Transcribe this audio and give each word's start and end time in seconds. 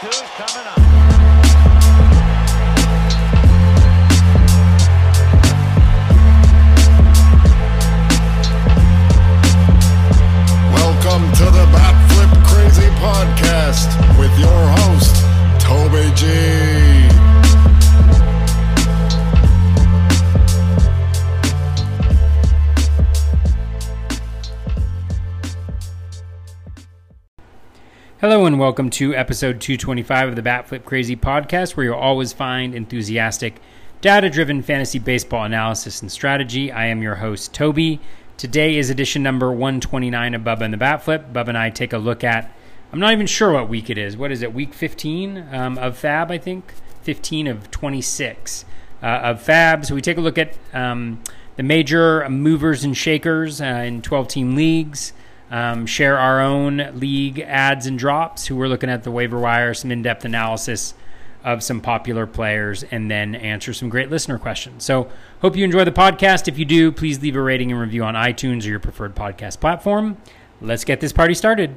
two's 0.00 0.30
coming 0.36 0.66
up. 0.68 0.78
Welcome 10.72 11.32
to 11.32 11.44
the 11.46 11.66
Bat 11.72 11.96
Flip 12.12 12.32
Crazy 12.46 12.88
Podcast 13.00 13.88
with 14.20 14.38
your 14.38 14.68
host, 14.78 15.16
Toby 15.60 16.12
G. 16.14 16.97
Hello 28.20 28.46
and 28.46 28.58
welcome 28.58 28.90
to 28.90 29.14
episode 29.14 29.60
225 29.60 30.30
of 30.30 30.34
the 30.34 30.42
Bat 30.42 30.66
Flip 30.66 30.84
Crazy 30.84 31.14
podcast, 31.14 31.76
where 31.76 31.86
you'll 31.86 31.94
always 31.94 32.32
find 32.32 32.74
enthusiastic, 32.74 33.60
data 34.00 34.28
driven 34.28 34.60
fantasy 34.60 34.98
baseball 34.98 35.44
analysis 35.44 36.02
and 36.02 36.10
strategy. 36.10 36.72
I 36.72 36.86
am 36.86 37.00
your 37.00 37.14
host, 37.14 37.54
Toby. 37.54 38.00
Today 38.36 38.76
is 38.76 38.90
edition 38.90 39.22
number 39.22 39.52
129 39.52 40.34
of 40.34 40.42
Bubba 40.42 40.62
and 40.62 40.74
the 40.74 40.78
Bat 40.78 41.04
Flip. 41.04 41.32
Bubba 41.32 41.50
and 41.50 41.58
I 41.58 41.70
take 41.70 41.92
a 41.92 41.98
look 41.98 42.24
at, 42.24 42.52
I'm 42.92 42.98
not 42.98 43.12
even 43.12 43.28
sure 43.28 43.52
what 43.52 43.68
week 43.68 43.88
it 43.88 43.96
is. 43.96 44.16
What 44.16 44.32
is 44.32 44.42
it, 44.42 44.52
week 44.52 44.74
15 44.74 45.54
um, 45.54 45.78
of 45.78 45.96
FAAB, 45.96 46.32
I 46.32 46.38
think? 46.38 46.72
15 47.02 47.46
of 47.46 47.70
26 47.70 48.64
uh, 49.00 49.06
of 49.06 49.44
FAAB. 49.44 49.86
So 49.86 49.94
we 49.94 50.02
take 50.02 50.16
a 50.16 50.20
look 50.20 50.38
at 50.38 50.58
um, 50.74 51.22
the 51.54 51.62
major 51.62 52.28
movers 52.28 52.82
and 52.82 52.96
shakers 52.96 53.60
uh, 53.60 53.84
in 53.86 54.02
12 54.02 54.26
team 54.26 54.56
leagues 54.56 55.12
um, 55.50 55.86
share 55.86 56.18
our 56.18 56.40
own 56.40 56.90
league 56.94 57.40
ads 57.40 57.86
and 57.86 57.98
drops, 57.98 58.46
who 58.46 58.56
we're 58.56 58.68
looking 58.68 58.90
at 58.90 59.04
the 59.04 59.10
waiver 59.10 59.38
wire, 59.38 59.74
some 59.74 59.90
in 59.90 60.02
depth 60.02 60.24
analysis 60.24 60.94
of 61.44 61.62
some 61.62 61.80
popular 61.80 62.26
players, 62.26 62.82
and 62.84 63.10
then 63.10 63.34
answer 63.34 63.72
some 63.72 63.88
great 63.88 64.10
listener 64.10 64.38
questions. 64.38 64.84
So, 64.84 65.08
hope 65.40 65.56
you 65.56 65.64
enjoy 65.64 65.84
the 65.84 65.92
podcast. 65.92 66.48
If 66.48 66.58
you 66.58 66.64
do, 66.64 66.92
please 66.92 67.22
leave 67.22 67.36
a 67.36 67.42
rating 67.42 67.70
and 67.72 67.80
review 67.80 68.04
on 68.04 68.14
iTunes 68.14 68.64
or 68.64 68.68
your 68.68 68.80
preferred 68.80 69.14
podcast 69.14 69.60
platform. 69.60 70.16
Let's 70.60 70.84
get 70.84 71.00
this 71.00 71.12
party 71.12 71.34
started. 71.34 71.76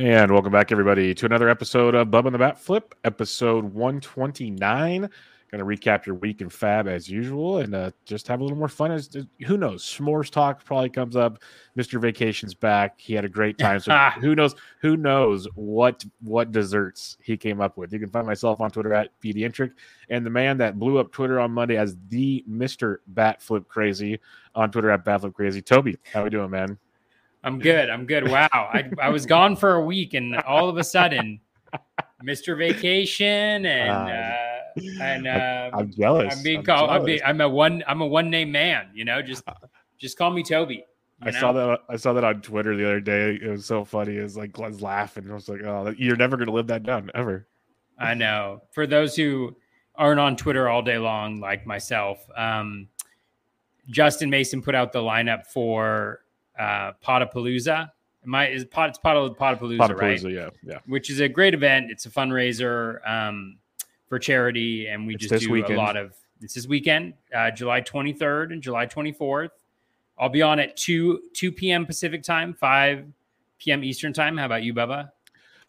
And 0.00 0.30
welcome 0.30 0.52
back, 0.52 0.70
everybody, 0.70 1.12
to 1.14 1.26
another 1.26 1.48
episode 1.48 1.96
of 1.96 2.08
Bub 2.08 2.24
and 2.24 2.32
the 2.32 2.38
Bat 2.38 2.60
Flip, 2.60 2.94
episode 3.02 3.64
129. 3.74 5.10
Going 5.50 5.60
to 5.60 5.64
recap 5.64 6.04
your 6.04 6.14
week 6.14 6.42
in 6.42 6.50
FAAB 6.50 6.88
as 6.88 7.08
usual 7.08 7.58
and 7.58 7.74
uh, 7.74 7.90
just 8.04 8.28
have 8.28 8.40
a 8.40 8.42
little 8.44 8.58
more 8.58 8.68
fun. 8.68 8.90
As 8.90 9.08
Who 9.46 9.56
knows? 9.56 9.82
S'mores 9.82 10.28
talk 10.28 10.62
probably 10.62 10.90
comes 10.90 11.16
up. 11.16 11.38
Mr. 11.74 11.98
Vacation's 11.98 12.52
back. 12.52 13.00
He 13.00 13.14
had 13.14 13.24
a 13.24 13.30
great 13.30 13.56
time. 13.58 13.80
So 13.80 13.96
who 14.20 14.34
knows? 14.34 14.54
Who 14.82 14.98
knows 14.98 15.48
what 15.54 16.04
what 16.20 16.52
desserts 16.52 17.16
he 17.22 17.38
came 17.38 17.62
up 17.62 17.78
with? 17.78 17.94
You 17.94 17.98
can 17.98 18.10
find 18.10 18.26
myself 18.26 18.60
on 18.60 18.70
Twitter 18.70 18.92
at 18.92 19.18
Pediatric 19.22 19.70
and 20.10 20.26
the 20.26 20.28
man 20.28 20.58
that 20.58 20.78
blew 20.78 20.98
up 20.98 21.12
Twitter 21.12 21.40
on 21.40 21.52
Monday 21.52 21.78
as 21.78 21.96
the 22.08 22.44
Mr. 22.46 22.98
Bat 23.06 23.40
Flip 23.40 23.66
Crazy 23.68 24.20
on 24.54 24.70
Twitter 24.70 24.90
at 24.90 25.02
Bat 25.02 25.22
Flip 25.22 25.32
Crazy. 25.34 25.62
Toby, 25.62 25.96
how 26.12 26.24
we 26.24 26.30
doing, 26.30 26.50
man? 26.50 26.76
I'm 27.42 27.58
good. 27.58 27.88
I'm 27.88 28.04
good. 28.04 28.28
Wow. 28.28 28.48
I, 28.52 28.90
I 29.00 29.08
was 29.08 29.24
gone 29.24 29.56
for 29.56 29.76
a 29.76 29.80
week, 29.80 30.12
and 30.12 30.36
all 30.42 30.68
of 30.68 30.76
a 30.76 30.84
sudden, 30.84 31.40
Mr. 32.22 32.58
Vacation 32.58 33.64
and. 33.64 34.10
Uh, 34.44 34.47
and 35.00 35.26
uh, 35.26 35.70
I'm 35.72 35.92
jealous. 35.92 36.36
I'm 36.36 36.42
being 36.42 36.58
I'm 36.58 36.64
called. 36.64 36.90
I'm, 36.90 37.04
being, 37.04 37.20
I'm 37.24 37.40
a 37.40 37.48
one. 37.48 37.82
I'm 37.86 38.00
a 38.00 38.06
one 38.06 38.30
name 38.30 38.52
man. 38.52 38.88
You 38.94 39.04
know, 39.04 39.22
just 39.22 39.42
just 39.98 40.18
call 40.18 40.30
me 40.30 40.42
Toby. 40.42 40.84
I 41.20 41.30
know? 41.30 41.40
saw 41.40 41.52
that. 41.52 41.80
I 41.88 41.96
saw 41.96 42.12
that 42.12 42.24
on 42.24 42.40
Twitter 42.42 42.76
the 42.76 42.84
other 42.84 43.00
day. 43.00 43.38
It 43.42 43.48
was 43.48 43.66
so 43.66 43.84
funny. 43.84 44.16
It 44.16 44.22
was 44.22 44.36
like 44.36 44.58
I 44.58 44.68
was 44.68 44.80
laughing. 44.80 45.30
I 45.30 45.34
was 45.34 45.48
like, 45.48 45.62
"Oh, 45.62 45.94
you're 45.98 46.16
never 46.16 46.36
going 46.36 46.46
to 46.46 46.52
live 46.52 46.68
that 46.68 46.84
down, 46.84 47.10
ever." 47.14 47.46
I 47.98 48.14
know. 48.14 48.62
For 48.70 48.86
those 48.86 49.16
who 49.16 49.56
aren't 49.96 50.20
on 50.20 50.36
Twitter 50.36 50.68
all 50.68 50.82
day 50.82 50.98
long, 50.98 51.40
like 51.40 51.66
myself, 51.66 52.24
um, 52.36 52.88
Justin 53.88 54.30
Mason 54.30 54.62
put 54.62 54.74
out 54.74 54.92
the 54.92 55.00
lineup 55.00 55.46
for 55.46 56.20
uh, 56.58 56.92
Podapalooza. 57.04 57.90
My 58.24 58.48
is 58.48 58.64
Pot 58.64 58.90
it's 58.90 58.98
Pot 58.98 59.16
Podapalooza, 59.36 59.78
right? 59.80 60.18
Podapalooza, 60.20 60.32
yeah, 60.32 60.50
yeah. 60.62 60.78
Which 60.86 61.10
is 61.10 61.20
a 61.20 61.28
great 61.28 61.54
event. 61.54 61.90
It's 61.90 62.06
a 62.06 62.10
fundraiser 62.10 63.08
um, 63.08 63.58
for 64.08 64.18
charity, 64.18 64.86
and 64.88 65.06
we 65.06 65.14
It's 65.14 65.26
just 65.28 65.44
do 65.44 65.50
weekend. 65.52 65.74
a 65.74 65.78
lot 65.78 65.96
of. 65.96 66.14
It's 66.40 66.54
this 66.54 66.66
weekend, 66.68 67.14
uh, 67.34 67.50
July 67.50 67.80
23rd 67.80 68.52
and 68.52 68.62
July 68.62 68.86
24th. 68.86 69.50
I'll 70.18 70.28
be 70.28 70.42
on 70.42 70.58
at 70.60 70.76
two 70.76 71.20
2 71.34 71.52
p.m. 71.52 71.84
Pacific 71.86 72.22
time, 72.22 72.54
5 72.54 73.06
p.m. 73.58 73.84
Eastern 73.84 74.12
time. 74.12 74.36
How 74.36 74.46
about 74.46 74.62
you, 74.62 74.72
Bubba? 74.74 75.10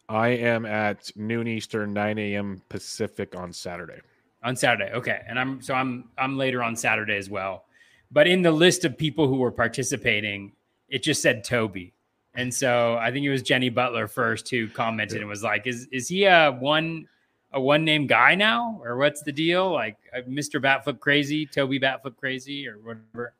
I 0.08 0.28
am 0.28 0.66
at 0.66 1.10
noon 1.16 1.46
Eastern, 1.46 1.92
nine 1.92 2.18
a.m. 2.18 2.62
Pacific 2.68 3.36
on 3.36 3.52
Saturday. 3.52 4.00
on 4.42 4.56
Saturday. 4.56 4.90
Okay, 4.92 5.20
and 5.28 5.38
I'm 5.38 5.60
so 5.60 5.74
I'm 5.74 6.08
I'm 6.18 6.36
later 6.36 6.62
on 6.62 6.74
Saturday 6.76 7.16
as 7.16 7.28
well. 7.30 7.64
But 8.12 8.26
in 8.26 8.42
the 8.42 8.50
list 8.50 8.84
of 8.84 8.96
people 8.98 9.28
who 9.28 9.36
were 9.36 9.52
participating, 9.52 10.52
it 10.88 11.02
just 11.04 11.22
said 11.22 11.44
Toby, 11.44 11.92
and 12.34 12.52
so 12.52 12.96
I 13.00 13.12
think 13.12 13.24
it 13.24 13.30
was 13.30 13.42
Jenny 13.42 13.68
Butler 13.70 14.08
first 14.08 14.48
who 14.50 14.66
commented 14.68 15.18
and 15.20 15.28
was 15.28 15.42
like, 15.44 15.66
"Is 15.68 15.86
is 15.92 16.08
he 16.08 16.24
a 16.24 16.50
one 16.50 17.06
a 17.52 17.60
one 17.60 17.84
name 17.84 18.06
guy 18.06 18.34
now, 18.34 18.80
or 18.82 18.96
what's 18.96 19.22
the 19.22 19.32
deal? 19.32 19.72
Like 19.72 19.96
uh, 20.16 20.20
Mr. 20.28 20.62
Batflip 20.62 21.00
Crazy, 21.00 21.46
Toby 21.46 21.80
Batflip 21.80 22.16
Crazy, 22.16 22.66
or 22.66 22.78
whatever." 22.78 23.34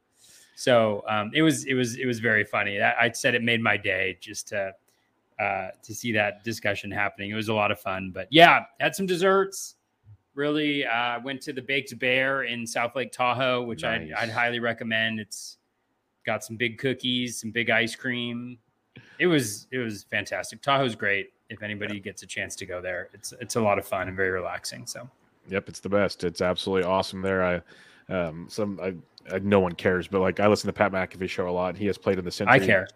So 0.56 1.04
um, 1.08 1.30
it 1.34 1.42
was 1.42 1.64
it 1.64 1.74
was 1.74 1.96
it 1.96 2.06
was 2.06 2.20
very 2.20 2.44
funny. 2.44 2.78
That, 2.78 2.96
I 3.00 3.10
said 3.12 3.34
it 3.34 3.42
made 3.42 3.62
my 3.62 3.76
day 3.76 4.18
just 4.20 4.48
to 4.48 4.74
uh, 5.40 5.68
to 5.82 5.94
see 5.94 6.12
that 6.12 6.44
discussion 6.44 6.90
happening. 6.90 7.30
It 7.30 7.34
was 7.34 7.48
a 7.48 7.54
lot 7.54 7.70
of 7.70 7.80
fun. 7.80 8.10
But 8.14 8.28
yeah, 8.30 8.64
had 8.78 8.94
some 8.94 9.06
desserts. 9.06 9.76
Really 10.34 10.86
uh, 10.86 11.20
went 11.24 11.40
to 11.42 11.52
the 11.52 11.62
Baked 11.62 11.98
Bear 11.98 12.44
in 12.44 12.66
South 12.66 12.94
Lake 12.94 13.10
Tahoe, 13.10 13.62
which 13.62 13.82
I'd, 13.82 14.12
I'd 14.12 14.30
highly 14.30 14.60
recommend. 14.60 15.18
It's 15.18 15.58
got 16.24 16.44
some 16.44 16.56
big 16.56 16.78
cookies, 16.78 17.40
some 17.40 17.50
big 17.50 17.70
ice 17.70 17.96
cream. 17.96 18.58
It 19.18 19.26
was 19.26 19.66
it 19.70 19.78
was 19.78 20.04
fantastic. 20.04 20.62
Tahoe's 20.62 20.94
great. 20.94 21.32
If 21.50 21.62
anybody 21.62 22.00
gets 22.00 22.22
a 22.22 22.26
chance 22.26 22.56
to 22.56 22.66
go 22.66 22.80
there, 22.80 23.08
it's 23.12 23.34
it's 23.40 23.56
a 23.56 23.60
lot 23.60 23.78
of 23.78 23.86
fun 23.86 24.08
and 24.08 24.16
very 24.16 24.30
relaxing. 24.30 24.86
So 24.86 25.08
Yep, 25.48 25.68
it's 25.68 25.80
the 25.80 25.88
best. 25.88 26.24
It's 26.24 26.40
absolutely 26.40 26.88
awesome 26.88 27.22
there. 27.22 27.44
I 27.44 28.12
um 28.12 28.46
some 28.48 28.80
I, 28.82 28.94
I 29.34 29.38
no 29.40 29.60
one 29.60 29.72
cares, 29.72 30.08
but 30.08 30.20
like 30.20 30.40
I 30.40 30.46
listen 30.46 30.68
to 30.68 30.72
Pat 30.72 30.92
McAfee 30.92 31.28
show 31.28 31.48
a 31.48 31.50
lot. 31.50 31.76
He 31.76 31.86
has 31.86 31.98
played 31.98 32.18
in 32.18 32.24
the 32.24 32.30
Century. 32.30 32.60
I 32.60 32.64
care. 32.64 32.88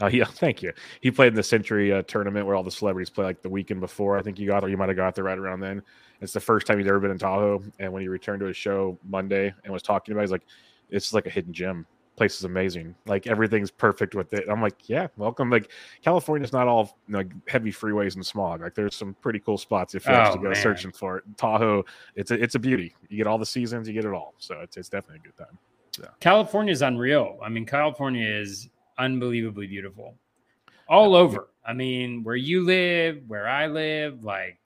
Uh, 0.00 0.06
yeah, 0.12 0.24
thank 0.30 0.62
you. 0.62 0.72
He 1.00 1.10
played 1.10 1.28
in 1.28 1.34
the 1.34 1.42
Century 1.42 1.92
uh, 1.92 2.02
tournament 2.02 2.46
where 2.46 2.54
all 2.54 2.62
the 2.62 2.70
celebrities 2.70 3.10
play 3.10 3.24
like 3.24 3.42
the 3.42 3.48
weekend 3.48 3.80
before. 3.80 4.18
I 4.18 4.22
think 4.22 4.38
you 4.38 4.46
got 4.46 4.60
there. 4.60 4.70
You 4.70 4.76
might 4.76 4.88
have 4.88 4.96
got 4.96 5.14
there 5.14 5.24
right 5.24 5.38
around 5.38 5.60
then. 5.60 5.82
It's 6.20 6.32
the 6.32 6.40
first 6.40 6.66
time 6.66 6.78
he's 6.78 6.88
ever 6.88 7.00
been 7.00 7.10
in 7.10 7.18
Tahoe. 7.18 7.62
And 7.78 7.92
when 7.92 8.02
he 8.02 8.08
returned 8.08 8.40
to 8.40 8.46
his 8.46 8.56
show 8.56 8.98
Monday 9.08 9.52
and 9.64 9.72
was 9.72 9.82
talking 9.82 10.12
about, 10.12 10.22
it, 10.22 10.24
he's 10.24 10.32
like, 10.32 10.46
"It's 10.90 11.12
like 11.12 11.26
a 11.26 11.30
hidden 11.30 11.52
gem. 11.52 11.86
Place 12.18 12.36
is 12.36 12.44
amazing. 12.44 12.94
Like 13.06 13.26
everything's 13.26 13.70
perfect 13.70 14.14
with 14.14 14.34
it." 14.34 14.44
I'm 14.48 14.60
like, 14.60 14.88
"Yeah, 14.88 15.06
welcome." 15.16 15.48
Like 15.48 15.70
California's 16.02 16.52
not 16.52 16.68
all 16.68 16.98
like 17.08 17.30
heavy 17.46 17.72
freeways 17.72 18.16
and 18.16 18.26
smog. 18.26 18.60
Like 18.60 18.74
there's 18.74 18.94
some 18.94 19.14
pretty 19.22 19.38
cool 19.38 19.56
spots 19.56 19.94
if 19.94 20.04
you 20.04 20.12
Oh, 20.12 20.16
actually 20.16 20.42
go 20.42 20.50
man. 20.50 20.56
searching 20.56 20.92
for 20.92 21.18
it. 21.18 21.24
Tahoe, 21.36 21.84
it's 22.14 22.30
a, 22.30 22.34
it's 22.42 22.54
a 22.54 22.58
beauty. 22.58 22.94
You 23.08 23.16
get 23.16 23.26
all 23.26 23.38
the 23.38 23.46
seasons, 23.46 23.88
you 23.88 23.94
get 23.94 24.04
it 24.04 24.12
all. 24.12 24.34
So 24.38 24.60
it's 24.60 24.76
it's 24.76 24.88
definitely 24.90 25.20
a 25.24 25.28
good 25.28 25.38
time. 25.38 25.58
California 26.20 26.72
is 26.72 26.82
unreal. 26.82 27.38
I 27.42 27.48
mean, 27.48 27.64
California 27.66 28.26
is 28.28 28.68
unbelievably 28.98 29.66
beautiful 29.68 30.14
all 30.88 31.14
over. 31.14 31.48
I 31.66 31.72
mean, 31.72 32.22
where 32.24 32.36
you 32.36 32.64
live, 32.64 33.22
where 33.26 33.46
I 33.48 33.66
live, 33.66 34.24
like 34.24 34.58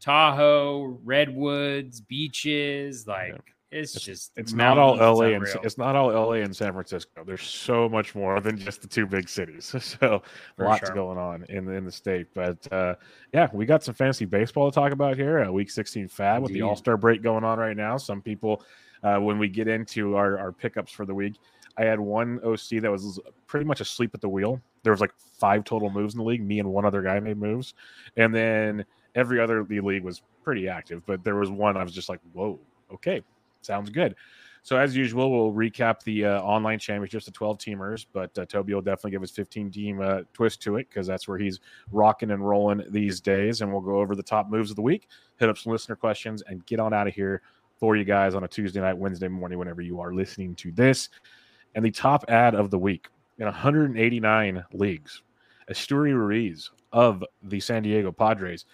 Tahoe, 0.00 0.98
redwoods, 1.04 2.00
beaches, 2.00 3.06
like 3.06 3.54
it's 3.70 3.92
just 3.92 4.32
It's 4.36 4.52
not 4.52 4.78
all 4.78 4.96
LA 4.96 5.26
and 5.26 5.46
it's 5.62 5.78
not 5.78 5.94
all 5.94 6.08
LA 6.08 6.34
and 6.34 6.54
San 6.54 6.72
Francisco. 6.72 7.22
There's 7.24 7.42
so 7.42 7.88
much 7.88 8.14
more 8.14 8.40
than 8.40 8.58
just 8.58 8.82
the 8.82 8.88
two 8.88 9.06
big 9.06 9.28
cities. 9.28 9.74
So 9.80 10.22
For 10.56 10.64
lots 10.64 10.86
sure. 10.86 10.94
going 10.94 11.18
on 11.18 11.44
in 11.48 11.64
the 11.64 11.72
in 11.72 11.84
the 11.84 11.92
state. 11.92 12.28
But 12.34 12.70
uh, 12.72 12.94
yeah, 13.32 13.48
we 13.52 13.66
got 13.66 13.82
some 13.82 13.94
fantasy 13.94 14.24
baseball 14.24 14.70
to 14.70 14.74
talk 14.74 14.92
about 14.92 15.16
here. 15.16 15.44
Uh, 15.44 15.52
week 15.52 15.70
16 15.70 16.08
FAAB 16.08 16.42
with 16.42 16.52
the 16.52 16.62
All 16.62 16.76
Star 16.76 16.96
break 16.96 17.22
going 17.22 17.44
on 17.44 17.58
right 17.58 17.76
now. 17.76 17.96
Some 17.96 18.20
people, 18.20 18.64
uh, 19.02 19.18
when 19.18 19.38
we 19.38 19.48
get 19.48 19.68
into 19.68 20.16
our 20.16 20.38
our 20.38 20.52
pickups 20.52 20.92
for 20.92 21.06
the 21.06 21.14
week, 21.14 21.36
I 21.76 21.84
had 21.84 22.00
one 22.00 22.40
OC 22.44 22.82
that 22.82 22.90
was 22.90 23.20
pretty 23.46 23.66
much 23.66 23.80
asleep 23.80 24.10
at 24.14 24.20
the 24.20 24.28
wheel. 24.28 24.60
There 24.82 24.92
was 24.92 25.00
like 25.00 25.14
five 25.38 25.64
total 25.64 25.90
moves 25.90 26.14
in 26.14 26.18
the 26.18 26.24
league. 26.24 26.42
Me 26.44 26.58
and 26.58 26.70
one 26.70 26.84
other 26.84 27.02
guy 27.02 27.20
made 27.20 27.38
moves, 27.38 27.74
and 28.16 28.34
then 28.34 28.84
every 29.14 29.40
other 29.40 29.64
the 29.64 29.80
league 29.80 30.04
was 30.04 30.22
pretty 30.42 30.68
active. 30.68 31.04
But 31.06 31.24
there 31.24 31.36
was 31.36 31.50
one 31.50 31.76
I 31.76 31.82
was 31.82 31.92
just 31.92 32.08
like, 32.08 32.20
whoa, 32.32 32.58
okay, 32.92 33.22
sounds 33.62 33.90
good. 33.90 34.14
So 34.62 34.76
as 34.76 34.94
usual, 34.94 35.30
we'll 35.30 35.54
recap 35.54 36.02
the 36.02 36.26
uh, 36.26 36.40
online 36.42 36.78
championships, 36.78 37.24
the 37.24 37.30
12 37.30 37.58
teamers. 37.58 38.06
But 38.12 38.36
uh, 38.38 38.44
Toby 38.44 38.74
will 38.74 38.82
definitely 38.82 39.12
give 39.12 39.22
his 39.22 39.30
15 39.30 39.70
team 39.70 40.00
uh, 40.00 40.20
twist 40.32 40.60
to 40.62 40.76
it 40.76 40.88
because 40.88 41.06
that's 41.06 41.26
where 41.26 41.38
he's 41.38 41.60
rocking 41.90 42.30
and 42.30 42.46
rolling 42.46 42.84
these 42.90 43.20
days. 43.20 43.62
And 43.62 43.72
we'll 43.72 43.80
go 43.80 44.00
over 44.00 44.14
the 44.14 44.22
top 44.22 44.50
moves 44.50 44.70
of 44.70 44.76
the 44.76 44.82
week, 44.82 45.08
hit 45.38 45.48
up 45.48 45.56
some 45.56 45.72
listener 45.72 45.96
questions, 45.96 46.42
and 46.46 46.64
get 46.66 46.78
on 46.78 46.92
out 46.92 47.08
of 47.08 47.14
here 47.14 47.42
for 47.78 47.96
you 47.96 48.04
guys 48.04 48.34
on 48.34 48.44
a 48.44 48.48
Tuesday 48.48 48.80
night, 48.80 48.96
Wednesday 48.96 49.28
morning, 49.28 49.58
whenever 49.58 49.80
you 49.80 50.00
are 50.00 50.12
listening 50.12 50.54
to 50.56 50.70
this. 50.72 51.08
And 51.74 51.84
the 51.84 51.90
top 51.90 52.24
ad 52.28 52.54
of 52.54 52.70
the 52.70 52.78
week 52.78 53.08
in 53.38 53.46
189 53.46 54.64
leagues. 54.72 55.22
Esteury 55.70 56.12
Ruiz 56.12 56.70
of 56.92 57.24
the 57.44 57.60
San 57.60 57.82
Diego 57.82 58.12
Padres 58.12 58.66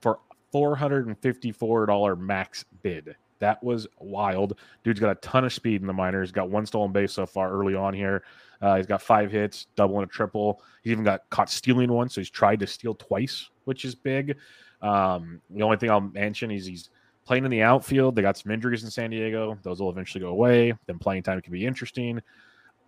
for 0.00 0.18
$454 0.52 2.18
max 2.18 2.64
bid. 2.82 3.14
That 3.40 3.62
was 3.62 3.86
wild. 3.98 4.58
Dude's 4.84 5.00
got 5.00 5.10
a 5.10 5.14
ton 5.16 5.44
of 5.44 5.52
speed 5.52 5.80
in 5.80 5.86
the 5.86 5.92
minors. 5.92 6.32
Got 6.32 6.50
one 6.50 6.66
stolen 6.66 6.92
base 6.92 7.12
so 7.12 7.26
far 7.26 7.50
early 7.50 7.74
on 7.74 7.94
here. 7.94 8.24
Uh, 8.60 8.76
he's 8.76 8.86
got 8.86 9.00
five 9.00 9.30
hits, 9.30 9.66
double 9.76 10.00
and 10.00 10.08
a 10.08 10.12
triple. 10.12 10.62
He's 10.82 10.92
even 10.92 11.04
got 11.04 11.28
caught 11.30 11.48
stealing 11.50 11.92
one, 11.92 12.08
so 12.08 12.20
he's 12.20 12.30
tried 12.30 12.60
to 12.60 12.66
steal 12.66 12.94
twice, 12.94 13.50
which 13.64 13.84
is 13.84 13.94
big. 13.94 14.36
Um, 14.82 15.40
the 15.50 15.62
only 15.62 15.76
thing 15.76 15.90
I'll 15.90 16.00
mention 16.00 16.50
is 16.50 16.66
he's 16.66 16.90
playing 17.24 17.44
in 17.44 17.50
the 17.50 17.62
outfield. 17.62 18.16
They 18.16 18.22
got 18.22 18.38
some 18.38 18.50
injuries 18.50 18.84
in 18.84 18.90
San 18.90 19.10
Diego. 19.10 19.58
Those 19.62 19.80
will 19.80 19.90
eventually 19.90 20.22
go 20.22 20.30
away. 20.30 20.72
Then 20.86 20.98
playing 20.98 21.22
time 21.22 21.40
can 21.40 21.52
be 21.52 21.66
interesting. 21.66 22.20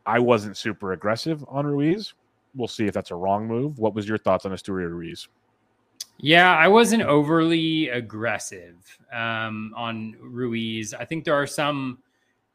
I 0.07 0.19
wasn't 0.19 0.57
super 0.57 0.93
aggressive 0.93 1.45
on 1.47 1.67
Ruiz. 1.67 2.15
We'll 2.55 2.69
see 2.69 2.87
if 2.87 2.95
that's 2.95 3.11
a 3.13 3.15
wrong 3.17 3.47
move. 3.47 3.79
What 3.79 3.95
was 3.95 4.09
your 4.09 4.19
thoughts 4.19 4.47
on 4.47 4.53
Esteury 4.53 4.91
Ruiz? 4.91 5.29
Yeah, 6.19 6.55
I 6.55 6.69
wasn't 6.69 7.03
overly 7.03 7.89
aggressive 7.89 8.77
um, 9.13 9.73
on 9.75 10.17
Ruiz. 10.21 10.93
I 10.93 11.05
think 11.07 11.25
there 11.25 11.35
are 11.35 11.47
some 11.47 11.99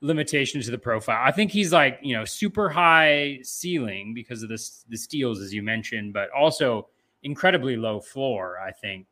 limitations 0.01 0.65
to 0.65 0.71
the 0.71 0.77
profile. 0.77 1.19
I 1.23 1.31
think 1.31 1.49
he's 1.51 1.73
like 1.73 1.99
you 2.03 2.15
know 2.15 2.25
super 2.25 2.69
high 2.69 3.39
ceiling 3.41 4.13
because 4.13 4.43
of 4.43 4.49
the 4.49 4.69
the 4.89 4.97
steals 4.97 5.41
as 5.41 5.53
you 5.53 5.63
mentioned, 5.63 6.13
but 6.13 6.29
also 6.29 6.89
incredibly 7.23 7.75
low 7.75 7.99
floor. 7.99 8.59
I 8.59 8.71
think 8.71 9.07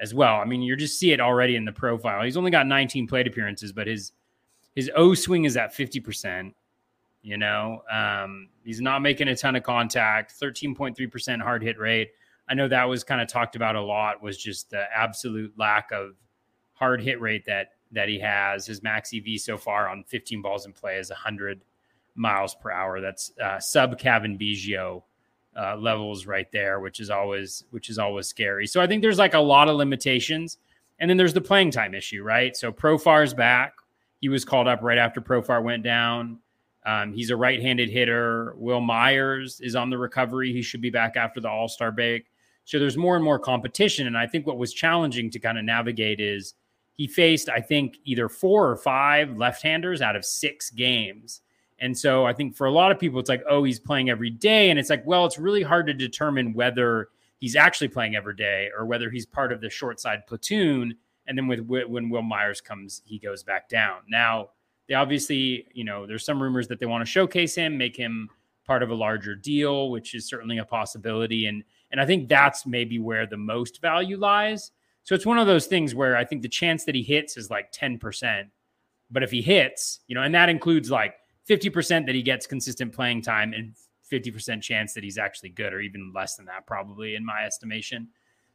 as 0.00 0.12
well. 0.12 0.34
I 0.34 0.44
mean, 0.44 0.62
you 0.62 0.76
just 0.76 0.98
see 0.98 1.12
it 1.12 1.20
already 1.20 1.54
in 1.54 1.64
the 1.64 1.72
profile. 1.72 2.24
He's 2.24 2.36
only 2.36 2.50
got 2.50 2.66
19 2.66 3.06
plate 3.06 3.28
appearances, 3.28 3.72
but 3.72 3.86
his 3.86 4.12
his 4.74 4.90
O 4.96 5.14
swing 5.14 5.44
is 5.44 5.56
at 5.56 5.72
50 5.72 6.00
percent. 6.00 6.54
You 7.22 7.36
know, 7.36 7.82
um, 7.90 8.48
he's 8.64 8.80
not 8.80 9.00
making 9.00 9.28
a 9.28 9.36
ton 9.36 9.54
of 9.54 9.62
contact. 9.62 10.34
13.3 10.40 11.10
percent 11.10 11.40
hard 11.40 11.62
hit 11.62 11.78
rate. 11.78 12.10
I 12.52 12.54
know 12.54 12.68
that 12.68 12.84
was 12.86 13.02
kind 13.02 13.22
of 13.22 13.28
talked 13.28 13.56
about 13.56 13.76
a 13.76 13.80
lot. 13.80 14.22
Was 14.22 14.36
just 14.36 14.68
the 14.68 14.84
absolute 14.94 15.54
lack 15.56 15.90
of 15.90 16.16
hard 16.74 17.00
hit 17.00 17.18
rate 17.18 17.46
that 17.46 17.68
that 17.92 18.10
he 18.10 18.18
has. 18.18 18.66
His 18.66 18.82
max 18.82 19.10
EV 19.14 19.40
so 19.40 19.56
far 19.56 19.88
on 19.88 20.04
15 20.04 20.42
balls 20.42 20.66
in 20.66 20.74
play 20.74 20.98
is 20.98 21.08
100 21.08 21.64
miles 22.14 22.54
per 22.54 22.70
hour. 22.70 23.00
That's 23.00 23.32
uh, 23.42 23.58
sub 23.58 23.98
Cavan 23.98 24.36
Biggio 24.36 25.02
uh, 25.58 25.76
levels 25.76 26.26
right 26.26 26.46
there, 26.52 26.78
which 26.78 27.00
is 27.00 27.08
always 27.08 27.64
which 27.70 27.88
is 27.88 27.98
always 27.98 28.26
scary. 28.26 28.66
So 28.66 28.82
I 28.82 28.86
think 28.86 29.00
there's 29.00 29.18
like 29.18 29.32
a 29.32 29.40
lot 29.40 29.68
of 29.68 29.76
limitations, 29.76 30.58
and 30.98 31.08
then 31.08 31.16
there's 31.16 31.32
the 31.32 31.40
playing 31.40 31.70
time 31.70 31.94
issue, 31.94 32.22
right? 32.22 32.54
So 32.54 32.70
Profar's 32.70 33.32
back. 33.32 33.72
He 34.20 34.28
was 34.28 34.44
called 34.44 34.68
up 34.68 34.82
right 34.82 34.98
after 34.98 35.22
Profar 35.22 35.62
went 35.62 35.84
down. 35.84 36.38
Um, 36.84 37.14
he's 37.14 37.30
a 37.30 37.36
right-handed 37.36 37.88
hitter. 37.88 38.52
Wil 38.58 38.82
Myers 38.82 39.58
is 39.62 39.74
on 39.74 39.88
the 39.88 39.96
recovery. 39.96 40.52
He 40.52 40.60
should 40.60 40.82
be 40.82 40.90
back 40.90 41.16
after 41.16 41.40
the 41.40 41.48
All 41.48 41.68
Star 41.68 41.90
break. 41.90 42.26
So 42.64 42.78
there's 42.78 42.96
more 42.96 43.16
and 43.16 43.24
more 43.24 43.38
competition, 43.38 44.06
and 44.06 44.16
I 44.16 44.26
think 44.26 44.46
what 44.46 44.58
was 44.58 44.72
challenging 44.72 45.30
to 45.30 45.38
kind 45.38 45.58
of 45.58 45.64
navigate 45.64 46.20
is 46.20 46.54
he 46.94 47.06
faced, 47.06 47.48
I 47.48 47.60
think, 47.60 47.96
either 48.04 48.28
four 48.28 48.70
or 48.70 48.76
five 48.76 49.36
left-handers 49.36 50.02
out 50.02 50.14
of 50.14 50.24
six 50.24 50.70
games. 50.70 51.40
And 51.78 51.98
so 51.98 52.24
I 52.24 52.32
think 52.32 52.54
for 52.54 52.66
a 52.66 52.70
lot 52.70 52.92
of 52.92 53.00
people, 53.00 53.18
it's 53.18 53.28
like, 53.28 53.42
oh, 53.48 53.64
he's 53.64 53.80
playing 53.80 54.10
every 54.10 54.30
day. 54.30 54.70
And 54.70 54.78
it's 54.78 54.90
like, 54.90 55.04
well, 55.04 55.26
it's 55.26 55.38
really 55.38 55.62
hard 55.62 55.86
to 55.88 55.94
determine 55.94 56.52
whether 56.52 57.08
he's 57.40 57.56
actually 57.56 57.88
playing 57.88 58.14
every 58.14 58.36
day 58.36 58.68
or 58.78 58.86
whether 58.86 59.10
he's 59.10 59.26
part 59.26 59.52
of 59.52 59.60
the 59.60 59.68
short 59.68 59.98
side 59.98 60.24
platoon. 60.28 60.94
And 61.26 61.36
then 61.36 61.48
with 61.48 61.60
when 61.60 62.08
Wil 62.08 62.22
Myers 62.22 62.60
comes, 62.60 63.02
he 63.04 63.18
goes 63.18 63.42
back 63.42 63.68
down. 63.68 64.02
Now, 64.08 64.50
they 64.86 64.94
obviously, 64.94 65.66
you 65.72 65.82
know, 65.82 66.06
there's 66.06 66.24
some 66.24 66.40
rumors 66.40 66.68
that 66.68 66.78
they 66.78 66.86
want 66.86 67.04
to 67.04 67.10
showcase 67.10 67.54
him, 67.54 67.76
make 67.76 67.96
him 67.96 68.28
part 68.64 68.84
of 68.84 68.90
a 68.90 68.94
larger 68.94 69.34
deal, 69.34 69.90
which 69.90 70.14
is 70.14 70.28
certainly 70.28 70.58
a 70.58 70.64
possibility. 70.64 71.46
And 71.46 71.64
and 71.92 72.00
I 72.00 72.06
think 72.06 72.28
that's 72.28 72.66
maybe 72.66 72.98
where 72.98 73.26
the 73.26 73.36
most 73.36 73.80
value 73.80 74.16
lies. 74.16 74.72
So 75.04 75.14
it's 75.14 75.26
one 75.26 75.38
of 75.38 75.46
those 75.46 75.66
things 75.66 75.94
where 75.94 76.16
I 76.16 76.24
think 76.24 76.42
the 76.42 76.48
chance 76.48 76.84
that 76.84 76.94
he 76.94 77.02
hits 77.02 77.36
is 77.36 77.50
like 77.50 77.72
10%. 77.72 78.44
But 79.10 79.22
if 79.22 79.30
he 79.30 79.42
hits, 79.42 80.00
you 80.06 80.14
know, 80.14 80.22
and 80.22 80.34
that 80.34 80.48
includes 80.48 80.90
like 80.90 81.14
50% 81.48 82.06
that 82.06 82.14
he 82.14 82.22
gets 82.22 82.46
consistent 82.46 82.92
playing 82.92 83.22
time 83.22 83.52
and 83.52 83.74
50% 84.10 84.62
chance 84.62 84.94
that 84.94 85.04
he's 85.04 85.18
actually 85.18 85.50
good, 85.50 85.72
or 85.72 85.80
even 85.80 86.12
less 86.14 86.36
than 86.36 86.46
that, 86.46 86.66
probably 86.66 87.14
in 87.14 87.24
my 87.24 87.44
estimation. 87.44 88.08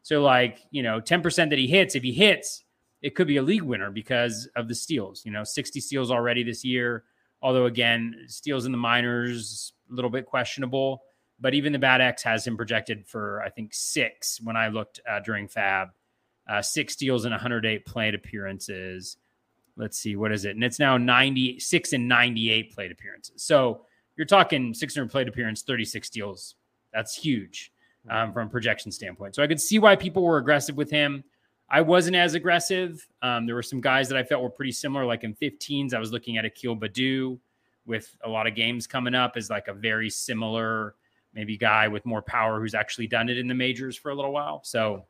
So, 0.04 0.22
like, 0.22 0.60
you 0.72 0.83
know, 0.83 1.01
10% 1.01 1.50
that 1.50 1.60
he 1.60 1.68
hits, 1.68 1.95
if 1.95 2.04
he 2.04 2.13
hits, 2.13 2.63
it 3.01 3.16
could 3.16 3.28
be 3.28 3.38
a 3.38 3.44
league 3.44 3.63
winner 3.63 3.92
because 3.92 4.48
of 4.56 4.68
the 4.68 4.75
steals. 4.75 5.24
You 5.25 5.31
know, 5.31 5.44
60 5.44 5.80
steals 5.80 6.12
already 6.12 6.44
this 6.44 6.63
year. 6.63 7.04
Although, 7.42 7.66
again, 7.66 8.25
steals 8.28 8.66
in 8.66 8.72
the 8.72 8.78
minors, 8.78 9.74
a 9.92 9.94
little 9.94 10.10
bit 10.10 10.25
questionable. 10.25 11.04
But 11.39 11.54
even 11.54 11.72
the 11.72 11.80
BAT 11.80 12.01
X 12.01 12.24
has 12.24 12.45
him 12.45 12.57
projected 12.57 13.06
for, 13.06 13.42
I 13.44 13.50
think, 13.50 13.74
six 13.74 14.39
when 14.42 14.57
I 14.57 14.69
looked 14.69 15.00
uh, 15.10 15.19
during 15.19 15.48
FAAB. 15.48 15.89
Uh, 16.50 16.62
six 16.62 16.94
steals 16.94 17.25
and 17.25 17.34
108 17.34 17.86
plate 17.86 18.16
appearances 18.16 19.18
let's 19.78 19.98
see, 19.98 20.16
what 20.16 20.31
is 20.31 20.44
it? 20.44 20.56
And 20.56 20.63
it's 20.63 20.80
now 20.80 20.98
96 20.98 21.94
and 21.94 22.07
98 22.07 22.74
plate 22.74 22.92
appearances. 22.92 23.44
So 23.44 23.81
you're 24.16 24.25
talking 24.25 24.74
600 24.74 25.10
plate 25.10 25.28
appearance, 25.28 25.62
36 25.62 26.07
steals. 26.07 26.56
That's 26.94 27.16
huge 27.16 27.72
um, 28.10 28.33
from 28.33 28.50
projection 28.50 28.92
standpoint. 28.92 29.36
So 29.36 29.44
I 29.44 29.48
could 29.48 29.62
see 29.62 29.80
why 29.80 29.95
people 29.95 30.24
were 30.24 30.38
aggressive 30.38 30.75
with 30.75 30.90
him. 30.90 31.24
I 31.69 31.81
wasn't 31.81 32.16
as 32.16 32.33
aggressive. 32.33 33.07
Um, 33.22 33.45
there 33.45 33.56
were 33.56 33.63
some 33.63 33.81
guys 33.81 34.10
that 34.10 34.18
I 34.18 34.24
felt 34.24 34.42
were 34.42 34.50
pretty 34.50 34.72
similar. 34.72 35.06
Like 35.06 35.24
in 35.24 35.36
15s, 35.36 35.94
I 35.94 36.00
was 36.00 36.12
looking 36.12 36.38
at 36.38 36.45
Akil 36.45 36.75
Baddoo 36.75 37.38
with 37.86 38.18
a 38.24 38.30
lot 38.30 38.48
of 38.48 38.56
games 38.56 38.88
coming 38.88 39.13
up 39.13 39.33
as 39.36 39.50
like 39.50 39.68
a 39.68 39.74
very 39.74 40.10
similar, 40.10 40.95
maybe 41.38 41.56
guy 41.56 41.88
with 41.88 42.06
more 42.06 42.22
power 42.22 42.60
who's 42.60 42.74
actually 42.74 43.07
done 43.07 43.30
it 43.30 43.38
in 43.38 43.48
the 43.48 43.54
majors 43.54 43.95
for 43.95 44.10
a 44.10 44.16
little 44.16 44.34
while. 44.34 44.62
So 44.63 45.06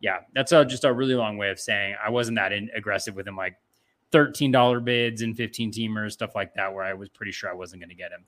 yeah, 0.00 0.18
that's 0.34 0.52
a, 0.52 0.64
just 0.64 0.84
a 0.84 0.92
really 0.92 1.14
long 1.14 1.38
way 1.38 1.48
of 1.48 1.58
saying 1.58 1.96
I 2.04 2.10
wasn't 2.10 2.36
that 2.36 2.52
in, 2.52 2.70
aggressive 2.74 3.16
with 3.16 3.26
him 3.26 3.36
like 3.36 3.56
$13 4.12 4.84
bids 4.84 5.22
and 5.22 5.34
15 5.34 5.72
teamers, 5.72 6.12
stuff 6.12 6.34
like 6.34 6.52
that, 6.54 6.72
where 6.74 6.84
I 6.84 6.92
was 6.92 7.08
pretty 7.08 7.32
sure 7.32 7.48
I 7.48 7.54
wasn't 7.54 7.80
going 7.80 7.88
to 7.88 7.96
get 7.96 8.12
him. 8.12 8.24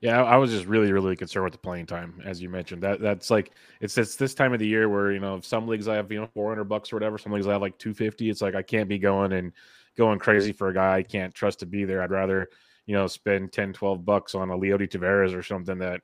Yeah, 0.00 0.22
I 0.22 0.38
was 0.38 0.50
just 0.50 0.64
really, 0.64 0.90
really 0.90 1.14
concerned 1.14 1.44
with 1.44 1.52
the 1.52 1.58
playing 1.58 1.84
time, 1.84 2.22
as 2.24 2.40
you 2.40 2.48
mentioned. 2.48 2.82
That 2.82 3.00
that's 3.00 3.30
like 3.30 3.52
it's 3.82 3.98
it's 3.98 4.16
this 4.16 4.32
time 4.32 4.54
of 4.54 4.58
the 4.58 4.66
year 4.66 4.88
where 4.88 5.12
you 5.12 5.20
know 5.20 5.42
some 5.42 5.68
leagues 5.68 5.88
I 5.88 5.96
have 5.96 6.10
you 6.10 6.20
know 6.20 6.28
four 6.32 6.48
hundred 6.48 6.64
bucks 6.64 6.90
or 6.90 6.96
whatever, 6.96 7.18
some 7.18 7.32
leagues 7.32 7.46
I 7.46 7.52
have 7.52 7.60
like 7.60 7.76
two 7.76 7.92
fifty. 7.92 8.30
It's 8.30 8.40
like 8.40 8.54
I 8.54 8.62
can't 8.62 8.88
be 8.88 8.98
going 8.98 9.34
and 9.34 9.52
going 9.98 10.18
crazy 10.18 10.52
for 10.52 10.68
a 10.68 10.74
guy 10.74 10.96
I 10.96 11.02
can't 11.02 11.34
trust 11.34 11.58
to 11.58 11.66
be 11.66 11.84
there. 11.84 12.02
I'd 12.02 12.10
rather 12.10 12.48
you 12.86 12.94
know 12.94 13.06
spend 13.06 13.52
10, 13.52 13.74
12 13.74 14.02
bucks 14.06 14.34
on 14.34 14.48
a 14.48 14.56
Leody 14.56 14.88
Taveras 14.88 15.36
or 15.36 15.42
something 15.42 15.76
that 15.80 16.00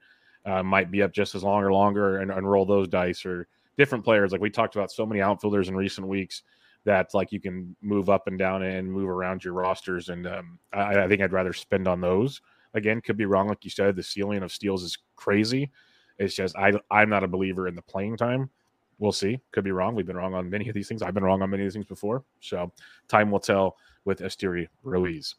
uh, 0.46 0.62
might 0.62 0.90
be 0.90 1.02
up 1.02 1.12
just 1.12 1.34
as 1.34 1.42
long 1.42 1.62
or 1.62 1.72
longer 1.72 2.18
and, 2.18 2.30
and 2.30 2.50
roll 2.50 2.64
those 2.64 2.88
dice 2.88 3.26
or 3.26 3.48
different 3.76 4.04
players. 4.04 4.32
Like 4.32 4.40
we 4.40 4.50
talked 4.50 4.76
about 4.76 4.92
so 4.92 5.04
many 5.04 5.20
outfielders 5.20 5.68
in 5.68 5.76
recent 5.76 6.06
weeks 6.06 6.42
that 6.84 7.12
like 7.14 7.32
you 7.32 7.40
can 7.40 7.74
move 7.82 8.08
up 8.08 8.28
and 8.28 8.38
down 8.38 8.62
and 8.62 8.90
move 8.90 9.08
around 9.08 9.44
your 9.44 9.54
rosters. 9.54 10.08
And 10.08 10.26
um, 10.26 10.58
I, 10.72 11.02
I, 11.02 11.08
think 11.08 11.20
I'd 11.20 11.32
rather 11.32 11.52
spend 11.52 11.88
on 11.88 12.00
those. 12.00 12.40
Again, 12.74 13.00
could 13.00 13.16
be 13.16 13.26
wrong, 13.26 13.48
like 13.48 13.64
you 13.64 13.70
said. 13.70 13.96
The 13.96 14.02
ceiling 14.02 14.42
of 14.42 14.52
steals 14.52 14.84
is 14.84 14.96
crazy. 15.16 15.70
It's 16.18 16.34
just 16.34 16.56
I 16.56 16.72
I'm 16.90 17.10
not 17.10 17.24
a 17.24 17.28
believer 17.28 17.68
in 17.68 17.74
the 17.74 17.82
playing 17.82 18.16
time. 18.16 18.50
We'll 18.98 19.12
see. 19.12 19.38
Could 19.52 19.64
be 19.64 19.72
wrong. 19.72 19.94
We've 19.94 20.06
been 20.06 20.16
wrong 20.16 20.34
on 20.34 20.48
many 20.48 20.68
of 20.68 20.74
these 20.74 20.88
things. 20.88 21.02
I've 21.02 21.12
been 21.12 21.24
wrong 21.24 21.42
on 21.42 21.50
many 21.50 21.64
of 21.64 21.66
these 21.66 21.74
things 21.74 21.86
before. 21.86 22.24
So 22.40 22.72
time 23.08 23.30
will 23.30 23.40
tell 23.40 23.76
with 24.04 24.20
Esteury 24.20 24.68
Ruiz. 24.82 25.34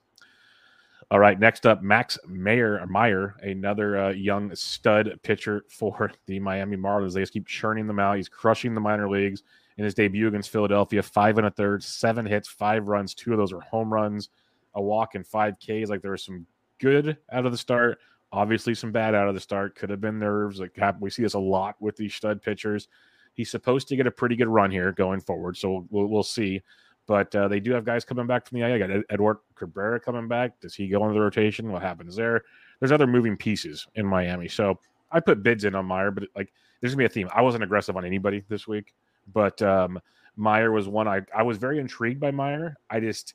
All 1.10 1.20
right, 1.20 1.40
next 1.40 1.66
up, 1.66 1.82
Max 1.82 2.20
Mayer, 2.28 2.86
Meyer, 2.86 3.38
another 3.42 3.98
uh, 3.98 4.10
young 4.10 4.54
stud 4.54 5.18
pitcher 5.24 5.64
for 5.70 6.12
the 6.26 6.38
Miami 6.40 6.76
Marlins. 6.76 7.14
They 7.14 7.22
just 7.22 7.32
keep 7.32 7.48
churning 7.48 7.88
them 7.88 8.00
out. 8.00 8.18
He's 8.18 8.28
crushing 8.28 8.76
the 8.76 8.82
minor 8.82 9.10
leagues 9.10 9.44
in 9.78 9.86
his 9.86 9.94
debut 9.94 10.28
against 10.28 10.50
Philadelphia. 10.50 11.02
Five 11.02 11.38
and 11.38 11.48
a 11.48 11.52
third, 11.52 11.82
seven 11.82 12.26
hits, 12.26 12.50
five 12.50 12.90
runs. 12.90 13.14
Two 13.14 13.32
of 13.32 13.38
those 13.38 13.54
are 13.54 13.62
home 13.62 13.94
runs, 13.94 14.30
a 14.74 14.82
walk, 14.82 15.16
and 15.16 15.26
five 15.26 15.56
Ks. 15.60 15.90
Like 15.90 16.02
there 16.02 16.12
was 16.12 16.26
some 16.26 16.46
good 16.80 17.18
out 17.32 17.46
of 17.46 17.54
the 17.54 17.58
start. 17.58 18.00
Obviously, 18.34 18.76
some 18.76 18.92
bad 18.92 19.16
out 19.16 19.30
of 19.30 19.34
the 19.34 19.40
start. 19.40 19.76
Could 19.76 19.90
have 19.90 20.02
been 20.02 20.20
nerves. 20.20 20.60
Like 20.60 20.78
we 21.00 21.10
see 21.10 21.24
this 21.24 21.36
a 21.36 21.40
lot 21.40 21.76
with 21.80 21.96
these 21.96 22.16
stud 22.16 22.42
pitchers. 22.42 22.90
He's 23.34 23.50
supposed 23.50 23.88
to 23.88 23.96
get 23.96 24.08
a 24.08 24.12
pretty 24.12 24.36
good 24.36 24.50
run 24.50 24.72
here 24.72 24.92
going 24.92 25.22
forward, 25.22 25.56
so 25.56 25.88
we'll, 25.90 26.08
we'll 26.08 26.24
see. 26.24 26.62
But 27.08 27.34
uh, 27.36 27.48
they 27.48 27.60
do 27.60 27.72
have 27.72 27.86
guys 27.86 28.06
coming 28.06 28.28
back 28.28 28.46
from 28.46 28.60
the 28.60 28.68
IA. 28.68 28.80
Got 28.80 29.04
Edward 29.10 29.38
Cabrera 29.56 30.00
coming 30.00 30.28
back. 30.28 30.60
Does 30.60 30.76
he 30.76 30.88
go 30.88 31.04
into 31.04 31.14
the 31.14 31.22
rotation? 31.22 31.72
What 31.72 31.82
happens 31.82 32.16
there? 32.16 32.44
There's 32.80 32.92
other 32.92 33.08
moving 33.08 33.38
pieces 33.38 33.88
in 33.96 34.06
Miami. 34.06 34.48
So 34.50 34.78
I 35.12 35.22
put 35.22 35.42
bids 35.42 35.64
in 35.64 35.74
on 35.74 35.86
Meyer, 35.86 36.12
but 36.12 36.26
like 36.36 36.52
there's 36.82 36.94
gonna 36.94 37.00
be 37.00 37.06
a 37.06 37.10
theme. 37.10 37.30
I 37.34 37.42
wasn't 37.42 37.64
aggressive 37.64 37.96
on 37.96 38.06
anybody 38.06 38.44
this 38.50 38.68
week. 38.68 38.94
But 39.34 39.62
um, 39.62 40.00
Meyer 40.36 40.72
was 40.72 40.88
one 40.88 41.08
I, 41.08 41.22
I 41.36 41.44
was 41.44 41.58
very 41.58 41.80
intrigued 41.80 42.20
by 42.20 42.32
Meyer. 42.32 42.76
I 42.90 43.00
just 43.00 43.34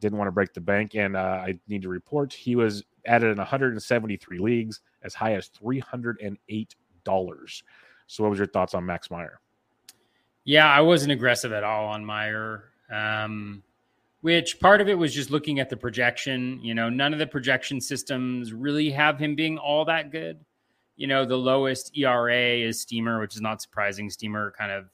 didn't 0.00 0.18
want 0.18 0.28
to 0.28 0.32
break 0.32 0.52
the 0.52 0.60
bank. 0.60 0.94
And 0.94 1.16
uh, 1.16 1.42
I 1.46 1.58
need 1.68 1.82
to 1.82 1.88
report 1.88 2.32
he 2.32 2.56
was 2.56 2.84
added 3.06 3.30
in 3.30 3.38
173 3.38 4.38
leagues 4.38 4.80
as 5.02 5.14
high 5.14 5.34
as 5.34 5.50
$308. 5.50 6.36
So, 8.06 8.22
what 8.22 8.30
was 8.30 8.38
your 8.38 8.48
thoughts 8.48 8.74
on 8.74 8.84
Max 8.84 9.10
Meyer? 9.10 9.40
Yeah, 10.44 10.70
I 10.70 10.82
wasn't 10.82 11.12
aggressive 11.12 11.52
at 11.52 11.64
all 11.64 11.86
on 11.88 12.04
Meyer. 12.04 12.64
Um, 12.90 13.62
which 14.24 14.58
part 14.58 14.80
of 14.80 14.88
it 14.88 14.96
was 14.96 15.12
just 15.12 15.30
looking 15.30 15.60
at 15.60 15.68
the 15.68 15.76
projection. 15.76 16.58
You 16.62 16.74
know, 16.74 16.88
none 16.88 17.12
of 17.12 17.18
the 17.18 17.26
projection 17.26 17.78
systems 17.78 18.54
really 18.54 18.90
have 18.90 19.18
him 19.18 19.34
being 19.34 19.58
all 19.58 19.84
that 19.84 20.10
good. 20.10 20.40
You 20.96 21.08
know, 21.08 21.26
the 21.26 21.36
lowest 21.36 21.94
ERA 21.94 22.56
is 22.56 22.80
Steamer, 22.80 23.20
which 23.20 23.34
is 23.34 23.42
not 23.42 23.60
surprising. 23.60 24.08
Steamer 24.08 24.54
kind 24.56 24.72
of 24.72 24.86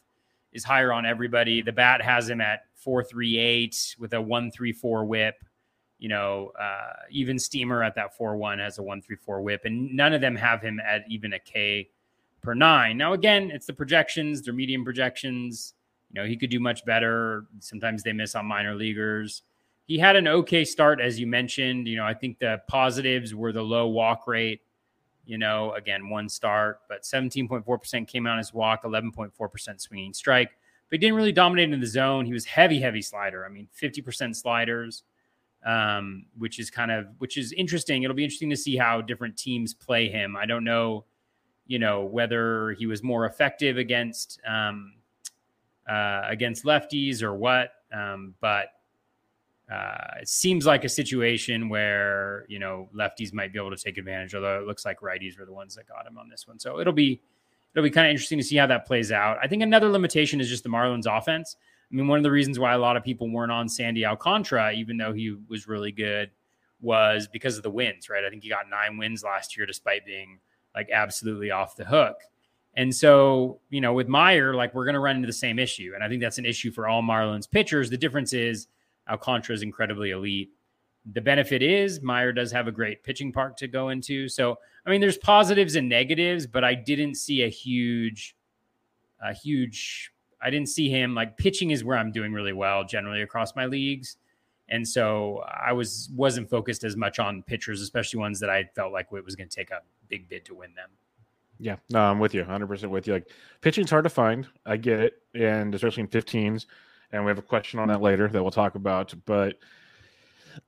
is 0.52 0.64
higher 0.64 0.92
on 0.92 1.06
everybody. 1.06 1.62
The 1.62 1.70
bat 1.70 2.02
has 2.02 2.28
him 2.28 2.40
at 2.40 2.64
438 2.74 3.96
with 3.98 4.14
a 4.14 4.20
134 4.20 5.04
whip. 5.04 5.36
You 6.00 6.08
know, 6.08 6.50
uh, 6.58 6.94
even 7.10 7.38
Steamer 7.38 7.84
at 7.84 7.94
that 7.94 8.16
4 8.16 8.36
1 8.36 8.58
has 8.58 8.78
a 8.78 8.82
134 8.82 9.42
whip, 9.42 9.60
and 9.64 9.94
none 9.94 10.12
of 10.12 10.20
them 10.20 10.34
have 10.34 10.60
him 10.60 10.80
at 10.80 11.04
even 11.08 11.34
a 11.34 11.38
K 11.38 11.90
per 12.42 12.54
nine. 12.54 12.96
Now, 12.96 13.12
again, 13.12 13.50
it's 13.52 13.66
the 13.66 13.74
projections, 13.74 14.42
they're 14.42 14.54
medium 14.54 14.82
projections. 14.82 15.74
You 16.12 16.20
know, 16.20 16.26
he 16.26 16.36
could 16.36 16.50
do 16.50 16.60
much 16.60 16.84
better. 16.84 17.46
Sometimes 17.60 18.02
they 18.02 18.12
miss 18.12 18.34
on 18.34 18.46
minor 18.46 18.74
leaguers. 18.74 19.42
He 19.86 19.98
had 19.98 20.16
an 20.16 20.28
okay 20.28 20.64
start, 20.64 21.00
as 21.00 21.18
you 21.18 21.26
mentioned. 21.26 21.86
You 21.86 21.96
know, 21.96 22.04
I 22.04 22.14
think 22.14 22.38
the 22.38 22.60
positives 22.68 23.34
were 23.34 23.52
the 23.52 23.62
low 23.62 23.86
walk 23.88 24.26
rate. 24.26 24.60
You 25.24 25.38
know, 25.38 25.72
again, 25.74 26.08
one 26.08 26.28
start, 26.28 26.80
but 26.88 27.02
17.4% 27.02 28.08
came 28.08 28.26
out 28.26 28.38
his 28.38 28.52
walk, 28.52 28.82
11.4% 28.82 29.80
swinging 29.80 30.12
strike. 30.12 30.50
But 30.88 30.96
he 30.96 30.98
didn't 30.98 31.14
really 31.14 31.32
dominate 31.32 31.72
in 31.72 31.80
the 31.80 31.86
zone. 31.86 32.24
He 32.26 32.32
was 32.32 32.44
heavy, 32.44 32.80
heavy 32.80 33.02
slider. 33.02 33.44
I 33.44 33.48
mean, 33.48 33.68
50% 33.80 34.34
sliders, 34.34 35.04
um, 35.64 36.26
which 36.36 36.58
is 36.58 36.70
kind 36.70 36.90
of 36.90 37.06
which 37.18 37.38
is 37.38 37.52
interesting. 37.52 38.02
It'll 38.02 38.16
be 38.16 38.24
interesting 38.24 38.50
to 38.50 38.56
see 38.56 38.76
how 38.76 39.00
different 39.00 39.36
teams 39.36 39.72
play 39.72 40.08
him. 40.08 40.36
I 40.36 40.46
don't 40.46 40.64
know, 40.64 41.04
you 41.68 41.78
know, 41.78 42.02
whether 42.02 42.72
he 42.72 42.86
was 42.86 43.04
more 43.04 43.26
effective 43.26 43.78
against 43.78 44.40
um, 44.44 44.94
uh, 45.90 46.22
against 46.28 46.64
lefties 46.64 47.22
or 47.22 47.34
what. 47.34 47.70
Um, 47.92 48.34
but 48.40 48.66
uh, 49.70 50.18
it 50.20 50.28
seems 50.28 50.66
like 50.66 50.84
a 50.84 50.88
situation 50.88 51.68
where 51.68 52.44
you 52.48 52.58
know 52.58 52.88
lefties 52.94 53.32
might 53.32 53.52
be 53.52 53.58
able 53.58 53.70
to 53.70 53.82
take 53.82 53.98
advantage. 53.98 54.34
Although 54.34 54.60
it 54.60 54.66
looks 54.66 54.84
like 54.84 55.00
righties 55.00 55.38
were 55.38 55.44
the 55.44 55.52
ones 55.52 55.74
that 55.74 55.88
got 55.88 56.06
him 56.06 56.18
on 56.18 56.28
this 56.28 56.46
one, 56.46 56.58
so 56.58 56.80
it'll 56.80 56.92
be 56.92 57.20
it'll 57.74 57.84
be 57.84 57.90
kind 57.90 58.06
of 58.06 58.10
interesting 58.10 58.38
to 58.38 58.44
see 58.44 58.56
how 58.56 58.66
that 58.66 58.86
plays 58.86 59.12
out. 59.12 59.38
I 59.42 59.48
think 59.48 59.62
another 59.62 59.88
limitation 59.88 60.40
is 60.40 60.48
just 60.48 60.64
the 60.64 60.70
Marlins 60.70 61.06
offense. 61.06 61.56
I 61.90 61.94
mean, 61.94 62.06
one 62.06 62.18
of 62.18 62.22
the 62.22 62.30
reasons 62.30 62.58
why 62.58 62.74
a 62.74 62.78
lot 62.78 62.96
of 62.96 63.02
people 63.02 63.28
weren't 63.28 63.50
on 63.50 63.68
Sandy 63.68 64.06
Alcantara, 64.06 64.72
even 64.72 64.96
though 64.96 65.12
he 65.12 65.36
was 65.48 65.66
really 65.66 65.90
good, 65.90 66.30
was 66.80 67.26
because 67.26 67.56
of 67.56 67.64
the 67.64 67.70
wins, 67.70 68.08
right? 68.08 68.24
I 68.24 68.30
think 68.30 68.44
he 68.44 68.48
got 68.48 68.70
nine 68.70 68.96
wins 68.96 69.24
last 69.24 69.56
year 69.56 69.66
despite 69.66 70.06
being 70.06 70.38
like 70.74 70.88
absolutely 70.92 71.50
off 71.50 71.76
the 71.76 71.84
hook. 71.84 72.16
And 72.74 72.94
so, 72.94 73.60
you 73.68 73.80
know, 73.80 73.92
with 73.92 74.08
Meyer, 74.08 74.54
like 74.54 74.74
we're 74.74 74.84
going 74.84 74.94
to 74.94 75.00
run 75.00 75.16
into 75.16 75.26
the 75.26 75.32
same 75.32 75.58
issue. 75.58 75.92
And 75.94 76.04
I 76.04 76.08
think 76.08 76.20
that's 76.20 76.38
an 76.38 76.46
issue 76.46 76.70
for 76.70 76.86
all 76.88 77.02
Marlins 77.02 77.50
pitchers. 77.50 77.90
The 77.90 77.96
difference 77.96 78.32
is 78.32 78.68
Alcantara 79.08 79.54
is 79.54 79.62
incredibly 79.62 80.10
elite. 80.10 80.50
The 81.12 81.20
benefit 81.20 81.62
is 81.62 82.00
Meyer 82.02 82.32
does 82.32 82.52
have 82.52 82.68
a 82.68 82.72
great 82.72 83.02
pitching 83.02 83.32
park 83.32 83.56
to 83.56 83.66
go 83.66 83.88
into. 83.88 84.28
So, 84.28 84.58
I 84.86 84.90
mean, 84.90 85.00
there's 85.00 85.18
positives 85.18 85.74
and 85.74 85.88
negatives, 85.88 86.46
but 86.46 86.62
I 86.62 86.74
didn't 86.74 87.16
see 87.16 87.42
a 87.42 87.48
huge, 87.48 88.36
a 89.22 89.32
huge, 89.32 90.12
I 90.40 90.50
didn't 90.50 90.68
see 90.68 90.88
him 90.88 91.14
like 91.14 91.36
pitching 91.36 91.70
is 91.70 91.82
where 91.82 91.98
I'm 91.98 92.12
doing 92.12 92.32
really 92.32 92.52
well 92.52 92.84
generally 92.84 93.22
across 93.22 93.56
my 93.56 93.66
leagues. 93.66 94.16
And 94.68 94.86
so 94.86 95.42
I 95.48 95.72
was 95.72 96.08
wasn't 96.14 96.48
focused 96.48 96.84
as 96.84 96.96
much 96.96 97.18
on 97.18 97.42
pitchers, 97.42 97.80
especially 97.80 98.20
ones 98.20 98.38
that 98.38 98.50
I 98.50 98.64
felt 98.76 98.92
like 98.92 99.08
it 99.12 99.24
was 99.24 99.34
going 99.34 99.48
to 99.48 99.56
take 99.56 99.70
a 99.70 99.80
big 100.08 100.28
bid 100.28 100.44
to 100.44 100.54
win 100.54 100.74
them. 100.74 100.90
Yeah, 101.60 101.76
no, 101.90 102.00
I'm 102.00 102.18
with 102.18 102.32
you, 102.34 102.40
100 102.40 102.66
percent 102.66 102.90
with 102.90 103.06
you. 103.06 103.12
Like 103.12 103.28
pitching's 103.60 103.90
hard 103.90 104.04
to 104.04 104.10
find, 104.10 104.46
I 104.64 104.78
get 104.78 104.98
it, 104.98 105.22
and 105.34 105.74
especially 105.74 106.00
in 106.02 106.08
15s. 106.08 106.64
And 107.12 107.24
we 107.24 107.28
have 107.28 107.38
a 107.38 107.42
question 107.42 107.78
on 107.78 107.88
that 107.88 108.00
later 108.00 108.28
that 108.28 108.42
we'll 108.42 108.50
talk 108.50 108.76
about. 108.76 109.12
But 109.26 109.56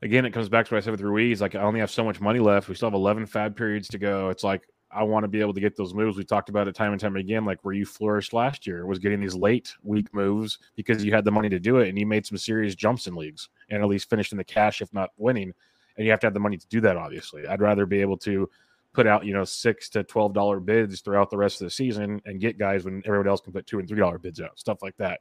again, 0.03 0.27
it 0.27 0.33
comes 0.33 0.49
back 0.49 0.67
to 0.67 0.75
what 0.75 0.83
I 0.83 0.85
said 0.85 0.91
with 0.91 1.01
Ruiz. 1.01 1.41
Like 1.41 1.55
I 1.55 1.61
only 1.61 1.81
have 1.81 1.91
so 1.91 2.05
much 2.05 2.21
money 2.21 2.41
left. 2.41 2.69
We 2.69 2.75
still 2.75 2.89
have 2.89 2.95
11 2.95 3.27
FAAB 3.27 3.57
periods 3.57 3.89
to 3.89 3.99
go. 3.99 4.29
It's 4.29 4.45
like 4.45 4.63
I 4.91 5.03
want 5.03 5.25
to 5.25 5.29
be 5.29 5.41
able 5.41 5.55
to 5.55 5.61
get 5.61 5.77
those 5.77 5.95
moves. 5.95 6.19
We 6.19 6.25
talked 6.25 6.51
about 6.51 6.69
it 6.69 6.75
time 6.75 6.93
and 6.93 7.01
time 7.01 7.17
again. 7.17 7.47
Like 7.47 7.65
where 7.65 7.75
you 7.75 7.87
flourished 7.87 8.35
last 8.35 8.67
year 8.67 8.85
was 8.87 8.99
getting 8.99 9.21
these 9.21 9.35
late 9.35 9.75
week 9.83 10.13
moves 10.13 10.59
because 10.77 11.03
you 11.03 11.13
had 11.13 11.25
the 11.25 11.31
money 11.31 11.49
to 11.49 11.59
do 11.59 11.79
it, 11.79 11.89
and 11.89 11.99
you 11.99 12.07
made 12.07 12.27
some 12.27 12.37
serious 12.37 12.75
jumps 12.75 13.07
in 13.07 13.15
leagues 13.15 13.49
and 13.71 13.83
at 13.83 13.89
least 13.89 14.11
finished 14.11 14.33
in 14.33 14.39
the 14.39 14.45
cash, 14.45 14.83
if 14.83 14.93
not 14.93 15.11
winning. 15.17 15.53
And 15.97 16.05
you 16.05 16.11
have 16.11 16.21
to 16.21 16.27
have 16.27 16.35
the 16.35 16.41
money 16.41 16.59
to 16.59 16.67
do 16.69 16.81
that. 16.83 16.97
Obviously, 16.97 17.47
I'd 17.47 17.61
rather 17.63 17.87
be 17.87 18.01
able 18.01 18.19
to 18.19 18.51
put 18.93 19.07
out 19.07 19.25
you 19.25 19.33
know 19.33 19.45
six 19.45 19.89
to 19.91 20.05
twelve 20.05 20.35
dollar 20.35 20.61
bids 20.61 21.01
throughout 21.01 21.31
the 21.31 21.37
rest 21.37 21.61
of 21.61 21.67
the 21.67 21.71
season 21.71 22.21
and 22.25 22.41
get 22.41 22.59
guys 22.59 22.85
when 22.85 23.03
everyone 23.07 23.29
else 23.29 23.41
can 23.41 23.53
put 23.53 23.67
two 23.67 23.79
and 23.79 23.89
three 23.89 23.99
dollar 23.99 24.19
bids 24.19 24.41
out, 24.41 24.59
stuff 24.59 24.83
like 24.83 24.97
that. 24.99 25.21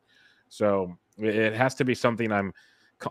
So 0.49 0.97
it 1.17 1.53
has 1.53 1.75
to 1.75 1.85
be 1.85 1.95
something 1.95 2.31
I'm 2.31 2.53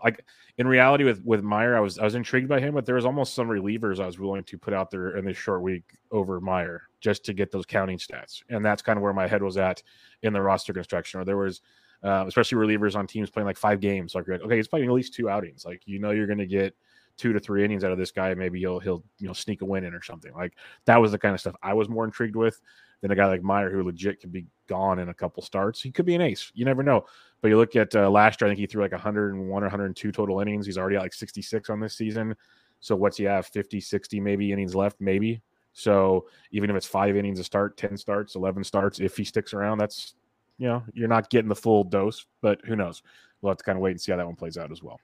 like 0.03 0.23
in 0.57 0.67
reality 0.67 1.03
with 1.03 1.23
with 1.25 1.43
Meyer. 1.43 1.75
I 1.75 1.79
was 1.79 1.97
I 1.97 2.03
was 2.03 2.15
intrigued 2.15 2.47
by 2.47 2.59
him, 2.59 2.73
but 2.73 2.85
there 2.85 2.95
was 2.95 3.05
almost 3.05 3.33
some 3.33 3.49
relievers 3.49 3.99
I 3.99 4.05
was 4.05 4.19
willing 4.19 4.43
to 4.43 4.57
put 4.57 4.73
out 4.73 4.91
there 4.91 5.17
in 5.17 5.25
this 5.25 5.37
short 5.37 5.61
week 5.61 5.83
over 6.11 6.39
Meyer 6.39 6.83
just 6.99 7.25
to 7.25 7.33
get 7.33 7.51
those 7.51 7.65
counting 7.65 7.97
stats, 7.97 8.43
and 8.49 8.63
that's 8.63 8.81
kind 8.81 8.97
of 8.97 9.03
where 9.03 9.13
my 9.13 9.27
head 9.27 9.41
was 9.41 9.57
at 9.57 9.81
in 10.21 10.33
the 10.33 10.41
roster 10.41 10.73
construction. 10.73 11.19
Or 11.19 11.25
there 11.25 11.37
was. 11.37 11.61
Uh, 12.03 12.25
especially 12.27 12.57
relievers 12.57 12.95
on 12.95 13.05
teams 13.05 13.29
playing 13.29 13.45
like 13.45 13.55
five 13.55 13.79
games. 13.79 14.15
Like, 14.15 14.27
okay, 14.27 14.55
he's 14.55 14.67
playing 14.67 14.87
at 14.87 14.91
least 14.91 15.13
two 15.13 15.29
outings. 15.29 15.65
Like, 15.65 15.83
you 15.85 15.99
know, 15.99 16.09
you're 16.09 16.25
going 16.25 16.39
to 16.39 16.47
get 16.47 16.75
two 17.17 17.33
to 17.33 17.39
three 17.39 17.63
innings 17.63 17.83
out 17.83 17.91
of 17.91 17.97
this 17.97 18.11
guy. 18.11 18.33
Maybe 18.33 18.59
he'll 18.59 18.79
he'll 18.79 19.03
you 19.19 19.27
know 19.27 19.33
sneak 19.33 19.61
a 19.61 19.65
win 19.65 19.83
in 19.83 19.93
or 19.93 20.01
something. 20.01 20.33
Like 20.33 20.53
that 20.85 21.01
was 21.01 21.11
the 21.11 21.19
kind 21.19 21.33
of 21.33 21.39
stuff 21.39 21.55
I 21.61 21.73
was 21.73 21.89
more 21.89 22.05
intrigued 22.05 22.35
with 22.35 22.59
than 23.01 23.11
a 23.11 23.15
guy 23.15 23.27
like 23.27 23.43
Meyer 23.43 23.71
who 23.71 23.83
legit 23.83 24.21
could 24.21 24.31
be 24.31 24.45
gone 24.67 24.99
in 24.99 25.09
a 25.09 25.13
couple 25.13 25.43
starts. 25.43 25.81
He 25.81 25.91
could 25.91 26.05
be 26.05 26.15
an 26.15 26.21
ace. 26.21 26.51
You 26.53 26.65
never 26.65 26.83
know. 26.83 27.05
But 27.41 27.49
you 27.49 27.57
look 27.57 27.75
at 27.75 27.95
uh, 27.95 28.09
last 28.09 28.39
year, 28.39 28.47
I 28.47 28.51
think 28.51 28.59
he 28.59 28.67
threw 28.67 28.83
like 28.83 28.91
101 28.91 29.41
or 29.41 29.65
102 29.65 30.11
total 30.11 30.39
innings. 30.39 30.65
He's 30.65 30.77
already 30.77 30.97
at 30.97 31.01
like 31.01 31.13
66 31.13 31.69
on 31.69 31.79
this 31.79 31.97
season. 31.97 32.35
So 32.79 32.95
what's 32.95 33.17
he 33.17 33.23
have? 33.25 33.47
50, 33.47 33.79
60 33.79 34.19
maybe 34.19 34.51
innings 34.51 34.75
left, 34.75 34.97
maybe. 34.99 35.41
So 35.73 36.27
even 36.51 36.69
if 36.69 36.75
it's 36.75 36.85
five 36.85 37.15
innings 37.15 37.39
a 37.39 37.43
start, 37.43 37.77
10 37.77 37.97
starts, 37.97 38.35
11 38.35 38.63
starts, 38.63 38.99
if 38.99 39.17
he 39.17 39.23
sticks 39.23 39.53
around, 39.53 39.77
that's, 39.77 40.15
you 40.57 40.67
know, 40.67 40.83
you're 40.93 41.07
not 41.07 41.29
getting 41.29 41.49
the 41.49 41.55
full 41.55 41.83
dose, 41.83 42.25
but 42.41 42.59
who 42.65 42.75
knows? 42.75 43.01
We'll 43.41 43.51
have 43.51 43.57
to 43.57 43.63
kind 43.63 43.77
of 43.77 43.81
wait 43.81 43.91
and 43.91 44.01
see 44.01 44.11
how 44.11 44.17
that 44.17 44.25
one 44.25 44.35
plays 44.35 44.57
out 44.57 44.71
as 44.71 44.83
well. 44.83 44.99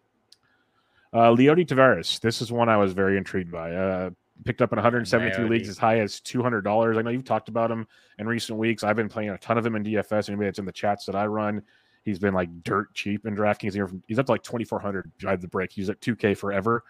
Uh, 1.13 1.31
Leody 1.31 1.65
Taveras. 1.65 2.19
This 2.19 2.41
is 2.41 2.51
one 2.51 2.69
I 2.69 2.77
was 2.77 2.93
very 2.93 3.17
intrigued 3.17 3.51
by. 3.51 3.73
Uh, 3.73 4.09
picked 4.45 4.61
up 4.61 4.71
in 4.71 4.77
173 4.77 5.43
Leody. 5.43 5.49
leagues 5.49 5.69
as 5.69 5.77
high 5.77 5.99
as 5.99 6.19
$200. 6.21 6.97
I 6.97 7.01
know 7.01 7.09
you've 7.09 7.23
talked 7.23 7.49
about 7.49 7.71
him 7.71 7.87
in 8.19 8.27
recent 8.27 8.57
weeks. 8.57 8.83
I've 8.83 8.95
been 8.95 9.09
playing 9.09 9.29
a 9.29 9.37
ton 9.37 9.57
of 9.57 9.65
him 9.65 9.75
in 9.75 9.83
DFS. 9.83 10.29
Anybody 10.29 10.47
that's 10.47 10.59
in 10.59 10.65
the 10.65 10.71
chats 10.71 11.05
that 11.05 11.15
I 11.15 11.25
run, 11.25 11.61
he's 12.03 12.19
been 12.19 12.33
like 12.33 12.63
dirt 12.63 12.93
cheap 12.93 13.25
in 13.25 13.35
DraftKings. 13.35 14.01
He's 14.07 14.19
up 14.19 14.25
to 14.27 14.31
like 14.31 14.43
2,400 14.43 15.11
drive 15.17 15.41
the 15.41 15.47
break. 15.47 15.71
He's 15.71 15.89
at 15.89 16.01
2K 16.01 16.37
forever. 16.37 16.83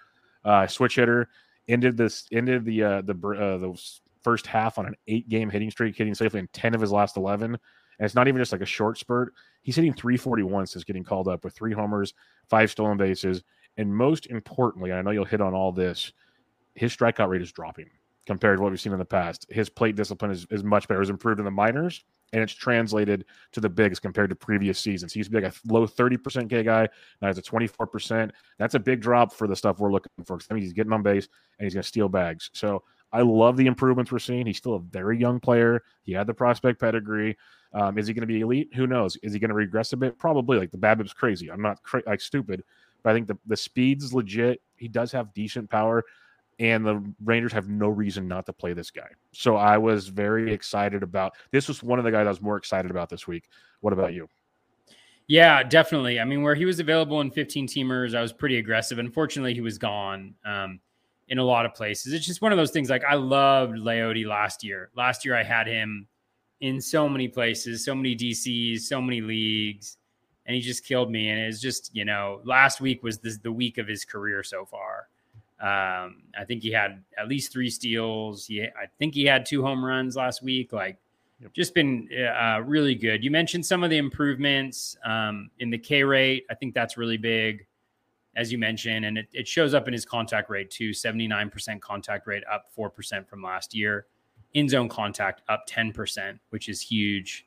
Uh, 0.44 0.68
switch 0.68 0.96
hitter 0.96 1.30
ended 1.68 1.98
this 1.98 2.28
ended 2.32 2.64
the 2.64 2.84
uh, 2.84 3.02
the 3.02 3.14
uh, 3.14 3.58
the 3.58 3.92
first 4.24 4.48
half 4.48 4.78
on 4.78 4.86
an 4.86 4.96
eight 5.08 5.30
game 5.30 5.50
hitting 5.50 5.72
streak, 5.72 5.96
hitting 5.96 6.16
safely 6.16 6.40
in 6.40 6.48
10 6.54 6.76
of 6.76 6.82
his 6.82 6.92
last 6.92 7.18
11. 7.18 7.52
And 7.54 8.06
it's 8.06 8.16
not 8.16 8.28
even 8.28 8.40
just 8.40 8.52
like 8.52 8.62
a 8.62 8.66
short 8.66 8.98
spurt. 8.98 9.34
He's 9.62 9.76
hitting 9.76 9.94
341 9.94 10.68
since 10.68 10.84
getting 10.84 11.04
called 11.04 11.28
up 11.28 11.44
with 11.44 11.56
three 11.56 11.74
homers, 11.74 12.14
five 12.50 12.70
stolen 12.70 12.98
bases. 12.98 13.44
And 13.78 13.96
most 13.96 14.28
importantly, 14.28 14.92
I 14.92 15.02
know 15.02 15.12
you'll 15.12 15.26
hit 15.26 15.42
on 15.42 15.54
all 15.54 15.72
this, 15.72 16.12
his 16.76 16.96
strikeout 16.96 17.30
rate 17.30 17.42
is 17.42 17.52
dropping 17.52 17.90
compared 18.26 18.58
to 18.58 18.64
what 18.64 18.72
we've 18.72 18.82
seen 18.82 18.94
in 18.94 19.00
the 19.00 19.06
past. 19.06 19.46
His 19.50 19.70
plate 19.70 19.96
discipline 19.96 20.32
is, 20.32 20.46
is 20.52 20.64
much 20.64 20.88
better. 20.88 21.02
It's 21.02 21.10
improved 21.10 21.40
in 21.40 21.46
the 21.46 21.52
minors, 21.52 22.04
and 22.34 22.44
it's 22.44 22.54
translated 22.54 23.26
to 23.54 23.62
the 23.62 23.70
bigs 23.70 24.00
compared 24.00 24.30
to 24.30 24.36
previous 24.36 24.78
seasons. 24.78 25.14
He 25.14 25.20
used 25.20 25.32
to 25.32 25.38
be 25.38 25.44
like 25.44 25.54
a 25.54 25.74
low 25.74 25.88
30% 25.88 26.50
K 26.50 26.64
guy. 26.64 26.88
Now 27.22 27.30
he's 27.30 27.38
a 27.38 27.42
24%. 27.42 28.32
That's 28.58 28.76
a 28.76 28.80
big 28.80 29.00
drop 29.00 29.32
for 29.32 29.48
the 29.48 29.56
stuff 29.56 29.80
we're 29.80 29.92
looking 29.92 30.12
for. 30.26 30.40
I 30.50 30.54
mean, 30.54 30.64
he's 30.64 30.74
getting 30.74 30.92
on 30.92 31.04
base 31.04 31.28
and 31.58 31.66
he's 31.66 31.74
going 31.74 31.84
to 31.84 31.88
steal 31.88 32.10
bags. 32.10 32.50
So 32.54 32.84
I 33.14 33.22
love 33.22 33.56
the 33.56 33.68
improvements 33.68 34.12
we're 34.12 34.20
seeing. 34.20 34.46
He's 34.46 34.58
still 34.58 34.76
a 34.76 34.80
very 34.80 35.18
young 35.18 35.40
player. 35.40 35.84
He 36.04 36.12
had 36.12 36.28
the 36.28 36.34
prospect 36.34 36.80
pedigree. 36.80 37.38
Um, 37.74 37.98
is 37.98 38.08
he 38.08 38.14
going 38.14 38.22
to 38.22 38.28
be 38.28 38.42
elite? 38.42 38.74
Who 38.76 38.88
knows? 38.88 39.18
Is 39.24 39.34
he 39.34 39.40
going 39.40 39.50
to 39.50 39.56
regress 39.56 39.94
a 39.94 39.98
bit? 39.98 40.18
Probably. 40.18 40.58
Like 40.58 40.72
the 40.72 40.78
BABIP's 40.78 41.14
crazy. 41.14 41.50
I'm 41.50 41.62
not 41.62 41.82
cra- 41.84 42.04
like 42.06 42.20
stupid, 42.20 42.64
but 43.04 43.12
I 43.12 43.14
think 43.14 43.28
the, 43.28 43.38
the 43.46 43.58
speed's 43.58 44.14
legit. 44.14 44.62
He 44.76 44.88
does 44.88 45.12
have 45.12 45.34
decent 45.34 45.70
power, 45.70 46.04
and 46.60 46.86
the 46.86 47.04
Rangers 47.24 47.54
have 47.54 47.70
no 47.70 47.88
reason 47.88 48.28
not 48.28 48.46
to 48.48 48.54
play 48.54 48.74
this 48.74 48.92
guy. 48.92 49.10
So 49.32 49.56
I 49.56 49.78
was 49.78 50.08
very 50.08 50.52
excited 50.54 51.04
about 51.04 51.34
this. 51.52 51.68
Was 51.68 51.84
one 51.84 52.00
of 52.00 52.06
the 52.06 52.12
guys 52.12 52.26
I 52.26 52.30
was 52.30 52.42
more 52.42 52.58
excited 52.58 52.92
about 52.92 53.10
this 53.10 53.28
week. 53.28 53.50
What 53.82 53.94
about 53.94 54.14
you? 54.14 54.28
Yeah, 55.28 55.62
definitely. 55.62 56.20
I 56.20 56.26
mean, 56.26 56.42
where 56.42 56.56
he 56.56 56.66
was 56.66 56.80
available 56.80 57.20
in 57.22 57.32
15 57.32 57.68
teamers, 57.68 58.16
I 58.16 58.22
was 58.22 58.32
pretty 58.32 58.58
aggressive. 58.58 58.98
Unfortunately, 58.98 59.54
he 59.54 59.62
was 59.62 59.78
gone 59.78 60.34
um, 60.46 60.80
in 61.28 61.38
a 61.38 61.44
lot 61.44 61.66
of 61.66 61.74
places. 61.74 62.14
It's 62.14 62.26
just 62.26 62.42
one 62.42 62.54
of 62.54 62.58
those 62.58 62.72
things. 62.72 62.90
Like 62.90 63.04
I 63.04 63.16
loved 63.16 63.74
Leody 63.74 64.26
last 64.26 64.64
year. 64.64 64.90
Last 64.96 65.26
year, 65.26 65.36
I 65.36 65.44
had 65.44 65.68
him 65.68 66.08
in 66.62 66.80
so 66.80 67.10
many 67.10 67.28
places, 67.28 67.84
so 67.84 67.94
many 67.94 68.16
DCs, 68.16 68.82
so 68.82 69.02
many 69.02 69.22
leagues 69.22 69.98
and 70.48 70.56
he 70.56 70.62
just 70.62 70.86
killed 70.86 71.12
me. 71.12 71.30
And 71.30 71.40
it's 71.40 71.60
just, 71.60 71.92
you 71.94 72.06
know, 72.06 72.42
last 72.46 72.82
week 72.82 73.04
was 73.04 73.20
the, 73.20 73.38
the 73.44 73.52
week 73.52 73.78
of 73.78 73.88
his 73.88 74.06
career 74.06 74.42
so 74.44 74.66
far. 74.66 75.10
Um, 75.60 76.24
I 76.40 76.46
think 76.46 76.64
he 76.64 76.72
had 76.72 77.04
at 77.18 77.28
least 77.28 77.52
three 77.52 77.70
steals. 77.70 78.48
He, 78.48 78.64
I 78.64 78.88
think 78.98 79.14
he 79.14 79.26
had 79.26 79.46
two 79.46 79.62
home 79.62 79.84
runs 79.84 80.16
last 80.16 80.42
week. 80.42 80.72
Like, 80.72 80.98
yep. 81.42 81.52
just 81.52 81.74
been 81.74 82.08
uh, 82.16 82.62
really 82.62 82.96
good. 82.96 83.24
You 83.24 83.32
mentioned 83.32 83.66
some 83.66 83.84
of 83.84 83.90
the 83.90 83.98
improvements 83.98 84.96
um, 85.04 85.50
in 85.60 85.70
the 85.70 85.78
K 85.78 86.04
rate. 86.04 86.46
I 86.50 86.56
think 86.56 86.74
that's 86.74 86.96
really 86.96 87.18
big, 87.18 87.66
as 88.36 88.52
you 88.52 88.60
mentioned, 88.60 89.04
and 89.04 89.18
it, 89.18 89.28
it 89.34 89.48
shows 89.48 89.74
up 89.74 89.88
in 89.88 89.94
his 89.94 90.06
contact 90.06 90.50
rate 90.50 90.70
too. 90.70 90.94
Seventy 90.94 91.28
nine 91.28 91.50
percent 91.50 91.82
contact 91.82 92.28
rate, 92.28 92.44
up 92.50 92.68
four 92.70 92.90
percent 92.90 93.28
from 93.28 93.42
last 93.42 93.74
year. 93.74 94.06
in 94.54 94.70
zone 94.70 94.88
contact 94.90 95.42
up 95.50 95.68
10%, 95.68 96.40
which 96.52 96.70
is 96.70 96.80
huge. 96.82 97.47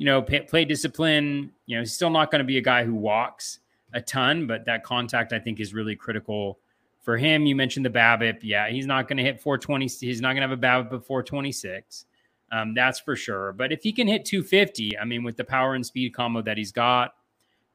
You 0.00 0.06
know, 0.06 0.22
pay, 0.22 0.40
play 0.40 0.64
discipline, 0.64 1.52
you 1.66 1.76
know, 1.76 1.82
he's 1.82 1.92
still 1.92 2.08
not 2.08 2.30
going 2.30 2.38
to 2.38 2.44
be 2.44 2.56
a 2.56 2.62
guy 2.62 2.84
who 2.84 2.94
walks 2.94 3.58
a 3.92 4.00
ton, 4.00 4.46
but 4.46 4.64
that 4.64 4.82
contact 4.82 5.34
I 5.34 5.38
think 5.38 5.60
is 5.60 5.74
really 5.74 5.94
critical 5.94 6.58
for 7.02 7.18
him. 7.18 7.44
You 7.44 7.54
mentioned 7.54 7.84
the 7.84 7.90
BABIP. 7.90 8.38
Yeah, 8.42 8.70
he's 8.70 8.86
not 8.86 9.08
going 9.08 9.18
to 9.18 9.22
hit 9.22 9.42
420. 9.42 9.86
He's 9.86 10.22
not 10.22 10.34
going 10.34 10.48
to 10.48 10.48
have 10.48 10.52
a 10.52 10.56
BABIP 10.56 10.92
of 10.92 11.04
426. 11.04 12.06
Um, 12.50 12.72
that's 12.72 12.98
for 12.98 13.14
sure. 13.14 13.52
But 13.52 13.72
if 13.72 13.82
he 13.82 13.92
can 13.92 14.08
hit 14.08 14.24
250, 14.24 14.98
I 14.98 15.04
mean, 15.04 15.22
with 15.22 15.36
the 15.36 15.44
power 15.44 15.74
and 15.74 15.84
speed 15.84 16.14
combo 16.14 16.40
that 16.42 16.56
he's 16.56 16.72
got, 16.72 17.12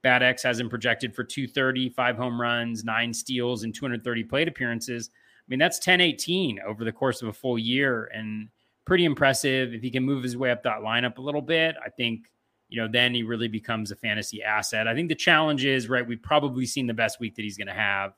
BAT 0.02 0.24
X 0.24 0.42
has 0.44 0.60
him 0.60 0.70
projected 0.70 1.16
for 1.16 1.24
230, 1.24 1.90
five 1.90 2.18
home 2.18 2.42
runs, 2.42 2.84
nine 2.84 3.14
steals, 3.14 3.64
and 3.64 3.74
230 3.74 4.24
plate 4.24 4.48
appearances. 4.48 5.10
I 5.14 5.46
mean, 5.48 5.60
that's 5.60 5.78
1018 5.78 6.60
over 6.66 6.84
the 6.84 6.92
course 6.92 7.22
of 7.22 7.28
a 7.28 7.34
full 7.34 7.58
year 7.58 8.10
and 8.14 8.50
pretty 8.86 9.06
impressive. 9.06 9.74
If 9.74 9.82
he 9.82 9.90
can 9.90 10.04
move 10.04 10.24
his 10.24 10.38
way 10.38 10.52
up 10.52 10.64
that 10.64 10.80
lineup 10.80 11.18
a 11.18 11.22
little 11.22 11.42
bit, 11.42 11.76
I 11.84 11.90
think, 11.90 12.32
you 12.70 12.82
know, 12.82 12.88
then 12.92 13.14
he 13.14 13.24
really 13.24 13.48
becomes 13.48 13.92
a 13.92 13.96
fantasy 13.96 14.44
asset. 14.44 14.88
I 14.88 14.96
think 14.96 15.10
the 15.10 15.16
challenge 15.16 15.66
is, 15.66 15.90
right, 15.90 16.06
we've 16.06 16.22
probably 16.22 16.66
seen 16.66 16.88
the 16.88 16.94
best 16.94 17.20
week 17.20 17.36
that 17.36 17.44
he's 17.44 17.58
going 17.58 17.68
to 17.68 17.74
have 17.74 18.14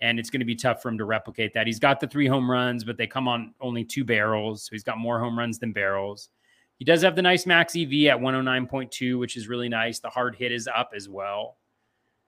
and 0.00 0.18
it's 0.18 0.30
going 0.30 0.40
to 0.40 0.46
be 0.46 0.56
tough 0.56 0.82
for 0.82 0.88
him 0.88 0.98
to 0.98 1.04
replicate 1.04 1.52
that. 1.54 1.66
He's 1.66 1.78
got 1.78 2.00
the 2.00 2.06
three 2.06 2.26
home 2.26 2.50
runs, 2.50 2.84
but 2.84 2.96
they 2.96 3.06
come 3.06 3.28
on 3.28 3.54
only 3.60 3.84
two 3.84 4.04
barrels, 4.04 4.64
so 4.64 4.68
he's 4.72 4.82
got 4.82 4.98
more 4.98 5.20
home 5.20 5.38
runs 5.38 5.58
than 5.58 5.72
barrels. 5.72 6.30
He 6.78 6.84
does 6.84 7.02
have 7.02 7.16
the 7.16 7.22
nice 7.22 7.44
max 7.44 7.76
EV 7.76 8.06
at 8.06 8.18
109.2, 8.18 9.18
which 9.18 9.36
is 9.36 9.48
really 9.48 9.68
nice. 9.68 10.00
The 10.00 10.08
hard 10.08 10.34
hit 10.34 10.52
is 10.52 10.66
up 10.66 10.92
as 10.96 11.08
well. 11.08 11.58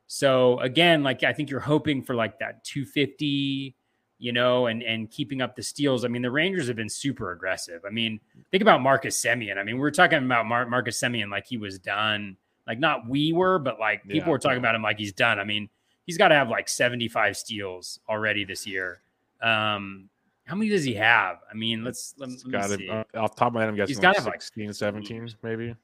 So 0.06 0.60
again, 0.60 1.02
like 1.02 1.22
I 1.22 1.32
think 1.32 1.48
you're 1.48 1.60
hoping 1.60 2.02
for 2.02 2.14
like 2.14 2.38
that 2.40 2.62
250, 2.64 3.74
you 4.22 4.30
know, 4.30 4.66
and 4.68 4.84
and 4.84 5.10
keeping 5.10 5.42
up 5.42 5.56
the 5.56 5.62
steals. 5.64 6.04
I 6.04 6.08
mean, 6.08 6.22
the 6.22 6.30
Rangers 6.30 6.68
have 6.68 6.76
been 6.76 6.88
super 6.88 7.32
aggressive. 7.32 7.82
I 7.84 7.90
mean, 7.90 8.20
think 8.52 8.62
about 8.62 8.80
Marcus 8.80 9.20
Semien. 9.20 9.58
I 9.58 9.64
mean, 9.64 9.78
we 9.78 9.82
are 9.82 9.90
talking 9.90 10.24
about 10.24 10.46
Mar- 10.46 10.68
Marcus 10.68 10.98
Semien 11.00 11.28
like 11.28 11.44
he 11.44 11.56
was 11.56 11.80
done. 11.80 12.36
Like 12.64 12.78
not 12.78 13.08
we 13.08 13.32
were, 13.32 13.58
but 13.58 13.80
like 13.80 14.04
people 14.04 14.18
yeah, 14.18 14.28
were 14.28 14.38
talking 14.38 14.54
yeah. 14.54 14.60
about 14.60 14.76
him 14.76 14.82
like 14.82 14.96
he's 14.96 15.12
done. 15.12 15.40
I 15.40 15.44
mean, 15.44 15.68
he's 16.06 16.16
got 16.16 16.28
to 16.28 16.36
have 16.36 16.48
like 16.48 16.68
75 16.68 17.36
steals 17.36 17.98
already 18.08 18.44
this 18.44 18.64
year. 18.64 19.02
Um, 19.42 20.08
how 20.44 20.54
many 20.54 20.70
does 20.70 20.84
he 20.84 20.94
have? 20.94 21.38
I 21.50 21.54
mean, 21.56 21.82
let's 21.82 22.14
let, 22.16 22.28
let 22.30 22.50
got 22.52 22.70
it. 22.70 22.88
Uh, 22.88 23.02
off 23.16 23.34
top 23.34 23.48
of 23.48 23.54
my 23.54 23.60
head, 23.62 23.70
I'm 23.70 23.74
guessing 23.74 23.88
he's 23.88 23.98
got 23.98 24.24
like 24.24 24.40
16, 24.40 24.66
like 24.68 24.76
17, 24.76 25.34
maybe. 25.42 25.74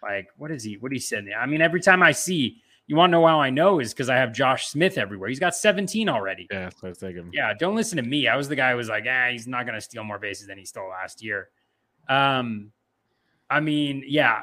Like, 0.00 0.28
what 0.36 0.52
is 0.52 0.62
he? 0.62 0.76
What 0.76 0.92
he 0.92 1.00
said? 1.00 1.26
I 1.36 1.46
mean, 1.46 1.60
every 1.60 1.80
time 1.80 2.00
I 2.00 2.12
see, 2.12 2.62
you 2.86 2.96
want 2.96 3.10
to 3.10 3.12
know 3.12 3.26
how 3.26 3.40
I 3.40 3.50
know 3.50 3.80
is 3.80 3.92
because 3.92 4.08
I 4.08 4.16
have 4.16 4.32
Josh 4.32 4.66
Smith 4.66 4.98
everywhere. 4.98 5.28
He's 5.28 5.38
got 5.38 5.54
17 5.54 6.08
already. 6.08 6.46
Yeah, 6.50 6.70
I 6.82 6.88
was 6.88 6.98
thinking. 6.98 7.30
Yeah, 7.32 7.54
don't 7.54 7.76
listen 7.76 7.96
to 7.96 8.02
me. 8.02 8.28
I 8.28 8.36
was 8.36 8.48
the 8.48 8.56
guy 8.56 8.72
who 8.72 8.76
was 8.76 8.88
like, 8.88 9.04
ah, 9.08 9.28
he's 9.30 9.46
not 9.46 9.64
going 9.64 9.74
to 9.74 9.80
steal 9.80 10.04
more 10.04 10.18
bases 10.18 10.46
than 10.46 10.58
he 10.58 10.64
stole 10.64 10.88
last 10.88 11.22
year. 11.22 11.48
Um, 12.08 12.72
I 13.48 13.60
mean, 13.60 14.02
yeah, 14.06 14.42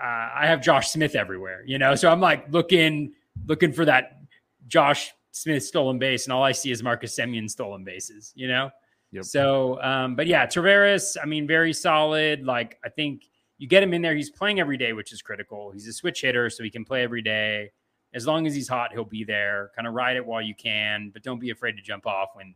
uh, 0.00 0.30
I 0.34 0.46
have 0.46 0.60
Josh 0.62 0.90
Smith 0.90 1.14
everywhere, 1.14 1.62
you 1.66 1.78
know, 1.78 1.94
so 1.94 2.10
I'm 2.10 2.20
like 2.20 2.46
looking 2.50 3.12
looking 3.46 3.72
for 3.72 3.84
that 3.84 4.18
Josh 4.66 5.12
Smith 5.32 5.64
stolen 5.64 5.98
base, 5.98 6.26
and 6.26 6.32
all 6.32 6.42
I 6.42 6.52
see 6.52 6.70
is 6.70 6.82
Marcus 6.82 7.16
Semien 7.18 7.50
stolen 7.50 7.84
bases, 7.84 8.32
you 8.36 8.48
know? 8.48 8.70
Yep. 9.10 9.24
So, 9.24 9.80
um, 9.82 10.16
but 10.16 10.26
yeah, 10.26 10.46
Taveras, 10.46 11.16
I 11.20 11.26
mean, 11.26 11.46
very 11.46 11.72
solid. 11.72 12.44
Like, 12.44 12.78
I 12.84 12.88
think 12.88 13.24
you 13.58 13.68
get 13.68 13.82
him 13.82 13.94
in 13.94 14.02
there. 14.02 14.14
He's 14.14 14.30
playing 14.30 14.60
every 14.60 14.76
day, 14.76 14.92
which 14.92 15.12
is 15.12 15.22
critical. 15.22 15.70
He's 15.70 15.86
a 15.86 15.92
switch 15.92 16.22
hitter, 16.22 16.50
so 16.50 16.62
he 16.62 16.70
can 16.70 16.84
play 16.84 17.02
every 17.02 17.22
day. 17.22 17.72
As 18.12 18.26
long 18.26 18.46
as 18.46 18.54
he's 18.54 18.68
hot, 18.68 18.92
he'll 18.92 19.04
be 19.04 19.24
there. 19.24 19.70
Kind 19.74 19.88
of 19.88 19.94
ride 19.94 20.16
it 20.16 20.24
while 20.24 20.42
you 20.42 20.54
can, 20.54 21.10
but 21.12 21.22
don't 21.22 21.40
be 21.40 21.50
afraid 21.50 21.76
to 21.76 21.82
jump 21.82 22.06
off 22.06 22.30
when 22.34 22.54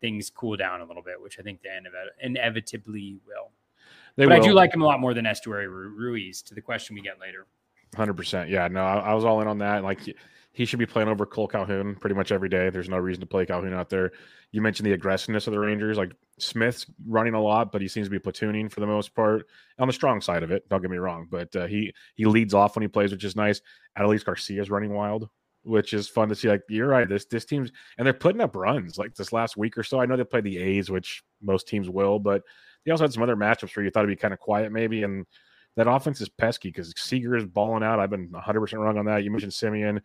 things 0.00 0.30
cool 0.30 0.56
down 0.56 0.80
a 0.80 0.84
little 0.84 1.02
bit, 1.02 1.20
which 1.20 1.38
I 1.38 1.42
think 1.42 1.60
they 1.62 1.70
inevitably 2.20 3.18
will. 3.26 3.50
They 4.16 4.26
but 4.26 4.38
will. 4.38 4.42
I 4.42 4.46
do 4.46 4.52
like 4.52 4.74
him 4.74 4.82
a 4.82 4.86
lot 4.86 5.00
more 5.00 5.14
than 5.14 5.24
Esteury 5.24 5.66
Ruiz. 5.68 6.42
To 6.42 6.54
the 6.54 6.60
question 6.60 6.94
we 6.94 7.02
get 7.02 7.20
later. 7.20 7.46
Hundred 7.94 8.14
percent. 8.14 8.48
Yeah. 8.48 8.68
No, 8.68 8.84
I, 8.84 8.98
I 8.98 9.14
was 9.14 9.24
all 9.24 9.40
in 9.40 9.48
on 9.48 9.58
that. 9.58 9.84
Like 9.84 10.00
he 10.52 10.64
should 10.64 10.78
be 10.78 10.86
playing 10.86 11.08
over 11.08 11.24
Cole 11.26 11.48
Calhoun 11.48 11.94
pretty 11.96 12.14
much 12.14 12.30
every 12.30 12.48
day. 12.48 12.70
There's 12.70 12.88
no 12.88 12.98
reason 12.98 13.20
to 13.20 13.26
play 13.26 13.46
Calhoun 13.46 13.72
out 13.72 13.88
there. 13.88 14.12
You 14.50 14.60
mentioned 14.60 14.86
the 14.86 14.92
aggressiveness 14.92 15.46
of 15.46 15.52
the 15.52 15.58
Rangers. 15.58 15.96
Like 15.96 16.12
Smith's 16.38 16.86
running 17.06 17.34
a 17.34 17.40
lot, 17.40 17.72
but 17.72 17.80
he 17.80 17.88
seems 17.88 18.06
to 18.06 18.10
be 18.10 18.18
platooning 18.18 18.70
for 18.70 18.80
the 18.80 18.86
most 18.86 19.14
part 19.14 19.46
on 19.78 19.86
the 19.86 19.92
strong 19.92 20.20
side 20.20 20.42
of 20.42 20.50
it. 20.50 20.68
Don't 20.68 20.82
get 20.82 20.90
me 20.90 20.98
wrong, 20.98 21.26
but 21.30 21.54
uh, 21.56 21.66
he 21.66 21.92
he 22.14 22.26
leads 22.26 22.54
off 22.54 22.76
when 22.76 22.82
he 22.82 22.88
plays, 22.88 23.12
which 23.12 23.24
is 23.24 23.36
nice. 23.36 23.60
Adolis 23.98 24.24
Garcia's 24.24 24.70
running 24.70 24.92
wild, 24.92 25.28
which 25.62 25.94
is 25.94 26.08
fun 26.08 26.28
to 26.28 26.34
see. 26.34 26.48
Like 26.48 26.62
you're 26.68 26.88
right, 26.88 27.08
this 27.08 27.24
this 27.24 27.46
team's 27.46 27.70
and 27.96 28.06
they're 28.06 28.12
putting 28.12 28.42
up 28.42 28.54
runs 28.54 28.98
like 28.98 29.14
this 29.14 29.32
last 29.32 29.56
week 29.56 29.78
or 29.78 29.82
so. 29.82 30.00
I 30.00 30.06
know 30.06 30.16
they 30.16 30.24
played 30.24 30.44
the 30.44 30.58
A's, 30.58 30.90
which 30.90 31.22
most 31.40 31.66
teams 31.66 31.88
will, 31.88 32.18
but 32.18 32.42
they 32.84 32.90
also 32.90 33.04
had 33.04 33.12
some 33.12 33.22
other 33.22 33.36
matchups 33.36 33.74
where 33.74 33.84
you 33.84 33.90
thought 33.90 34.04
it'd 34.04 34.16
be 34.16 34.20
kind 34.20 34.34
of 34.34 34.40
quiet 34.40 34.72
maybe 34.72 35.02
and 35.02 35.24
that 35.76 35.88
offense 35.88 36.20
is 36.20 36.28
pesky 36.28 36.68
because 36.68 36.92
Seager 36.96 37.36
is 37.36 37.46
balling 37.46 37.82
out. 37.82 37.98
I've 37.98 38.10
been 38.10 38.28
100% 38.28 38.78
wrong 38.78 38.98
on 38.98 39.06
that. 39.06 39.24
You 39.24 39.30
mentioned 39.30 39.52
Semien. 39.52 40.00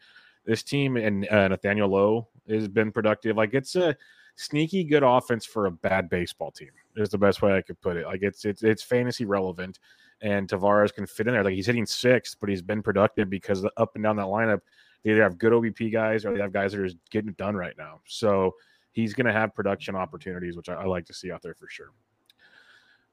this 0.45 0.63
team 0.63 0.97
and 0.97 1.27
uh, 1.29 1.49
Nathaniel 1.49 1.89
Lowe 1.89 2.27
has 2.49 2.67
been 2.67 2.91
productive. 2.91 3.35
Like 3.35 3.53
it's 3.53 3.75
a 3.75 3.95
sneaky 4.37 4.83
good 4.83 5.03
offense 5.03 5.45
for 5.45 5.65
a 5.65 5.71
bad 5.71 6.09
baseball 6.09 6.51
team. 6.51 6.69
Is 6.95 7.09
the 7.09 7.17
best 7.17 7.41
way 7.41 7.55
I 7.55 7.61
could 7.61 7.79
put 7.81 7.97
it. 7.97 8.05
Like 8.05 8.21
it's 8.23 8.45
it's 8.45 8.63
it's 8.63 8.81
fantasy 8.81 9.25
relevant, 9.25 9.79
and 10.21 10.47
Taveras 10.47 10.93
can 10.93 11.05
fit 11.05 11.27
in 11.27 11.33
there. 11.33 11.43
Like 11.43 11.53
he's 11.53 11.67
hitting 11.67 11.85
sixth, 11.85 12.37
but 12.39 12.49
he's 12.49 12.61
been 12.61 12.81
productive 12.81 13.29
because 13.29 13.65
up 13.77 13.91
and 13.95 14.03
down 14.03 14.15
that 14.15 14.25
lineup, 14.25 14.61
they 15.03 15.11
either 15.11 15.23
have 15.23 15.37
good 15.37 15.53
OBP 15.53 15.91
guys 15.91 16.25
or 16.25 16.33
they 16.33 16.41
have 16.41 16.53
guys 16.53 16.71
that 16.71 16.81
are 16.81 16.89
getting 17.11 17.29
it 17.29 17.37
done 17.37 17.55
right 17.55 17.77
now. 17.77 17.99
So 18.07 18.55
he's 18.93 19.13
going 19.13 19.27
to 19.27 19.33
have 19.33 19.53
production 19.53 19.95
opportunities, 19.95 20.57
which 20.57 20.69
I, 20.69 20.73
I 20.73 20.85
like 20.85 21.05
to 21.05 21.13
see 21.13 21.31
out 21.31 21.43
there 21.43 21.53
for 21.53 21.67
sure. 21.69 21.91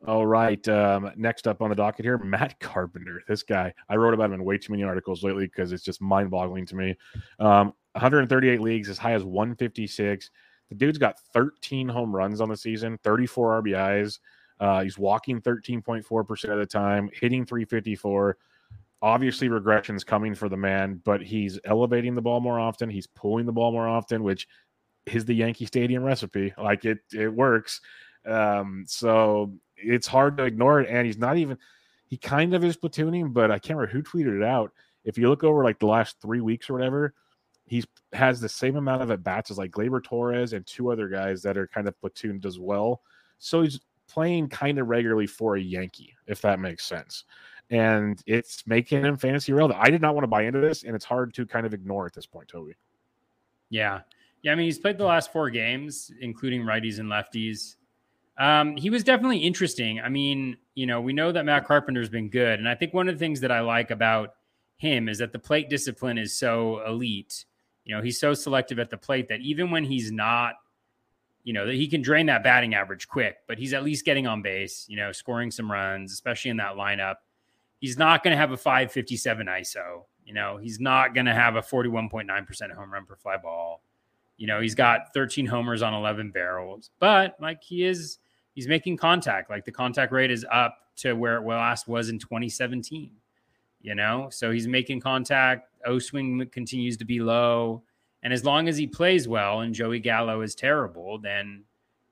All 0.06 0.26
right. 0.26 0.66
Um, 0.68 1.10
next 1.16 1.48
up 1.48 1.62
on 1.62 1.70
the 1.70 1.76
docket 1.76 2.04
here, 2.04 2.18
Matt 2.18 2.60
Carpenter. 2.60 3.22
This 3.26 3.42
guy, 3.42 3.72
I 3.88 3.96
wrote 3.96 4.12
about 4.12 4.26
him 4.26 4.34
in 4.34 4.44
way 4.44 4.58
too 4.58 4.72
many 4.72 4.82
articles 4.82 5.22
lately 5.22 5.46
because 5.46 5.72
it's 5.72 5.82
just 5.82 6.02
mind 6.02 6.30
boggling 6.30 6.66
to 6.66 6.76
me. 6.76 6.94
Um, 7.38 7.72
138 7.92 8.60
leagues, 8.60 8.90
as 8.90 8.98
high 8.98 9.12
as 9.12 9.24
156. 9.24 10.30
The 10.68 10.74
dude's 10.74 10.98
got 10.98 11.18
13 11.32 11.88
home 11.88 12.14
runs 12.14 12.40
on 12.40 12.50
the 12.50 12.56
season, 12.56 12.98
34 13.02 13.62
RBIs. 13.62 14.18
Uh, 14.60 14.82
he's 14.82 14.98
walking 14.98 15.40
13.4% 15.40 16.50
of 16.50 16.58
the 16.58 16.66
time, 16.66 17.08
hitting 17.12 17.46
354. 17.46 18.36
Obviously, 19.00 19.48
regression's 19.48 20.04
coming 20.04 20.34
for 20.34 20.48
the 20.48 20.56
man, 20.56 21.00
but 21.04 21.22
he's 21.22 21.58
elevating 21.64 22.14
the 22.14 22.22
ball 22.22 22.40
more 22.40 22.58
often. 22.58 22.90
He's 22.90 23.06
pulling 23.06 23.46
the 23.46 23.52
ball 23.52 23.72
more 23.72 23.88
often, 23.88 24.22
which 24.22 24.48
is 25.06 25.24
the 25.24 25.34
Yankee 25.34 25.66
Stadium 25.66 26.02
recipe. 26.02 26.52
Like 26.58 26.84
it, 26.84 26.98
it 27.12 27.28
works. 27.32 27.80
Um, 28.26 28.84
so 28.86 29.52
it's 29.84 30.06
hard 30.06 30.36
to 30.38 30.44
ignore 30.44 30.80
it. 30.80 30.88
And 30.88 31.06
he's 31.06 31.18
not 31.18 31.36
even, 31.36 31.58
he 32.06 32.16
kind 32.16 32.54
of 32.54 32.64
is 32.64 32.76
platooning, 32.76 33.32
but 33.32 33.50
I 33.50 33.58
can't 33.58 33.78
remember 33.78 33.92
who 33.92 34.02
tweeted 34.02 34.36
it 34.36 34.44
out. 34.44 34.72
If 35.04 35.18
you 35.18 35.28
look 35.28 35.44
over 35.44 35.62
like 35.64 35.78
the 35.78 35.86
last 35.86 36.16
three 36.20 36.40
weeks 36.40 36.70
or 36.70 36.74
whatever, 36.74 37.14
he's 37.66 37.86
has 38.12 38.40
the 38.40 38.48
same 38.48 38.76
amount 38.76 39.02
of 39.02 39.10
at 39.10 39.22
bats 39.22 39.50
as 39.50 39.58
like 39.58 39.70
Gleyber 39.70 40.02
Torres 40.02 40.52
and 40.52 40.66
two 40.66 40.90
other 40.90 41.08
guys 41.08 41.42
that 41.42 41.56
are 41.56 41.66
kind 41.66 41.88
of 41.88 41.94
platooned 42.00 42.44
as 42.44 42.58
well. 42.58 43.02
So 43.38 43.62
he's 43.62 43.80
playing 44.08 44.48
kind 44.48 44.78
of 44.78 44.88
regularly 44.88 45.26
for 45.26 45.56
a 45.56 45.60
Yankee, 45.60 46.14
if 46.26 46.40
that 46.42 46.60
makes 46.60 46.84
sense. 46.84 47.24
And 47.70 48.22
it's 48.26 48.66
making 48.66 49.04
him 49.04 49.16
fantasy 49.16 49.52
relevant. 49.52 49.80
I 49.82 49.90
did 49.90 50.02
not 50.02 50.14
want 50.14 50.24
to 50.24 50.28
buy 50.28 50.42
into 50.42 50.60
this, 50.60 50.84
and 50.84 50.94
it's 50.94 51.04
hard 51.04 51.32
to 51.34 51.46
kind 51.46 51.66
of 51.66 51.72
ignore 51.72 52.06
at 52.06 52.12
this 52.12 52.26
point, 52.26 52.48
Toby. 52.48 52.74
Yeah. 53.70 54.00
Yeah. 54.42 54.52
I 54.52 54.54
mean, 54.54 54.66
he's 54.66 54.78
played 54.78 54.98
the 54.98 55.04
last 55.04 55.32
four 55.32 55.48
games, 55.48 56.10
including 56.20 56.62
righties 56.62 56.98
and 56.98 57.10
lefties. 57.10 57.76
Um, 58.36 58.76
he 58.76 58.90
was 58.90 59.04
definitely 59.04 59.38
interesting. 59.38 60.00
I 60.00 60.08
mean, 60.08 60.56
you 60.74 60.86
know, 60.86 61.00
we 61.00 61.12
know 61.12 61.30
that 61.30 61.44
Matt 61.44 61.66
Carpenter's 61.66 62.08
been 62.08 62.28
good, 62.28 62.58
and 62.58 62.68
I 62.68 62.74
think 62.74 62.92
one 62.92 63.08
of 63.08 63.14
the 63.14 63.18
things 63.18 63.40
that 63.40 63.52
I 63.52 63.60
like 63.60 63.90
about 63.90 64.34
him 64.76 65.08
is 65.08 65.18
that 65.18 65.32
the 65.32 65.38
plate 65.38 65.68
discipline 65.70 66.18
is 66.18 66.36
so 66.36 66.84
elite. 66.86 67.44
You 67.84 67.94
know, 67.94 68.02
he's 68.02 68.18
so 68.18 68.34
selective 68.34 68.78
at 68.78 68.90
the 68.90 68.96
plate 68.96 69.28
that 69.28 69.40
even 69.40 69.70
when 69.70 69.84
he's 69.84 70.10
not, 70.10 70.54
you 71.44 71.52
know, 71.52 71.66
that 71.66 71.74
he 71.74 71.86
can 71.86 72.02
drain 72.02 72.26
that 72.26 72.42
batting 72.42 72.74
average 72.74 73.06
quick, 73.06 73.36
but 73.46 73.58
he's 73.58 73.72
at 73.72 73.84
least 73.84 74.04
getting 74.04 74.26
on 74.26 74.42
base, 74.42 74.86
you 74.88 74.96
know, 74.96 75.12
scoring 75.12 75.50
some 75.50 75.70
runs, 75.70 76.12
especially 76.12 76.50
in 76.50 76.56
that 76.56 76.74
lineup. 76.74 77.16
He's 77.80 77.98
not 77.98 78.22
going 78.24 78.32
to 78.32 78.38
have 78.38 78.50
a 78.50 78.56
557 78.56 79.46
ISO. 79.46 80.04
You 80.24 80.32
know, 80.32 80.56
he's 80.56 80.80
not 80.80 81.14
going 81.14 81.26
to 81.26 81.34
have 81.34 81.56
a 81.56 81.60
41.9% 81.60 82.72
home 82.72 82.92
run 82.92 83.04
per 83.04 83.16
fly 83.16 83.36
ball. 83.36 83.82
You 84.38 84.46
know, 84.46 84.60
he's 84.60 84.74
got 84.74 85.12
13 85.12 85.46
homers 85.46 85.82
on 85.82 85.92
11 85.94 86.30
barrels, 86.30 86.90
but 86.98 87.36
like 87.40 87.62
he 87.62 87.84
is 87.84 88.18
he's 88.54 88.68
making 88.68 88.96
contact. 88.96 89.50
Like 89.50 89.64
the 89.64 89.72
contact 89.72 90.12
rate 90.12 90.30
is 90.30 90.46
up 90.50 90.78
to 90.96 91.14
where 91.14 91.36
it 91.36 91.46
last 91.46 91.88
was 91.88 92.08
in 92.08 92.18
2017. 92.18 93.10
You 93.82 93.94
know, 93.94 94.28
so 94.30 94.50
he's 94.50 94.66
making 94.66 95.00
contact. 95.00 95.68
O 95.84 95.98
swing 95.98 96.48
continues 96.50 96.96
to 96.96 97.04
be 97.04 97.20
low, 97.20 97.82
and 98.22 98.32
as 98.32 98.42
long 98.42 98.66
as 98.66 98.78
he 98.78 98.86
plays 98.86 99.28
well 99.28 99.60
and 99.60 99.74
Joey 99.74 100.00
Gallo 100.00 100.40
is 100.40 100.54
terrible, 100.54 101.18
then 101.18 101.64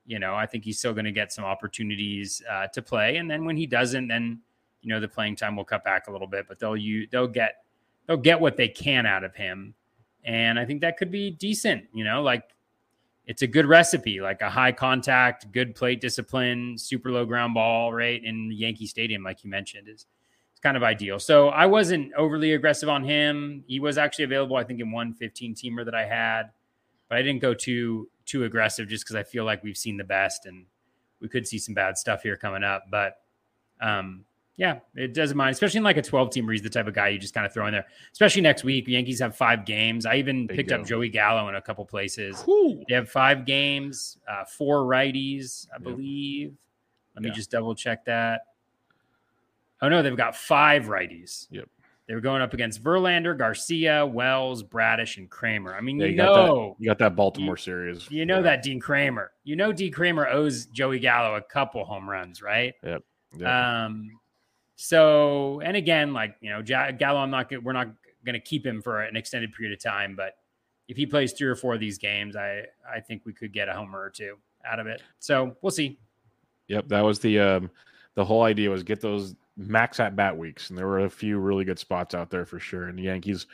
you 0.05 0.18
know 0.18 0.35
I 0.35 0.44
think 0.44 0.64
he's 0.64 0.78
still 0.78 0.92
going 0.92 1.07
to 1.07 1.12
get 1.12 1.33
some 1.33 1.46
opportunities 1.46 2.42
uh, 2.50 2.66
to 2.74 2.83
play. 2.83 3.16
And 3.16 3.31
then 3.31 3.46
when 3.46 3.57
he 3.57 3.66
doesn't, 3.66 4.09
then 4.09 4.40
you 4.83 4.90
know 4.90 5.00
the 5.00 5.09
playing 5.09 5.37
time 5.37 5.57
will 5.57 5.64
cut 5.64 5.83
back 5.83 6.09
a 6.09 6.12
little 6.12 6.26
bit, 6.26 6.44
but 6.46 6.59
they'll 6.59 6.76
you 6.76 7.07
they'll 7.11 7.26
get 7.26 7.64
they'll 8.07 8.18
get 8.18 8.38
what 8.38 8.59
they 8.59 8.68
can 8.68 9.07
out 9.07 9.24
of 9.24 9.35
him, 9.35 9.72
and 10.24 10.59
I 10.59 10.66
think 10.66 10.83
that 10.83 10.98
could 10.98 11.11
be 11.11 11.31
decent. 11.31 11.85
You 11.94 12.05
know, 12.05 12.22
like 12.22 12.51
it's 13.33 13.40
a 13.40 13.47
good 13.47 13.64
recipe, 13.64 14.21
like 14.21 14.42
a 14.42 14.51
high 14.51 14.73
contact, 14.73 15.51
good 15.53 15.75
plate 15.75 16.03
discipline, 16.03 16.77
super 16.77 17.11
low 17.11 17.25
ground 17.25 17.55
ball 17.55 17.90
rate 17.90 18.25
in 18.25 18.53
Yankee 18.53 18.87
Stadium, 18.87 19.23
like 19.23 19.42
you 19.42 19.49
mentioned, 19.49 19.88
is 19.88 20.05
it's 20.51 20.61
kind 20.61 20.77
of 20.77 20.83
ideal. 20.83 21.18
So 21.18 21.49
I 21.49 21.64
wasn't 21.64 22.12
overly 22.12 22.53
aggressive 22.53 22.90
on 22.90 23.03
him. 23.03 23.64
He 23.66 23.81
was 23.81 23.97
actually 23.97 24.27
available, 24.27 24.57
I 24.57 24.64
think, 24.64 24.81
in 24.81 24.92
one 24.92 25.14
15 25.14 25.55
teamer 25.55 25.83
that 25.83 25.95
I 25.95 26.05
had, 26.05 26.51
but 27.09 27.16
I 27.16 27.23
didn't 27.23 27.40
go 27.40 27.55
too 27.55 28.11
too 28.27 28.45
aggressive 28.45 28.87
just 28.87 29.03
because 29.03 29.16
I 29.16 29.23
feel 29.23 29.47
like 29.47 29.64
we've 29.64 29.79
seen 29.79 29.97
the 29.97 30.05
best 30.05 30.45
and 30.45 30.66
we 31.18 31.29
could 31.31 31.49
see 31.49 31.59
some 31.59 31.75
bad 31.75 31.97
stuff 31.97 32.23
here 32.23 32.37
coming 32.37 32.62
up. 32.62 32.85
But 32.90 33.14
um, 33.81 34.27
yeah, 34.56 34.80
it 34.94 35.14
doesn't 35.14 35.36
mind, 35.36 35.52
especially 35.52 35.78
in 35.78 35.84
like 35.84 35.96
a 35.96 36.02
12 36.02 36.30
team 36.30 36.46
where 36.46 36.52
he's 36.52 36.62
the 36.62 36.68
type 36.70 36.86
of 36.86 36.94
guy 36.94 37.08
you 37.08 37.18
just 37.18 37.34
kind 37.34 37.46
of 37.46 37.52
throw 37.54 37.66
in 37.66 37.72
there. 37.72 37.86
Especially 38.12 38.42
next 38.42 38.64
week, 38.64 38.86
Yankees 38.86 39.18
have 39.20 39.34
five 39.36 39.64
games. 39.64 40.04
I 40.06 40.16
even 40.16 40.46
They 40.46 40.56
picked 40.56 40.68
do. 40.68 40.76
up 40.76 40.86
Joey 40.86 41.08
Gallo 41.08 41.48
in 41.48 41.54
a 41.54 41.62
couple 41.62 41.84
places. 41.86 42.42
Whew. 42.42 42.84
They 42.88 42.94
have 42.94 43.08
five 43.10 43.44
games, 43.46 44.18
uh, 44.28 44.44
four 44.44 44.84
righties, 44.84 45.66
I 45.70 45.74
Yep. 45.76 45.82
believe. 45.82 46.54
Let 47.14 47.22
me 47.22 47.28
Yeah. 47.28 47.34
just 47.34 47.50
double 47.50 47.74
check 47.74 48.04
that. 48.06 48.42
Oh 49.80 49.88
no, 49.88 50.02
they've 50.02 50.16
got 50.16 50.36
five 50.36 50.84
righties. 50.84 51.48
Yep. 51.50 51.68
They 52.06 52.14
were 52.14 52.20
going 52.20 52.42
up 52.42 52.52
against 52.52 52.82
Verlander, 52.82 53.36
Garcia, 53.36 54.04
Wells, 54.04 54.62
Bradish, 54.62 55.16
and 55.16 55.30
Kremer. 55.30 55.74
I 55.74 55.80
mean, 55.80 55.98
Yeah, 55.98 56.06
you 56.06 56.10
you 56.12 56.16
got 56.18 56.34
know, 56.34 56.76
that. 56.78 56.82
You 56.82 56.90
got 56.90 56.98
that 56.98 57.16
Baltimore 57.16 57.56
series. 57.56 58.10
you 58.10 58.26
know 58.26 58.36
Yeah. 58.36 58.42
that 58.42 58.62
Dean 58.62 58.80
Kremer. 58.80 59.32
You 59.44 59.56
know 59.56 59.72
Dean 59.72 59.92
Kremer 59.92 60.26
owes 60.28 60.66
Joey 60.66 60.98
Gallo 60.98 61.36
a 61.36 61.42
couple 61.42 61.84
home 61.84 62.08
runs, 62.10 62.42
right? 62.42 62.74
Yeah. 62.82 63.84
Um, 63.86 64.18
so 64.76 65.61
and 65.61 65.76
again, 65.76 66.12
like 66.12 66.37
you 66.40 66.50
know, 66.50 66.62
Gallo, 66.62 67.20
I'm 67.20 67.30
not 67.30 67.50
we're 67.62 67.72
not 67.72 67.88
going 68.24 68.35
to 68.35 68.40
keep 68.40 68.64
him 68.64 68.80
for 68.82 69.02
an 69.02 69.16
extended 69.16 69.52
period 69.52 69.72
of 69.72 69.82
time, 69.82 70.14
but 70.16 70.35
if 70.88 70.96
he 70.96 71.06
plays 71.06 71.32
three 71.32 71.48
or 71.48 71.56
four 71.56 71.74
of 71.74 71.80
these 71.80 71.98
games, 71.98 72.37
I 72.37 72.64
I 72.88 73.00
think 73.00 73.22
we 73.24 73.32
could 73.32 73.52
get 73.52 73.68
a 73.68 73.72
homer 73.72 74.00
or 74.00 74.11
two 74.11 74.37
out 74.64 74.78
of 74.78 74.87
it. 74.87 75.02
So 75.18 75.56
we'll 75.62 75.70
see. 75.70 75.98
Yep, 76.68 76.88
that 76.88 77.02
was 77.02 77.18
the 77.18 77.38
um, 77.38 77.70
the 78.14 78.24
whole 78.24 78.42
idea 78.42 78.70
was 78.70 78.82
get 78.82 79.00
those 79.00 79.35
max 79.56 80.00
at 80.00 80.16
bat 80.16 80.37
weeks, 80.37 80.70
and 80.70 80.78
there 80.78 80.87
were 80.87 81.00
a 81.00 81.11
few 81.11 81.38
really 81.38 81.64
good 81.64 81.78
spots 81.78 82.14
out 82.14 82.30
there 82.30 82.46
for 82.46 82.58
sure. 82.58 82.88
And 82.88 82.98
the 82.98 83.04
Yankees, 83.04 83.46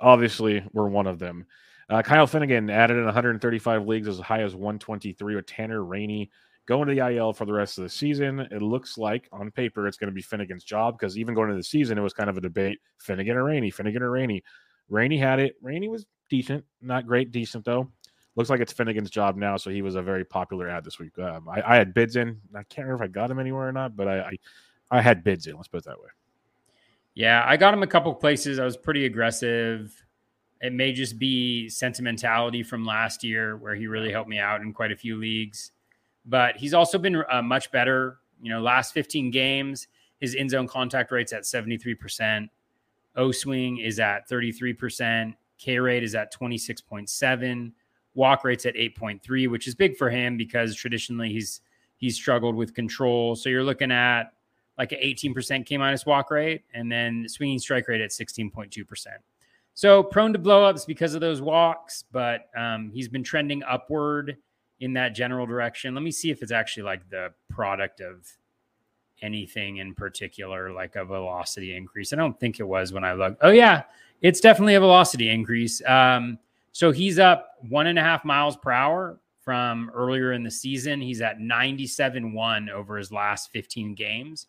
obviously, 0.00 0.62
were 0.72 0.88
one 0.88 1.06
of 1.06 1.18
them. 1.18 1.46
Uh, 1.88 2.02
Kyle 2.02 2.26
Finnegan 2.26 2.68
added 2.68 2.96
in 2.96 3.04
135 3.04 3.86
leagues 3.86 4.08
as 4.08 4.18
high 4.18 4.42
as 4.42 4.54
123 4.54 5.36
with 5.36 5.46
Tanner 5.46 5.84
Rainey 5.84 6.30
going 6.66 6.88
to 6.88 6.94
the 6.94 7.16
IL 7.16 7.32
for 7.32 7.44
the 7.44 7.52
rest 7.52 7.78
of 7.78 7.84
the 7.84 7.90
season. 7.90 8.40
It 8.50 8.62
looks 8.62 8.98
like 8.98 9.28
on 9.32 9.50
paper 9.50 9.86
it's 9.86 9.96
going 9.96 10.10
to 10.10 10.14
be 10.14 10.22
Finnegan's 10.22 10.64
job 10.64 10.98
because 10.98 11.16
even 11.16 11.34
going 11.34 11.48
into 11.48 11.60
the 11.60 11.64
season, 11.64 11.98
it 11.98 12.02
was 12.02 12.12
kind 12.12 12.30
of 12.30 12.36
a 12.36 12.40
debate: 12.40 12.78
Finnegan 12.98 13.36
or 13.36 13.44
Rainey, 13.44 13.70
Finnegan 13.70 14.02
or 14.02 14.10
Rainey. 14.10 14.42
Rainey 14.88 15.18
had 15.18 15.40
it. 15.40 15.56
Rainey 15.62 15.88
was 15.88 16.06
decent, 16.28 16.64
not 16.80 17.06
great, 17.06 17.32
decent 17.32 17.64
though 17.64 17.90
looks 18.36 18.50
like 18.50 18.60
it's 18.60 18.72
Finnegan's 18.72 19.10
job 19.10 19.36
now. 19.36 19.56
So 19.56 19.70
he 19.70 19.82
was 19.82 19.96
a 19.96 20.02
very 20.02 20.24
popular 20.24 20.68
ad 20.68 20.84
this 20.84 20.98
week. 20.98 21.18
Um, 21.18 21.48
I, 21.48 21.62
I 21.66 21.76
had 21.76 21.94
bids 21.94 22.16
in. 22.16 22.40
I 22.54 22.62
can't 22.64 22.86
remember 22.86 23.04
if 23.04 23.10
I 23.10 23.12
got 23.12 23.30
him 23.30 23.38
anywhere 23.38 23.66
or 23.66 23.72
not, 23.72 23.96
but 23.96 24.06
I, 24.06 24.18
I, 24.20 24.36
I 24.90 25.00
had 25.00 25.24
bids 25.24 25.46
in. 25.46 25.56
Let's 25.56 25.68
put 25.68 25.78
it 25.78 25.84
that 25.84 25.98
way. 25.98 26.08
Yeah, 27.14 27.42
I 27.46 27.56
got 27.56 27.72
him 27.72 27.82
a 27.82 27.86
couple 27.86 28.14
places. 28.14 28.58
I 28.58 28.64
was 28.64 28.76
pretty 28.76 29.06
aggressive. 29.06 30.04
It 30.60 30.72
may 30.72 30.92
just 30.92 31.18
be 31.18 31.68
sentimentality 31.68 32.62
from 32.62 32.84
last 32.84 33.24
year 33.24 33.56
where 33.56 33.74
he 33.74 33.86
really 33.86 34.12
helped 34.12 34.28
me 34.28 34.38
out 34.38 34.60
in 34.60 34.72
quite 34.72 34.92
a 34.92 34.96
few 34.96 35.16
leagues. 35.16 35.72
But 36.26 36.56
he's 36.56 36.74
also 36.74 36.98
been 36.98 37.22
uh, 37.30 37.42
much 37.42 37.70
better. 37.70 38.18
You 38.42 38.50
know, 38.50 38.60
last 38.60 38.92
15 38.92 39.30
games, 39.30 39.88
his 40.20 40.34
in 40.34 40.48
zone 40.48 40.66
contact 40.66 41.12
rate's 41.12 41.32
at 41.32 41.42
73%. 41.42 42.48
O 43.16 43.32
swing 43.32 43.78
is 43.78 43.98
at 43.98 44.28
33%. 44.28 45.34
K 45.58 45.78
rate 45.78 46.02
is 46.02 46.14
at 46.14 46.32
26.7. 46.34 47.72
Walk 48.14 48.44
rate's 48.44 48.66
at 48.66 48.74
8.3, 48.74 49.50
which 49.50 49.66
is 49.66 49.74
big 49.74 49.96
for 49.96 50.10
him 50.10 50.36
because 50.36 50.74
traditionally 50.74 51.30
he's 51.30 51.60
he's 51.96 52.14
struggled 52.14 52.56
with 52.56 52.74
control. 52.74 53.36
So 53.36 53.48
you're 53.48 53.64
looking 53.64 53.90
at 53.90 54.32
like 54.78 54.92
an 54.92 54.98
18% 55.02 55.64
K 55.64 55.78
minus 55.78 56.04
walk 56.04 56.30
rate, 56.30 56.62
and 56.74 56.92
then 56.92 57.26
swinging 57.28 57.58
strike 57.58 57.88
rate 57.88 58.00
at 58.00 58.10
16.2%. 58.10 59.06
So 59.74 60.02
prone 60.02 60.32
to 60.32 60.38
blowups 60.38 60.86
because 60.86 61.14
of 61.14 61.20
those 61.20 61.40
walks, 61.40 62.04
but 62.10 62.48
um, 62.56 62.90
he's 62.92 63.08
been 63.08 63.22
trending 63.22 63.62
upward 63.62 64.36
in 64.80 64.92
that 64.94 65.14
general 65.14 65.46
direction. 65.46 65.94
Let 65.94 66.02
me 66.02 66.10
see 66.10 66.30
if 66.30 66.42
it's 66.42 66.52
actually 66.52 66.84
like 66.84 67.08
the 67.10 67.32
product 67.48 68.00
of 68.00 68.26
anything 69.22 69.78
in 69.78 69.94
particular, 69.94 70.72
like 70.72 70.96
a 70.96 71.04
velocity 71.04 71.74
increase. 71.76 72.12
I 72.12 72.16
don't 72.16 72.38
think 72.38 72.60
it 72.60 72.64
was 72.64 72.92
when 72.92 73.04
I 73.04 73.14
looked. 73.14 73.38
Oh, 73.42 73.50
yeah, 73.50 73.84
it's 74.20 74.40
definitely 74.40 74.74
a 74.74 74.80
velocity 74.80 75.30
increase. 75.30 75.82
Um, 75.86 76.38
so 76.72 76.92
he's 76.92 77.18
up 77.18 77.52
one 77.68 77.86
and 77.86 77.98
a 77.98 78.02
half 78.02 78.24
miles 78.24 78.56
per 78.56 78.70
hour 78.70 79.18
from 79.40 79.90
earlier 79.94 80.32
in 80.32 80.42
the 80.42 80.50
season. 80.50 81.00
He's 81.00 81.22
at 81.22 81.40
97 81.40 82.32
1 82.34 82.68
over 82.68 82.98
his 82.98 83.10
last 83.10 83.50
15 83.52 83.94
games 83.94 84.46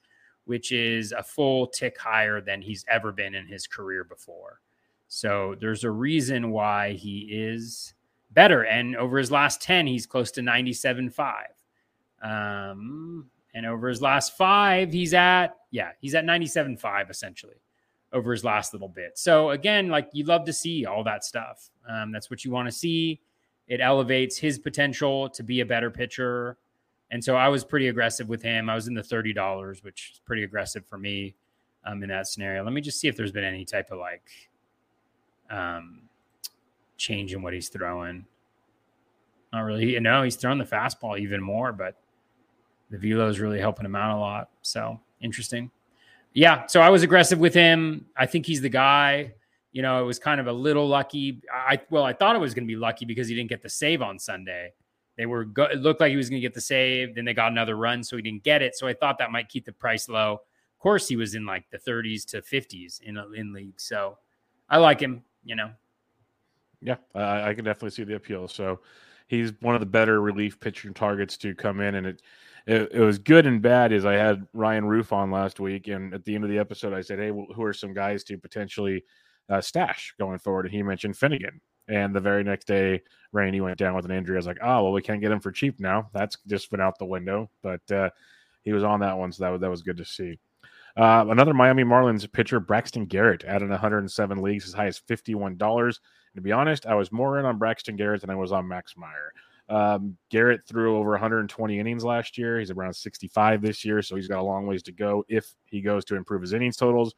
which 0.47 0.71
is 0.71 1.11
a 1.11 1.21
full 1.21 1.67
tick 1.67 1.97
higher 1.99 2.39
than 2.41 2.61
he's 2.61 2.85
ever 2.87 3.11
been 3.11 3.35
in 3.35 3.45
his 3.45 3.67
career 3.67 4.03
before. 4.03 4.61
So 5.09 5.55
there's 5.59 5.83
a 5.83 5.91
reason 5.91 6.51
why 6.51 6.93
he 6.93 7.27
is 7.29 7.93
better. 8.31 8.63
And 8.63 8.95
over 8.95 9.17
his 9.17 9.31
last 9.31 9.61
10, 9.61 9.87
he's 9.87 10.05
close 10.05 10.31
to 10.31 10.41
97.5. 10.41 11.43
Um, 12.21 13.29
and 13.53 13.65
over 13.65 13.89
his 13.89 14.01
last 14.01 14.37
five, 14.37 14.91
he's 14.91 15.13
at, 15.13 15.57
yeah, 15.71 15.91
he's 15.99 16.15
at 16.15 16.25
97.5 16.25 17.09
essentially 17.09 17.55
over 18.13 18.31
his 18.31 18.43
last 18.43 18.73
little 18.73 18.87
bit. 18.87 19.17
So 19.17 19.51
again, 19.51 19.89
like 19.89 20.09
you 20.13 20.23
love 20.23 20.45
to 20.45 20.53
see 20.53 20.85
all 20.85 21.03
that 21.03 21.23
stuff. 21.23 21.69
Um, 21.87 22.11
that's 22.11 22.29
what 22.29 22.45
you 22.45 22.51
want 22.51 22.67
to 22.67 22.71
see. 22.71 23.19
It 23.67 23.81
elevates 23.81 24.37
his 24.37 24.59
potential 24.59 25.29
to 25.29 25.43
be 25.43 25.59
a 25.59 25.65
better 25.65 25.91
pitcher. 25.91 26.57
And 27.11 27.23
so 27.23 27.35
I 27.35 27.49
was 27.49 27.63
pretty 27.63 27.87
aggressive 27.87 28.29
with 28.29 28.41
him. 28.41 28.69
I 28.69 28.75
was 28.75 28.87
in 28.87 28.93
the 28.93 29.03
thirty 29.03 29.33
dollars, 29.33 29.83
which 29.83 30.11
is 30.13 30.21
pretty 30.25 30.43
aggressive 30.43 30.85
for 30.85 30.97
me 30.97 31.35
um, 31.85 32.03
in 32.03 32.09
that 32.09 32.27
scenario. 32.27 32.63
Let 32.63 32.73
me 32.73 32.81
just 32.81 32.99
see 32.99 33.07
if 33.07 33.15
there's 33.15 33.31
been 33.31 33.43
any 33.43 33.65
type 33.65 33.91
of 33.91 33.99
like 33.99 34.29
um, 35.49 36.01
change 36.97 37.33
in 37.33 37.41
what 37.41 37.53
he's 37.53 37.69
throwing. 37.69 38.25
Not 39.53 39.61
really. 39.61 39.99
No, 39.99 40.23
he's 40.23 40.35
throwing 40.35 40.57
the 40.57 40.65
fastball 40.65 41.19
even 41.19 41.41
more, 41.41 41.71
but 41.71 41.95
the 42.89 42.97
velo 42.97 43.27
is 43.29 43.39
really 43.39 43.59
helping 43.59 43.85
him 43.85 43.95
out 43.95 44.15
a 44.15 44.19
lot. 44.19 44.49
So 44.61 44.99
interesting. 45.21 45.71
Yeah. 46.33 46.65
So 46.67 46.81
I 46.81 46.89
was 46.89 47.03
aggressive 47.03 47.39
with 47.39 47.53
him. 47.53 48.05
I 48.15 48.25
think 48.25 48.45
he's 48.45 48.61
the 48.61 48.69
guy. 48.69 49.33
You 49.71 49.81
know, 49.81 50.01
it 50.01 50.05
was 50.05 50.19
kind 50.19 50.39
of 50.39 50.47
a 50.47 50.53
little 50.53 50.87
lucky. 50.87 51.41
I 51.53 51.79
well, 51.89 52.03
I 52.03 52.13
thought 52.13 52.35
it 52.35 52.39
was 52.39 52.53
going 52.53 52.65
to 52.65 52.67
be 52.67 52.75
lucky 52.75 53.05
because 53.05 53.27
he 53.27 53.35
didn't 53.35 53.49
get 53.49 53.61
the 53.61 53.69
save 53.69 54.01
on 54.01 54.19
Sunday. 54.19 54.73
They 55.17 55.25
were 55.25 55.45
go- 55.45 55.65
it 55.65 55.79
looked 55.79 55.99
like 55.99 56.11
he 56.11 56.15
was 56.15 56.29
going 56.29 56.41
to 56.41 56.45
get 56.45 56.53
the 56.53 56.61
save. 56.61 57.15
Then 57.15 57.25
they 57.25 57.33
got 57.33 57.51
another 57.51 57.75
run, 57.75 58.03
so 58.03 58.15
he 58.15 58.21
didn't 58.21 58.43
get 58.43 58.61
it. 58.61 58.75
So 58.75 58.87
I 58.87 58.93
thought 58.93 59.17
that 59.17 59.31
might 59.31 59.49
keep 59.49 59.65
the 59.65 59.71
price 59.71 60.07
low. 60.07 60.33
Of 60.33 60.79
course, 60.79 61.07
he 61.07 61.15
was 61.15 61.35
in 61.35 61.45
like 61.45 61.65
the 61.71 61.79
30s 61.79 62.25
to 62.27 62.41
50s 62.41 63.01
in 63.01 63.17
in 63.35 63.53
league. 63.53 63.79
So 63.79 64.17
I 64.69 64.77
like 64.77 64.99
him. 64.99 65.23
You 65.43 65.55
know, 65.55 65.71
Yeah, 66.81 66.97
I, 67.15 67.49
I 67.49 67.53
can 67.53 67.65
definitely 67.65 67.91
see 67.91 68.03
the 68.03 68.15
appeal. 68.15 68.47
So 68.47 68.79
he's 69.27 69.51
one 69.61 69.75
of 69.75 69.81
the 69.81 69.87
better 69.87 70.21
relief 70.21 70.59
pitching 70.59 70.93
targets 70.93 71.37
to 71.37 71.55
come 71.55 71.79
in, 71.81 71.95
and 71.95 72.07
it, 72.07 72.21
it 72.65 72.91
it 72.93 72.99
was 72.99 73.17
good 73.17 73.45
and 73.45 73.61
bad. 73.61 73.91
Is 73.91 74.05
I 74.05 74.13
had 74.13 74.47
Ryan 74.53 74.85
Roof 74.85 75.13
on 75.13 75.31
last 75.31 75.59
week, 75.59 75.87
and 75.87 76.13
at 76.13 76.23
the 76.25 76.35
end 76.35 76.43
of 76.43 76.49
the 76.49 76.59
episode, 76.59 76.93
I 76.93 77.01
said, 77.01 77.19
"Hey, 77.19 77.31
well, 77.31 77.47
who 77.53 77.63
are 77.63 77.73
some 77.73 77.93
guys 77.93 78.23
to 78.25 78.37
potentially 78.37 79.03
uh, 79.49 79.61
stash 79.61 80.13
going 80.19 80.39
forward?" 80.39 80.65
And 80.65 80.75
he 80.75 80.83
mentioned 80.83 81.17
Finnegan. 81.17 81.61
And 81.89 82.13
the 82.13 82.19
very 82.19 82.43
next 82.43 82.67
day, 82.67 83.01
Rainey 83.31 83.61
went 83.61 83.77
down 83.77 83.95
with 83.95 84.03
an 84.03 84.11
injury. 84.11 84.35
I 84.35 84.39
was 84.39 84.47
like, 84.47 84.59
"Oh, 84.61 84.83
well, 84.83 84.91
we 84.91 85.01
can't 85.01 85.21
get 85.21 85.31
him 85.31 85.39
for 85.39 85.51
cheap 85.51 85.79
now. 85.79 86.09
That's 86.13 86.37
just 86.47 86.69
been 86.69 86.81
out 86.81 86.99
the 86.99 87.05
window." 87.05 87.49
But 87.63 87.89
uh, 87.91 88.09
he 88.63 88.73
was 88.73 88.83
on 88.83 88.99
that 88.99 89.17
one, 89.17 89.31
so 89.31 89.45
that 89.51 89.61
that 89.61 89.69
was 89.69 89.81
good 89.81 89.97
to 89.97 90.05
see. 90.05 90.37
Uh, 90.97 91.25
another 91.29 91.53
Miami 91.53 91.83
Marlins 91.83 92.29
pitcher, 92.31 92.59
Braxton 92.59 93.05
Garrett, 93.05 93.45
added 93.45 93.69
107 93.69 94.41
leagues, 94.41 94.67
as 94.67 94.73
high 94.73 94.87
as 94.87 94.99
$51. 94.99 95.99
To 96.37 96.41
be 96.41 96.51
honest, 96.51 96.85
I 96.85 96.93
was 96.93 97.11
more 97.11 97.39
in 97.39 97.45
on 97.45 97.57
Braxton 97.57 97.95
Garrett 97.95 98.21
than 98.21 98.29
I 98.29 98.35
was 98.35 98.51
on 98.51 98.67
Max 98.67 98.95
Meyer. 98.95 99.33
Um, 99.69 100.15
Garrett 100.29 100.61
threw 100.67 100.97
over 100.97 101.09
120 101.09 101.79
innings 101.79 102.03
last 102.03 102.37
year. 102.37 102.59
He's 102.59 102.69
around 102.69 102.93
65 102.93 103.61
this 103.61 103.83
year, 103.83 104.03
so 104.03 104.15
he's 104.15 104.27
got 104.27 104.39
a 104.39 104.43
long 104.43 104.67
ways 104.67 104.83
to 104.83 104.91
go 104.91 105.25
if 105.27 105.55
he 105.65 105.81
goes 105.81 106.05
to 106.05 106.15
improve 106.15 106.41
his 106.41 106.53
innings 106.53 106.77
totals. 106.77 107.15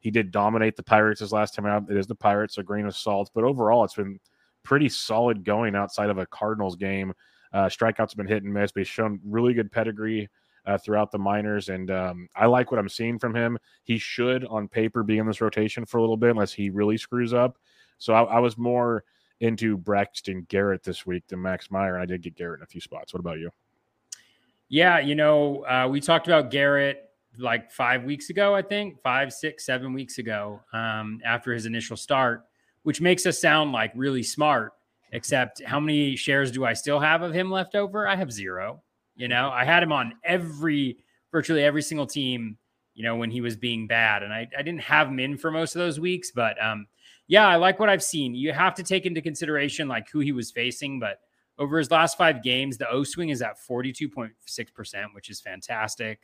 He 0.00 0.10
did 0.10 0.30
dominate 0.30 0.76
the 0.76 0.82
Pirates 0.82 1.20
his 1.20 1.32
last 1.32 1.54
time 1.54 1.64
out. 1.64 1.90
It 1.90 1.96
is 1.96 2.06
the 2.06 2.14
Pirates, 2.14 2.58
a 2.58 2.62
grain 2.62 2.84
of 2.84 2.94
salt, 2.94 3.30
but 3.34 3.42
overall, 3.42 3.84
it's 3.84 3.94
been 3.94 4.20
pretty 4.64 4.90
solid 4.90 5.44
going 5.44 5.74
outside 5.74 6.10
of 6.10 6.18
a 6.18 6.26
Cardinals 6.26 6.76
game. 6.76 7.14
Uh, 7.54 7.66
strikeouts 7.66 8.10
have 8.10 8.16
been 8.16 8.26
hit 8.26 8.42
and 8.42 8.52
miss, 8.52 8.70
but 8.70 8.80
he's 8.80 8.88
shown 8.88 9.18
really 9.24 9.54
good 9.54 9.72
pedigree 9.72 10.28
uh, 10.66 10.76
throughout 10.76 11.10
the 11.10 11.18
minors, 11.18 11.70
and 11.70 11.90
um, 11.90 12.28
I 12.36 12.44
like 12.44 12.70
what 12.70 12.78
I'm 12.78 12.90
seeing 12.90 13.18
from 13.18 13.34
him. 13.34 13.56
He 13.84 13.96
should, 13.96 14.44
on 14.44 14.68
paper, 14.68 15.02
be 15.02 15.16
in 15.16 15.26
this 15.26 15.40
rotation 15.40 15.86
for 15.86 15.96
a 15.96 16.02
little 16.02 16.18
bit, 16.18 16.30
unless 16.32 16.52
he 16.52 16.68
really 16.68 16.98
screws 16.98 17.32
up. 17.32 17.56
So 17.98 18.14
I, 18.14 18.22
I 18.22 18.38
was 18.38 18.56
more 18.56 19.04
into 19.40 19.76
Braxton 19.76 20.46
Garrett 20.48 20.82
this 20.82 21.06
week 21.06 21.26
than 21.28 21.42
Max 21.42 21.70
Meyer, 21.70 21.94
and 21.94 22.02
I 22.02 22.06
did 22.06 22.22
get 22.22 22.36
Garrett 22.36 22.60
in 22.60 22.64
a 22.64 22.66
few 22.66 22.80
spots. 22.80 23.12
What 23.12 23.20
about 23.20 23.38
you? 23.38 23.50
yeah, 24.68 24.98
you 24.98 25.14
know, 25.14 25.64
uh, 25.64 25.88
we 25.90 26.00
talked 26.00 26.26
about 26.26 26.50
Garrett 26.50 27.04
like 27.38 27.70
five 27.70 28.04
weeks 28.04 28.30
ago, 28.30 28.54
I 28.54 28.62
think 28.62 29.00
five, 29.00 29.32
six, 29.32 29.64
seven 29.64 29.92
weeks 29.92 30.18
ago, 30.18 30.60
um, 30.72 31.20
after 31.24 31.52
his 31.52 31.66
initial 31.66 31.96
start, 31.96 32.44
which 32.82 33.00
makes 33.00 33.26
us 33.26 33.40
sound 33.40 33.72
like 33.72 33.92
really 33.94 34.22
smart. 34.22 34.72
Except 35.12 35.62
how 35.62 35.80
many 35.80 36.16
shares 36.16 36.50
do 36.50 36.66
I 36.66 36.74
still 36.74 37.00
have 37.00 37.22
of 37.22 37.32
him 37.32 37.50
left 37.50 37.74
over? 37.74 38.06
I 38.06 38.14
have 38.14 38.30
zero. 38.30 38.82
You 39.16 39.28
know, 39.28 39.48
I 39.48 39.64
had 39.64 39.82
him 39.82 39.90
on 39.90 40.12
every 40.22 40.98
virtually 41.32 41.64
every 41.64 41.80
single 41.80 42.06
team, 42.06 42.58
you 42.94 43.04
know, 43.04 43.16
when 43.16 43.30
he 43.30 43.40
was 43.40 43.56
being 43.56 43.86
bad. 43.86 44.22
And 44.22 44.34
I, 44.34 44.46
I 44.56 44.60
didn't 44.60 44.82
have 44.82 45.08
him 45.08 45.18
in 45.18 45.38
for 45.38 45.50
most 45.50 45.74
of 45.74 45.78
those 45.78 45.98
weeks, 45.98 46.30
but 46.30 46.62
um, 46.62 46.86
yeah, 47.28 47.46
I 47.46 47.56
like 47.56 47.78
what 47.78 47.90
I've 47.90 48.02
seen. 48.02 48.34
You 48.34 48.52
have 48.52 48.74
to 48.74 48.82
take 48.82 49.06
into 49.06 49.20
consideration 49.20 49.86
like 49.86 50.08
who 50.10 50.20
he 50.20 50.32
was 50.32 50.50
facing, 50.50 50.98
but 50.98 51.20
over 51.58 51.78
his 51.78 51.90
last 51.90 52.16
five 52.16 52.42
games, 52.42 52.78
the 52.78 52.88
O 52.88 53.04
swing 53.04 53.28
is 53.28 53.42
at 53.42 53.58
42.6%, 53.58 55.04
which 55.12 55.28
is 55.28 55.40
fantastic. 55.40 56.20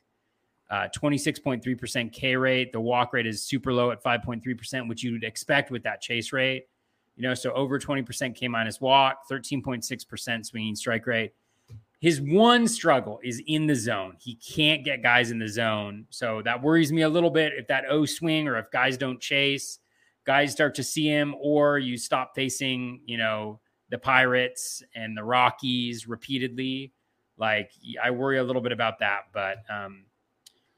Uh, 0.70 0.88
26.3% 0.96 2.12
K 2.12 2.36
rate. 2.36 2.72
The 2.72 2.80
walk 2.80 3.12
rate 3.12 3.26
is 3.26 3.42
super 3.42 3.72
low 3.72 3.90
at 3.90 4.02
5.3%, 4.02 4.88
which 4.88 5.02
you'd 5.02 5.24
expect 5.24 5.70
with 5.70 5.82
that 5.82 6.00
chase 6.00 6.32
rate. 6.32 6.64
You 7.16 7.22
know, 7.22 7.34
so 7.34 7.52
over 7.52 7.78
20% 7.78 8.34
K 8.34 8.48
minus 8.48 8.80
walk, 8.80 9.28
13.6% 9.30 10.46
swinging 10.46 10.74
strike 10.74 11.06
rate. 11.06 11.32
His 12.00 12.20
one 12.20 12.66
struggle 12.66 13.20
is 13.22 13.42
in 13.46 13.66
the 13.66 13.74
zone. 13.74 14.16
He 14.20 14.36
can't 14.36 14.84
get 14.84 15.02
guys 15.02 15.30
in 15.30 15.38
the 15.38 15.48
zone. 15.48 16.06
So 16.10 16.42
that 16.42 16.62
worries 16.62 16.92
me 16.92 17.02
a 17.02 17.08
little 17.08 17.30
bit 17.30 17.52
if 17.56 17.66
that 17.68 17.84
O 17.88 18.04
swing 18.04 18.48
or 18.48 18.58
if 18.58 18.70
guys 18.70 18.96
don't 18.96 19.20
chase, 19.20 19.78
guys 20.24 20.52
start 20.52 20.74
to 20.76 20.82
see 20.82 21.06
him, 21.06 21.34
or 21.40 21.78
you 21.78 21.96
stop 21.96 22.34
facing, 22.34 23.00
you 23.06 23.18
know, 23.18 23.60
the 23.90 23.98
Pirates 23.98 24.82
and 24.94 25.16
the 25.16 25.24
Rockies 25.24 26.08
repeatedly. 26.08 26.92
Like 27.36 27.70
I 28.02 28.10
worry 28.10 28.38
a 28.38 28.44
little 28.44 28.62
bit 28.62 28.72
about 28.72 29.00
that, 29.00 29.22
but 29.32 29.58
um, 29.68 30.04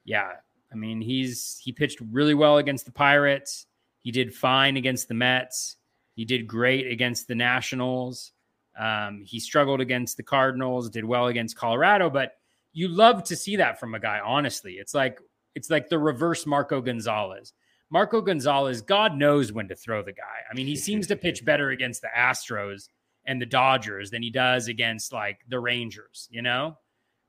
yeah, 0.04 0.32
I 0.72 0.74
mean 0.74 1.00
he's 1.00 1.58
he 1.62 1.72
pitched 1.72 2.00
really 2.10 2.34
well 2.34 2.58
against 2.58 2.86
the 2.86 2.92
Pirates. 2.92 3.66
He 4.00 4.10
did 4.10 4.34
fine 4.34 4.76
against 4.76 5.08
the 5.08 5.14
Mets. 5.14 5.76
He 6.14 6.24
did 6.24 6.46
great 6.46 6.90
against 6.90 7.28
the 7.28 7.34
Nationals. 7.34 8.32
Um, 8.78 9.22
he 9.24 9.40
struggled 9.40 9.80
against 9.80 10.16
the 10.16 10.22
Cardinals. 10.22 10.90
Did 10.90 11.04
well 11.04 11.26
against 11.26 11.56
Colorado, 11.56 12.08
but 12.10 12.32
you 12.72 12.88
love 12.88 13.24
to 13.24 13.36
see 13.36 13.56
that 13.56 13.80
from 13.80 13.94
a 13.94 14.00
guy. 14.00 14.20
Honestly, 14.24 14.74
it's 14.74 14.94
like 14.94 15.20
it's 15.54 15.70
like 15.70 15.88
the 15.88 15.98
reverse 15.98 16.46
Marco 16.46 16.80
Gonzales. 16.80 17.52
Marco 17.90 18.20
Gonzales, 18.20 18.80
God 18.80 19.16
knows 19.16 19.52
when 19.52 19.68
to 19.68 19.76
throw 19.76 20.02
the 20.02 20.12
guy. 20.12 20.42
I 20.50 20.54
mean, 20.54 20.66
he 20.66 20.76
seems 20.86 21.06
to 21.08 21.16
pitch 21.16 21.44
better 21.44 21.70
against 21.70 22.02
the 22.02 22.08
Astros 22.16 22.88
and 23.26 23.40
the 23.40 23.46
Dodgers 23.46 24.10
than 24.10 24.22
he 24.22 24.30
does 24.30 24.68
against 24.68 25.12
like 25.12 25.40
the 25.48 25.60
Rangers, 25.60 26.28
you 26.30 26.42
know? 26.42 26.78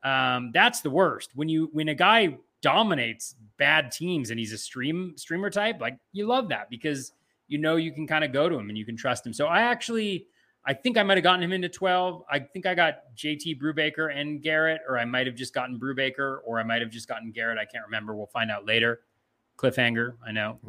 Um, 0.03 0.51
that's 0.53 0.81
the 0.81 0.89
worst. 0.89 1.31
When 1.33 1.49
you 1.49 1.69
when 1.73 1.89
a 1.89 1.95
guy 1.95 2.37
dominates 2.61 3.35
bad 3.57 3.91
teams 3.91 4.29
and 4.29 4.39
he's 4.39 4.53
a 4.53 4.57
stream 4.57 5.13
streamer 5.17 5.49
type, 5.49 5.81
like 5.81 5.97
you 6.11 6.27
love 6.27 6.49
that 6.49 6.69
because 6.69 7.11
you 7.47 7.57
know 7.57 7.75
you 7.77 7.91
can 7.91 8.07
kind 8.07 8.23
of 8.23 8.31
go 8.31 8.47
to 8.47 8.55
him 8.55 8.69
and 8.69 8.77
you 8.77 8.85
can 8.85 8.95
trust 8.95 9.25
him. 9.25 9.33
So 9.33 9.47
I 9.47 9.61
actually 9.61 10.27
I 10.65 10.73
think 10.73 10.97
I 10.97 11.03
might 11.03 11.17
have 11.17 11.23
gotten 11.23 11.41
him 11.41 11.53
into 11.53 11.69
12. 11.69 12.23
I 12.29 12.39
think 12.39 12.65
I 12.65 12.75
got 12.75 12.99
JT 13.15 13.59
Brubaker 13.59 14.13
and 14.13 14.41
Garrett, 14.41 14.81
or 14.87 14.97
I 14.97 15.05
might 15.05 15.25
have 15.25 15.35
just 15.35 15.53
gotten 15.53 15.79
Brubaker, 15.79 16.39
or 16.45 16.59
I 16.59 16.63
might 16.63 16.81
have 16.81 16.91
just 16.91 17.07
gotten 17.07 17.31
Garrett. 17.31 17.57
I 17.57 17.63
can't 17.63 17.85
remember. 17.85 18.15
We'll 18.15 18.27
find 18.27 18.51
out 18.51 18.65
later. 18.65 18.99
Cliffhanger, 19.57 20.13
I 20.25 20.31
know. 20.31 20.59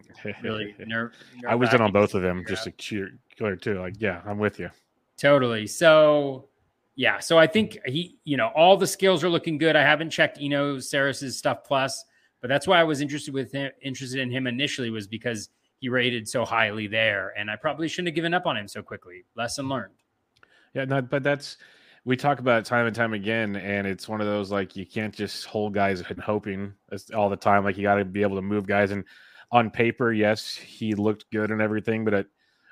Really 0.42 0.74
nerve. 0.86 1.12
I 1.46 1.54
was 1.54 1.72
in 1.74 1.80
on 1.80 1.92
both 1.92 2.14
of 2.14 2.22
them 2.22 2.44
just 2.48 2.64
to 2.64 2.70
cheer 2.72 3.10
clear 3.36 3.54
too. 3.54 3.80
Like, 3.80 3.94
yeah, 3.98 4.22
I'm 4.26 4.38
with 4.38 4.58
you. 4.58 4.70
Totally. 5.18 5.66
So, 5.66 6.48
yeah. 6.96 7.18
So 7.18 7.38
I 7.38 7.46
think 7.46 7.78
he, 7.86 8.18
you 8.24 8.36
know, 8.36 8.48
all 8.54 8.76
the 8.76 8.86
skills 8.86 9.22
are 9.22 9.28
looking 9.28 9.58
good. 9.58 9.76
I 9.76 9.82
haven't 9.82 10.10
checked 10.10 10.38
Eno 10.40 10.78
Sarris's 10.78 11.36
stuff 11.36 11.64
plus, 11.64 12.04
but 12.40 12.48
that's 12.48 12.66
why 12.66 12.80
I 12.80 12.84
was 12.84 13.00
interested 13.00 13.34
with 13.34 13.52
him, 13.52 13.70
interested 13.82 14.20
in 14.20 14.30
him 14.30 14.46
initially 14.46 14.90
was 14.90 15.06
because 15.06 15.50
he 15.80 15.88
rated 15.88 16.28
so 16.28 16.44
highly 16.44 16.86
there, 16.86 17.32
and 17.36 17.50
I 17.50 17.56
probably 17.56 17.88
shouldn't 17.88 18.08
have 18.08 18.14
given 18.14 18.34
up 18.34 18.46
on 18.46 18.56
him 18.56 18.66
so 18.66 18.82
quickly. 18.82 19.24
Lesson 19.36 19.68
learned. 19.68 19.94
Yeah, 20.74 20.84
no, 20.84 21.02
but 21.02 21.22
that's 21.22 21.56
we 22.08 22.16
talk 22.16 22.38
about 22.38 22.60
it 22.60 22.64
time 22.64 22.86
and 22.86 22.96
time 22.96 23.12
again, 23.12 23.54
and 23.54 23.86
it's 23.86 24.08
one 24.08 24.22
of 24.22 24.26
those 24.26 24.50
like 24.50 24.74
you 24.74 24.86
can't 24.86 25.14
just 25.14 25.44
hold 25.44 25.74
guys 25.74 26.00
and 26.00 26.18
hoping 26.18 26.72
all 27.14 27.28
the 27.28 27.36
time. 27.36 27.64
Like 27.64 27.76
you 27.76 27.82
got 27.82 27.96
to 27.96 28.04
be 28.06 28.22
able 28.22 28.36
to 28.36 28.42
move 28.42 28.66
guys. 28.66 28.92
And 28.92 29.04
on 29.52 29.70
paper, 29.70 30.10
yes, 30.10 30.54
he 30.54 30.94
looked 30.94 31.30
good 31.30 31.50
and 31.50 31.60
everything, 31.60 32.06
but 32.06 32.14
at, 32.14 32.26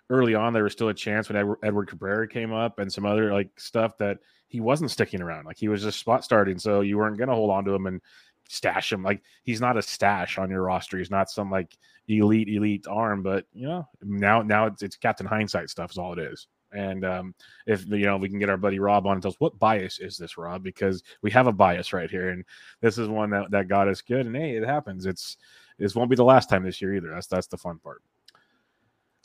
early 0.08 0.34
on 0.34 0.54
there 0.54 0.62
was 0.62 0.72
still 0.72 0.88
a 0.88 0.94
chance 0.94 1.28
when 1.28 1.36
Edward, 1.36 1.58
Edward 1.62 1.88
Cabrera 1.88 2.26
came 2.26 2.54
up 2.54 2.78
and 2.78 2.90
some 2.90 3.04
other 3.04 3.30
like 3.30 3.50
stuff 3.60 3.98
that 3.98 4.16
he 4.48 4.60
wasn't 4.60 4.90
sticking 4.90 5.20
around. 5.20 5.44
Like 5.44 5.58
he 5.58 5.68
was 5.68 5.82
just 5.82 5.98
spot 5.98 6.24
starting, 6.24 6.58
so 6.58 6.80
you 6.80 6.96
weren't 6.96 7.18
going 7.18 7.28
to 7.28 7.34
hold 7.34 7.50
on 7.50 7.66
to 7.66 7.74
him 7.74 7.86
and 7.86 8.00
stash 8.48 8.90
him. 8.90 9.02
Like 9.02 9.20
he's 9.42 9.60
not 9.60 9.76
a 9.76 9.82
stash 9.82 10.38
on 10.38 10.48
your 10.48 10.62
roster. 10.62 10.96
He's 10.96 11.10
not 11.10 11.28
some 11.28 11.50
like 11.50 11.76
elite 12.08 12.48
elite 12.48 12.86
arm, 12.88 13.22
but 13.22 13.44
you 13.52 13.68
know 13.68 13.86
now 14.00 14.40
now 14.40 14.64
it's, 14.64 14.82
it's 14.82 14.96
Captain 14.96 15.26
Hindsight 15.26 15.68
stuff 15.68 15.90
is 15.90 15.98
all 15.98 16.14
it 16.14 16.20
is. 16.20 16.46
And 16.76 17.04
um, 17.04 17.34
if 17.66 17.86
you 17.86 18.06
know 18.06 18.16
we 18.16 18.28
can 18.28 18.38
get 18.38 18.50
our 18.50 18.56
buddy 18.56 18.78
Rob 18.78 19.06
on 19.06 19.14
and 19.14 19.22
tell 19.22 19.30
us 19.30 19.40
what 19.40 19.58
bias 19.58 19.98
is 19.98 20.16
this, 20.16 20.36
Rob? 20.36 20.62
Because 20.62 21.02
we 21.22 21.30
have 21.30 21.46
a 21.46 21.52
bias 21.52 21.92
right 21.92 22.10
here, 22.10 22.30
and 22.30 22.44
this 22.80 22.98
is 22.98 23.08
one 23.08 23.30
that, 23.30 23.50
that 23.50 23.68
got 23.68 23.88
us 23.88 24.02
good. 24.02 24.26
And 24.26 24.36
hey, 24.36 24.56
it 24.56 24.64
happens. 24.64 25.06
It's 25.06 25.36
this 25.78 25.94
won't 25.94 26.10
be 26.10 26.16
the 26.16 26.24
last 26.24 26.48
time 26.48 26.64
this 26.64 26.80
year 26.80 26.94
either. 26.94 27.10
That's 27.10 27.26
that's 27.26 27.46
the 27.46 27.56
fun 27.56 27.78
part. 27.78 28.02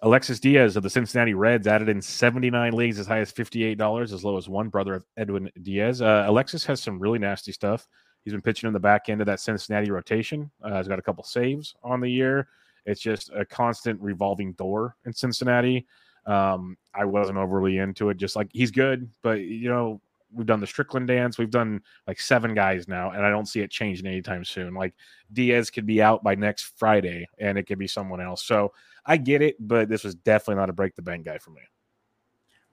Alexis 0.04 0.40
Diaz 0.40 0.76
of 0.76 0.84
the 0.84 0.90
Cincinnati 0.90 1.36
Reds 1.36 1.68
added 1.68 1.88
in 1.88 2.02
79 2.02 2.74
leagues 2.74 2.98
as 2.98 3.06
high 3.06 3.20
as 3.20 3.32
$58, 3.32 4.02
as 4.02 4.24
low 4.24 4.36
as 4.36 4.50
one 4.50 4.68
brother 4.68 4.96
of 4.96 5.06
Edwin 5.16 5.52
Diaz. 5.62 6.02
Uh, 6.02 6.26
Alexis 6.28 6.66
has 6.66 6.82
some 6.82 6.98
really 6.98 7.20
nasty 7.20 7.52
stuff. 7.52 7.88
He's 8.24 8.34
been 8.34 8.42
pitching 8.42 8.68
in 8.68 8.74
the 8.74 8.80
back 8.80 9.10
end 9.10 9.22
of 9.22 9.28
that 9.28 9.40
Cincinnati 9.40 9.92
rotation. 9.92 10.50
Uh, 10.64 10.78
he's 10.78 10.88
got 10.88 10.98
a 10.98 11.04
couple 11.04 11.24
saves 11.24 11.76
on 11.84 12.02
the 12.02 12.10
year. 12.10 12.48
It's 12.86 13.02
just 13.02 13.30
a 13.36 13.46
constant 13.46 14.02
revolving 14.02 14.54
door 14.54 14.96
in 15.06 15.14
Cincinnati. 15.14 15.86
Um, 16.26 16.78
I 16.94 17.06
wasn't 17.06 17.38
overly 17.38 17.78
into 17.78 18.10
it. 18.10 18.18
Just 18.18 18.36
like 18.36 18.50
he's 18.52 18.72
good, 18.72 19.10
but 19.22 19.42
you 19.42 19.70
know, 19.70 20.02
we've 20.34 20.48
done 20.48 20.60
the 20.60 20.68
Strickland 20.68 21.08
dance. 21.08 21.38
We've 21.38 21.50
done 21.50 21.82
like 22.08 22.20
seven 22.20 22.54
guys 22.54 22.88
now, 22.88 23.12
and 23.12 23.26
I 23.26 23.30
don't 23.30 23.48
see 23.48 23.62
it 23.62 23.72
changing 23.72 24.06
anytime 24.06 24.46
soon. 24.46 24.74
Like 24.74 24.94
Diaz 25.34 25.70
could 25.70 25.86
be 25.86 26.02
out 26.02 26.24
by 26.24 26.36
next 26.36 26.74
Friday, 26.78 27.28
and 27.40 27.58
it 27.58 27.64
could 27.64 27.80
be 27.80 27.88
someone 27.88 28.22
else. 28.22 28.44
So 28.44 28.74
I 29.06 29.18
get 29.18 29.42
it, 29.42 29.56
but 29.60 29.90
this 29.90 30.04
was 30.04 30.16
definitely 30.16 30.56
not 30.56 30.70
a 30.70 30.74
break 30.74 30.96
the 30.96 31.02
bank 31.02 31.26
guy 31.26 31.38
for 31.38 31.52
me. 31.52 31.62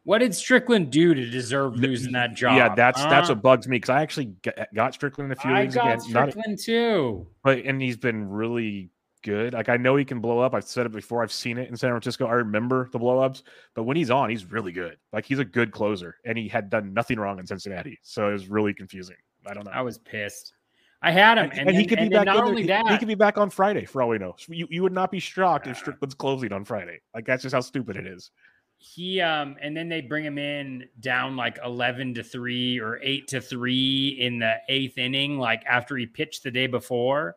What 0.05 0.19
did 0.19 0.35
Strickland 0.35 0.91
do 0.91 1.13
to 1.13 1.29
deserve 1.29 1.77
losing 1.77 2.13
that 2.13 2.35
job? 2.35 2.57
Yeah, 2.57 2.75
that's 2.75 3.01
huh? 3.01 3.11
that's 3.11 3.29
what 3.29 3.43
bugs 3.43 3.69
me 3.69 3.77
because 3.77 3.91
I 3.91 4.01
actually 4.01 4.33
got 4.75 4.95
Strickland 4.95 5.33
a 5.33 5.37
few 5.37 5.51
I 5.51 5.63
leagues 5.63 5.75
got 5.75 5.87
again. 5.87 6.01
Strickland 6.01 6.59
too, 6.59 7.27
but 7.45 7.59
and 7.59 7.81
he's 7.81 7.99
been 7.99 8.27
really 8.29 8.91
good. 9.23 9.53
Like 9.55 9.69
I 9.69 9.77
know 9.77 9.97
he 9.97 10.05
can 10.05 10.21
blow 10.21 10.41
up. 10.41 10.55
I've 10.55 10.65
said 10.65 10.87
it 10.87 10.93
before. 10.93 11.23
I've 11.23 11.33
seen 11.33 11.59
it 11.59 11.69
in 11.69 11.77
San 11.77 11.91
Francisco. 11.91 12.27
I 12.27 12.35
remember 12.35 12.89
the 12.93 12.99
blowups, 12.99 13.43
but 13.75 13.85
when 13.85 13.97
he's 13.97 14.11
on, 14.11 14.31
he's 14.31 14.51
really 14.51 14.73
good. 14.73 14.97
Like 15.13 15.25
he's 15.25 15.39
a 15.39 15.45
good 15.45 15.73
closer, 15.73 16.17
and 16.25 16.37
he 16.37 16.49
had 16.49 16.71
done 16.71 16.93
nothing 16.93 17.19
wrong 17.19 17.39
in 17.39 17.47
Cincinnati. 17.47 17.99
So 18.03 18.29
it 18.29 18.33
was 18.33 18.49
really 18.49 18.75
confusing. 18.75 19.17
I 19.47 19.55
don't 19.55 19.65
know. 19.65 19.73
I 19.73 19.83
was 19.83 19.99
pissed. 19.99 20.55
I 21.01 21.13
had 21.13 21.39
him, 21.39 21.45
and, 21.51 21.61
and, 21.61 21.69
and 21.69 21.79
he 21.79 21.87
could 21.87 21.99
and 21.99 22.11
be 22.11 22.17
back. 22.17 22.27
Not 22.27 22.45
only 22.45 22.67
there. 22.67 22.79
that, 22.79 22.87
he, 22.87 22.93
he 22.93 22.99
could 22.99 23.09
be 23.09 23.15
back 23.15 23.39
on 23.39 23.51
Friday 23.51 23.85
for 23.85 24.03
all 24.03 24.09
we 24.09 24.19
know. 24.19 24.35
You, 24.49 24.67
you 24.69 24.83
would 24.83 24.93
not 24.93 25.11
be 25.13 25.21
shocked 25.21 25.69
if 25.69 25.79
Strickland's 25.79 26.15
closing 26.15 26.53
on 26.53 26.65
Friday. 26.65 27.01
Like 27.15 27.25
that's 27.25 27.43
just 27.43 27.55
how 27.55 27.61
stupid 27.61 27.97
it 27.97 28.07
is. 28.07 28.31
He 28.79 29.21
um, 29.21 29.57
and 29.61 29.77
then 29.77 29.89
they 29.89 30.01
bring 30.01 30.25
him 30.25 30.39
in 30.39 30.89
down 31.01 31.37
like 31.37 31.59
eleven 31.65 32.15
to 32.15 32.23
three 32.23 32.79
or 32.79 33.01
eight 33.03 33.27
to 33.29 33.41
three 33.41 34.17
in 34.21 34.39
the 34.39 34.57
eighth 34.69 34.99
inning, 34.99 35.39
like 35.39 35.65
after 35.67 35.97
he 35.97 36.07
pitched 36.07 36.45
the 36.45 36.51
day 36.51 36.69
before 36.69 37.37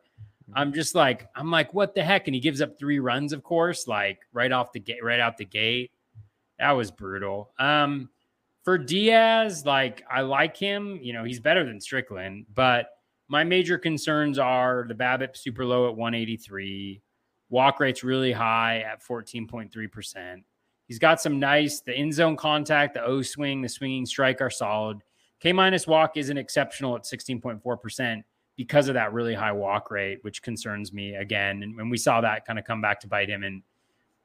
I'm 0.54 0.72
just 0.72 0.94
like, 0.94 1.28
I'm 1.34 1.50
like, 1.50 1.72
what 1.74 1.94
the 1.94 2.02
heck? 2.02 2.28
And 2.28 2.34
he 2.34 2.40
gives 2.40 2.60
up 2.60 2.78
three 2.78 2.98
runs, 2.98 3.32
of 3.32 3.42
course, 3.42 3.86
like 3.86 4.20
right 4.32 4.52
off 4.52 4.72
the 4.72 4.80
gate, 4.80 5.02
right 5.02 5.20
out 5.20 5.36
the 5.36 5.44
gate. 5.44 5.92
That 6.58 6.72
was 6.72 6.90
brutal. 6.90 7.50
Um, 7.58 8.10
for 8.64 8.78
Diaz, 8.78 9.64
like 9.66 10.04
I 10.10 10.20
like 10.20 10.56
him. 10.56 10.98
You 11.02 11.12
know, 11.12 11.24
he's 11.24 11.40
better 11.40 11.64
than 11.64 11.80
Strickland, 11.80 12.46
but 12.54 12.90
my 13.28 13.44
major 13.44 13.78
concerns 13.78 14.38
are 14.38 14.84
the 14.86 14.94
BABIP 14.94 15.36
super 15.36 15.64
low 15.64 15.88
at 15.88 15.96
183, 15.96 17.00
walk 17.48 17.80
rate's 17.80 18.04
really 18.04 18.32
high 18.32 18.80
at 18.80 19.02
14.3%. 19.02 20.42
He's 20.86 20.98
got 20.98 21.20
some 21.20 21.40
nice, 21.40 21.80
the 21.80 21.98
in 21.98 22.12
zone 22.12 22.36
contact, 22.36 22.94
the 22.94 23.02
O 23.02 23.22
swing, 23.22 23.62
the 23.62 23.68
swinging 23.68 24.04
strike 24.04 24.40
are 24.40 24.50
solid. 24.50 24.98
K 25.40 25.52
minus 25.52 25.86
walk 25.86 26.16
isn't 26.16 26.36
exceptional 26.36 26.94
at 26.94 27.04
16.4% 27.04 28.22
because 28.56 28.88
of 28.88 28.94
that 28.94 29.12
really 29.12 29.34
high 29.34 29.52
walk 29.52 29.90
rate, 29.90 30.18
which 30.22 30.42
concerns 30.42 30.92
me 30.92 31.14
again. 31.14 31.62
And 31.62 31.90
we 31.90 31.96
saw 31.96 32.20
that 32.20 32.44
kind 32.46 32.58
of 32.58 32.64
come 32.64 32.80
back 32.80 33.00
to 33.00 33.08
bite 33.08 33.28
him 33.28 33.44
in 33.44 33.62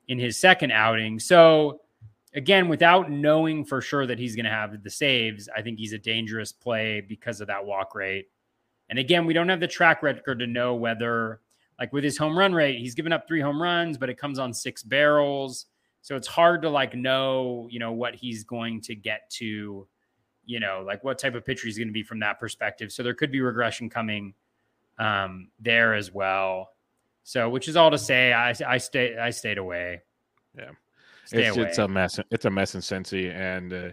in 0.07 0.19
his 0.19 0.37
second 0.37 0.71
outing. 0.71 1.19
So 1.19 1.81
again, 2.33 2.67
without 2.67 3.11
knowing 3.11 3.65
for 3.65 3.81
sure 3.81 4.05
that 4.05 4.19
he's 4.19 4.35
going 4.35 4.45
to 4.45 4.51
have 4.51 4.83
the 4.83 4.89
saves, 4.89 5.49
I 5.55 5.61
think 5.61 5.79
he's 5.79 5.93
a 5.93 5.97
dangerous 5.97 6.51
play 6.51 7.01
because 7.01 7.41
of 7.41 7.47
that 7.47 7.65
walk 7.65 7.95
rate. 7.95 8.29
And 8.89 8.99
again, 8.99 9.25
we 9.25 9.33
don't 9.33 9.49
have 9.49 9.59
the 9.59 9.67
track 9.67 10.01
record 10.01 10.39
to 10.39 10.47
know 10.47 10.75
whether, 10.75 11.41
like 11.79 11.91
with 11.91 12.03
his 12.03 12.17
home 12.17 12.37
run 12.37 12.53
rate, 12.53 12.79
he's 12.79 12.95
given 12.95 13.11
up 13.11 13.27
three 13.27 13.41
home 13.41 13.61
runs, 13.61 13.97
but 13.97 14.09
it 14.09 14.17
comes 14.17 14.39
on 14.39 14.53
six 14.53 14.81
barrels. 14.81 15.65
So 16.01 16.15
it's 16.15 16.27
hard 16.27 16.61
to 16.61 16.69
like 16.69 16.95
know, 16.95 17.67
you 17.69 17.79
know, 17.79 17.91
what 17.91 18.15
he's 18.15 18.43
going 18.43 18.81
to 18.81 18.95
get 18.95 19.29
to 19.31 19.87
you 20.47 20.60
know, 20.60 20.83
like 20.83 21.03
what 21.03 21.19
type 21.19 21.36
of 21.36 21.45
pitcher 21.45 21.67
he's 21.67 21.77
going 21.77 21.89
to 21.89 21.93
be 21.93 22.01
from 22.01 22.19
that 22.21 22.39
perspective. 22.39 22.91
So 22.91 23.03
there 23.03 23.13
could 23.13 23.31
be 23.31 23.41
regression 23.41 23.89
coming 23.89 24.33
um, 24.97 25.49
there 25.60 25.93
as 25.93 26.12
well. 26.12 26.69
So, 27.23 27.49
which 27.49 27.67
is 27.67 27.75
all 27.75 27.91
to 27.91 27.97
say, 27.97 28.33
I 28.33 28.55
I 28.65 28.77
stay 28.77 29.17
I 29.17 29.29
stayed 29.29 29.57
away. 29.57 30.01
Yeah, 30.57 30.71
Stay 31.25 31.45
it's, 31.45 31.57
away. 31.57 31.67
it's 31.67 31.77
a 31.77 31.88
mess. 31.88 32.19
It's 32.31 32.45
a 32.45 32.49
mess 32.49 32.73
in 32.73 32.81
Cincy, 32.81 33.33
and 33.36 33.73
uh, 33.73 33.89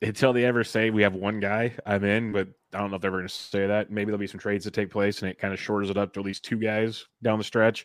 until 0.00 0.32
they 0.32 0.44
ever 0.44 0.62
say 0.62 0.90
we 0.90 1.02
have 1.02 1.14
one 1.14 1.40
guy, 1.40 1.74
I'm 1.84 2.04
in. 2.04 2.30
But 2.30 2.48
I 2.72 2.78
don't 2.78 2.90
know 2.90 2.96
if 2.96 3.02
they're 3.02 3.10
ever 3.10 3.18
going 3.18 3.28
to 3.28 3.34
say 3.34 3.66
that. 3.66 3.90
Maybe 3.90 4.06
there'll 4.06 4.18
be 4.18 4.28
some 4.28 4.38
trades 4.38 4.64
that 4.64 4.74
take 4.74 4.90
place, 4.90 5.22
and 5.22 5.30
it 5.30 5.40
kind 5.40 5.52
of 5.52 5.60
shortens 5.60 5.90
it 5.90 5.98
up 5.98 6.14
to 6.14 6.20
at 6.20 6.26
least 6.26 6.44
two 6.44 6.56
guys 6.56 7.04
down 7.20 7.38
the 7.38 7.44
stretch. 7.44 7.84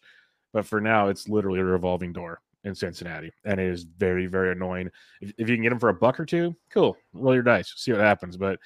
But 0.53 0.67
for 0.67 0.79
now, 0.79 1.07
it's 1.07 1.27
literally 1.27 1.59
a 1.59 1.65
revolving 1.65 2.13
door 2.13 2.41
in 2.67 2.75
Cincinnati, 2.75 3.31
and 3.45 3.59
it 3.59 3.67
is 3.67 3.83
very, 3.83 4.27
very 4.27 4.51
annoying. 4.51 4.89
If, 5.21 5.33
if 5.37 5.49
you 5.49 5.55
can 5.55 5.63
get 5.63 5.69
them 5.69 5.79
for 5.79 5.89
a 5.89 5.93
buck 5.93 6.19
or 6.19 6.25
two, 6.25 6.55
cool. 6.69 6.95
Roll 7.13 7.33
your 7.33 7.43
dice, 7.43 7.73
see 7.75 7.91
what 7.91 8.01
happens. 8.01 8.37
But 8.37 8.59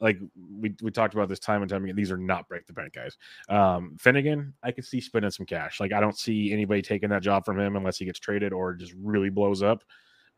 like 0.00 0.18
we, 0.60 0.74
we 0.82 0.90
talked 0.90 1.14
about 1.14 1.28
this 1.28 1.38
time 1.38 1.62
and 1.62 1.70
time 1.70 1.84
again, 1.84 1.96
these 1.96 2.10
are 2.10 2.18
not 2.18 2.48
break 2.48 2.66
the 2.66 2.72
bank 2.72 2.92
guys. 2.92 3.16
Um, 3.48 3.96
Finnegan, 3.98 4.52
I 4.62 4.72
could 4.72 4.84
see 4.84 5.00
spending 5.00 5.30
some 5.30 5.46
cash. 5.46 5.80
Like 5.80 5.92
I 5.92 6.00
don't 6.00 6.18
see 6.18 6.52
anybody 6.52 6.82
taking 6.82 7.08
that 7.10 7.22
job 7.22 7.44
from 7.44 7.58
him 7.58 7.76
unless 7.76 7.96
he 7.98 8.04
gets 8.04 8.18
traded 8.18 8.52
or 8.52 8.74
just 8.74 8.92
really 9.00 9.30
blows 9.30 9.62
up. 9.62 9.82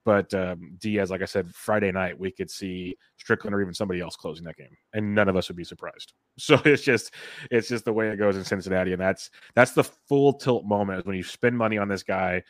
But 0.06 0.32
um, 0.34 0.76
Diaz, 0.78 1.10
like 1.10 1.20
I 1.20 1.24
said, 1.24 1.52
Friday 1.52 1.90
night 1.90 2.16
we 2.16 2.30
could 2.30 2.48
see 2.48 2.96
Strickland 3.18 3.52
or 3.52 3.60
even 3.60 3.74
somebody 3.74 4.00
else 4.00 4.14
closing 4.14 4.44
that 4.44 4.56
game, 4.56 4.74
and 4.94 5.12
none 5.16 5.28
of 5.28 5.34
us 5.34 5.48
would 5.48 5.56
be 5.56 5.64
surprised. 5.64 6.14
So 6.38 6.60
it's 6.66 6.82
just 6.82 7.14
it's 7.50 7.66
just 7.66 7.86
the 7.86 7.94
way 7.94 8.10
it 8.10 8.18
goes 8.18 8.36
in 8.36 8.44
Cincinnati, 8.44 8.92
and 8.92 9.00
that's 9.00 9.30
that's 9.54 9.72
the 9.72 9.84
full 9.84 10.34
tilt 10.34 10.66
moment 10.66 11.06
when 11.06 11.16
you 11.16 11.22
spend 11.22 11.56
money 11.56 11.78
on 11.78 11.88
this 11.88 12.02
guy. 12.02 12.42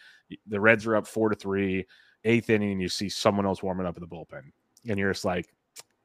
The 0.48 0.60
Reds 0.60 0.86
are 0.86 0.96
up 0.96 1.06
four 1.06 1.28
to 1.28 1.36
three, 1.36 1.86
eighth 2.24 2.50
inning, 2.50 2.72
and 2.72 2.82
you 2.82 2.88
see 2.88 3.08
someone 3.08 3.46
else 3.46 3.62
warming 3.62 3.86
up 3.86 3.96
in 3.96 4.00
the 4.00 4.08
bullpen, 4.08 4.50
and 4.88 4.98
you're 4.98 5.12
just 5.12 5.24
like, 5.24 5.54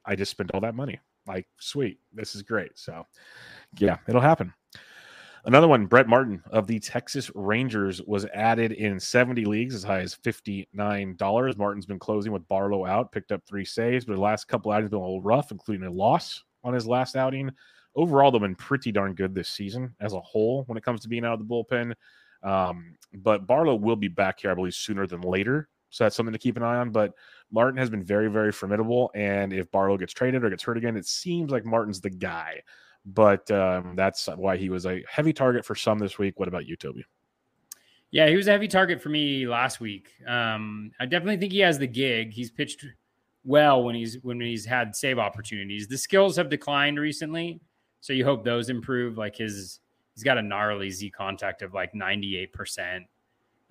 I 0.06 0.14
just 0.14 0.30
spent 0.30 0.52
all 0.54 0.60
that 0.60 0.76
money. 0.76 1.00
Like, 1.26 1.48
sweet, 1.58 1.98
this 2.12 2.36
is 2.36 2.42
great. 2.42 2.78
So, 2.78 3.04
yeah, 3.78 3.96
it'll 4.06 4.20
happen. 4.20 4.54
Another 5.44 5.66
one, 5.66 5.86
Brett 5.86 6.06
Martin 6.06 6.40
of 6.52 6.68
the 6.68 6.78
Texas 6.78 7.28
Rangers 7.34 8.00
was 8.02 8.26
added 8.26 8.70
in 8.72 9.00
70 9.00 9.44
leagues 9.44 9.74
as 9.74 9.82
high 9.82 9.98
as 10.00 10.14
$59. 10.14 11.58
Martin's 11.58 11.86
been 11.86 11.98
closing 11.98 12.30
with 12.30 12.46
Barlow 12.46 12.86
out, 12.86 13.10
picked 13.10 13.32
up 13.32 13.42
three 13.44 13.64
saves, 13.64 14.04
but 14.04 14.14
the 14.14 14.20
last 14.20 14.46
couple 14.46 14.70
outings 14.70 14.90
been 14.90 15.00
a 15.00 15.02
little 15.02 15.20
rough, 15.20 15.50
including 15.50 15.84
a 15.84 15.90
loss 15.90 16.44
on 16.62 16.74
his 16.74 16.86
last 16.86 17.16
outing. 17.16 17.50
Overall, 17.96 18.30
they've 18.30 18.40
been 18.40 18.54
pretty 18.54 18.92
darn 18.92 19.14
good 19.14 19.34
this 19.34 19.48
season 19.48 19.94
as 20.00 20.12
a 20.12 20.20
whole 20.20 20.62
when 20.66 20.78
it 20.78 20.84
comes 20.84 21.00
to 21.00 21.08
being 21.08 21.24
out 21.24 21.34
of 21.34 21.40
the 21.40 21.44
bullpen. 21.44 21.92
Um, 22.44 22.94
but 23.12 23.46
Barlow 23.46 23.74
will 23.74 23.96
be 23.96 24.08
back 24.08 24.40
here, 24.40 24.52
I 24.52 24.54
believe, 24.54 24.74
sooner 24.74 25.08
than 25.08 25.22
later. 25.22 25.68
So 25.90 26.04
that's 26.04 26.16
something 26.16 26.32
to 26.32 26.38
keep 26.38 26.56
an 26.56 26.62
eye 26.62 26.76
on. 26.76 26.90
But 26.90 27.14
Martin 27.50 27.78
has 27.78 27.90
been 27.90 28.04
very, 28.04 28.30
very 28.30 28.52
formidable. 28.52 29.10
And 29.14 29.52
if 29.52 29.70
Barlow 29.72 29.98
gets 29.98 30.12
traded 30.12 30.44
or 30.44 30.50
gets 30.50 30.62
hurt 30.62 30.78
again, 30.78 30.96
it 30.96 31.06
seems 31.06 31.50
like 31.50 31.64
Martin's 31.64 32.00
the 32.00 32.10
guy 32.10 32.62
but 33.04 33.50
um, 33.50 33.94
that's 33.96 34.28
why 34.36 34.56
he 34.56 34.68
was 34.68 34.86
a 34.86 35.02
heavy 35.08 35.32
target 35.32 35.64
for 35.64 35.74
some 35.74 35.98
this 35.98 36.18
week. 36.18 36.38
What 36.38 36.48
about 36.48 36.66
you, 36.66 36.76
Toby? 36.76 37.04
Yeah, 38.10 38.28
he 38.28 38.36
was 38.36 38.46
a 38.46 38.50
heavy 38.50 38.68
target 38.68 39.00
for 39.00 39.08
me 39.08 39.46
last 39.46 39.80
week. 39.80 40.10
Um, 40.26 40.92
I 41.00 41.06
definitely 41.06 41.38
think 41.38 41.52
he 41.52 41.60
has 41.60 41.78
the 41.78 41.86
gig. 41.86 42.32
He's 42.32 42.50
pitched 42.50 42.84
well 43.44 43.82
when 43.82 43.94
he's 43.94 44.18
when 44.22 44.40
he's 44.40 44.64
had 44.64 44.94
save 44.94 45.18
opportunities. 45.18 45.88
The 45.88 45.98
skills 45.98 46.36
have 46.36 46.48
declined 46.48 46.98
recently, 46.98 47.60
so 48.00 48.12
you 48.12 48.24
hope 48.24 48.44
those 48.44 48.68
improve. 48.68 49.16
Like 49.16 49.36
his, 49.36 49.80
he's 50.14 50.22
got 50.22 50.38
a 50.38 50.42
gnarly 50.42 50.90
Z 50.90 51.10
contact 51.10 51.62
of 51.62 51.74
like 51.74 51.94
ninety 51.94 52.36
eight 52.36 52.52
percent. 52.52 53.06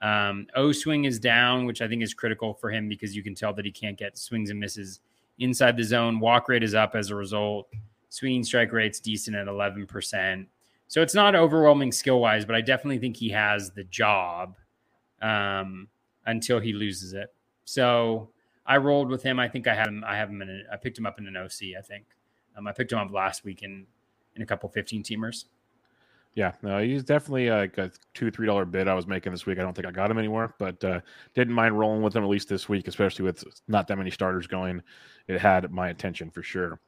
Um, 0.02 0.48
o 0.56 0.72
swing 0.72 1.06
is 1.06 1.20
down, 1.20 1.68
which 1.68 1.84
I 1.84 1.88
think 1.88 2.02
is 2.02 2.16
critical 2.16 2.56
for 2.56 2.72
him 2.72 2.90
because 2.90 3.16
you 3.16 3.22
can 3.22 3.36
tell 3.36 3.54
that 3.54 3.64
he 3.64 3.72
can't 3.72 3.98
get 3.98 4.18
swings 4.18 4.50
and 4.50 4.60
misses 4.60 5.00
inside 5.38 5.78
the 5.78 5.84
zone. 5.84 6.20
Walk 6.20 6.50
rate 6.50 6.64
is 6.64 6.74
up 6.74 6.96
as 6.96 7.12
a 7.12 7.16
result 7.16 7.68
swinging 8.12 8.44
strike 8.44 8.74
rate's 8.74 9.00
decent 9.00 9.38
at 9.38 9.48
11%. 9.48 10.46
So 10.88 11.02
it's 11.02 11.16
not 11.16 11.34
overwhelming 11.34 11.94
skill 11.94 12.20
wise, 12.20 12.44
but 12.44 12.54
I 12.54 12.62
definitely 12.62 13.00
think 13.00 13.16
he 13.16 13.30
has 13.30 13.72
the 13.72 13.86
job 13.86 14.58
um, 15.22 15.88
until 16.26 16.60
he 16.60 16.74
loses 16.74 17.14
it. 17.14 17.34
So 17.64 18.30
I 18.66 18.78
rolled 18.78 19.10
with 19.10 19.24
him. 19.24 19.40
I 19.40 19.48
think 19.48 19.66
I 19.66 19.74
have 19.74 19.88
him. 19.88 20.04
I 20.06 20.18
have 20.18 20.30
him 20.30 20.42
in. 20.42 20.50
A, 20.50 20.74
I 20.74 20.76
picked 20.76 20.98
him 20.98 21.06
up 21.06 21.20
in 21.20 21.28
an 21.28 21.38
OC. 21.38 21.78
I 21.80 21.82
think 21.82 22.04
um, 22.58 22.68
I 22.68 22.74
picked 22.74 22.92
him 22.92 23.00
up 23.00 23.12
last 23.12 23.46
week 23.46 23.64
in 23.64 23.88
in 24.36 24.42
a 24.42 24.46
couple 24.46 24.68
15 24.68 25.04
teamers. 25.04 25.46
Yeah, 26.34 26.54
no, 26.62 26.80
he's 26.80 27.04
definitely 27.04 27.50
like 27.50 27.78
a 27.78 27.92
two 28.14 28.30
three 28.30 28.46
dollar 28.46 28.66
bid 28.66 28.90
I 28.90 28.94
was 28.94 29.08
making 29.08 29.32
this 29.32 29.46
week. 29.46 29.58
I 29.58 29.62
don't 29.62 29.74
think 29.74 29.88
I 29.88 29.92
got 29.92 30.12
him 30.12 30.18
anywhere, 30.18 30.54
but 30.60 30.84
uh, 30.84 31.00
didn't 31.34 31.54
mind 31.54 31.80
rolling 31.80 32.02
with 32.02 32.16
him 32.16 32.24
at 32.24 32.30
least 32.30 32.50
this 32.50 32.68
week, 32.68 32.90
especially 32.90 33.24
with 33.24 33.44
not 33.70 33.88
that 33.88 33.98
many 33.98 34.12
starters 34.12 34.48
going. 34.48 34.82
It 35.28 35.40
had 35.40 35.72
my 35.72 35.90
attention 35.90 36.30
for 36.30 36.44
sure. 36.44 36.80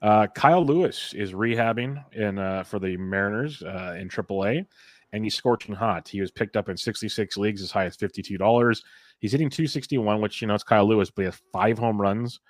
Uh, 0.00 0.26
Kyle 0.28 0.64
Lewis 0.64 1.12
is 1.14 1.32
rehabbing 1.32 2.02
in 2.14 2.38
uh, 2.38 2.62
for 2.62 2.78
the 2.78 2.96
Mariners 2.96 3.62
uh, 3.62 3.96
in 3.98 4.08
AAA, 4.08 4.64
and 5.12 5.24
he's 5.24 5.34
scorching 5.34 5.74
hot. 5.74 6.08
He 6.08 6.20
was 6.20 6.30
picked 6.30 6.56
up 6.56 6.68
in 6.68 6.76
66 6.76 7.36
leagues 7.36 7.62
as 7.62 7.70
high 7.70 7.86
as 7.86 7.96
$52. 7.96 8.82
He's 9.20 9.32
hitting 9.32 9.50
261, 9.50 10.20
which 10.20 10.40
you 10.40 10.48
know 10.48 10.54
it's 10.54 10.62
Kyle 10.62 10.86
Lewis, 10.86 11.10
but 11.10 11.22
he 11.22 11.26
has 11.26 11.40
five 11.52 11.78
home 11.78 12.00
runs 12.00 12.40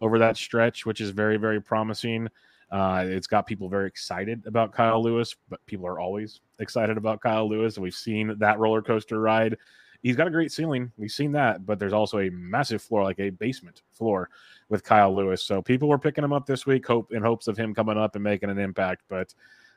over 0.00 0.18
that 0.18 0.36
stretch, 0.36 0.84
which 0.84 1.00
is 1.00 1.10
very 1.10 1.38
very 1.38 1.60
promising. 1.60 2.28
Uh, 2.70 3.06
it's 3.08 3.26
got 3.26 3.46
people 3.46 3.68
very 3.68 3.88
excited 3.88 4.42
about 4.46 4.72
Kyle 4.72 5.02
Lewis, 5.02 5.34
but 5.48 5.64
people 5.64 5.86
are 5.86 5.98
always 5.98 6.40
excited 6.58 6.98
about 6.98 7.22
Kyle 7.22 7.48
Lewis, 7.48 7.76
and 7.76 7.82
we've 7.82 7.94
seen 7.94 8.36
that 8.38 8.58
roller 8.58 8.82
coaster 8.82 9.18
ride 9.20 9.56
he's 10.02 10.16
got 10.16 10.26
a 10.26 10.30
great 10.30 10.52
ceiling. 10.52 10.92
We've 10.96 11.10
seen 11.10 11.32
that, 11.32 11.66
but 11.66 11.78
there's 11.78 11.92
also 11.92 12.20
a 12.20 12.30
massive 12.30 12.82
floor, 12.82 13.02
like 13.02 13.18
a 13.20 13.30
basement 13.30 13.82
floor 13.92 14.30
with 14.68 14.84
Kyle 14.84 15.14
Lewis. 15.14 15.42
So 15.42 15.62
people 15.62 15.88
were 15.88 15.98
picking 15.98 16.24
him 16.24 16.32
up 16.32 16.46
this 16.46 16.66
week, 16.66 16.86
hope 16.86 17.12
in 17.12 17.22
hopes 17.22 17.48
of 17.48 17.56
him 17.56 17.74
coming 17.74 17.98
up 17.98 18.14
and 18.14 18.24
making 18.24 18.50
an 18.50 18.58
impact. 18.58 19.02
But 19.08 19.34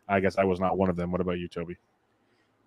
I 0.08 0.20
guess 0.20 0.38
I 0.38 0.44
was 0.44 0.60
not 0.60 0.78
one 0.78 0.90
of 0.90 0.96
them. 0.96 1.12
What 1.12 1.22
about 1.22 1.40
you, 1.40 1.48
Toby? 1.48 1.78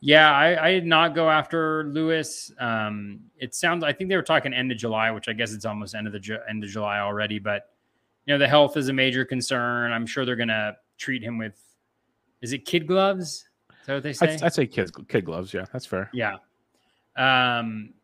Yeah, 0.00 0.32
I, 0.32 0.66
I 0.66 0.70
did 0.72 0.84
not 0.84 1.14
go 1.14 1.30
after 1.30 1.84
Lewis. 1.84 2.52
Um, 2.58 3.20
it 3.38 3.54
sounds. 3.54 3.84
I 3.84 3.92
think 3.92 4.10
they 4.10 4.16
were 4.16 4.22
talking 4.22 4.52
end 4.52 4.70
of 4.70 4.76
July, 4.76 5.10
which 5.10 5.28
I 5.28 5.32
guess 5.32 5.52
it's 5.52 5.64
almost 5.64 5.94
end 5.94 6.06
of 6.06 6.12
the 6.12 6.20
ju- 6.20 6.40
end 6.48 6.62
of 6.62 6.68
July 6.68 6.98
already. 6.98 7.38
But 7.38 7.70
you 8.26 8.34
know, 8.34 8.38
the 8.38 8.48
health 8.48 8.76
is 8.76 8.88
a 8.88 8.92
major 8.92 9.24
concern. 9.24 9.92
I'm 9.92 10.06
sure 10.06 10.26
they're 10.26 10.36
gonna 10.36 10.76
treat 10.98 11.22
him 11.22 11.38
with. 11.38 11.58
Is 12.42 12.52
it 12.52 12.66
kid 12.66 12.86
gloves? 12.86 13.46
Is 13.70 13.86
that 13.86 13.94
what 13.94 14.02
they 14.02 14.12
say? 14.12 14.34
I'd, 14.34 14.42
I'd 14.42 14.52
say 14.52 14.66
kid 14.66 14.90
kid 15.08 15.24
gloves. 15.24 15.54
Yeah, 15.54 15.64
that's 15.72 15.86
fair. 15.86 16.10
Yeah. 16.12 16.36
Um, 17.16 17.94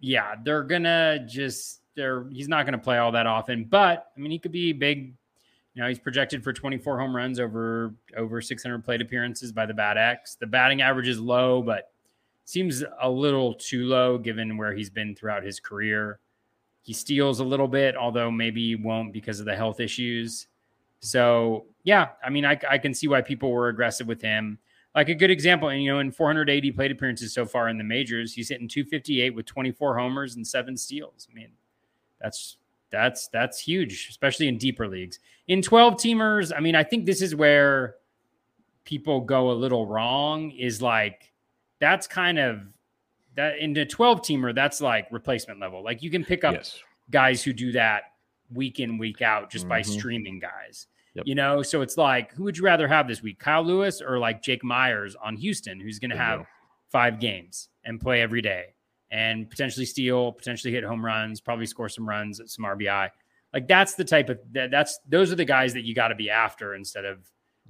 yeah, 0.00 0.34
they're 0.42 0.62
gonna 0.62 1.24
just 1.26 1.80
they're 1.94 2.26
he's 2.30 2.48
not 2.48 2.64
gonna 2.66 2.78
play 2.78 2.98
all 2.98 3.12
that 3.12 3.26
often, 3.26 3.64
but 3.64 4.10
I 4.16 4.20
mean 4.20 4.30
he 4.30 4.38
could 4.38 4.52
be 4.52 4.72
big. 4.72 5.14
You 5.74 5.82
know, 5.82 5.88
he's 5.88 5.98
projected 5.98 6.44
for 6.44 6.52
24 6.52 7.00
home 7.00 7.16
runs 7.16 7.40
over 7.40 7.94
over 8.16 8.40
600 8.40 8.84
plate 8.84 9.00
appearances 9.00 9.50
by 9.50 9.66
the 9.66 9.74
BAT 9.74 9.96
X. 9.96 10.36
The 10.36 10.46
batting 10.46 10.82
average 10.82 11.08
is 11.08 11.18
low, 11.18 11.62
but 11.62 11.90
seems 12.44 12.84
a 13.00 13.10
little 13.10 13.54
too 13.54 13.86
low 13.86 14.18
given 14.18 14.56
where 14.56 14.74
he's 14.74 14.90
been 14.90 15.14
throughout 15.16 15.42
his 15.42 15.58
career. 15.58 16.20
He 16.82 16.92
steals 16.92 17.40
a 17.40 17.44
little 17.44 17.66
bit, 17.66 17.96
although 17.96 18.30
maybe 18.30 18.64
he 18.68 18.76
won't 18.76 19.12
because 19.12 19.40
of 19.40 19.46
the 19.46 19.56
health 19.56 19.80
issues. 19.80 20.46
So 21.00 21.66
yeah, 21.82 22.08
I 22.22 22.30
mean, 22.30 22.44
I, 22.44 22.58
I 22.68 22.78
can 22.78 22.94
see 22.94 23.08
why 23.08 23.22
people 23.22 23.50
were 23.50 23.68
aggressive 23.68 24.06
with 24.06 24.22
him 24.22 24.58
like 24.94 25.08
a 25.08 25.14
good 25.14 25.30
example, 25.30 25.68
and 25.70 25.82
you 25.82 25.92
know, 25.92 25.98
in 25.98 26.10
480 26.12 26.70
plate 26.72 26.90
appearances 26.90 27.32
so 27.34 27.44
far 27.44 27.68
in 27.68 27.78
the 27.78 27.84
majors, 27.84 28.32
he's 28.32 28.48
hitting 28.48 28.68
258 28.68 29.30
with 29.34 29.46
24 29.46 29.98
homers 29.98 30.36
and 30.36 30.46
seven 30.46 30.76
steals. 30.76 31.26
I 31.30 31.34
mean, 31.34 31.50
that's 32.20 32.58
that's 32.90 33.28
that's 33.28 33.58
huge, 33.58 34.06
especially 34.10 34.46
in 34.48 34.56
deeper 34.58 34.86
leagues. 34.86 35.18
In 35.48 35.60
12 35.62 35.94
teamers, 35.94 36.52
I 36.56 36.60
mean, 36.60 36.74
I 36.76 36.84
think 36.84 37.06
this 37.06 37.22
is 37.22 37.34
where 37.34 37.96
people 38.84 39.20
go 39.20 39.50
a 39.50 39.54
little 39.54 39.86
wrong. 39.86 40.50
Is 40.52 40.80
like 40.80 41.32
that's 41.80 42.06
kind 42.06 42.38
of 42.38 42.60
that 43.34 43.58
in 43.58 43.72
the 43.72 43.84
12 43.84 44.22
teamer, 44.22 44.54
that's 44.54 44.80
like 44.80 45.08
replacement 45.10 45.58
level. 45.58 45.82
Like 45.82 46.02
you 46.02 46.10
can 46.10 46.24
pick 46.24 46.44
up 46.44 46.54
Yes. 46.54 46.80
guys 47.10 47.42
who 47.42 47.52
do 47.52 47.72
that 47.72 48.12
week 48.52 48.78
in 48.78 48.96
week 48.96 49.22
out 49.22 49.50
just 49.50 49.66
by 49.68 49.80
Mhm. 49.80 49.86
streaming 49.86 50.38
guys. 50.38 50.86
Yep. 51.14 51.26
You 51.26 51.34
know, 51.34 51.62
so 51.62 51.80
it's 51.82 51.96
like, 51.96 52.32
who 52.32 52.42
would 52.44 52.56
you 52.58 52.64
rather 52.64 52.88
have 52.88 53.06
this 53.06 53.22
week, 53.22 53.38
Kyle 53.38 53.62
Lewis 53.64 54.00
or 54.00 54.18
like 54.18 54.42
Jake 54.42 54.64
Meyers 54.64 55.14
on 55.14 55.36
Houston, 55.36 55.78
who's 55.80 55.98
going 55.98 56.10
to 56.10 56.16
have 56.16 56.44
five 56.90 57.20
games 57.20 57.68
and 57.84 58.00
play 58.00 58.20
every 58.20 58.42
day 58.42 58.74
and 59.10 59.48
potentially 59.48 59.86
steal, 59.86 60.32
potentially 60.32 60.72
hit 60.72 60.82
home 60.84 61.04
runs, 61.04 61.40
probably 61.40 61.66
score 61.66 61.88
some 61.88 62.08
runs, 62.08 62.40
some 62.46 62.64
RBI. 62.64 63.10
Like 63.52 63.68
that's 63.68 63.94
the 63.94 64.04
type 64.04 64.28
of 64.28 64.40
that, 64.52 64.72
that's 64.72 64.98
those 65.08 65.30
are 65.30 65.36
the 65.36 65.44
guys 65.44 65.72
that 65.74 65.84
you 65.84 65.94
got 65.94 66.08
to 66.08 66.16
be 66.16 66.30
after 66.30 66.74
instead 66.74 67.04
of 67.04 67.18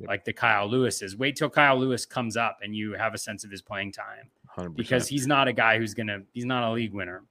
Yep. 0.01 0.09
like 0.09 0.25
the 0.25 0.33
Kyle 0.33 0.67
Lewis's. 0.69 1.17
Wait 1.17 1.37
till 1.37 1.49
Kyle 1.49 1.79
Lewis 1.79 2.05
comes 2.05 2.37
up 2.37 2.59
and 2.65 2.75
you 2.75 2.95
have 2.95 3.15
a 3.15 3.19
sense 3.19 3.45
of 3.45 3.51
his 3.53 3.63
playing 3.63 3.93
time 3.93 4.29
100%. 4.59 4.75
because 4.75 5.07
he's 5.07 5.29
not 5.29 5.47
a 5.47 5.53
guy 5.53 5.79
who's 5.79 5.95
gonna 5.95 6.23
he's 6.33 6.45
not 6.45 6.65
a 6.69 6.73
league 6.73 6.93
winner. 6.93 7.23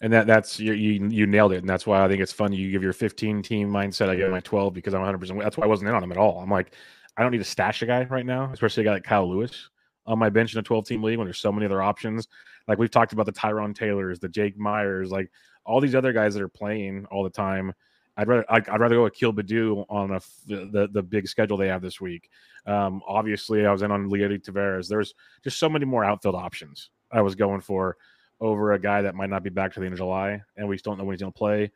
And 0.00 0.12
that 0.12 0.26
that's 0.26 0.60
you, 0.60 0.72
you 0.74 1.08
you 1.08 1.26
nailed 1.26 1.52
it. 1.52 1.58
And 1.58 1.68
that's 1.68 1.86
why 1.86 2.04
i 2.04 2.08
think 2.08 2.20
it's 2.20 2.32
fun. 2.32 2.52
You 2.52 2.70
give 2.70 2.82
your 2.82 2.92
15 2.92 3.42
team 3.42 3.70
mindset 3.70 4.08
i 4.08 4.16
give 4.16 4.30
my 4.30 4.40
12 4.40 4.72
because 4.72 4.94
i'm 4.94 5.02
100% 5.02 5.42
that's 5.42 5.56
why 5.56 5.64
i 5.64 5.68
wasn't 5.68 5.88
in 5.88 5.94
on 5.94 6.02
him 6.02 6.12
at 6.12 6.18
all. 6.18 6.40
I'm 6.40 6.50
like 6.50 6.72
i 7.16 7.22
don't 7.22 7.32
need 7.32 7.38
to 7.38 7.44
stash 7.44 7.82
a 7.82 7.86
guy 7.86 8.04
right 8.04 8.26
now 8.26 8.50
especially 8.52 8.82
a 8.82 8.84
guy 8.84 8.92
like 8.92 9.04
kyle 9.04 9.28
lewis 9.28 9.70
on 10.06 10.18
my 10.18 10.30
bench 10.30 10.54
in 10.54 10.60
a 10.60 10.62
12 10.62 10.86
team 10.86 11.02
league 11.02 11.18
when 11.18 11.26
there's 11.26 11.38
so 11.38 11.52
many 11.52 11.66
other 11.66 11.82
options. 11.82 12.28
Like 12.66 12.78
we've 12.78 12.90
talked 12.90 13.12
about 13.12 13.26
the 13.26 13.32
tyrone 13.32 13.74
taylors 13.74 14.18
the 14.18 14.28
jake 14.28 14.58
meyers 14.58 15.10
like 15.10 15.30
all 15.64 15.80
these 15.80 15.94
other 15.94 16.12
guys 16.12 16.34
that 16.34 16.42
are 16.42 16.48
playing 16.48 17.06
all 17.10 17.22
the 17.22 17.30
time. 17.30 17.72
I'd 18.16 18.26
rather 18.26 18.44
I'd, 18.48 18.68
I'd 18.68 18.80
rather 18.80 18.96
go 18.96 19.04
with 19.04 19.14
Akil 19.14 19.32
Baddoo 19.32 19.84
on 19.88 20.12
a 20.12 20.20
the 20.46 20.88
the 20.92 21.02
big 21.02 21.28
schedule 21.28 21.56
they 21.56 21.68
have 21.68 21.82
this 21.82 22.00
week. 22.00 22.30
Um, 22.66 23.00
obviously, 23.06 23.64
I 23.64 23.70
was 23.70 23.82
in 23.82 23.92
on 23.92 24.10
Leody 24.10 24.42
Taveras. 24.42 24.88
There's 24.88 25.14
just 25.44 25.58
so 25.58 25.68
many 25.68 25.84
more 25.84 26.04
outfield 26.04 26.34
options 26.34 26.90
I 27.12 27.20
was 27.20 27.34
going 27.36 27.60
for 27.60 27.96
over 28.40 28.72
a 28.72 28.78
guy 28.78 29.02
that 29.02 29.14
might 29.14 29.30
not 29.30 29.42
be 29.42 29.50
back 29.50 29.72
to 29.74 29.80
the 29.80 29.86
end 29.86 29.94
of 29.94 29.98
July, 29.98 30.40
and 30.56 30.68
we 30.68 30.76
just 30.76 30.84
don't 30.84 30.98
know 30.98 31.04
when 31.04 31.14
he's 31.14 31.20
going 31.20 31.32
to 31.32 31.38
play. 31.38 31.70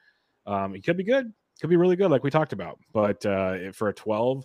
Um, 0.46 0.74
he 0.74 0.80
could 0.80 0.96
be 0.96 1.04
good, 1.04 1.32
could 1.60 1.70
be 1.70 1.76
really 1.76 1.96
good, 1.96 2.10
like 2.10 2.24
we 2.24 2.30
talked 2.30 2.52
about. 2.52 2.78
But 2.92 3.24
uh, 3.26 3.72
for 3.72 3.88
a 3.88 3.92
12, 3.92 4.44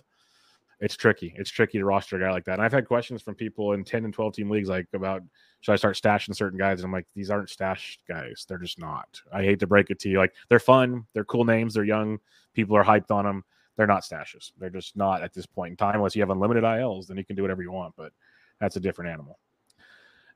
it's 0.80 0.96
tricky. 0.96 1.34
It's 1.36 1.50
tricky 1.50 1.78
to 1.78 1.84
roster 1.84 2.16
a 2.16 2.20
guy 2.20 2.30
like 2.30 2.44
that. 2.44 2.54
And 2.54 2.62
I've 2.62 2.72
had 2.72 2.86
questions 2.86 3.22
from 3.22 3.34
people 3.34 3.72
in 3.72 3.84
10 3.84 4.04
and 4.04 4.14
12 4.14 4.34
team 4.34 4.50
leagues 4.50 4.68
like 4.68 4.86
about 4.94 5.22
should 5.60 5.72
I 5.72 5.76
start 5.76 5.96
stashing 5.96 6.36
certain 6.36 6.58
guys? 6.58 6.78
And 6.78 6.86
I'm 6.86 6.92
like, 6.92 7.06
these 7.16 7.30
aren't 7.30 7.50
stash 7.50 7.98
guys. 8.08 8.46
They're 8.48 8.58
just 8.58 8.78
not. 8.78 9.20
I 9.32 9.42
hate 9.42 9.58
to 9.60 9.66
break 9.66 9.90
it 9.90 9.98
to 10.00 10.08
you. 10.08 10.18
Like 10.18 10.34
they're 10.48 10.60
fun, 10.60 11.04
they're 11.14 11.24
cool 11.24 11.44
names, 11.44 11.74
they're 11.74 11.84
young, 11.84 12.18
people 12.54 12.76
are 12.76 12.84
hyped 12.84 13.10
on 13.10 13.24
them. 13.24 13.44
They're 13.76 13.86
not 13.86 14.02
stashes. 14.02 14.52
They're 14.58 14.70
just 14.70 14.96
not 14.96 15.22
at 15.22 15.32
this 15.32 15.46
point 15.46 15.70
in 15.70 15.76
time. 15.76 15.96
Unless 15.96 16.16
you 16.16 16.22
have 16.22 16.30
unlimited 16.30 16.64
ILs, 16.64 17.06
then 17.06 17.16
you 17.16 17.24
can 17.24 17.36
do 17.36 17.42
whatever 17.42 17.62
you 17.62 17.70
want. 17.70 17.94
But 17.96 18.12
that's 18.60 18.74
a 18.74 18.80
different 18.80 19.12
animal. 19.12 19.38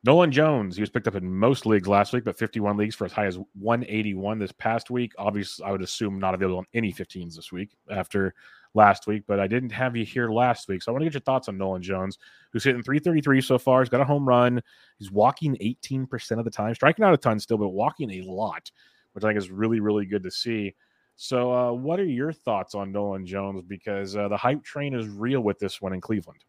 Nolan 0.05 0.33
Jones, 0.33 0.75
he 0.75 0.83
was 0.83 0.91
picked 0.91 1.07
up 1.07 1.15
in 1.15 1.33
most 1.33 1.65
leagues 1.65 1.87
last 1.87 2.13
week, 2.13 2.25
but 2.25 2.37
51 2.37 2.77
leagues 2.77 2.97
for 2.97 3.05
as 3.05 3.13
high 3.13 3.27
as 3.27 3.39
181 3.55 4.39
this 4.39 4.51
past 4.51 4.91
week. 4.91 5.13
Obviously, 5.17 5.65
I 5.65 5.71
would 5.71 5.83
assume 5.83 6.19
not 6.19 6.35
available 6.35 6.59
on 6.59 6.67
any 6.75 6.93
15s 6.93 7.37
this 7.37 7.53
week 7.53 7.77
after 7.89 8.35
last 8.75 9.07
week, 9.07 9.23
but 9.29 9.39
I 9.39 9.47
didn't 9.47 9.71
have 9.71 9.95
you 9.95 10.05
here 10.05 10.29
last 10.29 10.67
week. 10.67 10.83
So 10.83 10.91
I 10.91 10.93
want 10.93 11.03
to 11.03 11.07
get 11.07 11.15
your 11.15 11.21
thoughts 11.21 11.49
on 11.49 11.57
Nolan 11.57 11.83
Jones, 11.83 12.19
who's 12.53 12.65
hitting 12.65 12.83
333 12.83 13.41
so 13.43 13.59
far. 13.59 13.81
He's 13.81 13.89
got 13.89 14.01
a 14.01 14.05
home 14.05 14.29
run. 14.29 14.61
He's 14.99 15.13
walking 15.13 15.57
18% 15.63 16.37
of 16.37 16.45
the 16.45 16.51
time, 16.51 16.75
striking 16.75 17.05
out 17.05 17.15
a 17.15 17.19
ton 17.19 17.39
still, 17.39 17.59
but 17.59 17.69
walking 17.69 18.11
a 18.11 18.23
lot, 18.23 18.73
which 19.13 19.23
I 19.23 19.29
think 19.29 19.39
is 19.39 19.51
really, 19.51 19.79
really 19.79 20.07
good 20.07 20.25
to 20.25 20.33
see. 20.33 20.75
So, 21.15 21.53
uh, 21.53 21.73
what 21.73 22.01
are 22.01 22.05
your 22.05 22.33
thoughts 22.33 22.75
on 22.75 22.91
Nolan 22.91 23.25
Jones? 23.25 23.63
Because 23.63 24.17
uh, 24.17 24.27
the 24.27 24.37
hype 24.37 24.65
train 24.65 24.95
is 24.95 25.07
real 25.07 25.43
with 25.43 25.61
this 25.61 25.81
one 25.81 25.93
in 25.93 26.01
Cleveland. 26.01 26.43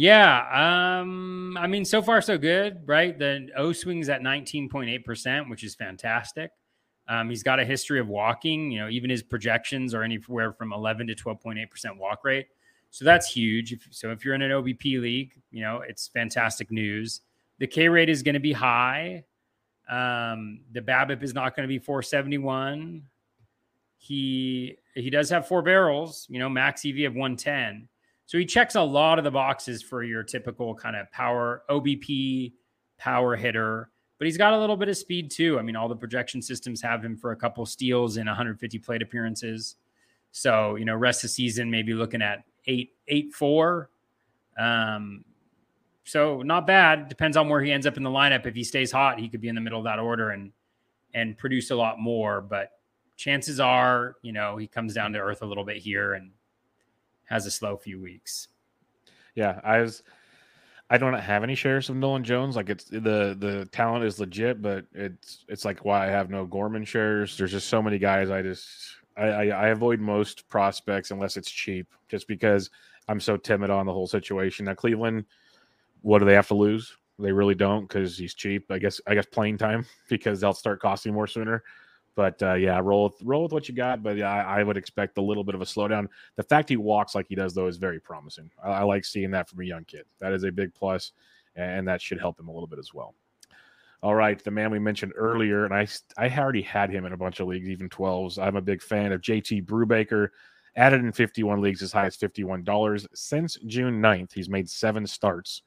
Yeah, 0.00 1.00
um, 1.00 1.56
I 1.58 1.66
mean, 1.66 1.84
so 1.84 2.00
far 2.00 2.20
so 2.20 2.38
good, 2.38 2.86
right? 2.86 3.18
The 3.18 3.48
O 3.56 3.72
swings 3.72 4.08
at 4.08 4.20
19.8%, 4.20 5.50
which 5.50 5.64
is 5.64 5.74
fantastic. 5.74 6.52
Um, 7.08 7.28
he's 7.28 7.42
got 7.42 7.58
a 7.58 7.64
history 7.64 7.98
of 7.98 8.06
walking, 8.06 8.70
you 8.70 8.78
know, 8.78 8.88
even 8.88 9.10
his 9.10 9.24
projections 9.24 9.94
are 9.94 10.04
anywhere 10.04 10.52
from 10.52 10.72
11 10.72 11.08
to 11.08 11.16
12.8% 11.16 11.98
walk 11.98 12.20
rate. 12.22 12.46
So 12.90 13.04
that's 13.04 13.28
huge. 13.32 13.72
If, 13.72 13.88
so 13.90 14.12
if 14.12 14.24
you're 14.24 14.36
in 14.36 14.42
an 14.42 14.52
OBP 14.52 15.00
league, 15.00 15.32
you 15.50 15.62
know, 15.62 15.80
it's 15.80 16.06
fantastic 16.06 16.70
news. 16.70 17.22
The 17.58 17.66
K 17.66 17.88
rate 17.88 18.08
is 18.08 18.22
going 18.22 18.34
to 18.34 18.40
be 18.40 18.52
high. 18.52 19.24
Um, 19.90 20.60
the 20.70 20.80
BABIP 20.80 21.24
is 21.24 21.34
not 21.34 21.56
going 21.56 21.64
to 21.64 21.68
be 21.68 21.80
471. 21.80 23.02
He 23.96 24.76
he 24.94 25.10
does 25.10 25.28
have 25.30 25.48
four 25.48 25.62
barrels, 25.62 26.24
you 26.30 26.38
know, 26.38 26.48
max 26.48 26.86
EV 26.86 26.98
of 27.06 27.14
110. 27.14 27.88
So 28.28 28.36
he 28.36 28.44
checks 28.44 28.74
a 28.74 28.82
lot 28.82 29.16
of 29.16 29.24
the 29.24 29.30
boxes 29.30 29.82
for 29.82 30.02
your 30.02 30.22
typical 30.22 30.74
kind 30.74 30.94
of 30.94 31.10
power 31.12 31.62
OBP 31.70 32.52
power 32.98 33.34
hitter, 33.34 33.88
but 34.18 34.26
he's 34.26 34.36
got 34.36 34.52
a 34.52 34.58
little 34.58 34.76
bit 34.76 34.90
of 34.90 34.98
speed 34.98 35.30
too. 35.30 35.58
I 35.58 35.62
mean, 35.62 35.76
all 35.76 35.88
the 35.88 35.96
projection 35.96 36.42
systems 36.42 36.82
have 36.82 37.02
him 37.02 37.16
for 37.16 37.32
a 37.32 37.36
couple 37.36 37.64
steals 37.64 38.18
in 38.18 38.26
150 38.26 38.78
plate 38.80 39.00
appearances. 39.00 39.76
So, 40.30 40.76
you 40.76 40.84
know, 40.84 40.94
rest 40.94 41.20
of 41.20 41.22
the 41.22 41.28
season, 41.28 41.70
maybe 41.70 41.94
looking 41.94 42.20
at 42.20 42.44
eight, 42.66 42.90
eight, 43.06 43.32
four. 43.32 43.88
Um, 44.58 45.24
so 46.04 46.42
not 46.42 46.66
bad. 46.66 47.08
Depends 47.08 47.34
on 47.38 47.48
where 47.48 47.62
he 47.62 47.72
ends 47.72 47.86
up 47.86 47.96
in 47.96 48.02
the 48.02 48.10
lineup. 48.10 48.44
If 48.44 48.54
he 48.54 48.62
stays 48.62 48.92
hot, 48.92 49.18
he 49.18 49.30
could 49.30 49.40
be 49.40 49.48
in 49.48 49.54
the 49.54 49.62
middle 49.62 49.78
of 49.78 49.86
that 49.86 49.98
order 49.98 50.32
and 50.32 50.52
and 51.14 51.38
produce 51.38 51.70
a 51.70 51.76
lot 51.76 51.98
more. 51.98 52.42
But 52.42 52.72
chances 53.16 53.58
are, 53.58 54.16
you 54.20 54.32
know, 54.32 54.58
he 54.58 54.66
comes 54.66 54.92
down 54.92 55.14
to 55.14 55.18
earth 55.18 55.40
a 55.40 55.46
little 55.46 55.64
bit 55.64 55.78
here 55.78 56.12
and 56.12 56.32
has 57.28 57.46
a 57.46 57.50
slow 57.50 57.76
few 57.76 58.00
weeks. 58.00 58.48
Yeah, 59.34 59.60
I 59.64 59.80
was. 59.80 60.02
I 60.90 60.96
don't 60.96 61.12
have 61.12 61.42
any 61.42 61.54
shares 61.54 61.90
of 61.90 61.96
Nolan 61.96 62.24
Jones. 62.24 62.56
Like 62.56 62.70
it's 62.70 62.84
the 62.84 63.36
the 63.38 63.68
talent 63.72 64.04
is 64.04 64.18
legit, 64.18 64.62
but 64.62 64.86
it's 64.94 65.44
it's 65.48 65.64
like 65.64 65.84
why 65.84 66.06
I 66.06 66.10
have 66.10 66.30
no 66.30 66.46
Gorman 66.46 66.84
shares. 66.84 67.36
There's 67.36 67.52
just 67.52 67.68
so 67.68 67.82
many 67.82 67.98
guys. 67.98 68.30
I 68.30 68.42
just 68.42 68.66
I, 69.16 69.26
I, 69.26 69.44
I 69.46 69.66
avoid 69.68 70.00
most 70.00 70.48
prospects 70.48 71.10
unless 71.10 71.36
it's 71.36 71.50
cheap, 71.50 71.92
just 72.08 72.26
because 72.26 72.70
I'm 73.06 73.20
so 73.20 73.36
timid 73.36 73.70
on 73.70 73.84
the 73.84 73.92
whole 73.92 74.06
situation. 74.06 74.64
Now 74.64 74.74
Cleveland, 74.74 75.26
what 76.02 76.20
do 76.20 76.24
they 76.24 76.34
have 76.34 76.48
to 76.48 76.54
lose? 76.54 76.96
They 77.18 77.32
really 77.32 77.54
don't 77.54 77.82
because 77.82 78.16
he's 78.16 78.34
cheap. 78.34 78.70
I 78.70 78.78
guess 78.78 79.00
I 79.06 79.14
guess 79.14 79.26
playing 79.26 79.58
time 79.58 79.84
because 80.08 80.40
they'll 80.40 80.54
start 80.54 80.80
costing 80.80 81.12
more 81.12 81.26
sooner. 81.26 81.62
But 82.18 82.42
uh, 82.42 82.54
yeah, 82.54 82.80
roll 82.82 83.04
with, 83.04 83.22
roll 83.22 83.44
with 83.44 83.52
what 83.52 83.68
you 83.68 83.76
got. 83.76 84.02
But 84.02 84.16
yeah, 84.16 84.28
I, 84.28 84.58
I, 84.58 84.62
would 84.64 84.76
expect 84.76 85.18
a 85.18 85.22
little 85.22 85.44
bit 85.44 85.54
of 85.54 85.62
a 85.62 85.64
slowdown. 85.64 86.08
The 86.34 86.42
fact 86.42 86.68
he 86.68 86.76
walks 86.76 87.14
like 87.14 87.28
he 87.28 87.36
does, 87.36 87.54
though, 87.54 87.68
is 87.68 87.76
very 87.76 88.00
promising. 88.00 88.50
I, 88.60 88.70
I, 88.70 88.82
like 88.82 89.04
seeing 89.04 89.30
that 89.30 89.48
from 89.48 89.60
a 89.60 89.64
young 89.64 89.84
kid. 89.84 90.02
That 90.18 90.32
is 90.32 90.42
a 90.42 90.50
big 90.50 90.74
plus, 90.74 91.12
and 91.54 91.86
that 91.86 92.02
should 92.02 92.18
help 92.18 92.40
him 92.40 92.48
a 92.48 92.52
little 92.52 92.66
bit 92.66 92.80
as 92.80 92.92
well. 92.92 93.14
All 94.02 94.16
right, 94.16 94.42
the 94.42 94.50
man 94.50 94.72
we 94.72 94.80
mentioned 94.80 95.12
earlier, 95.14 95.64
and 95.64 95.72
I 95.72 95.86
I 96.16 96.28
already 96.28 96.62
had 96.62 96.90
him 96.90 97.06
in 97.06 97.12
a 97.12 97.16
bunch 97.16 97.38
of 97.38 97.46
leagues, 97.46 97.68
even 97.68 97.88
12s. 97.88 98.36
I'm 98.36 98.56
a 98.56 98.60
big 98.60 98.82
fan 98.82 99.12
of 99.12 99.20
JT 99.20 99.64
Brubaker. 99.66 100.30
Added 100.74 101.04
in 101.04 101.12
51 101.12 101.60
leagues 101.60 101.82
as 101.82 101.92
high 101.92 102.06
as 102.06 102.16
$51. 102.16 103.06
Since 103.14 103.58
June 103.66 104.02
9th, 104.02 104.32
he's 104.32 104.48
made 104.48 104.68
seven 104.68 105.06
starts 105.06 105.62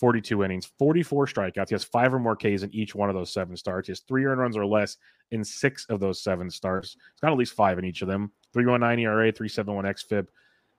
42 0.00 0.42
innings, 0.42 0.72
44 0.78 1.26
strikeouts. 1.26 1.68
He 1.68 1.74
has 1.74 1.84
five 1.84 2.14
or 2.14 2.18
more 2.18 2.34
Ks 2.34 2.62
in 2.62 2.74
each 2.74 2.94
one 2.94 3.10
of 3.10 3.14
those 3.14 3.32
seven 3.32 3.54
starts. 3.54 3.86
He 3.86 3.92
has 3.92 4.00
three 4.00 4.24
earned 4.24 4.40
runs 4.40 4.56
or 4.56 4.64
less 4.64 4.96
in 5.30 5.44
six 5.44 5.84
of 5.90 6.00
those 6.00 6.22
seven 6.22 6.50
starts. 6.50 6.92
He's 6.92 7.20
got 7.20 7.32
at 7.32 7.38
least 7.38 7.52
five 7.52 7.78
in 7.78 7.84
each 7.84 8.00
of 8.00 8.08
them. 8.08 8.32
319 8.54 9.04
ERA, 9.04 9.30
371 9.30 9.84
XFIP. 9.84 10.26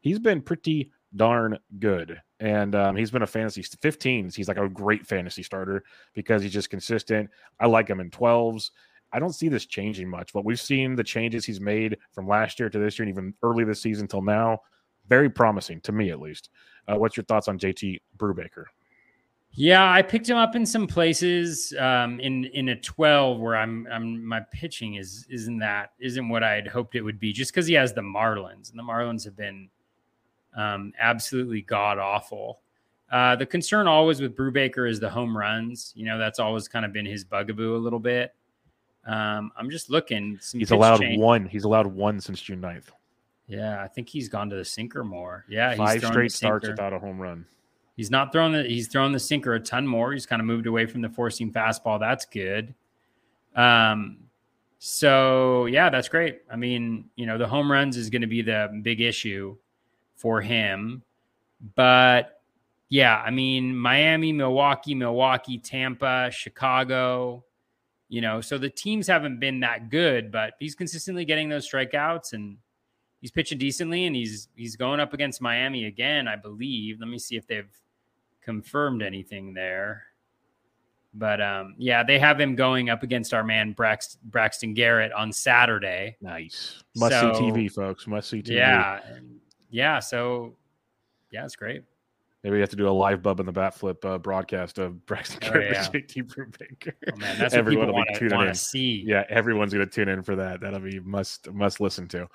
He's 0.01 0.17
been 0.17 0.41
pretty 0.41 0.91
darn 1.15 1.57
good. 1.77 2.19
And 2.39 2.73
um, 2.73 2.95
he's 2.95 3.11
been 3.11 3.21
a 3.21 3.27
fantasy 3.27 3.61
15s. 3.61 4.33
He's 4.33 4.47
like 4.47 4.57
a 4.57 4.67
great 4.67 5.05
fantasy 5.05 5.43
starter 5.43 5.83
because 6.15 6.41
he's 6.41 6.53
just 6.53 6.71
consistent. 6.71 7.29
I 7.59 7.67
like 7.67 7.87
him 7.87 7.99
in 7.99 8.09
12s. 8.09 8.71
I 9.13 9.19
don't 9.19 9.35
see 9.35 9.49
this 9.49 9.67
changing 9.67 10.09
much, 10.09 10.33
but 10.33 10.45
we've 10.45 10.59
seen 10.59 10.95
the 10.95 11.03
changes 11.03 11.45
he's 11.45 11.61
made 11.61 11.97
from 12.13 12.27
last 12.27 12.59
year 12.59 12.69
to 12.69 12.79
this 12.79 12.97
year 12.97 13.07
and 13.07 13.15
even 13.15 13.33
early 13.43 13.65
this 13.65 13.81
season 13.81 14.07
till 14.07 14.21
now. 14.23 14.61
Very 15.07 15.29
promising 15.29 15.81
to 15.81 15.91
me, 15.91 16.09
at 16.09 16.21
least. 16.21 16.49
Uh, 16.87 16.95
what's 16.95 17.17
your 17.17 17.25
thoughts 17.25 17.47
on 17.47 17.59
JT 17.59 17.99
Brubaker? 18.17 18.65
Yeah, 19.53 19.91
I 19.91 20.01
picked 20.01 20.29
him 20.29 20.37
up 20.37 20.55
in 20.55 20.65
some 20.65 20.87
places 20.87 21.73
um, 21.77 22.19
in 22.19 22.45
in 22.45 22.69
a 22.69 22.75
twelve 22.75 23.39
where 23.39 23.57
I'm 23.57 23.87
I'm 23.91 24.25
my 24.25 24.39
pitching 24.51 24.95
is 24.95 25.25
isn't 25.29 25.59
that 25.59 25.91
isn't 25.99 26.29
what 26.29 26.43
I 26.43 26.53
had 26.53 26.67
hoped 26.67 26.95
it 26.95 27.01
would 27.01 27.19
be 27.19 27.33
just 27.33 27.51
because 27.51 27.67
he 27.67 27.73
has 27.73 27.93
the 27.93 28.01
Marlins 28.01 28.69
and 28.69 28.79
the 28.79 28.83
Marlins 28.83 29.25
have 29.25 29.35
been 29.35 29.69
um, 30.55 30.93
absolutely 30.99 31.61
god 31.61 31.97
awful. 31.97 32.61
Uh, 33.11 33.35
the 33.35 33.45
concern 33.45 33.87
always 33.87 34.21
with 34.21 34.37
Brubaker 34.37 34.89
is 34.89 35.01
the 35.01 35.09
home 35.09 35.37
runs. 35.37 35.91
You 35.97 36.05
know 36.05 36.17
that's 36.17 36.39
always 36.39 36.69
kind 36.69 36.85
of 36.85 36.93
been 36.93 37.05
his 37.05 37.25
bugaboo 37.25 37.75
a 37.75 37.77
little 37.77 37.99
bit. 37.99 38.33
Um, 39.05 39.51
I'm 39.57 39.69
just 39.69 39.89
looking. 39.89 40.39
he's 40.53 40.71
allowed 40.71 41.01
change. 41.01 41.19
one. 41.19 41.45
He's 41.45 41.63
allowed 41.63 41.87
one 41.87 42.21
since 42.21 42.41
June 42.41 42.61
9th. 42.61 42.85
Yeah, 43.47 43.83
I 43.83 43.87
think 43.87 44.07
he's 44.07 44.29
gone 44.29 44.49
to 44.51 44.55
the 44.55 44.63
sinker 44.63 45.03
more. 45.03 45.43
Yeah, 45.49 45.75
five 45.75 46.03
straight 46.05 46.31
starts 46.31 46.67
without 46.67 46.93
a 46.93 46.99
home 46.99 47.19
run. 47.19 47.45
He's 47.95 48.09
not 48.09 48.31
throwing 48.31 48.53
the 48.53 48.63
he's 48.63 48.87
throwing 48.87 49.11
the 49.11 49.19
sinker 49.19 49.53
a 49.53 49.59
ton 49.59 49.85
more. 49.85 50.13
He's 50.13 50.25
kind 50.25 50.39
of 50.39 50.45
moved 50.45 50.67
away 50.67 50.85
from 50.85 51.01
the 51.01 51.09
four 51.09 51.29
seam 51.29 51.51
fastball. 51.51 51.99
That's 51.99 52.25
good. 52.25 52.73
Um, 53.55 54.17
so 54.79 55.65
yeah, 55.65 55.89
that's 55.89 56.09
great. 56.09 56.41
I 56.49 56.55
mean, 56.55 57.09
you 57.15 57.25
know, 57.25 57.37
the 57.37 57.47
home 57.47 57.71
runs 57.71 57.97
is 57.97 58.09
going 58.09 58.21
to 58.21 58.27
be 58.27 58.41
the 58.41 58.69
big 58.81 59.01
issue 59.01 59.57
for 60.15 60.41
him, 60.41 61.03
but 61.75 62.41
yeah, 62.89 63.21
I 63.25 63.31
mean, 63.31 63.75
Miami, 63.75 64.33
Milwaukee, 64.33 64.93
Milwaukee, 64.93 65.57
Tampa, 65.57 66.29
Chicago, 66.31 67.45
you 68.09 68.19
know, 68.19 68.41
so 68.41 68.57
the 68.57 68.69
teams 68.69 69.07
haven't 69.07 69.39
been 69.39 69.61
that 69.61 69.89
good, 69.89 70.29
but 70.29 70.55
he's 70.59 70.75
consistently 70.75 71.23
getting 71.23 71.47
those 71.47 71.69
strikeouts 71.69 72.33
and 72.33 72.57
he's 73.21 73.31
pitching 73.31 73.57
decently 73.57 74.05
and 74.05 74.15
he's 74.15 74.49
he's 74.55 74.75
going 74.75 74.99
up 74.99 75.13
against 75.13 75.41
Miami 75.41 75.85
again, 75.85 76.27
I 76.27 76.35
believe. 76.35 76.99
Let 76.99 77.09
me 77.09 77.19
see 77.19 77.37
if 77.37 77.47
they've 77.47 77.71
confirmed 78.41 79.01
anything 79.01 79.53
there. 79.53 80.03
But 81.13 81.41
um, 81.41 81.75
yeah, 81.77 82.03
they 82.03 82.19
have 82.19 82.39
him 82.39 82.55
going 82.55 82.89
up 82.89 83.03
against 83.03 83.33
our 83.33 83.43
man 83.43 83.75
Brax- 83.75 84.17
Braxton 84.23 84.73
Garrett 84.73 85.11
on 85.11 85.31
Saturday. 85.31 86.15
Nice. 86.21 86.83
Must 86.95 87.19
so, 87.19 87.33
see 87.33 87.39
TV, 87.43 87.71
folks. 87.71 88.07
Must 88.07 88.29
see 88.29 88.41
TV. 88.41 88.55
Yeah. 88.55 88.99
Yeah. 89.69 89.99
So 89.99 90.55
yeah, 91.31 91.45
it's 91.45 91.55
great. 91.55 91.83
Maybe 92.43 92.55
we 92.55 92.59
have 92.61 92.69
to 92.69 92.75
do 92.75 92.87
a 92.87 92.89
live 92.89 93.21
bub 93.21 93.39
in 93.39 93.45
the 93.45 93.51
bat 93.51 93.75
flip 93.75 94.03
uh, 94.03 94.17
broadcast 94.17 94.79
of 94.79 95.05
Braxton 95.05 95.39
oh, 95.43 95.51
Garrett 95.51 95.73
yeah. 95.73 95.87
JT 95.93 96.23
Brubaker. 96.23 96.93
Oh, 97.13 97.15
man, 97.17 97.37
that's 97.37 97.53
Everyone 97.53 97.93
what 97.93 98.07
people 98.07 98.35
want 98.35 98.49
to 98.49 98.55
see. 98.55 99.03
Yeah, 99.05 99.25
everyone's 99.29 99.73
going 99.73 99.87
to 99.87 99.93
tune 99.93 100.09
in 100.09 100.23
for 100.23 100.35
that. 100.37 100.59
That'll 100.59 100.79
be 100.79 100.99
must 101.01 101.51
must 101.51 101.79
listen 101.79 102.07
to. 102.09 102.27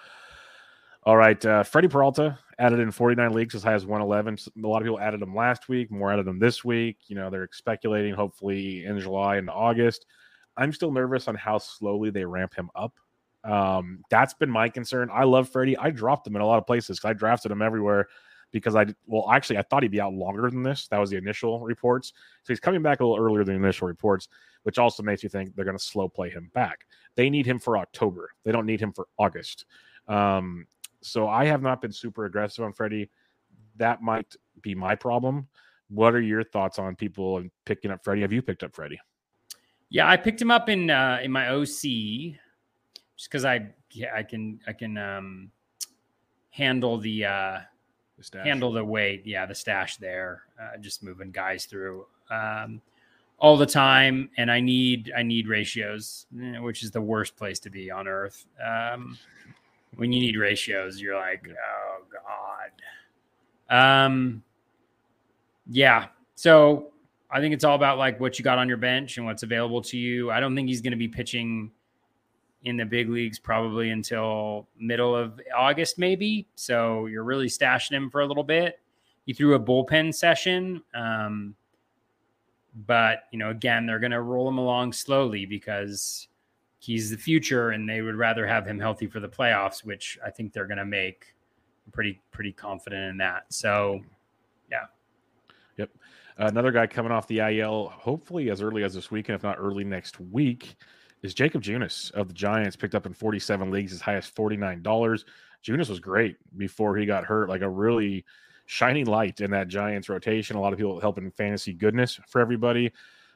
All 1.07 1.16
right, 1.16 1.42
uh, 1.46 1.62
Freddie 1.62 1.86
Peralta 1.86 2.36
added 2.59 2.80
in 2.80 2.90
49 2.90 3.32
leagues 3.32 3.54
as 3.54 3.62
high 3.62 3.74
as 3.74 3.86
111. 3.86 4.38
A 4.64 4.66
lot 4.66 4.78
of 4.78 4.82
people 4.82 4.98
added 4.98 5.22
him 5.22 5.36
last 5.36 5.68
week, 5.68 5.88
more 5.88 6.12
added 6.12 6.26
him 6.26 6.40
this 6.40 6.64
week. 6.64 6.96
You 7.07 7.14
know, 7.14 7.30
they're 7.30 7.48
speculating 7.52 8.12
hopefully 8.12 8.84
in 8.84 8.98
July 8.98 9.36
and 9.36 9.48
August. 9.48 10.04
I'm 10.57 10.72
still 10.72 10.90
nervous 10.90 11.28
on 11.28 11.36
how 11.36 11.59
slowly 11.59 12.11
they 12.11 12.24
ramp 12.24 12.54
him 12.57 12.70
up. 12.74 12.98
Um, 13.44 14.02
that's 14.11 14.34
been 14.34 14.50
my 14.50 14.68
concern. 14.68 15.09
I 15.12 15.22
love 15.22 15.48
Freddie. 15.48 15.78
I 15.78 15.90
dropped 15.90 16.26
him 16.26 16.34
in 16.34 16.42
a 16.42 16.46
lot 16.46 16.59
of 16.59 16.66
places 16.66 16.98
because 16.98 17.11
I 17.11 17.12
drafted 17.12 17.52
him 17.52 17.62
everywhere. 17.62 18.09
because 18.50 18.74
I 18.74 18.86
well 19.07 19.30
actually 19.30 19.59
I 19.59 19.62
thought 19.62 19.84
he'd 19.84 19.92
be 19.92 20.00
out 20.00 20.12
longer 20.12 20.50
than 20.50 20.64
this. 20.64 20.88
That 20.88 20.98
was 20.98 21.11
the 21.11 21.18
initial 21.18 21.61
reports. 21.61 22.14
So 22.42 22.52
he's 22.52 22.59
coming 22.59 22.82
back 22.82 22.98
a 22.98 23.04
little 23.04 23.24
earlier 23.24 23.44
than 23.44 23.54
the 23.54 23.64
initial 23.64 23.86
reports, 23.86 24.28
which 24.64 24.78
also 24.78 25.04
makes 25.04 25.22
you 25.22 25.28
think 25.28 25.54
they're 25.54 25.64
going 25.64 25.78
to 25.78 25.82
slow 25.82 26.09
play 26.09 26.30
him 26.30 26.50
back. 26.52 26.80
They 27.14 27.30
need 27.30 27.46
him 27.46 27.61
for 27.61 27.78
October. 27.78 28.30
They 28.44 28.50
don't 28.50 28.66
need 28.66 28.80
him 28.80 28.92
for 28.92 29.07
August. 29.18 29.66
Um, 30.09 30.66
so 31.03 31.28
I 31.28 31.44
have 31.47 31.62
not 31.62 31.80
been 31.80 31.92
super 31.92 32.24
aggressive 32.24 32.64
on 32.64 32.72
Freddie. 32.72 33.11
That 33.76 34.03
might 34.03 34.34
be 34.62 34.74
my 34.74 34.94
problem. 34.94 35.49
What 35.88 36.14
are 36.14 36.20
your 36.20 36.42
thoughts 36.42 36.78
on 36.78 36.97
people 36.97 37.38
and 37.38 37.51
picking 37.64 37.90
up 37.90 38.03
Freddie? 38.03 38.22
Have 38.22 38.32
you 38.32 38.42
picked 38.42 38.62
up 38.62 38.74
Freddie? 38.74 39.01
Yeah, 39.88 40.09
I 40.09 40.16
picked 40.16 40.42
him 40.42 40.51
up 40.51 40.68
in 40.68 40.90
uh, 40.90 41.20
in 41.22 41.30
my 41.30 41.49
OC 41.49 42.36
just 43.16 43.30
because 43.30 43.44
I 43.44 43.68
yeah, 43.92 44.12
I 44.14 44.22
can 44.22 44.61
I 44.66 44.72
can 44.72 44.99
um, 44.99 45.51
handle 46.51 46.99
the 46.99 47.24
uh, 47.24 47.59
The 48.32 48.42
handle 48.42 48.72
the 48.72 48.84
weight. 48.84 49.26
Yeah, 49.26 49.47
the 49.47 49.55
stash 49.55 49.97
there, 49.97 50.42
uh, 50.61 50.78
just 50.78 51.03
moving 51.03 51.30
guys 51.30 51.66
through 51.66 52.07
um, 52.30 52.80
all 53.38 53.57
the 53.57 53.66
time, 53.66 54.30
and 54.38 54.51
I 54.51 54.61
need 54.61 55.12
I 55.16 55.22
need 55.22 55.49
ratios, 55.49 56.26
eh, 56.40 56.59
which 56.59 56.82
is 56.82 56.90
the 56.90 57.01
worst 57.01 57.36
place 57.36 57.59
to 57.61 57.70
be 57.70 57.90
on 57.90 58.09
earth. 58.09 58.47
Um, 58.64 59.18
when 59.95 60.12
you 60.12 60.20
need 60.20 60.37
ratios, 60.37 61.01
you're 61.01 61.16
like, 61.16 61.49
oh 61.49 62.03
god. 63.68 64.05
Um, 64.05 64.43
yeah. 65.68 66.07
So 66.34 66.93
I 67.30 67.41
think 67.41 67.55
it's 67.55 67.64
all 67.64 67.74
about 67.74 67.99
like 67.99 68.20
what 68.20 68.39
you 68.39 68.45
got 68.45 68.59
on 68.59 68.68
your 68.68 68.76
bench 68.76 69.16
and 69.16 69.26
what's 69.26 69.43
available 69.43 69.82
to 69.82 69.97
you. 69.97 70.30
I 70.30 70.41
don't 70.41 70.55
think 70.55 70.68
he's 70.68 70.80
going 70.80 70.93
to 70.93 70.97
be 70.97 71.09
pitching 71.09 71.70
in 72.64 72.76
the 72.76 72.84
big 72.84 73.09
leagues 73.09 73.39
probably 73.39 73.91
until 73.91 74.68
middle 74.78 75.14
of 75.14 75.41
August, 75.57 75.99
maybe. 75.99 76.49
So 76.57 77.07
you're 77.07 77.24
really 77.24 77.47
stashing 77.47 77.93
him 77.93 78.11
for 78.11 78.20
a 78.20 78.26
little 78.26 78.45
bit. 78.45 78.80
He 79.24 79.32
threw 79.32 79.55
a 79.55 79.61
bullpen 79.61 80.14
session. 80.14 80.82
Um, 80.95 81.55
but, 82.87 83.24
you 83.32 83.39
know, 83.39 83.51
again, 83.51 83.87
they're 83.87 83.99
going 83.99 84.12
to 84.12 84.20
roll 84.20 84.49
him 84.49 84.59
along 84.59 84.93
slowly 84.93 85.47
because 85.47 86.28
he's 86.87 87.11
the 87.11 87.16
future 87.16 87.70
and 87.70 87.89
they 87.89 88.01
would 88.01 88.14
rather 88.14 88.47
have 88.47 88.64
him 88.64 88.78
healthy 88.78 89.09
for 89.09 89.18
the 89.18 89.28
playoffs, 89.28 89.84
which 89.84 90.18
I 90.24 90.30
think 90.30 90.53
they're 90.53 90.68
going 90.68 90.78
to 90.78 90.84
make. 90.84 91.34
I'm 91.84 91.91
pretty, 91.91 92.20
pretty 92.30 92.53
confident 92.53 93.11
in 93.11 93.16
that. 93.18 93.53
So, 93.53 94.01
yeah. 94.70 94.84
Yep. 95.78 95.91
Another 96.39 96.70
guy 96.70 96.87
coming 96.87 97.11
off 97.11 97.26
the 97.26 97.41
IL, 97.41 97.89
hopefully 97.89 98.51
as 98.51 98.62
early 98.62 98.84
as 98.84 98.95
this 98.95 99.11
weekend, 99.11 99.34
if 99.34 99.43
not 99.43 99.57
early 99.59 99.82
next 99.82 100.20
week, 100.20 100.76
is 101.22 101.34
Jakob 101.34 101.61
Junis 101.62 102.12
of 102.12 102.28
the 102.28 102.34
Giants. 102.34 102.76
Picked 102.76 102.95
up 102.95 103.07
in 103.07 103.14
47 103.14 103.68
leagues, 103.70 103.93
as 103.93 104.01
high 104.01 104.14
as 104.14 104.30
$49. 104.30 105.24
Junis 105.64 105.89
was 105.89 105.99
great 105.99 106.37
before 106.57 106.97
he 106.97 107.05
got 107.05 107.24
hurt, 107.24 107.49
like 107.49 107.62
a 107.62 107.68
really 107.68 108.24
shining 108.66 109.07
light 109.07 109.41
in 109.41 109.51
that 109.51 109.66
Giants 109.66 110.09
rotation. 110.09 110.55
A 110.55 110.61
lot 110.61 110.72
of 110.72 110.78
people 110.78 111.01
helping 111.01 111.32
fantasy 111.32 111.72
goodness 111.72 112.20
for 112.28 112.41
everybody. 112.41 112.93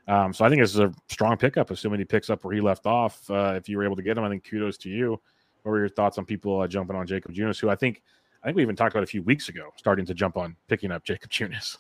Um, 0.09 0.33
so 0.33 0.45
I 0.45 0.49
think 0.49 0.61
this 0.61 0.71
is 0.71 0.81
a 0.81 0.93
strong 1.09 1.37
pickup, 1.37 1.71
assuming 1.71 2.01
he 2.01 2.05
picks 2.05 2.31
up 2.31 2.45
where 2.45 2.55
he 2.55 2.61
left 2.61 2.87
off. 2.87 3.31
Uh, 3.31 3.55
if 3.57 3.69
you 3.69 3.77
were 3.77 3.85
able 3.85 3.97
to 3.97 4.03
get 4.03 4.19
him, 4.19 4.25
I 4.25 4.29
think 4.29 4.45
kudos 4.45 4.77
to 4.79 4.89
you. 4.89 5.21
What 5.63 5.73
were 5.73 5.79
your 5.79 5.89
thoughts 5.89 6.19
on 6.19 6.25
people 6.25 6.61
uh, 6.61 6.67
jumping 6.67 6.97
on 6.97 7.07
Jakob 7.07 7.33
Junis, 7.33 7.61
who 7.61 7.69
I 7.69 7.77
think 7.77 8.03
I 8.43 8.47
think 8.47 8.57
we 8.57 8.63
even 8.63 8.77
talked 8.77 8.95
about 8.95 9.05
a 9.05 9.07
few 9.07 9.23
weeks 9.23 9.49
ago, 9.49 9.71
starting 9.77 10.07
to 10.07 10.15
jump 10.15 10.37
on 10.37 10.57
picking 10.69 10.91
up 10.91 11.05
Jakob 11.05 11.31
Junis. 11.31 11.77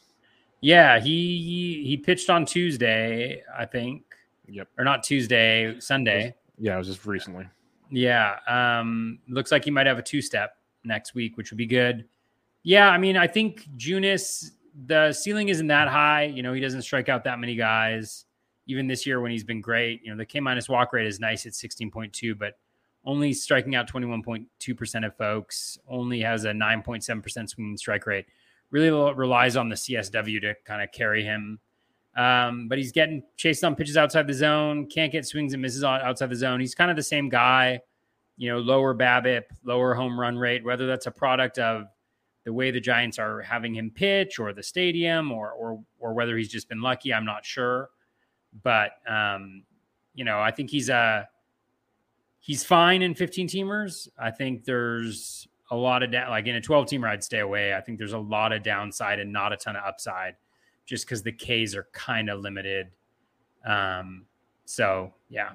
Yeah, 0.60 1.00
he 1.00 1.82
he 1.86 1.96
pitched 1.96 2.28
on 2.28 2.44
Tuesday, 2.44 3.42
I 3.56 3.64
think. 3.64 4.04
Yep. 4.48 4.68
Or 4.78 4.84
not 4.84 5.02
Tuesday, 5.02 5.78
Sunday. 5.78 6.34
Yeah, 6.58 6.74
it 6.74 6.78
was 6.78 6.88
just 6.88 7.06
recently. 7.06 7.46
Yeah. 7.90 8.36
Um, 8.46 9.18
looks 9.28 9.50
like 9.50 9.64
he 9.64 9.70
might 9.70 9.86
have 9.86 9.98
a 9.98 10.02
two 10.02 10.20
step 10.20 10.56
next 10.84 11.14
week, 11.14 11.36
which 11.36 11.50
would 11.50 11.58
be 11.58 11.66
good. 11.66 12.06
Yeah, 12.62 12.90
I 12.90 12.98
mean, 12.98 13.16
I 13.16 13.26
think 13.26 13.68
Junis, 13.76 14.50
the 14.86 15.12
ceiling 15.12 15.48
isn't 15.48 15.66
that 15.68 15.88
high. 15.88 16.24
You 16.24 16.42
know, 16.42 16.52
he 16.52 16.60
doesn't 16.60 16.82
strike 16.82 17.08
out 17.08 17.24
that 17.24 17.38
many 17.38 17.56
guys. 17.56 18.24
Even 18.66 18.86
this 18.86 19.06
year 19.06 19.20
when 19.20 19.30
he's 19.30 19.44
been 19.44 19.60
great, 19.60 20.00
you 20.04 20.10
know, 20.10 20.16
the 20.16 20.26
K 20.26 20.40
minus 20.40 20.68
walk 20.68 20.92
rate 20.92 21.06
is 21.06 21.18
nice 21.18 21.46
at 21.46 21.52
16.2, 21.52 22.38
but 22.38 22.54
only 23.04 23.32
striking 23.32 23.74
out 23.74 23.90
21.2% 23.90 25.06
of 25.06 25.16
folks, 25.16 25.78
only 25.88 26.20
has 26.20 26.44
a 26.44 26.50
9.7% 26.50 27.48
swinging 27.48 27.76
strike 27.76 28.06
rate. 28.06 28.26
Really 28.70 28.90
relies 28.90 29.56
on 29.56 29.68
the 29.68 29.74
CSW 29.74 30.40
to 30.42 30.54
kind 30.64 30.82
of 30.82 30.92
carry 30.92 31.24
him. 31.24 31.58
Um, 32.16 32.68
but 32.68 32.78
he's 32.78 32.92
getting 32.92 33.22
chased 33.36 33.64
on 33.64 33.74
pitches 33.74 33.96
outside 33.96 34.26
the 34.26 34.34
zone, 34.34 34.86
can't 34.86 35.12
get 35.12 35.26
swings 35.26 35.52
and 35.52 35.62
misses 35.62 35.84
outside 35.84 36.28
the 36.28 36.36
zone. 36.36 36.60
He's 36.60 36.74
kind 36.74 36.90
of 36.90 36.96
the 36.96 37.02
same 37.02 37.28
guy, 37.28 37.80
you 38.36 38.50
know, 38.50 38.58
lower 38.58 38.94
BABIP, 38.94 39.44
lower 39.64 39.94
home 39.94 40.18
run 40.18 40.36
rate, 40.36 40.64
whether 40.64 40.86
that's 40.86 41.06
a 41.06 41.10
product 41.10 41.58
of 41.58 41.86
the 42.44 42.52
way 42.52 42.70
the 42.70 42.80
Giants 42.80 43.18
are 43.18 43.42
having 43.42 43.74
him 43.74 43.90
pitch 43.90 44.38
or 44.38 44.52
the 44.52 44.62
stadium 44.62 45.30
or 45.30 45.52
or 45.52 45.82
or 45.98 46.14
whether 46.14 46.36
he's 46.36 46.48
just 46.48 46.68
been 46.68 46.80
lucky, 46.80 47.12
I'm 47.12 47.24
not 47.24 47.44
sure. 47.44 47.90
But 48.62 48.92
um, 49.08 49.64
you 50.14 50.24
know, 50.24 50.40
I 50.40 50.50
think 50.50 50.70
he's 50.70 50.88
a 50.88 51.28
he's 52.38 52.64
fine 52.64 53.02
in 53.02 53.14
15 53.14 53.48
teamers. 53.48 54.08
I 54.18 54.30
think 54.30 54.64
there's 54.64 55.46
a 55.70 55.76
lot 55.76 56.02
of 56.02 56.10
down 56.10 56.30
like 56.30 56.46
in 56.46 56.56
a 56.56 56.60
12 56.60 56.86
teamer, 56.86 57.08
I'd 57.08 57.22
stay 57.22 57.40
away. 57.40 57.74
I 57.74 57.80
think 57.80 57.98
there's 57.98 58.12
a 58.12 58.18
lot 58.18 58.52
of 58.52 58.62
downside 58.62 59.20
and 59.20 59.32
not 59.32 59.52
a 59.52 59.56
ton 59.56 59.76
of 59.76 59.84
upside 59.84 60.34
just 60.86 61.06
because 61.06 61.22
the 61.22 61.32
Ks 61.32 61.74
are 61.74 61.86
kind 61.92 62.28
of 62.28 62.40
limited. 62.40 62.88
Um, 63.64 64.26
so 64.64 65.12
yeah. 65.28 65.50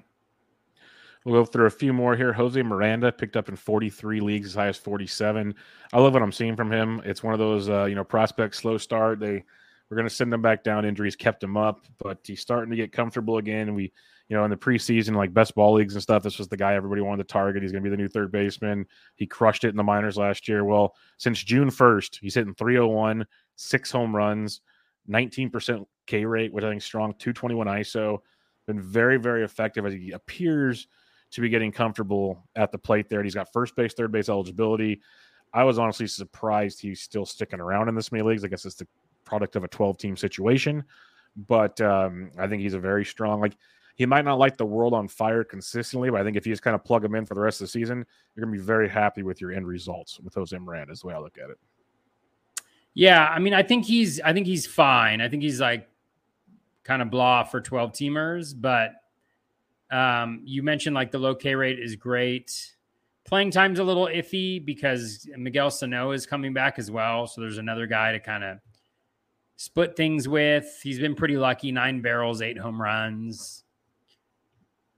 We'll 1.25 1.41
go 1.41 1.45
through 1.45 1.65
a 1.65 1.71
few 1.71 1.91
more 1.91 2.15
here. 2.15 2.31
Jose 2.31 2.61
Miranda 2.61 3.11
picked 3.11 3.35
up 3.35 3.49
in 3.49 3.55
43 3.55 4.19
leagues, 4.19 4.49
as 4.49 4.53
high 4.53 4.67
as 4.67 4.77
47. 4.77 5.55
I 5.91 5.99
love 5.99 6.13
what 6.13 6.21
I'm 6.21 6.31
seeing 6.31 6.55
from 6.55 6.71
him. 6.71 7.01
It's 7.03 7.23
one 7.23 7.33
of 7.33 7.39
those, 7.39 7.67
uh, 7.67 7.85
you 7.85 7.95
know, 7.95 8.03
prospect 8.03 8.55
slow 8.55 8.77
start. 8.77 9.19
They 9.19 9.43
were 9.89 9.95
going 9.95 10.07
to 10.07 10.13
send 10.13 10.31
him 10.31 10.43
back 10.43 10.63
down. 10.63 10.85
Injuries 10.85 11.15
kept 11.15 11.43
him 11.43 11.57
up, 11.57 11.87
but 11.97 12.19
he's 12.23 12.41
starting 12.41 12.69
to 12.69 12.75
get 12.75 12.91
comfortable 12.91 13.39
again. 13.39 13.73
We, 13.73 13.91
you 14.29 14.37
know, 14.37 14.43
in 14.43 14.51
the 14.51 14.55
preseason, 14.55 15.15
like 15.15 15.33
best 15.33 15.55
ball 15.55 15.73
leagues 15.73 15.95
and 15.95 16.03
stuff, 16.03 16.21
this 16.21 16.37
was 16.37 16.47
the 16.47 16.57
guy 16.57 16.75
everybody 16.75 17.01
wanted 17.01 17.27
to 17.27 17.33
target. 17.33 17.63
He's 17.63 17.71
going 17.71 17.83
to 17.83 17.89
be 17.89 17.95
the 17.95 18.01
new 18.01 18.07
third 18.07 18.31
baseman. 18.31 18.85
He 19.15 19.25
crushed 19.25 19.63
it 19.63 19.69
in 19.69 19.77
the 19.77 19.83
minors 19.83 20.17
last 20.17 20.47
year. 20.47 20.63
Well, 20.63 20.93
since 21.17 21.43
June 21.43 21.71
1st, 21.71 22.19
he's 22.21 22.35
hitting 22.35 22.53
301, 22.53 23.25
six 23.55 23.89
home 23.89 24.15
runs, 24.15 24.61
19% 25.09 25.87
K 26.05 26.23
rate, 26.23 26.53
which 26.53 26.63
I 26.63 26.69
think 26.69 26.83
strong, 26.83 27.15
221 27.17 27.65
ISO. 27.65 28.19
Been 28.67 28.81
very, 28.81 29.17
very 29.17 29.43
effective 29.43 29.87
as 29.87 29.93
he 29.93 30.11
appears 30.11 30.87
to 31.35 31.41
be 31.41 31.49
getting 31.49 31.71
comfortable 31.71 32.47
at 32.55 32.71
the 32.71 32.77
plate 32.77 33.09
there. 33.09 33.19
And 33.19 33.25
he's 33.25 33.35
got 33.35 33.51
first 33.51 33.75
base, 33.75 33.93
third 33.93 34.11
base 34.11 34.29
eligibility. 34.29 35.01
I 35.53 35.63
was 35.63 35.77
honestly 35.77 36.07
surprised 36.07 36.81
he's 36.81 37.01
still 37.01 37.25
sticking 37.25 37.59
around 37.59 37.89
in 37.89 37.95
this 37.95 38.11
many 38.11 38.23
leagues. 38.23 38.45
I 38.45 38.47
guess 38.47 38.65
it's 38.65 38.75
the 38.75 38.87
product 39.25 39.55
of 39.55 39.63
a 39.63 39.67
12 39.67 39.97
team 39.97 40.15
situation, 40.15 40.83
but 41.47 41.79
um, 41.81 42.31
I 42.37 42.47
think 42.47 42.61
he's 42.61 42.73
a 42.73 42.79
very 42.79 43.03
strong, 43.03 43.41
like, 43.41 43.57
he 43.95 44.05
might 44.05 44.25
not 44.25 44.39
light 44.39 44.57
the 44.57 44.65
world 44.65 44.93
on 44.93 45.07
fire 45.07 45.43
consistently, 45.43 46.09
but 46.09 46.19
I 46.19 46.23
think 46.23 46.35
if 46.35 46.45
you 46.45 46.53
just 46.53 46.63
kind 46.63 46.75
of 46.75 46.83
plug 46.83 47.03
him 47.03 47.15
in 47.15 47.25
for 47.25 47.33
the 47.33 47.41
rest 47.41 47.61
of 47.61 47.65
the 47.67 47.71
season, 47.71 48.05
you're 48.35 48.45
going 48.45 48.53
to 48.53 48.61
be 48.61 48.65
very 48.65 48.89
happy 48.89 49.23
with 49.23 49.39
your 49.39 49.53
end 49.53 49.65
results 49.65 50.19
with 50.19 50.33
Jose 50.35 50.57
Miranda, 50.57 50.91
is 50.91 50.99
the 50.99 51.07
way 51.07 51.13
I 51.13 51.19
look 51.19 51.37
at 51.41 51.49
it. 51.49 51.57
Yeah, 52.93 53.25
I 53.25 53.39
mean, 53.39 53.53
I 53.53 53.63
think 53.63 53.85
he's 53.85 54.21
I 54.21 54.33
think 54.33 54.47
he's 54.47 54.65
fine. 54.65 55.21
I 55.21 55.27
think 55.29 55.43
he's 55.43 55.59
like 55.59 55.89
kind 56.83 57.01
of 57.01 57.09
blah 57.09 57.43
for 57.43 57.59
12 57.59 57.91
teamers, 57.91 58.53
but 58.59 58.91
um, 59.91 60.41
you 60.43 60.63
mentioned 60.63 60.95
like 60.95 61.11
the 61.11 61.19
low 61.19 61.35
K 61.35 61.55
rate 61.55 61.79
is 61.79 61.95
great. 61.95 62.75
Playing 63.25 63.51
time's 63.51 63.79
a 63.79 63.83
little 63.83 64.05
iffy 64.05 64.63
because 64.63 65.27
Miguel 65.35 65.71
Sano 65.71 66.11
is 66.11 66.25
coming 66.25 66.53
back 66.53 66.77
as 66.77 66.91
well. 66.91 67.25
So 67.27 67.41
there's 67.41 67.57
another 67.57 67.87
guy 67.87 68.11
to 68.11 68.19
kind 68.19 68.43
of 68.43 68.59
split 69.55 69.95
things 69.95 70.27
with. 70.27 70.79
He's 70.83 70.99
been 70.99 71.15
pretty 71.15 71.37
lucky 71.37 71.71
nine 71.71 72.01
barrels, 72.01 72.41
eight 72.41 72.57
home 72.57 72.81
runs. 72.81 73.63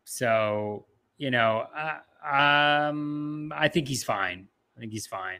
So, 0.04 0.86
you 1.18 1.32
know, 1.32 1.66
uh, 1.76 2.28
um, 2.28 3.54
I 3.56 3.68
think 3.68 3.88
he's 3.88 4.04
fine. 4.04 4.48
I 4.76 4.80
think 4.80 4.92
he's 4.92 5.08
fine. 5.08 5.40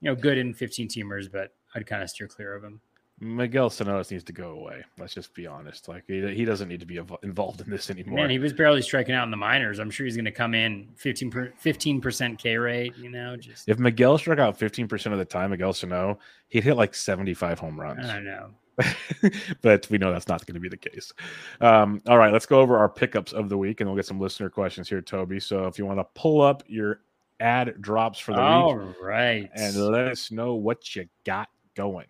You 0.00 0.10
know, 0.10 0.14
good 0.14 0.38
in 0.38 0.54
15 0.54 0.88
teamers, 0.88 1.30
but 1.30 1.54
I'd 1.74 1.86
kind 1.86 2.02
of 2.02 2.10
steer 2.10 2.28
clear 2.28 2.54
of 2.54 2.64
him. 2.64 2.80
Miguel 3.20 3.68
Sanonis 3.68 4.10
needs 4.10 4.24
to 4.24 4.32
go 4.32 4.52
away. 4.52 4.82
Let's 4.98 5.12
just 5.12 5.34
be 5.34 5.46
honest. 5.46 5.88
Like 5.88 6.04
he, 6.06 6.26
he 6.34 6.46
doesn't 6.46 6.68
need 6.68 6.80
to 6.80 6.86
be 6.86 6.98
involved 7.22 7.60
in 7.60 7.68
this 7.68 7.90
anymore. 7.90 8.16
Man, 8.16 8.30
he 8.30 8.38
was 8.38 8.54
barely 8.54 8.80
striking 8.80 9.14
out 9.14 9.24
in 9.24 9.30
the 9.30 9.36
minors. 9.36 9.78
I'm 9.78 9.90
sure 9.90 10.06
he's 10.06 10.16
going 10.16 10.24
to 10.24 10.30
come 10.30 10.54
in 10.54 10.88
15 10.96 12.00
percent 12.00 12.38
K 12.38 12.56
rate. 12.56 12.96
You 12.96 13.10
know, 13.10 13.36
just 13.36 13.68
if 13.68 13.78
Miguel 13.78 14.16
struck 14.16 14.38
out 14.38 14.58
15 14.58 14.88
percent 14.88 15.12
of 15.12 15.18
the 15.18 15.26
time, 15.26 15.50
Miguel 15.50 15.74
Sano, 15.74 16.18
he'd 16.48 16.64
hit 16.64 16.76
like 16.76 16.94
75 16.94 17.58
home 17.58 17.78
runs. 17.78 18.06
I 18.06 18.20
know. 18.20 18.50
but 19.62 19.86
we 19.90 19.98
know 19.98 20.10
that's 20.10 20.28
not 20.28 20.46
going 20.46 20.54
to 20.54 20.60
be 20.60 20.70
the 20.70 20.76
case. 20.76 21.12
Um, 21.60 22.00
all 22.08 22.16
right, 22.16 22.32
let's 22.32 22.46
go 22.46 22.60
over 22.60 22.78
our 22.78 22.88
pickups 22.88 23.34
of 23.34 23.50
the 23.50 23.58
week, 23.58 23.80
and 23.80 23.90
we'll 23.90 23.96
get 23.96 24.06
some 24.06 24.18
listener 24.18 24.48
questions 24.48 24.88
here, 24.88 25.02
Toby. 25.02 25.40
So 25.40 25.66
if 25.66 25.78
you 25.78 25.84
want 25.84 25.98
to 25.98 26.04
pull 26.14 26.40
up 26.40 26.62
your 26.66 27.00
ad 27.40 27.74
drops 27.82 28.18
for 28.18 28.32
the 28.32 28.40
All 28.40 28.74
week, 28.74 28.96
all 28.98 29.06
right, 29.06 29.50
and 29.54 29.76
let 29.76 30.06
us 30.06 30.30
know 30.30 30.54
what 30.54 30.96
you 30.96 31.06
got 31.24 31.48
going. 31.74 32.06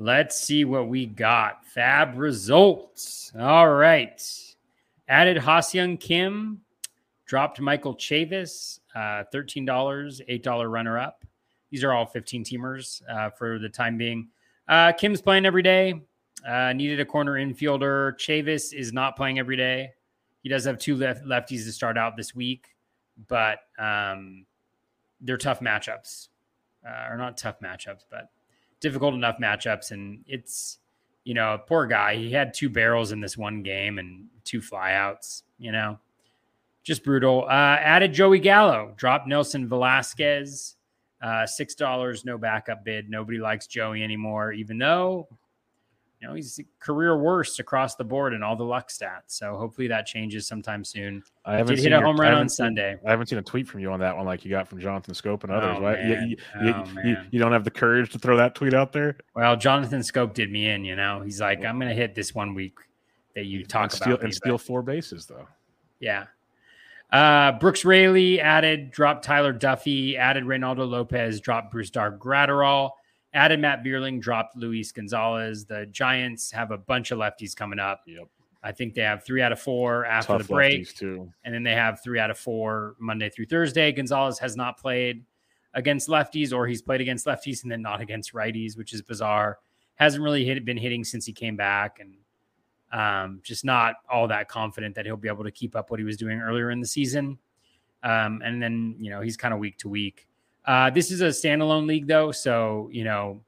Let's 0.00 0.40
see 0.40 0.64
what 0.64 0.86
we 0.86 1.06
got. 1.06 1.64
FAAB 1.74 2.16
results. 2.16 3.32
All 3.36 3.68
right. 3.68 4.22
Added 5.08 5.38
Ha-Seong 5.38 5.98
Kim, 5.98 6.60
dropped 7.26 7.60
Michael 7.60 7.96
Chavis, 7.96 8.78
uh, 8.94 9.24
$13, 9.34 9.66
$8 9.66 10.70
runner 10.70 10.98
up. 10.98 11.24
these 11.70 11.82
are 11.82 11.92
all 11.92 12.06
15 12.06 12.44
teamers 12.44 13.02
uh, 13.10 13.30
for 13.30 13.58
the 13.58 13.68
time 13.68 13.98
being. 13.98 14.28
Uh, 14.68 14.92
Kim's 14.92 15.20
playing 15.20 15.44
every 15.44 15.62
day. 15.62 16.00
Uh, 16.46 16.72
needed 16.72 17.00
a 17.00 17.04
corner 17.04 17.32
infielder. 17.32 18.14
Chavis 18.18 18.72
is 18.72 18.92
not 18.92 19.16
playing 19.16 19.40
every 19.40 19.56
day. 19.56 19.90
He 20.44 20.48
does 20.48 20.64
have 20.64 20.78
two 20.78 20.94
left- 20.94 21.24
lefties 21.24 21.64
to 21.64 21.72
start 21.72 21.98
out 21.98 22.16
this 22.16 22.36
week, 22.36 22.68
but 23.26 23.58
um, 23.80 24.46
they're 25.20 25.36
tough 25.36 25.58
matchups, 25.58 26.28
uh, 26.88 27.08
or 27.10 27.16
not 27.16 27.36
tough 27.36 27.58
matchups, 27.58 28.04
but 28.08 28.30
difficult 28.80 29.14
enough 29.14 29.38
matchups. 29.38 29.90
And 29.90 30.24
it's, 30.26 30.78
you 31.24 31.34
know, 31.34 31.60
poor 31.66 31.86
guy. 31.86 32.16
He 32.16 32.32
had 32.32 32.54
two 32.54 32.68
barrels 32.68 33.12
in 33.12 33.20
this 33.20 33.36
one 33.36 33.62
game 33.62 33.98
and 33.98 34.26
two 34.44 34.60
flyouts, 34.60 35.42
you 35.58 35.72
know, 35.72 35.98
just 36.82 37.04
brutal. 37.04 37.44
Uh, 37.44 37.76
added 37.80 38.12
Joey 38.12 38.38
Gallo, 38.38 38.94
dropped 38.96 39.26
Nelson 39.26 39.68
Velázquez, 39.68 40.74
uh, 41.20 41.44
$6, 41.44 42.24
no 42.24 42.38
backup 42.38 42.84
bid. 42.84 43.10
Nobody 43.10 43.38
likes 43.38 43.66
Joey 43.66 44.02
anymore, 44.02 44.52
even 44.52 44.78
though 44.78 45.28
you 46.20 46.26
know, 46.26 46.34
he's 46.34 46.58
career 46.80 47.16
worst 47.16 47.60
across 47.60 47.94
the 47.94 48.02
board 48.02 48.34
in 48.34 48.42
all 48.42 48.56
the 48.56 48.64
luck 48.64 48.88
stats. 48.88 49.28
So 49.28 49.56
hopefully 49.56 49.86
that 49.88 50.04
changes 50.04 50.46
sometime 50.48 50.84
soon. 50.84 51.22
I 51.44 51.52
haven't 51.58 51.76
Did 51.76 51.82
seen 51.84 51.92
hit 51.92 52.00
a 52.00 52.04
home 52.04 52.16
run 52.16 52.34
on 52.34 52.48
seen- 52.48 52.66
Sunday. 52.66 52.96
I 53.06 53.10
haven't 53.10 53.28
seen 53.28 53.38
a 53.38 53.42
tweet 53.42 53.68
from 53.68 53.80
you 53.80 53.92
on 53.92 54.00
that 54.00 54.16
one 54.16 54.26
like 54.26 54.44
you 54.44 54.50
got 54.50 54.66
from 54.66 54.80
Jonathan 54.80 55.14
Schoop 55.14 55.44
and 55.44 55.52
others. 55.52 55.76
Oh, 55.78 55.82
right? 55.82 56.00
You- 56.00 56.08
man. 56.08 56.28
You, 56.28 56.36
Oh, 56.74 56.84
you- 57.04 57.16
you 57.30 57.38
don't 57.38 57.52
have 57.52 57.62
the 57.64 57.70
courage 57.70 58.10
to 58.12 58.18
throw 58.18 58.36
that 58.36 58.54
tweet 58.56 58.74
out 58.74 58.92
there. 58.92 59.16
Well, 59.36 59.56
Jonathan 59.56 60.00
Schoop 60.00 60.34
did 60.34 60.50
me 60.50 60.68
in, 60.68 60.84
you 60.84 60.96
know. 60.96 61.20
He's 61.20 61.40
like, 61.40 61.64
I'm 61.64 61.78
going 61.78 61.88
to 61.88 61.94
hit 61.94 62.14
this 62.16 62.34
one 62.34 62.52
week 62.54 62.78
that 63.36 63.44
you 63.44 63.64
talk 63.64 63.84
and 63.84 63.92
steal 63.92 64.08
about. 64.14 64.20
me, 64.22 64.24
and 64.24 64.34
steal 64.34 64.58
four 64.58 64.82
bases 64.82 65.26
though. 65.26 65.46
Yeah. 66.00 66.24
Uh, 67.12 67.52
Brooks 67.52 67.84
Raley 67.84 68.40
added, 68.40 68.90
dropped 68.90 69.24
Tyler 69.24 69.54
Duffey, 69.54 70.16
added 70.18 70.44
Reynaldo 70.44 70.86
Lopez, 70.88 71.40
dropped 71.40 71.72
Brusdar 71.72 72.18
Graterol, 72.18 72.90
added 73.34 73.60
Matt 73.60 73.84
Vierling, 73.84 74.20
dropped 74.20 74.56
Luis 74.56 74.92
Gonzalez. 74.92 75.64
The 75.64 75.86
Giants 75.86 76.50
have 76.50 76.70
a 76.70 76.78
bunch 76.78 77.10
of 77.10 77.18
lefties 77.18 77.54
coming 77.54 77.78
up. 77.78 78.02
Yep. 78.06 78.28
I 78.62 78.72
think 78.72 78.94
they 78.94 79.02
have 79.02 79.24
three 79.24 79.40
out 79.40 79.52
of 79.52 79.60
four 79.60 80.04
after 80.04 80.38
Tough 80.38 80.48
the 80.48 80.54
break. 80.54 80.94
too. 80.94 81.32
and 81.44 81.54
then 81.54 81.62
they 81.62 81.74
have 81.74 82.02
three 82.02 82.18
out 82.18 82.30
of 82.30 82.38
four 82.38 82.96
Monday 82.98 83.30
through 83.30 83.46
Thursday. 83.46 83.92
Gonzalez 83.92 84.38
has 84.40 84.56
not 84.56 84.78
played 84.78 85.24
against 85.74 86.08
lefties, 86.08 86.52
or 86.52 86.66
he's 86.66 86.82
played 86.82 87.00
against 87.00 87.26
lefties 87.26 87.62
and 87.62 87.70
then 87.70 87.82
not 87.82 88.00
against 88.00 88.32
righties, 88.32 88.76
which 88.76 88.92
is 88.92 89.00
bizarre. 89.02 89.58
Hasn't 89.94 90.22
really 90.22 90.44
hit, 90.44 90.64
been 90.64 90.76
hitting 90.76 91.04
since 91.04 91.24
he 91.24 91.32
came 91.32 91.56
back, 91.56 92.00
and 92.00 92.14
um, 92.92 93.40
just 93.42 93.64
not 93.64 93.96
all 94.10 94.26
that 94.28 94.48
confident 94.48 94.94
that 94.96 95.06
he'll 95.06 95.16
be 95.16 95.28
able 95.28 95.44
to 95.44 95.50
keep 95.50 95.76
up 95.76 95.90
what 95.90 96.00
he 96.00 96.04
was 96.04 96.16
doing 96.16 96.40
earlier 96.40 96.70
in 96.70 96.80
the 96.80 96.86
season. 96.86 97.38
Um, 98.02 98.42
and 98.44 98.62
then 98.62 98.96
you 98.98 99.10
know 99.10 99.20
he's 99.20 99.36
kind 99.36 99.52
of 99.52 99.60
week 99.60 99.78
to 99.78 99.88
week. 99.88 100.26
Uh, 100.68 100.90
this 100.90 101.10
is 101.10 101.22
a 101.22 101.28
standalone 101.28 101.86
league 101.86 102.06
though, 102.06 102.30
so 102.30 102.90
you 102.92 103.02
know 103.02 103.40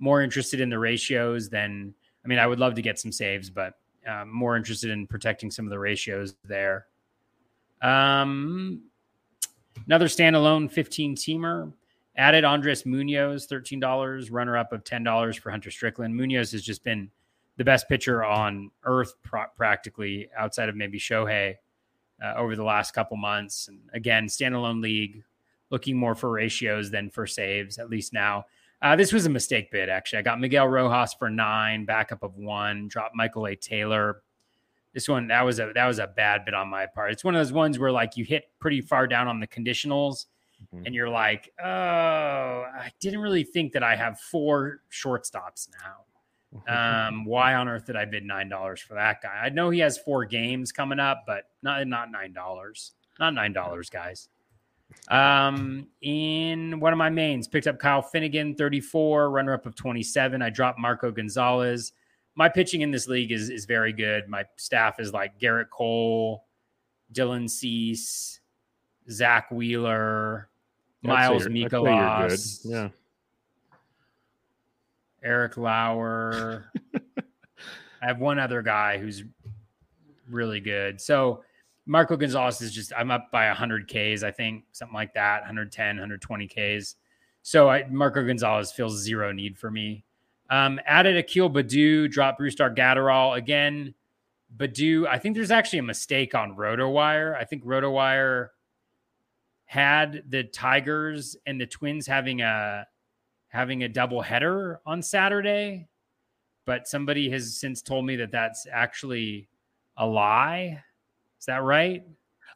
more 0.00 0.20
interested 0.20 0.60
in 0.60 0.68
the 0.68 0.78
ratios 0.78 1.48
than 1.48 1.94
I 2.24 2.28
mean 2.28 2.40
I 2.40 2.46
would 2.48 2.58
love 2.58 2.74
to 2.74 2.82
get 2.82 2.98
some 2.98 3.12
saves, 3.12 3.48
but 3.48 3.74
uh, 4.04 4.24
more 4.26 4.56
interested 4.56 4.90
in 4.90 5.06
protecting 5.06 5.48
some 5.48 5.64
of 5.64 5.70
the 5.70 5.78
ratios 5.78 6.34
there. 6.44 6.86
Um, 7.82 8.82
another 9.86 10.06
standalone 10.06 10.68
15 10.68 11.14
teamer 11.14 11.72
added 12.16 12.44
Andres 12.44 12.84
Munoz, 12.84 13.46
$13, 13.46 14.28
runner 14.32 14.56
up 14.56 14.72
of 14.72 14.82
$10 14.82 15.38
for 15.38 15.50
Hunter 15.50 15.70
Strickland. 15.70 16.16
Munoz 16.16 16.50
has 16.50 16.62
just 16.62 16.82
been 16.82 17.10
the 17.58 17.64
best 17.64 17.88
pitcher 17.88 18.24
on 18.24 18.70
earth 18.84 19.14
practically 19.22 20.30
outside 20.36 20.68
of 20.68 20.74
maybe 20.74 20.98
Shohei 20.98 21.54
uh, 22.24 22.34
over 22.36 22.56
the 22.56 22.64
last 22.64 22.92
couple 22.92 23.16
months. 23.16 23.68
And 23.68 23.78
again, 23.92 24.26
standalone 24.26 24.82
league 24.82 25.22
looking 25.70 25.96
more 25.96 26.14
for 26.14 26.30
ratios 26.30 26.90
than 26.90 27.10
for 27.10 27.26
saves, 27.26 27.78
at 27.78 27.90
least 27.90 28.12
now. 28.12 28.46
Uh, 28.82 28.94
this 28.94 29.12
was 29.12 29.26
a 29.26 29.30
mistake 29.30 29.70
bid, 29.70 29.88
actually. 29.88 30.18
I 30.18 30.22
got 30.22 30.38
Miguel 30.38 30.68
Rojas 30.68 31.14
for 31.14 31.30
nine, 31.30 31.84
backup 31.86 32.22
of 32.22 32.36
one, 32.36 32.88
dropped 32.88 33.14
Michael 33.16 33.46
A. 33.46 33.56
Taylor. 33.56 34.22
This 34.92 35.08
one 35.08 35.26
that 35.28 35.42
was 35.42 35.58
a 35.60 35.72
that 35.74 35.86
was 35.86 35.98
a 35.98 36.06
bad 36.06 36.44
bit 36.44 36.54
on 36.54 36.68
my 36.68 36.86
part. 36.86 37.12
It's 37.12 37.24
one 37.24 37.34
of 37.34 37.40
those 37.40 37.52
ones 37.52 37.78
where 37.78 37.92
like 37.92 38.16
you 38.16 38.24
hit 38.24 38.48
pretty 38.60 38.80
far 38.80 39.06
down 39.06 39.28
on 39.28 39.40
the 39.40 39.46
conditionals, 39.46 40.26
Mhm. 40.74 40.86
and 40.86 40.94
you're 40.94 41.08
like, 41.10 41.52
oh, 41.62 41.66
I 41.66 42.90
didn't 43.00 43.20
really 43.20 43.44
think 43.44 43.72
that 43.74 43.82
I 43.82 43.94
have 43.96 44.18
four 44.20 44.80
shortstops 44.90 45.68
now. 45.82 46.02
Um, 46.68 47.26
why 47.26 47.54
on 47.54 47.68
earth 47.68 47.84
did 47.86 47.96
I 47.96 48.06
bid 48.06 48.24
nine 48.24 48.48
dollars 48.48 48.80
for 48.80 48.94
that 48.94 49.20
guy? 49.20 49.42
I 49.44 49.50
know 49.50 49.68
he 49.68 49.80
has 49.80 49.98
four 49.98 50.24
games 50.24 50.72
coming 50.72 50.98
up, 50.98 51.24
but 51.26 51.50
not 51.62 51.86
not 51.86 52.10
nine 52.10 52.32
dollars. 52.32 52.92
Not 53.18 53.34
nine 53.34 53.52
dollars, 53.52 53.90
guys. 53.90 54.30
Um, 55.08 55.86
in 56.02 56.80
one 56.80 56.92
of 56.92 56.96
my 56.98 57.10
mains, 57.10 57.46
picked 57.46 57.66
up 57.66 57.78
Kyle 57.78 58.02
Finnegan, 58.02 58.54
34, 58.56 59.30
runner 59.30 59.54
up 59.54 59.64
of 59.66 59.74
27. 59.76 60.42
I 60.42 60.50
dropped 60.50 60.78
Marco 60.78 61.10
Gonzalez. 61.12 61.92
My 62.34 62.48
pitching 62.48 62.80
in 62.82 62.90
this 62.90 63.06
league 63.08 63.32
is 63.32 63.48
is 63.48 63.64
very 63.64 63.92
good. 63.92 64.28
My 64.28 64.44
staff 64.56 64.98
is 65.00 65.12
like 65.12 65.38
Gerrit 65.38 65.70
Cole, 65.70 66.44
Dylan 67.12 67.48
Cease, 67.48 68.40
Zack 69.10 69.50
Wheeler, 69.50 70.48
Miles 71.02 71.44
you're- 71.46 71.46
I'd 71.46 71.54
say 71.54 71.60
you're 71.60 71.68
good. 71.70 71.80
Mikolas, 71.88 72.60
Yeah. 72.64 72.88
Eric 75.22 75.56
Lauer. 75.56 76.70
I 78.02 78.06
have 78.06 78.18
one 78.20 78.38
other 78.38 78.62
guy 78.62 78.98
who's 78.98 79.24
really 80.28 80.60
good. 80.60 81.00
So 81.00 81.42
Marco 81.86 82.16
Gonzalez 82.16 82.60
is 82.60 82.72
just 82.72 82.92
I'm 82.96 83.10
up 83.10 83.30
by 83.30 83.46
100 83.46 83.86
Ks, 83.86 84.22
I 84.22 84.32
think, 84.32 84.64
something 84.72 84.94
like 84.94 85.14
that, 85.14 85.40
110, 85.40 85.86
120 85.96 86.48
Ks. 86.48 86.96
So 87.42 87.70
I, 87.70 87.84
Marco 87.88 88.26
Gonzalez 88.26 88.72
feels 88.72 89.00
zero 89.00 89.30
need 89.32 89.56
for 89.56 89.70
me. 89.70 90.04
Um, 90.50 90.80
added 90.84 91.16
Akil 91.16 91.48
Baddoo, 91.48 92.10
dropped 92.10 92.40
Brusdar 92.40 92.76
Graterol 92.76 93.36
again. 93.36 93.94
Baddoo, 94.56 95.06
I 95.06 95.18
think 95.18 95.36
there's 95.36 95.50
actually 95.50 95.80
a 95.80 95.84
mistake 95.84 96.34
on 96.34 96.56
RotoWire. 96.56 97.36
I 97.36 97.44
think 97.44 97.64
RotoWire 97.64 98.48
had 99.64 100.24
the 100.28 100.44
Tigers 100.44 101.36
and 101.46 101.60
the 101.60 101.66
Twins 101.66 102.06
having 102.06 102.40
a 102.40 102.86
having 103.48 103.82
a 103.82 103.88
double 103.88 104.22
header 104.22 104.80
on 104.84 105.02
Saturday, 105.02 105.88
but 106.64 106.86
somebody 106.86 107.30
has 107.30 107.56
since 107.56 107.80
told 107.80 108.04
me 108.04 108.16
that 108.16 108.32
that's 108.32 108.66
actually 108.70 109.48
a 109.96 110.06
lie. 110.06 110.82
Is 111.46 111.54
that 111.54 111.62
right? 111.62 112.02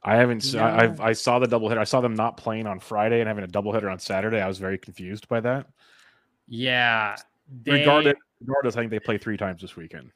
I 0.03 0.17
haven't. 0.17 0.53
I, 0.57 0.83
have 0.83 1.01
I 1.01 1.13
saw 1.13 1.39
the 1.39 1.47
doubleheader. 1.47 1.79
I 1.79 1.85
saw 1.85 2.01
them 2.01 2.15
not 2.15 2.37
playing 2.37 2.67
on 2.67 2.81
Friday 2.81 3.21
and 3.21 3.29
having 3.29 3.45
a 3.45 3.47
doubleheader 3.47 3.89
on 3.89 4.01
Saturday. 4.01 4.41
I 4.41 4.49
was 4.49 4.59
very 4.59 4.79
confused 4.79 5.29
by 5.29 5.39
that. 5.43 5.69
Yeah. 6.49 7.15
They, 7.63 7.71
regardless, 7.71 8.15
regardless, 8.41 8.77
I 8.77 8.81
think 8.81 8.91
they 8.91 8.99
play 8.99 9.17
three 9.17 9.37
times 9.37 9.61
this 9.63 9.77
weekend. 9.77 10.07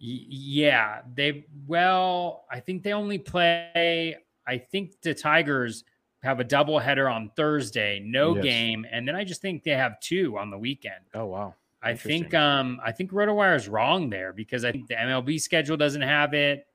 Y- 0.00 0.24
Yeah, 0.28 1.02
they 1.14 1.44
well, 1.66 2.46
I 2.50 2.60
think 2.60 2.84
they 2.84 2.94
only 2.94 3.18
play. 3.18 4.16
I 4.46 4.56
think 4.56 4.98
the 5.02 5.12
Tigers 5.12 5.84
have 6.22 6.40
a 6.40 6.44
double 6.44 6.78
header 6.78 7.06
on 7.06 7.30
Thursday, 7.36 8.00
no 8.02 8.34
Yes. 8.34 8.44
game, 8.44 8.86
and 8.90 9.06
then 9.06 9.14
I 9.14 9.24
just 9.24 9.42
think 9.42 9.62
they 9.62 9.72
have 9.72 10.00
two 10.00 10.38
on 10.38 10.48
the 10.50 10.56
weekend. 10.58 11.04
Oh 11.12 11.26
wow! 11.26 11.54
I 11.82 11.92
think 11.94 12.32
um 12.32 12.80
I 12.82 12.92
think 12.92 13.10
RotoWire 13.10 13.56
is 13.56 13.68
wrong 13.68 14.08
there 14.08 14.32
because 14.32 14.64
I 14.64 14.72
think 14.72 14.86
the 14.88 14.94
MLB 14.94 15.38
schedule 15.38 15.76
doesn't 15.76 16.00
have 16.00 16.32
it, 16.32 16.66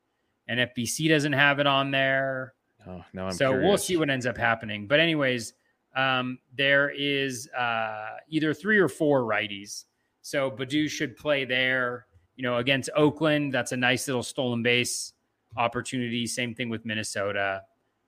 and 0.47 0.59
FBC 0.59 1.09
doesn't 1.09 1.33
have 1.33 1.59
it 1.59 1.67
on 1.67 1.91
there. 1.91 2.53
Oh, 2.87 3.03
now 3.13 3.27
I'm 3.27 3.33
so 3.33 3.51
we'll 3.51 3.77
see 3.77 3.97
what 3.97 4.09
ends 4.09 4.25
up 4.25 4.37
happening. 4.37 4.87
But 4.87 4.99
anyways, 4.99 5.53
um, 5.95 6.37
there 6.55 6.89
is 6.89 7.49
uh, 7.57 8.17
either 8.29 8.53
three 8.53 8.77
or 8.77 8.87
four 8.87 9.23
righties. 9.23 9.85
So 10.21 10.51
Baddoo 10.51 10.89
should 10.89 11.15
play 11.15 11.45
there. 11.45 12.07
You 12.35 12.43
know, 12.43 12.57
against 12.57 12.89
Oakland, 12.95 13.53
that's 13.53 13.71
a 13.71 13.77
nice 13.77 14.07
little 14.07 14.23
stolen 14.23 14.61
base 14.61 15.13
opportunity. 15.55 16.27
Same 16.27 16.53
thing 16.53 16.69
with 16.69 16.85
Minnesota. 16.85 17.61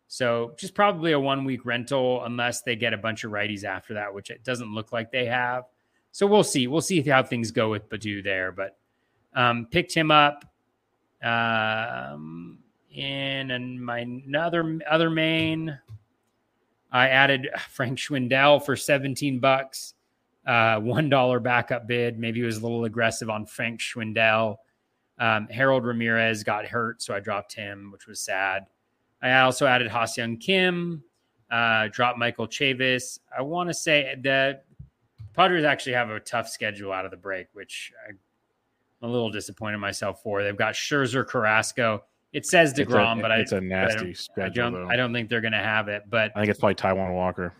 So 0.07 0.53
just 0.57 0.73
probably 0.73 1.13
a 1.13 1.19
one 1.19 1.43
week 1.43 1.65
rental 1.65 2.23
unless 2.25 2.61
they 2.61 2.75
get 2.75 2.93
a 2.93 2.97
bunch 2.97 3.23
of 3.23 3.31
righties 3.31 3.63
after 3.63 3.93
that, 3.95 4.13
which 4.13 4.29
it 4.29 4.43
doesn't 4.43 4.73
look 4.73 4.91
like 4.91 5.11
they 5.11 5.25
have. 5.25 5.63
So 6.11 6.27
we'll 6.27 6.43
see. 6.43 6.67
We'll 6.67 6.81
see 6.81 7.01
how 7.01 7.23
things 7.23 7.51
go 7.51 7.69
with 7.69 7.89
Baddoo 7.89 8.23
there. 8.23 8.51
But 8.51 8.77
um, 9.33 9.67
picked 9.69 9.93
him 9.93 10.11
up 10.11 10.45
um, 11.23 12.59
in 12.93 13.51
and 13.51 13.83
my 13.83 13.99
another 13.99 14.79
other 14.89 15.09
main. 15.09 15.77
I 16.91 17.09
added 17.09 17.49
Frank 17.69 17.97
Schwindel 17.97 18.63
for 18.63 18.75
17 18.75 19.39
bucks, 19.39 19.93
uh, 20.45 20.79
one 20.79 21.09
dollar 21.09 21.39
backup 21.39 21.87
bid. 21.87 22.19
Maybe 22.19 22.41
it 22.41 22.45
was 22.45 22.57
a 22.57 22.61
little 22.61 22.85
aggressive 22.85 23.29
on 23.29 23.45
Frank 23.45 23.79
Schwindel. 23.79 24.57
Um, 25.19 25.47
Harold 25.47 25.83
Ramirez 25.83 26.43
got 26.43 26.65
hurt, 26.65 27.01
so 27.01 27.13
I 27.13 27.19
dropped 27.19 27.53
him, 27.53 27.91
which 27.91 28.07
was 28.07 28.19
sad. 28.19 28.67
I 29.21 29.39
also 29.39 29.65
added 29.65 29.91
Young 30.15 30.37
Kim, 30.37 31.03
uh, 31.49 31.87
dropped 31.91 32.19
Michael 32.19 32.47
Chavis. 32.47 33.19
I 33.35 33.41
want 33.41 33.69
to 33.69 33.73
say 33.73 34.15
that 34.21 34.65
Padres 35.33 35.63
actually 35.63 35.93
have 35.93 36.09
a 36.09 36.19
tough 36.19 36.49
schedule 36.49 36.91
out 36.91 37.05
of 37.05 37.11
the 37.11 37.17
break, 37.17 37.47
which 37.53 37.91
I, 38.07 38.11
I'm 39.01 39.09
a 39.09 39.11
little 39.11 39.29
disappointed 39.31 39.75
in 39.75 39.79
myself 39.79 40.21
for. 40.23 40.43
They've 40.43 40.55
got 40.57 40.73
Scherzer, 40.73 41.25
Carrasco. 41.27 42.03
It 42.33 42.45
says 42.45 42.77
a- 42.77 42.85
Degrom, 42.85 43.21
but 43.21 43.31
I 43.31 43.37
it's 43.37 43.51
a 43.51 43.57
I 43.57 43.59
nasty 43.59 44.05
don't- 44.05 44.17
schedule. 44.17 44.65
I 44.65 44.69
don't. 44.69 44.91
I 44.91 44.95
don't 44.95 45.13
think 45.13 45.29
they're 45.29 45.41
going 45.41 45.53
to 45.53 45.59
have 45.59 45.87
it. 45.87 46.03
But 46.09 46.31
I 46.35 46.39
think 46.41 46.49
it's 46.51 46.59
probably 46.59 46.75
Taijuan 46.75 47.13
Walker. 47.13 47.53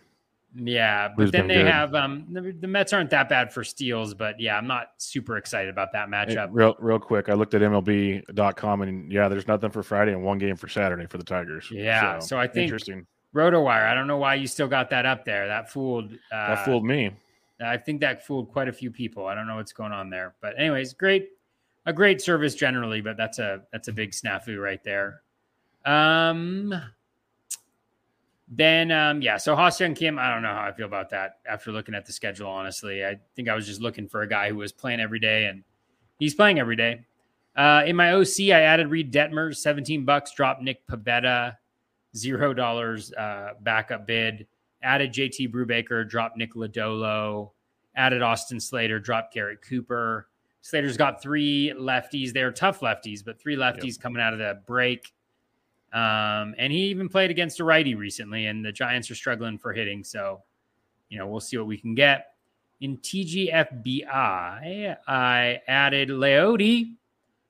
Yeah, 0.56 1.10
but 1.10 1.24
Who's 1.24 1.32
then 1.32 1.48
they 1.48 1.56
good. 1.56 1.68
have 1.68 1.94
um 1.94 2.26
the, 2.32 2.52
the 2.60 2.68
Mets 2.68 2.92
aren't 2.92 3.12
that 3.12 3.30
bad 3.30 3.54
for 3.54 3.64
steals, 3.64 4.14
but 4.16 4.40
yeah, 4.40 4.58
I'm 4.58 4.66
not 4.66 4.88
super 4.98 5.38
excited 5.38 5.70
about 5.70 5.92
that 5.92 6.08
Hey, 6.08 6.36
matchup. 6.36 6.50
real 6.52 6.76
real 6.80 6.98
quick, 7.00 7.30
I 7.30 7.34
looked 7.34 7.54
at 7.54 7.62
MLB.com 7.62 8.82
and 8.82 9.12
yeah, 9.12 9.28
there's 9.28 9.48
nothing 9.48 9.70
for 9.70 9.84
Friday 9.84 10.14
and 10.14 10.24
one 10.24 10.38
game 10.38 10.56
for 10.56 10.68
Saturday 10.68 11.06
for 11.06 11.18
the 11.18 11.24
Tigers. 11.24 11.68
Yeah, 11.72 12.20
so 12.20 12.40
I 12.40 12.48
think- 12.48 12.64
interesting. 12.64 13.06
RotoWire, 13.36 13.88
I 13.88 13.94
don't 13.94 14.08
know 14.08 14.18
why 14.18 14.36
you 14.36 14.48
still 14.48 14.70
got 14.70 14.90
that 14.92 15.06
up 15.06 15.26
there. 15.26 15.48
That 15.48 15.70
fooled. 15.70 16.14
Uh, 16.32 16.56
That 16.56 16.66
fooled 16.66 16.86
me. 16.86 17.12
I 17.60 17.78
think 17.78 18.02
that 18.02 18.26
fooled 18.26 18.50
quite 18.52 18.68
a 18.68 18.74
few 18.74 18.92
people. 18.92 19.26
I 19.26 19.36
don't 19.36 19.48
know 19.48 19.56
what's 19.56 19.74
going 19.74 19.92
on 19.92 20.10
there, 20.10 20.36
but 20.42 20.58
anyways, 20.60 20.94
great, 20.94 21.30
a 21.86 21.94
great 21.94 22.22
service 22.22 22.54
generally, 22.54 23.02
but 23.02 23.18
that's 23.18 23.40
a 23.40 23.64
that's 23.72 23.88
a 23.88 23.94
big 23.94 24.12
snafu 24.12 24.62
right 24.62 24.84
there. 24.84 25.22
Um, 25.86 26.74
then 28.50 28.92
um, 28.92 29.22
yeah, 29.22 29.38
so 29.38 29.56
Young 29.80 29.94
Kim, 29.94 30.20
I 30.20 30.34
don't 30.34 30.42
know 30.42 30.54
how 30.54 30.62
I 30.62 30.72
feel 30.72 30.86
about 30.86 31.10
that 31.10 31.40
after 31.48 31.72
looking 31.72 31.96
at 31.96 32.06
the 32.06 32.14
schedule. 32.14 32.50
Honestly, 32.50 33.04
I 33.04 33.20
think 33.36 33.50
I 33.50 33.56
was 33.56 33.66
just 33.66 33.82
looking 33.82 34.08
for 34.08 34.22
a 34.22 34.28
guy 34.28 34.50
who 34.50 34.56
was 34.56 34.72
playing 34.72 35.00
every 35.00 35.20
day, 35.20 35.46
and 35.46 35.64
he's 36.20 36.36
playing 36.36 36.60
every 36.60 36.76
day. 36.76 37.06
Uh, 37.56 37.84
in 37.86 37.96
my 37.96 38.14
OC, 38.14 38.40
I 38.52 38.62
added 38.62 38.90
Reed 38.90 39.12
Detmer, 39.12 39.56
seventeen 39.56 40.06
bucks. 40.06 40.32
Dropped 40.32 40.62
Nick 40.62 40.86
Pivetta, 40.88 41.58
zero 42.16 42.54
dollars 42.54 43.12
uh, 43.14 43.54
backup 43.62 44.06
bid. 44.06 44.48
Added 44.88 45.12
JT 45.12 45.52
Brubaker, 45.52 46.08
dropped 46.08 46.38
Nick 46.38 46.54
Lodolo. 46.54 47.52
Added 47.98 48.22
Austin 48.22 48.58
Slater, 48.58 49.00
dropped 49.00 49.34
Garrett 49.34 49.62
Cooper. 49.62 50.30
Slater's 50.62 50.96
got 50.96 51.22
three 51.22 51.74
lefties. 51.78 52.32
They're 52.32 52.54
tough 52.54 52.80
lefties, 52.80 53.24
but 53.24 53.38
three 53.38 53.58
lefties 53.58 54.00
coming 54.00 54.22
out 54.22 54.32
of 54.32 54.40
the 54.40 54.62
break. 54.66 55.14
Um, 55.92 56.56
and 56.58 56.72
he 56.72 56.86
even 56.86 57.10
played 57.10 57.32
against 57.32 57.60
a 57.60 57.66
righty 57.66 57.96
recently, 57.96 58.46
and 58.46 58.64
the 58.64 58.72
Giants 58.72 59.12
are 59.12 59.16
struggling 59.16 59.58
for 59.58 59.74
hitting. 59.74 60.06
So, 60.06 60.42
you 61.10 61.18
know, 61.18 61.28
we'll 61.28 61.42
see 61.42 61.58
what 61.58 61.68
we 61.68 61.78
can 61.78 61.94
get. 61.94 62.36
In 62.80 62.98
TGFBI, 63.00 64.98
I 65.06 65.62
added 65.68 66.10
Leody, 66.10 66.94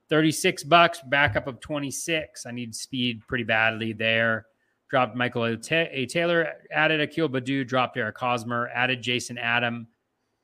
36 0.08 0.64
bucks, 0.64 1.00
backup 1.06 1.46
of 1.46 1.60
26. 1.60 2.46
I 2.46 2.50
need 2.50 2.74
speed 2.74 3.22
pretty 3.28 3.44
badly 3.44 3.92
there. 3.92 4.46
Dropped 4.88 5.14
Michael 5.14 5.44
A. 5.44 5.58
A. 5.72 6.06
Taylor, 6.06 6.48
added 6.72 7.00
Akil 7.00 7.28
Baddoo, 7.28 7.66
dropped 7.66 7.96
Eric 7.96 8.16
Hosmer, 8.18 8.70
added 8.74 9.02
Jason 9.02 9.36
Adam, 9.36 9.86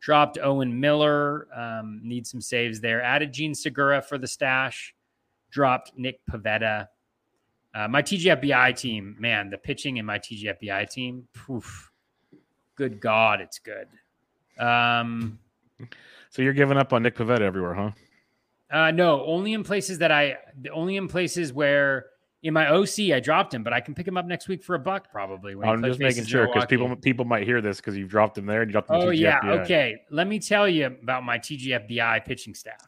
dropped 0.00 0.38
Owen 0.42 0.78
Miller, 0.78 1.48
um, 1.56 2.00
need 2.04 2.26
some 2.26 2.40
saves 2.42 2.80
there. 2.80 3.02
Added 3.02 3.32
Jean 3.32 3.54
Segura 3.54 4.02
for 4.02 4.18
the 4.18 4.26
stash, 4.26 4.94
dropped 5.50 5.92
Nick 5.96 6.20
Pivetta. 6.30 6.88
Uh, 7.74 7.88
my 7.88 8.02
TGFBI 8.02 8.76
team, 8.76 9.16
man, 9.18 9.48
the 9.48 9.56
pitching 9.58 9.96
in 9.96 10.04
my 10.04 10.18
TGFBI 10.18 10.90
team, 10.90 11.26
poof, 11.34 11.90
good 12.76 13.00
God, 13.00 13.40
it's 13.40 13.58
good. 13.58 13.88
Um, 14.62 15.38
So 16.30 16.42
you're 16.42 16.52
giving 16.52 16.76
up 16.76 16.92
on 16.92 17.02
Nick 17.02 17.16
Pivetta 17.16 17.40
everywhere, 17.40 17.74
huh? 17.74 17.90
uh, 18.70 18.90
no, 18.90 19.24
only 19.24 19.54
in 19.54 19.64
places 19.64 19.98
that 19.98 20.12
I, 20.12 20.36
only 20.72 20.96
in 20.96 21.08
places 21.08 21.52
where 21.52 22.06
in 22.44 22.52
my 22.52 22.68
OC 22.68 23.10
I 23.12 23.20
dropped 23.20 23.52
him, 23.54 23.64
but 23.64 23.72
I 23.72 23.80
can 23.80 23.94
pick 23.94 24.06
him 24.06 24.16
up 24.16 24.26
next 24.26 24.48
week 24.48 24.62
for 24.62 24.74
a 24.74 24.78
buck 24.78 25.10
probably. 25.10 25.56
I'm 25.64 25.82
just 25.82 25.98
making 25.98 26.26
sure 26.26 26.46
because 26.46 26.66
people 26.66 26.94
people 26.94 27.24
might 27.24 27.44
hear 27.44 27.60
this 27.60 27.78
because 27.78 27.96
you've 27.96 28.10
dropped 28.10 28.38
him 28.38 28.46
there 28.46 28.60
and 28.62 28.70
you 28.70 28.72
dropped 28.72 28.90
him. 28.90 28.96
Oh 28.96 29.10
yeah, 29.10 29.40
okay. 29.44 29.96
Let 30.10 30.28
me 30.28 30.38
tell 30.38 30.68
you 30.68 30.86
about 30.86 31.24
my 31.24 31.38
TGFBI 31.38 32.24
pitching 32.24 32.54
staff. 32.54 32.86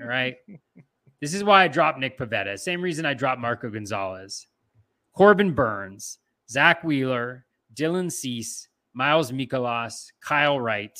All 0.00 0.08
right. 0.08 0.36
this 1.20 1.34
is 1.34 1.44
why 1.44 1.64
I 1.64 1.68
dropped 1.68 1.98
Nick 1.98 2.18
Pivetta. 2.18 2.58
Same 2.58 2.80
reason 2.80 3.04
I 3.04 3.14
dropped 3.14 3.40
Marco 3.40 3.70
Gonzalez. 3.70 4.46
Corbin 5.12 5.52
Burnes, 5.52 6.18
Zack 6.50 6.82
Wheeler, 6.82 7.46
Dylan 7.74 8.10
Cease, 8.10 8.68
Miles 8.94 9.30
Mikolas, 9.30 10.06
Kyle 10.22 10.58
Wright. 10.58 10.98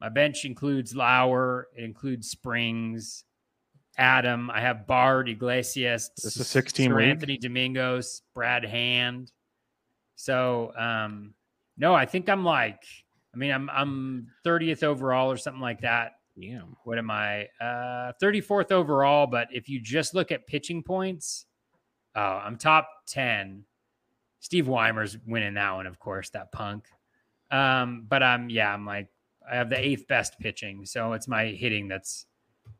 My 0.00 0.08
bench 0.08 0.46
includes 0.46 0.94
Lauer, 0.94 1.68
it 1.76 1.84
includes 1.84 2.30
Springs, 2.30 3.24
Adam. 4.00 4.50
I 4.50 4.60
have 4.60 4.86
Bard, 4.86 5.28
Iglesias, 5.28 6.10
This 6.16 6.36
is 6.36 6.46
16 6.48 6.90
Sir 6.90 6.96
league? 6.96 7.08
Anthony 7.10 7.36
Dominguez, 7.38 8.22
Brad 8.34 8.64
Hand. 8.64 9.30
So 10.16 10.72
um 10.76 11.34
no, 11.76 11.94
I 11.94 12.06
think 12.06 12.28
I'm 12.28 12.44
like, 12.44 12.82
I 13.34 13.36
mean, 13.36 13.52
I'm 13.52 13.70
I'm 13.70 14.28
30th 14.44 14.82
overall 14.82 15.30
or 15.30 15.36
something 15.36 15.60
like 15.62 15.82
that. 15.82 16.12
Yeah. 16.36 16.62
What 16.84 16.98
am 16.98 17.10
I? 17.10 17.48
Uh 17.60 18.12
34th 18.22 18.72
overall, 18.72 19.26
but 19.26 19.48
if 19.52 19.68
you 19.68 19.80
just 19.80 20.14
look 20.14 20.32
at 20.32 20.46
pitching 20.46 20.82
points, 20.82 21.46
oh, 22.16 22.20
I'm 22.20 22.56
top 22.56 22.88
10. 23.06 23.64
Steve 24.40 24.66
Weimer's 24.66 25.18
winning 25.26 25.54
that 25.54 25.72
one, 25.72 25.86
of 25.86 25.98
course, 25.98 26.30
that 26.30 26.50
punk. 26.52 26.86
Um, 27.50 28.06
but 28.08 28.22
I'm 28.22 28.48
yeah, 28.48 28.72
I'm 28.72 28.86
like 28.86 29.08
I 29.50 29.56
have 29.56 29.68
the 29.68 29.78
eighth 29.78 30.06
best 30.08 30.38
pitching, 30.38 30.86
so 30.86 31.12
it's 31.12 31.28
my 31.28 31.46
hitting 31.46 31.88
that's 31.88 32.24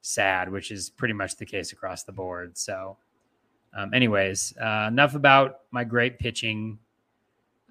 sad, 0.00 0.50
which 0.50 0.70
is 0.70 0.90
pretty 0.90 1.14
much 1.14 1.36
the 1.36 1.46
case 1.46 1.72
across 1.72 2.04
the 2.04 2.12
board. 2.12 2.56
So, 2.56 2.96
um, 3.74 3.94
anyways, 3.94 4.54
uh, 4.60 4.86
enough 4.88 5.14
about 5.14 5.60
my 5.70 5.84
great 5.84 6.18
pitching. 6.18 6.78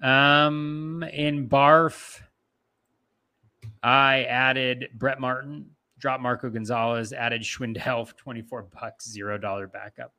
Um, 0.02 1.04
in 1.12 1.48
Barf, 1.48 2.20
I 3.82 4.24
added 4.24 4.88
Brett 4.94 5.20
Martin, 5.20 5.70
dropped 5.98 6.22
Marco 6.22 6.48
Gonzalez, 6.50 7.12
added 7.12 7.42
Schwindel 7.42 8.06
for 8.08 8.14
24 8.16 8.62
bucks, 8.80 9.08
zero 9.08 9.38
dollar 9.38 9.66
backup. 9.66 10.12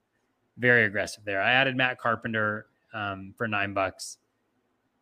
Very 0.58 0.86
aggressive 0.86 1.24
there. 1.26 1.42
I 1.42 1.52
added 1.52 1.76
Matt 1.76 1.98
Carpenter 1.98 2.68
um, 2.94 3.34
for 3.38 3.48
nine 3.48 3.74
bucks. 3.74 4.18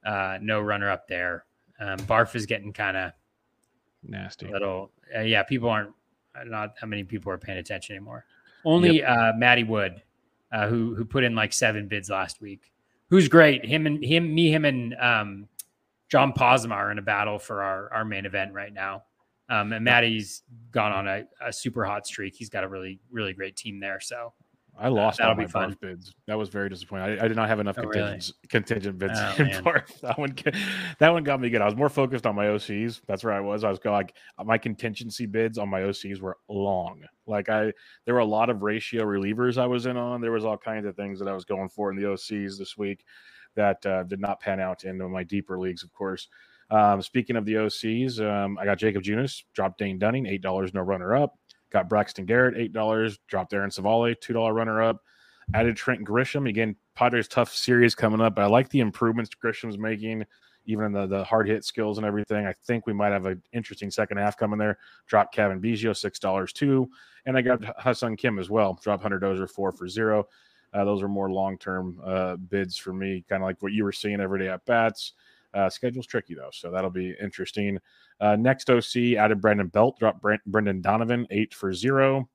Uh, 0.05 0.37
no 0.41 0.61
runner 0.61 0.89
up 0.89 1.07
there. 1.07 1.45
Um, 1.79 1.97
Barf 1.99 2.35
is 2.35 2.45
getting 2.45 2.71
kind 2.71 2.95
of 2.95 3.11
Nasty. 4.03 4.47
a 4.47 4.51
little. 4.51 4.91
Uh, 5.15 5.21
yeah, 5.21 5.43
people 5.43 5.69
aren't. 5.69 5.91
Not 6.45 6.75
how 6.79 6.87
many 6.87 7.03
people 7.03 7.31
are 7.31 7.37
paying 7.37 7.57
attention 7.57 7.95
anymore. 7.95 8.25
Only 8.65 9.03
uh, 9.03 9.33
Matty 9.33 9.63
Wood, 9.63 10.01
uh, 10.51 10.67
who 10.67 10.95
who 10.95 11.05
put 11.05 11.23
in 11.23 11.35
like 11.35 11.53
seven 11.53 11.87
bids 11.87 12.09
last 12.09 12.41
week. 12.41 12.71
Who's 13.09 13.27
great. 13.27 13.65
Him 13.65 13.87
and 13.87 14.03
him, 14.03 14.33
me, 14.33 14.51
him, 14.51 14.65
and 14.65 14.95
um, 14.95 15.47
John 16.09 16.33
Posma 16.33 16.73
are 16.73 16.91
in 16.91 16.99
a 16.99 17.01
battle 17.01 17.39
for 17.39 17.63
our 17.63 17.91
our 17.93 18.05
main 18.05 18.25
event 18.25 18.53
right 18.53 18.73
now. 18.73 19.03
Um, 19.49 19.73
and 19.73 19.83
Matty's 19.83 20.43
gone 20.71 20.91
on 20.91 21.07
a, 21.07 21.23
a 21.43 21.51
super 21.51 21.83
hot 21.83 22.05
streak. 22.05 22.35
He's 22.35 22.49
got 22.49 22.63
a 22.63 22.67
really 22.67 22.99
really 23.11 23.33
great 23.33 23.55
team 23.55 23.79
there. 23.79 23.99
So 23.99 24.33
I 24.79 24.87
lost 24.87 25.17
that'll 25.17 25.31
all 25.31 25.37
my 25.37 25.45
barf 25.45 25.79
bids. 25.79 26.13
That 26.27 26.37
was 26.37 26.49
very 26.49 26.69
disappointing. 26.69 27.19
I, 27.19 27.25
I 27.25 27.27
did 27.27 27.35
not 27.35 27.49
have 27.49 27.59
enough 27.59 27.77
Oh, 27.77 27.83
really? 27.83 27.99
contingent 28.01 28.37
contingent 28.49 28.97
bids 28.97 29.13
Oh, 29.17 29.35
in 29.39 29.47
man. 29.47 29.63
barf. 29.63 29.99
That 30.01 30.17
one, 30.17 30.35
that 30.99 31.11
one 31.13 31.23
got 31.23 31.41
me 31.41 31.49
good. 31.49 31.61
I 31.61 31.65
was 31.65 31.75
more 31.75 31.89
focused 31.89 32.25
on 32.25 32.35
my 32.35 32.45
OCs. 32.45 33.01
That's 33.07 33.23
where 33.23 33.33
I 33.33 33.39
was. 33.41 33.63
I 33.63 33.69
was 33.69 33.79
going 33.79 33.93
like 33.95 34.15
my 34.45 34.57
contingency 34.57 35.25
bids 35.25 35.57
on 35.57 35.69
my 35.69 35.81
OCs 35.81 36.21
were 36.21 36.37
long. 36.47 37.01
Like 37.27 37.49
I, 37.49 37.73
there 38.05 38.13
were 38.13 38.21
a 38.21 38.25
lot 38.25 38.49
of 38.49 38.63
ratio 38.63 39.03
relievers 39.03 39.57
I 39.57 39.67
was 39.67 39.85
in 39.85 39.97
on. 39.97 40.21
There 40.21 40.31
was 40.31 40.45
all 40.45 40.57
kinds 40.57 40.85
of 40.85 40.95
things 40.95 41.19
that 41.19 41.27
I 41.27 41.33
was 41.33 41.45
going 41.45 41.69
for 41.69 41.91
in 41.91 41.97
the 41.97 42.03
OCs 42.07 42.57
this 42.57 42.77
week 42.77 43.03
that 43.55 43.85
uh, 43.85 44.03
did 44.03 44.19
not 44.21 44.39
pan 44.39 44.59
out 44.59 44.83
into 44.85 45.07
my 45.09 45.23
deeper 45.23 45.59
leagues, 45.59 45.83
of 45.83 45.91
course. 45.93 46.27
Um, 46.71 47.01
speaking 47.01 47.35
of 47.35 47.45
the 47.45 47.53
OCs, 47.55 48.19
um, 48.21 48.57
I 48.59 48.65
got 48.65 48.77
Jakob 48.77 49.01
Junis, 49.03 49.43
dropped 49.53 49.79
Dane 49.79 49.97
Dunning, 49.97 50.27
eight 50.27 50.41
dollars, 50.41 50.73
no 50.73 50.81
runner 50.81 51.15
up. 51.15 51.37
Got 51.71 51.89
Braxton 51.89 52.25
Garrett, 52.25 52.57
eight 52.57 52.73
dollars, 52.73 53.19
dropped 53.27 53.53
Aaron 53.53 53.69
Civale, 53.69 54.15
two 54.19 54.33
dollar 54.33 54.53
runner 54.53 54.81
up. 54.81 55.03
Added 55.53 55.75
Trent 55.77 56.05
Grisham 56.05 56.47
again. 56.47 56.75
Padres 56.95 57.27
tough 57.27 57.51
series 57.53 57.95
coming 57.95 58.21
up, 58.21 58.35
but 58.35 58.43
I 58.43 58.47
like 58.47 58.69
the 58.69 58.81
improvements 58.81 59.31
Grisham's 59.33 59.79
making, 59.79 60.25
even 60.65 60.85
in 60.85 60.91
the, 60.91 61.07
the 61.07 61.23
hard 61.23 61.47
hit 61.47 61.63
skills 61.63 61.97
and 61.97 62.05
everything. 62.05 62.45
I 62.45 62.53
think 62.65 62.85
we 62.85 62.93
might 62.93 63.11
have 63.11 63.25
an 63.25 63.41
interesting 63.51 63.89
second 63.89 64.17
half 64.17 64.37
coming 64.37 64.59
there. 64.59 64.77
Drop 65.07 65.33
Cavan 65.33 65.59
Biggio 65.59 65.95
six 65.97 66.19
dollars 66.19 66.53
too, 66.53 66.89
and 67.25 67.35
I 67.35 67.41
got 67.41 67.63
Ha-Seong 67.79 68.17
Kim 68.17 68.37
as 68.37 68.49
well. 68.49 68.79
Drop 68.83 69.01
Hunter 69.01 69.17
Dozier 69.17 69.47
four 69.47 69.71
for 69.71 69.87
zero. 69.87 70.27
Uh, 70.71 70.85
those 70.85 71.01
are 71.01 71.07
more 71.07 71.31
long 71.31 71.57
term 71.57 71.99
uh, 72.03 72.35
bids 72.35 72.77
for 72.77 72.93
me, 72.93 73.23
kind 73.27 73.41
of 73.41 73.47
like 73.47 73.61
what 73.63 73.71
you 73.71 73.83
were 73.83 73.91
seeing 73.91 74.19
every 74.19 74.39
day 74.39 74.49
at 74.49 74.63
bats. 74.65 75.13
Uh, 75.53 75.69
schedule's 75.69 76.07
tricky 76.07 76.35
though, 76.35 76.49
so 76.51 76.71
that'll 76.71 76.89
be 76.89 77.15
interesting. 77.21 77.79
Uh, 78.19 78.35
next 78.35 78.69
OC 78.69 79.15
added 79.17 79.41
Brandon 79.41 79.67
Belt, 79.67 79.97
dropped 79.99 80.21
Brent, 80.21 80.41
Brendan 80.45 80.81
Donovan 80.81 81.25
eight 81.31 81.53
for 81.53 81.73
zero. 81.73 82.29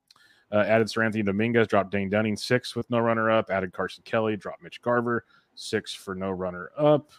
Uh, 0.51 0.59
added 0.59 0.87
Seranthony 0.87 1.25
Dominguez, 1.25 1.67
dropped 1.67 1.91
Dane 1.91 2.09
Dunning 2.09 2.35
six 2.35 2.75
with 2.75 2.89
no 2.89 2.99
runner 2.99 3.31
up. 3.31 3.49
Added 3.49 3.73
Carson 3.73 4.03
Kelly, 4.05 4.37
dropped 4.37 4.61
Mitch 4.61 4.81
Garver 4.81 5.25
six 5.55 5.93
for 5.93 6.15
no 6.15 6.31
runner 6.31 6.69
up. 6.77 7.11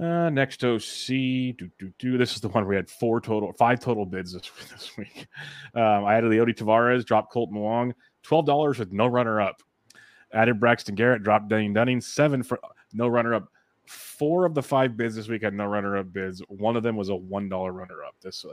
Uh, 0.00 0.30
next 0.30 0.62
OC, 0.64 1.08
do, 1.08 1.68
do, 1.78 1.92
do. 1.98 2.16
this 2.18 2.34
is 2.34 2.40
the 2.40 2.48
one 2.50 2.68
we 2.68 2.76
had 2.76 2.88
four 2.88 3.20
total, 3.20 3.52
five 3.54 3.80
total 3.80 4.06
bids 4.06 4.32
this, 4.32 4.48
this 4.70 4.96
week. 4.96 5.26
Um, 5.74 6.04
I 6.04 6.14
added 6.14 6.30
Leody 6.30 6.56
Taveras, 6.56 7.04
dropped 7.04 7.32
Kolten 7.32 7.54
Wong, 7.54 7.92
twelve 8.22 8.46
dollars 8.46 8.78
with 8.78 8.92
no 8.92 9.06
runner 9.06 9.40
up. 9.40 9.60
Added 10.32 10.60
Braxton 10.60 10.94
Garrett, 10.94 11.24
dropped 11.24 11.48
Dane 11.48 11.72
Dunning, 11.72 12.00
seven 12.00 12.42
for 12.42 12.60
no 12.92 13.08
runner 13.08 13.34
up. 13.34 13.48
Four 13.88 14.44
of 14.44 14.54
the 14.54 14.62
five 14.62 14.96
bids 14.96 15.14
this 15.14 15.28
week 15.28 15.42
had 15.42 15.54
no 15.54 15.66
runner 15.66 15.96
up 15.96 16.12
bids. 16.12 16.42
One 16.48 16.76
of 16.76 16.82
them 16.82 16.96
was 16.96 17.08
a 17.08 17.16
one 17.16 17.48
dollar 17.48 17.72
runner 17.72 18.04
up. 18.04 18.14
This, 18.20 18.44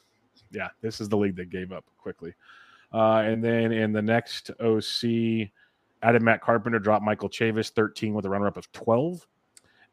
yeah, 0.50 0.68
this 0.80 1.00
is 1.00 1.08
the 1.08 1.16
league 1.16 1.36
that 1.36 1.50
gave 1.50 1.72
up 1.72 1.84
quickly. 1.98 2.34
Uh, 2.92 3.22
and 3.24 3.42
then 3.42 3.72
in 3.72 3.92
the 3.92 4.02
next 4.02 4.50
OC, 4.60 5.50
added 6.02 6.22
Matt 6.22 6.40
Carpenter, 6.40 6.78
dropped 6.78 7.04
Michael 7.04 7.28
Chavis, 7.28 7.70
thirteen 7.70 8.14
with 8.14 8.24
a 8.24 8.28
runner 8.30 8.46
up 8.46 8.56
of 8.56 8.70
twelve. 8.72 9.26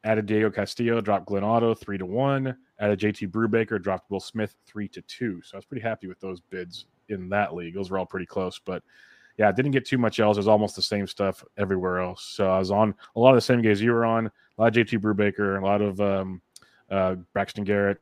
Added 0.04 0.26
Diego 0.26 0.50
Castillo, 0.50 1.00
dropped 1.00 1.26
Glenn 1.26 1.44
Otto 1.44 1.74
three 1.74 1.98
to 1.98 2.06
one. 2.06 2.56
Added 2.80 3.00
JT 3.00 3.30
Brubaker, 3.30 3.82
dropped 3.82 4.10
Will 4.10 4.20
Smith 4.20 4.56
three 4.66 4.88
to 4.88 5.02
two. 5.02 5.40
So 5.44 5.56
I 5.56 5.58
was 5.58 5.64
pretty 5.64 5.82
happy 5.82 6.06
with 6.06 6.20
those 6.20 6.40
bids 6.40 6.86
in 7.08 7.28
that 7.30 7.54
league. 7.54 7.74
Those 7.74 7.90
were 7.90 7.98
all 7.98 8.06
pretty 8.06 8.26
close, 8.26 8.58
but 8.58 8.82
yeah, 9.38 9.48
I 9.48 9.52
didn't 9.52 9.70
get 9.70 9.86
too 9.86 9.98
much 9.98 10.18
else. 10.18 10.36
It 10.36 10.40
was 10.40 10.48
almost 10.48 10.76
the 10.76 10.82
same 10.82 11.06
stuff 11.06 11.44
everywhere 11.56 12.00
else. 12.00 12.24
So 12.24 12.50
I 12.50 12.58
was 12.58 12.72
on 12.72 12.94
a 13.14 13.20
lot 13.20 13.30
of 13.30 13.36
the 13.36 13.40
same 13.40 13.62
games 13.62 13.80
you 13.80 13.92
were 13.92 14.04
on. 14.04 14.30
A 14.58 14.62
lot 14.62 14.76
of 14.76 14.86
JT 14.86 14.98
Brubaker, 14.98 15.60
a 15.60 15.64
lot 15.64 15.80
of 15.80 16.00
um, 16.00 16.42
uh, 16.90 17.14
Braxton 17.32 17.64
Garrett, 17.64 18.00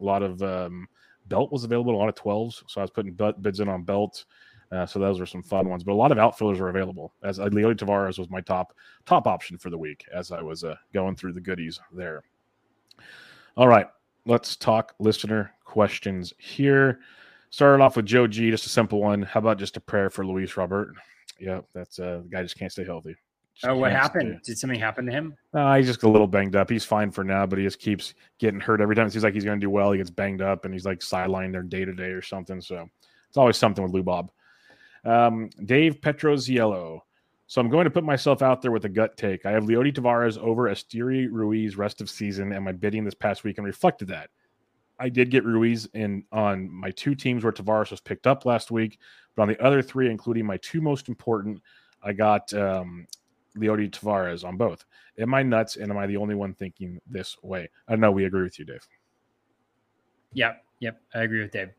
a 0.00 0.04
lot 0.04 0.22
of 0.22 0.42
um, 0.42 0.88
Belt 1.26 1.52
was 1.52 1.64
available, 1.64 1.94
a 1.94 1.98
lot 1.98 2.08
of 2.08 2.14
12s. 2.14 2.62
So 2.66 2.80
I 2.80 2.84
was 2.84 2.90
putting 2.90 3.16
bids 3.40 3.60
in 3.60 3.68
on 3.68 3.82
Belt. 3.82 4.24
Uh, 4.70 4.86
so 4.86 4.98
those 4.98 5.20
were 5.20 5.26
some 5.26 5.42
fun 5.42 5.68
ones, 5.68 5.84
but 5.84 5.92
a 5.92 5.94
lot 5.94 6.12
of 6.12 6.18
outfielders 6.18 6.58
were 6.58 6.70
available. 6.70 7.12
As 7.22 7.38
uh, 7.38 7.44
Leody 7.44 7.76
Taveras 7.76 8.18
was 8.18 8.30
my 8.30 8.40
top 8.40 8.74
top 9.04 9.26
option 9.26 9.58
for 9.58 9.68
the 9.68 9.76
week 9.76 10.06
as 10.14 10.32
I 10.32 10.40
was 10.40 10.64
uh, 10.64 10.76
going 10.94 11.14
through 11.14 11.34
the 11.34 11.42
goodies 11.42 11.78
there. 11.92 12.22
All 13.54 13.68
right, 13.68 13.86
let's 14.24 14.56
talk 14.56 14.94
listener 14.98 15.52
questions 15.64 16.32
here. 16.38 17.00
Started 17.50 17.82
off 17.82 17.96
with 17.96 18.06
Joe 18.06 18.26
G, 18.26 18.50
just 18.50 18.64
a 18.64 18.70
simple 18.70 18.98
one. 18.98 19.20
How 19.20 19.40
about 19.40 19.58
just 19.58 19.76
a 19.76 19.80
prayer 19.80 20.08
for 20.08 20.24
Luis 20.24 20.56
Robert? 20.56 20.94
Yeah, 21.38 21.60
that's 21.74 21.98
uh, 21.98 22.22
the 22.22 22.28
guy 22.30 22.42
just 22.42 22.58
can't 22.58 22.72
stay 22.72 22.84
healthy. 22.84 23.14
Oh, 23.64 23.76
what 23.76 23.92
happened? 23.92 24.40
Did 24.44 24.58
something 24.58 24.78
happen 24.78 25.06
to 25.06 25.12
him? 25.12 25.34
Uh, 25.54 25.76
he's 25.76 25.86
just 25.86 26.02
a 26.02 26.08
little 26.08 26.26
banged 26.26 26.56
up. 26.56 26.68
He's 26.68 26.84
fine 26.84 27.10
for 27.10 27.22
now, 27.22 27.46
but 27.46 27.58
he 27.58 27.64
just 27.64 27.78
keeps 27.78 28.14
getting 28.38 28.60
hurt 28.60 28.80
every 28.80 28.96
time. 28.96 29.06
It 29.06 29.12
seems 29.12 29.24
like 29.24 29.34
he's 29.34 29.44
going 29.44 29.60
to 29.60 29.64
do 29.64 29.70
well. 29.70 29.92
He 29.92 29.98
gets 29.98 30.10
banged 30.10 30.42
up, 30.42 30.64
and 30.64 30.74
he's 30.74 30.84
like 30.84 31.00
sidelined 31.00 31.52
there 31.52 31.62
day 31.62 31.84
to 31.84 31.94
day 31.94 32.10
or 32.10 32.22
something. 32.22 32.60
So 32.60 32.88
it's 33.28 33.36
always 33.36 33.56
something 33.56 33.84
with 33.84 33.92
Lou 33.92 34.02
Bob. 34.02 34.30
Um, 35.04 35.50
Dave 35.64 36.00
Petroziello. 36.00 37.00
So 37.46 37.60
I'm 37.60 37.68
going 37.68 37.84
to 37.84 37.90
put 37.90 38.04
myself 38.04 38.40
out 38.40 38.62
there 38.62 38.70
with 38.70 38.86
a 38.86 38.88
gut 38.88 39.16
take. 39.16 39.44
I 39.44 39.50
have 39.50 39.64
Leody 39.64 39.92
Taveras 39.92 40.38
over 40.38 40.70
Esteury 40.70 41.28
Ruiz 41.30 41.76
rest 41.76 42.00
of 42.00 42.08
season, 42.08 42.52
and 42.52 42.64
my 42.64 42.72
bidding 42.72 43.04
this 43.04 43.14
past 43.14 43.44
weekend 43.44 43.66
reflected 43.66 44.08
that. 44.08 44.30
I 44.98 45.08
did 45.08 45.30
get 45.30 45.44
Ruiz 45.44 45.88
in 45.94 46.24
on 46.32 46.70
my 46.70 46.90
two 46.92 47.14
teams 47.14 47.42
where 47.42 47.52
Taveras 47.52 47.90
was 47.90 48.00
picked 48.00 48.26
up 48.26 48.46
last 48.46 48.70
week, 48.70 48.98
but 49.34 49.42
on 49.42 49.48
the 49.48 49.62
other 49.62 49.82
three, 49.82 50.10
including 50.10 50.46
my 50.46 50.56
two 50.58 50.80
most 50.80 51.08
important, 51.08 51.60
I 52.02 52.12
got 52.12 52.52
um, 52.54 53.06
Leody 53.56 53.90
Taveras 53.90 54.44
on 54.44 54.56
both. 54.56 54.84
Am 55.18 55.34
I 55.34 55.42
nuts? 55.42 55.76
And 55.76 55.90
am 55.90 55.98
I 55.98 56.06
the 56.06 56.16
only 56.16 56.34
one 56.34 56.54
thinking 56.54 57.00
this 57.06 57.36
way? 57.42 57.68
I 57.88 57.96
know 57.96 58.10
we 58.10 58.24
agree 58.24 58.42
with 58.42 58.58
you, 58.58 58.64
Dave. 58.64 58.86
Yep. 60.32 60.64
Yep. 60.80 61.00
I 61.14 61.22
agree 61.22 61.42
with 61.42 61.52
Dave. 61.52 61.70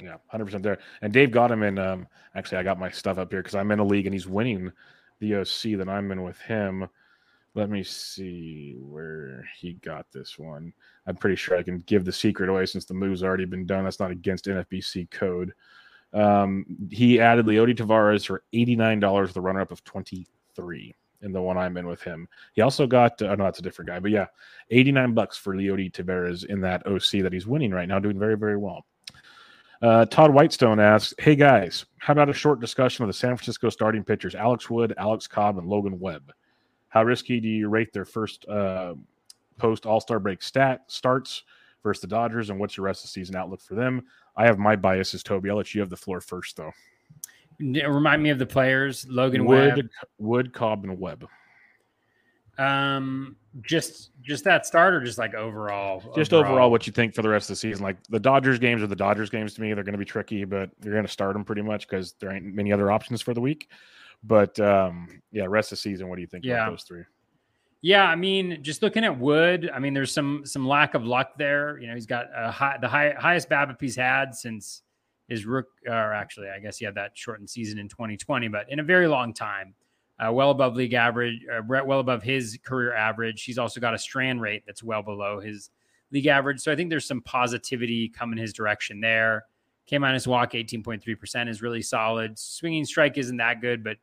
Yeah, 0.00 0.16
hundred 0.28 0.46
percent 0.46 0.62
there. 0.62 0.78
And 1.00 1.12
Dave 1.12 1.30
got 1.30 1.50
him 1.50 1.62
in. 1.62 1.78
Um, 1.78 2.06
actually, 2.34 2.58
I 2.58 2.62
got 2.62 2.78
my 2.78 2.90
stuff 2.90 3.18
up 3.18 3.30
here 3.30 3.40
because 3.40 3.54
I'm 3.54 3.70
in 3.70 3.78
a 3.78 3.84
league 3.84 4.06
and 4.06 4.14
he's 4.14 4.26
winning 4.26 4.72
the 5.20 5.36
OC 5.36 5.78
that 5.78 5.88
I'm 5.88 6.10
in 6.10 6.22
with 6.22 6.38
him. 6.40 6.88
Let 7.54 7.68
me 7.68 7.82
see 7.82 8.76
where 8.78 9.44
he 9.58 9.74
got 9.74 10.06
this 10.10 10.38
one. 10.38 10.72
I'm 11.06 11.16
pretty 11.16 11.36
sure 11.36 11.56
I 11.56 11.62
can 11.62 11.78
give 11.80 12.04
the 12.04 12.12
secret 12.12 12.48
away 12.48 12.66
since 12.66 12.86
the 12.86 12.94
move's 12.94 13.22
already 13.22 13.44
been 13.44 13.66
done. 13.66 13.84
That's 13.84 14.00
not 14.00 14.10
against 14.10 14.46
NFBC 14.46 15.10
code. 15.10 15.52
Um, 16.14 16.64
he 16.90 17.20
added 17.20 17.46
Leody 17.46 17.76
Taveras 17.76 18.26
for 18.26 18.42
$89 18.54 19.22
with 19.22 19.36
a 19.36 19.40
runner 19.40 19.60
up 19.60 19.70
of 19.70 19.84
23 19.84 20.94
in 21.22 21.32
the 21.32 21.40
one 21.40 21.56
I'm 21.56 21.76
in 21.76 21.86
with 21.86 22.02
him. 22.02 22.28
He 22.52 22.62
also 22.62 22.86
got, 22.86 23.20
uh, 23.22 23.34
no, 23.34 23.44
that's 23.44 23.58
a 23.58 23.62
different 23.62 23.88
guy, 23.88 24.00
but 24.00 24.10
yeah, 24.10 24.26
89 24.70 25.14
bucks 25.14 25.36
for 25.38 25.54
Leody 25.54 25.90
Taveras 25.90 26.44
in 26.44 26.60
that 26.62 26.86
OC 26.86 27.22
that 27.22 27.32
he's 27.32 27.46
winning 27.46 27.70
right 27.70 27.88
now, 27.88 27.98
doing 27.98 28.18
very, 28.18 28.36
very 28.36 28.56
well. 28.56 28.84
Uh, 29.80 30.06
Todd 30.06 30.32
Whitestone 30.32 30.78
asks, 30.78 31.12
"Hey 31.18 31.34
guys, 31.34 31.86
how 31.98 32.12
about 32.12 32.28
a 32.28 32.32
short 32.32 32.60
discussion 32.60 33.02
of 33.02 33.08
the 33.08 33.12
San 33.12 33.36
Francisco 33.36 33.68
starting 33.68 34.04
pitchers 34.04 34.36
Alex 34.36 34.70
Wood, 34.70 34.94
Alex 34.96 35.26
Cobb, 35.26 35.58
and 35.58 35.66
Logan 35.66 35.98
Webb? 35.98 36.32
How 36.88 37.02
risky 37.02 37.40
do 37.40 37.48
you 37.48 37.68
rate 37.68 37.92
their 37.92 38.04
first 38.04 38.46
uh, 38.48 38.94
post 39.58 39.84
All 39.84 40.00
Star 40.00 40.20
break 40.20 40.40
stat 40.40 40.82
starts 40.86 41.42
versus 41.82 42.00
the 42.00 42.06
Dodgers, 42.06 42.50
and 42.50 42.60
what's 42.60 42.76
your 42.76 42.86
rest 42.86 43.00
of 43.00 43.08
the 43.08 43.12
season 43.12 43.34
outlook 43.34 43.60
for 43.60 43.74
them? 43.74 44.02
I 44.36 44.44
have 44.46 44.58
my 44.58 44.76
biases, 44.76 45.24
Toby. 45.24 45.50
I'll 45.50 45.56
let 45.56 45.74
you 45.74 45.80
have 45.80 45.90
the 45.90 45.96
floor 45.96 46.20
first, 46.20 46.56
though. 46.56 46.72
Remind 47.62 48.22
me 48.22 48.30
of 48.30 48.38
the 48.38 48.46
players: 48.46 49.06
Logan 49.08 49.44
Wood, 49.44 49.76
Webb. 49.76 49.88
Wood, 50.18 50.52
Cobb, 50.52 50.84
and 50.84 50.98
Webb. 50.98 51.26
Um, 52.58 53.36
just 53.62 54.10
just 54.22 54.44
that 54.44 54.66
start, 54.66 54.94
or 54.94 55.02
just 55.02 55.18
like 55.18 55.34
overall? 55.34 56.02
Just 56.14 56.32
overall, 56.32 56.70
what 56.70 56.86
you 56.86 56.92
think 56.92 57.14
for 57.14 57.22
the 57.22 57.28
rest 57.28 57.44
of 57.50 57.54
the 57.54 57.56
season? 57.56 57.82
Like 57.82 57.96
the 58.08 58.20
Dodgers 58.20 58.58
games 58.58 58.82
are 58.82 58.86
the 58.86 58.96
Dodgers 58.96 59.30
games 59.30 59.54
to 59.54 59.60
me. 59.60 59.72
They're 59.74 59.84
going 59.84 59.92
to 59.94 59.98
be 59.98 60.04
tricky, 60.04 60.44
but 60.44 60.70
you're 60.82 60.94
going 60.94 61.06
to 61.06 61.12
start 61.12 61.34
them 61.34 61.44
pretty 61.44 61.62
much 61.62 61.88
because 61.88 62.14
there 62.20 62.30
ain't 62.30 62.44
many 62.44 62.72
other 62.72 62.90
options 62.90 63.22
for 63.22 63.34
the 63.34 63.40
week. 63.40 63.68
But 64.22 64.58
um, 64.60 65.22
yeah, 65.32 65.46
rest 65.48 65.72
of 65.72 65.78
the 65.78 65.82
season, 65.82 66.08
what 66.08 66.16
do 66.16 66.20
you 66.22 66.28
think 66.28 66.44
Yeah. 66.44 66.62
about 66.62 66.70
those 66.70 66.84
three? 66.84 67.04
Yeah, 67.80 68.04
I 68.04 68.14
mean, 68.14 68.62
just 68.62 68.80
looking 68.80 69.04
at 69.04 69.18
Wood, 69.18 69.68
I 69.74 69.80
mean, 69.80 69.92
there's 69.92 70.12
some 70.12 70.42
some 70.44 70.66
lack 70.68 70.94
of 70.94 71.04
luck 71.04 71.36
there. 71.36 71.78
You 71.80 71.88
know, 71.88 71.94
he's 71.94 72.06
got 72.06 72.26
a 72.36 72.50
high, 72.50 72.78
the 72.80 72.86
high, 72.86 73.12
highest 73.18 73.48
BABIP 73.48 73.80
he's 73.80 73.96
had 73.96 74.34
since 74.36 74.82
his 75.28 75.46
rook, 75.46 75.66
or 75.86 76.12
actually, 76.12 76.48
I 76.48 76.58
guess 76.58 76.78
he 76.78 76.84
had 76.84 76.94
that 76.96 77.12
shortened 77.14 77.48
season 77.48 77.78
in 77.78 77.88
2020, 77.88 78.48
but 78.48 78.70
in 78.70 78.80
a 78.80 78.82
very 78.82 79.06
long 79.06 79.32
time, 79.32 79.74
uh, 80.18 80.32
well 80.32 80.50
above 80.50 80.76
league 80.76 80.94
average, 80.94 81.40
uh, 81.52 81.62
well 81.66 82.00
above 82.00 82.22
his 82.22 82.58
career 82.64 82.94
average. 82.94 83.44
He's 83.44 83.58
also 83.58 83.80
got 83.80 83.94
a 83.94 83.98
strand 83.98 84.40
rate 84.40 84.62
that's 84.66 84.82
well 84.82 85.02
below 85.02 85.40
his 85.40 85.70
league 86.10 86.26
average. 86.26 86.60
So 86.60 86.70
I 86.70 86.76
think 86.76 86.90
there's 86.90 87.06
some 87.06 87.22
positivity 87.22 88.08
coming 88.08 88.38
his 88.38 88.52
direction 88.52 89.00
there. 89.00 89.46
K 89.86 89.98
minus 89.98 90.26
walk 90.26 90.52
18.3% 90.52 91.48
is 91.48 91.62
really 91.62 91.82
solid. 91.82 92.38
Swinging 92.38 92.84
strike 92.84 93.18
isn't 93.18 93.38
that 93.38 93.60
good, 93.60 93.82
but 93.82 93.96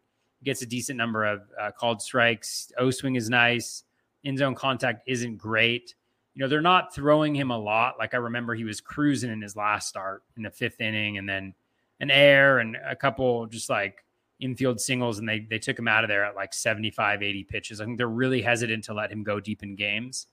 gets 0.43 0.61
a 0.61 0.65
decent 0.65 0.97
number 0.97 1.26
of 1.26 1.41
uh, 1.59 1.72
called 1.72 2.01
strikes. 2.01 2.72
O 2.78 2.91
swing 2.91 3.15
is 3.15 3.30
nice. 3.30 3.84
In 4.24 4.36
zone 4.36 4.55
contact 4.55 5.03
isn't 5.07 5.38
great. 5.38 5.95
You 6.40 6.46
know, 6.46 6.50
they're 6.50 6.62
not 6.62 6.96
throwing 6.96 7.36
him 7.36 7.52
a 7.52 7.58
lot. 7.58 8.00
Like 8.00 8.14
I 8.14 8.18
remember 8.18 8.56
he 8.56 8.64
was 8.64 8.80
cruising 8.80 9.30
in 9.30 9.42
his 9.42 9.58
last 9.58 9.90
start 9.90 10.24
in 10.38 10.44
the 10.44 10.50
fifth 10.50 10.80
inning 10.80 11.18
and 11.18 11.28
then 11.28 11.54
an 12.00 12.10
air 12.10 12.60
and 12.60 12.78
a 12.78 12.96
couple 12.96 13.46
just 13.48 13.70
like 13.70 14.06
infield 14.40 14.80
singles 14.80 15.20
and 15.20 15.28
they 15.28 15.42
they 15.42 15.60
took 15.60 15.78
him 15.78 15.90
out 15.90 16.06
of 16.06 16.08
there 16.08 16.24
at 16.24 16.38
like 16.38 16.54
75 16.54 17.22
80 17.22 17.44
pitches. 17.44 17.82
I 17.82 17.86
think 17.86 17.98
they're 17.98 18.08
really 18.08 18.42
hesitant 18.42 18.86
to 18.86 18.94
let 18.94 19.12
him 19.12 19.22
go 19.22 19.42
deep 19.42 19.64
in 19.64 19.76
games. 19.76 20.28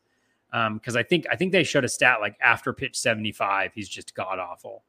Um, 0.53 0.75
because 0.75 0.95
I 0.95 1.03
think 1.03 1.27
I 1.29 1.35
think 1.35 1.51
they 1.51 1.65
showed 1.65 1.85
a 1.85 1.89
stat 1.89 2.21
like 2.21 2.37
after 2.41 2.73
pitch 2.73 2.97
75, 2.97 3.73
he's 3.75 3.89
just 3.89 4.15
god 4.15 4.39
awful. 4.39 4.85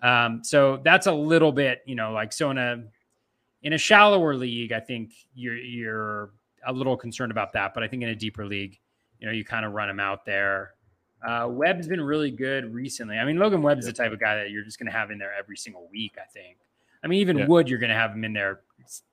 Um, 0.00 0.42
so 0.42 0.80
that's 0.82 1.06
a 1.06 1.12
little 1.12 1.52
bit, 1.52 1.82
you 1.84 1.94
know, 1.94 2.12
like 2.12 2.32
so 2.32 2.50
in 2.50 2.56
a 2.56 2.84
in 3.64 3.74
a 3.74 3.78
shallower 3.78 4.34
league, 4.34 4.72
I 4.72 4.80
think 4.80 5.12
you're 5.34 5.58
you're 5.58 6.30
a 6.66 6.72
little 6.72 6.96
concerned 6.96 7.32
about 7.32 7.52
that. 7.52 7.74
But 7.74 7.82
I 7.82 7.88
think 7.88 8.02
in 8.02 8.08
a 8.08 8.16
deeper 8.16 8.46
league, 8.46 8.80
you 9.20 9.26
know, 9.26 9.32
you 9.32 9.44
kind 9.44 9.64
of 9.64 9.72
run 9.72 9.88
him 9.88 10.00
out 10.00 10.24
there. 10.24 10.74
Uh, 11.26 11.46
Webb's 11.50 11.88
been 11.88 12.00
really 12.02 12.30
good 12.30 12.72
recently. 12.74 13.16
I 13.18 13.24
mean, 13.24 13.38
Logan 13.38 13.62
Webb 13.62 13.76
Webb's 13.78 13.86
the 13.86 13.92
type 13.92 14.12
of 14.12 14.20
guy 14.20 14.36
that 14.36 14.50
you're 14.50 14.64
just 14.64 14.78
going 14.78 14.86
to 14.90 14.96
have 14.96 15.10
in 15.10 15.18
there 15.18 15.32
every 15.38 15.56
single 15.56 15.88
week. 15.90 16.16
I 16.22 16.26
think. 16.26 16.58
I 17.02 17.06
mean, 17.06 17.20
even 17.20 17.38
Yeah. 17.38 17.46
Wood, 17.46 17.68
you're 17.68 17.78
going 17.78 17.90
to 17.90 17.96
have 17.96 18.12
him 18.12 18.24
in 18.24 18.32
there 18.32 18.60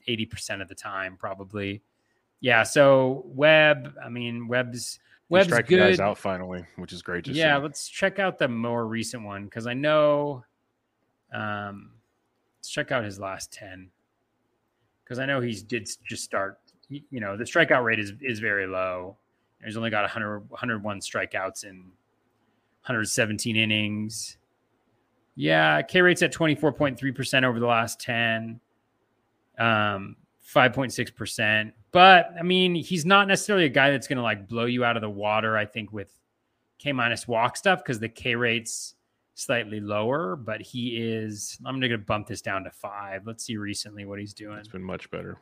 eighty 0.08 0.26
percent 0.26 0.62
of 0.62 0.68
the 0.68 0.76
time, 0.76 1.16
probably. 1.18 1.82
Yeah. 2.42 2.64
So 2.64 3.24
Webb, 3.28 3.94
I 4.04 4.10
mean, 4.10 4.48
Webb's 4.48 5.00
He's 5.00 5.00
Webb's 5.30 5.48
striking 5.48 5.78
good. 5.78 5.90
guys 5.92 6.00
out 6.02 6.18
finally, 6.18 6.66
which 6.76 6.92
is 6.92 7.02
great 7.02 7.24
to 7.26 7.32
Yeah, 7.32 7.58
see. 7.58 7.64
let's 7.64 7.88
check 7.88 8.20
out 8.20 8.38
the 8.38 8.50
more 8.50 8.86
recent 8.88 9.24
one 9.24 9.46
because 9.46 9.66
I 9.66 9.74
know. 9.74 10.44
Um, 11.34 11.92
let's 12.60 12.70
check 12.70 12.92
out 12.92 13.06
his 13.06 13.18
last 13.20 13.54
ten 13.54 13.90
because 15.06 15.20
I 15.20 15.26
know 15.26 15.40
he's 15.40 15.64
did 15.64 15.90
just 16.04 16.24
start. 16.26 16.60
You 16.90 17.22
know, 17.22 17.38
the 17.38 17.46
strikeout 17.46 17.86
rate 17.86 18.00
is 18.00 18.12
is 18.22 18.40
very 18.40 18.68
low. 18.68 19.16
He's 19.64 19.78
only 19.78 19.90
got 19.90 20.02
100, 20.02 20.50
101 20.50 21.00
strikeouts 21.00 21.64
in 21.64 21.78
117 22.84 23.56
innings. 23.56 24.38
Yeah, 25.36 25.82
K 25.82 26.02
rate's 26.02 26.22
at 26.22 26.34
24.3% 26.34 27.44
over 27.44 27.60
the 27.60 27.66
last 27.66 28.00
10, 28.00 28.60
um, 29.58 30.16
5.6%. 30.54 31.72
But 31.92 32.32
I 32.38 32.44
mean, 32.44 32.76
he's 32.76 33.06
not 33.06 33.28
necessarily 33.28 33.66
a 33.66 33.70
guy 33.70 33.92
that's 33.92 34.08
going 34.08 34.18
to 34.18 34.24
like 34.24 34.48
blow 34.48 34.66
you 34.66 34.84
out 34.84 34.96
of 34.96 35.02
the 35.02 35.10
water, 35.10 35.58
I 35.58 35.66
think, 35.66 35.92
with 35.92 36.12
K 36.80 36.92
minus 36.92 37.28
walk 37.28 37.58
stuff 37.58 37.80
because 37.80 38.00
the 38.00 38.10
K 38.10 38.36
rate's 38.36 38.96
slightly 39.36 39.80
lower, 39.80 40.36
but 40.36 40.62
he 40.62 40.98
is. 40.98 41.58
I'm 41.66 41.80
going 41.80 41.92
to 41.92 41.98
bump 41.98 42.28
this 42.28 42.42
down 42.42 42.64
to 42.64 42.72
five. 42.72 43.26
Let's 43.26 43.44
see 43.44 43.58
recently 43.58 44.06
what 44.06 44.20
he's 44.20 44.34
doing. 44.34 44.58
It's 44.58 44.68
been 44.68 44.84
much 44.84 45.10
better. 45.12 45.38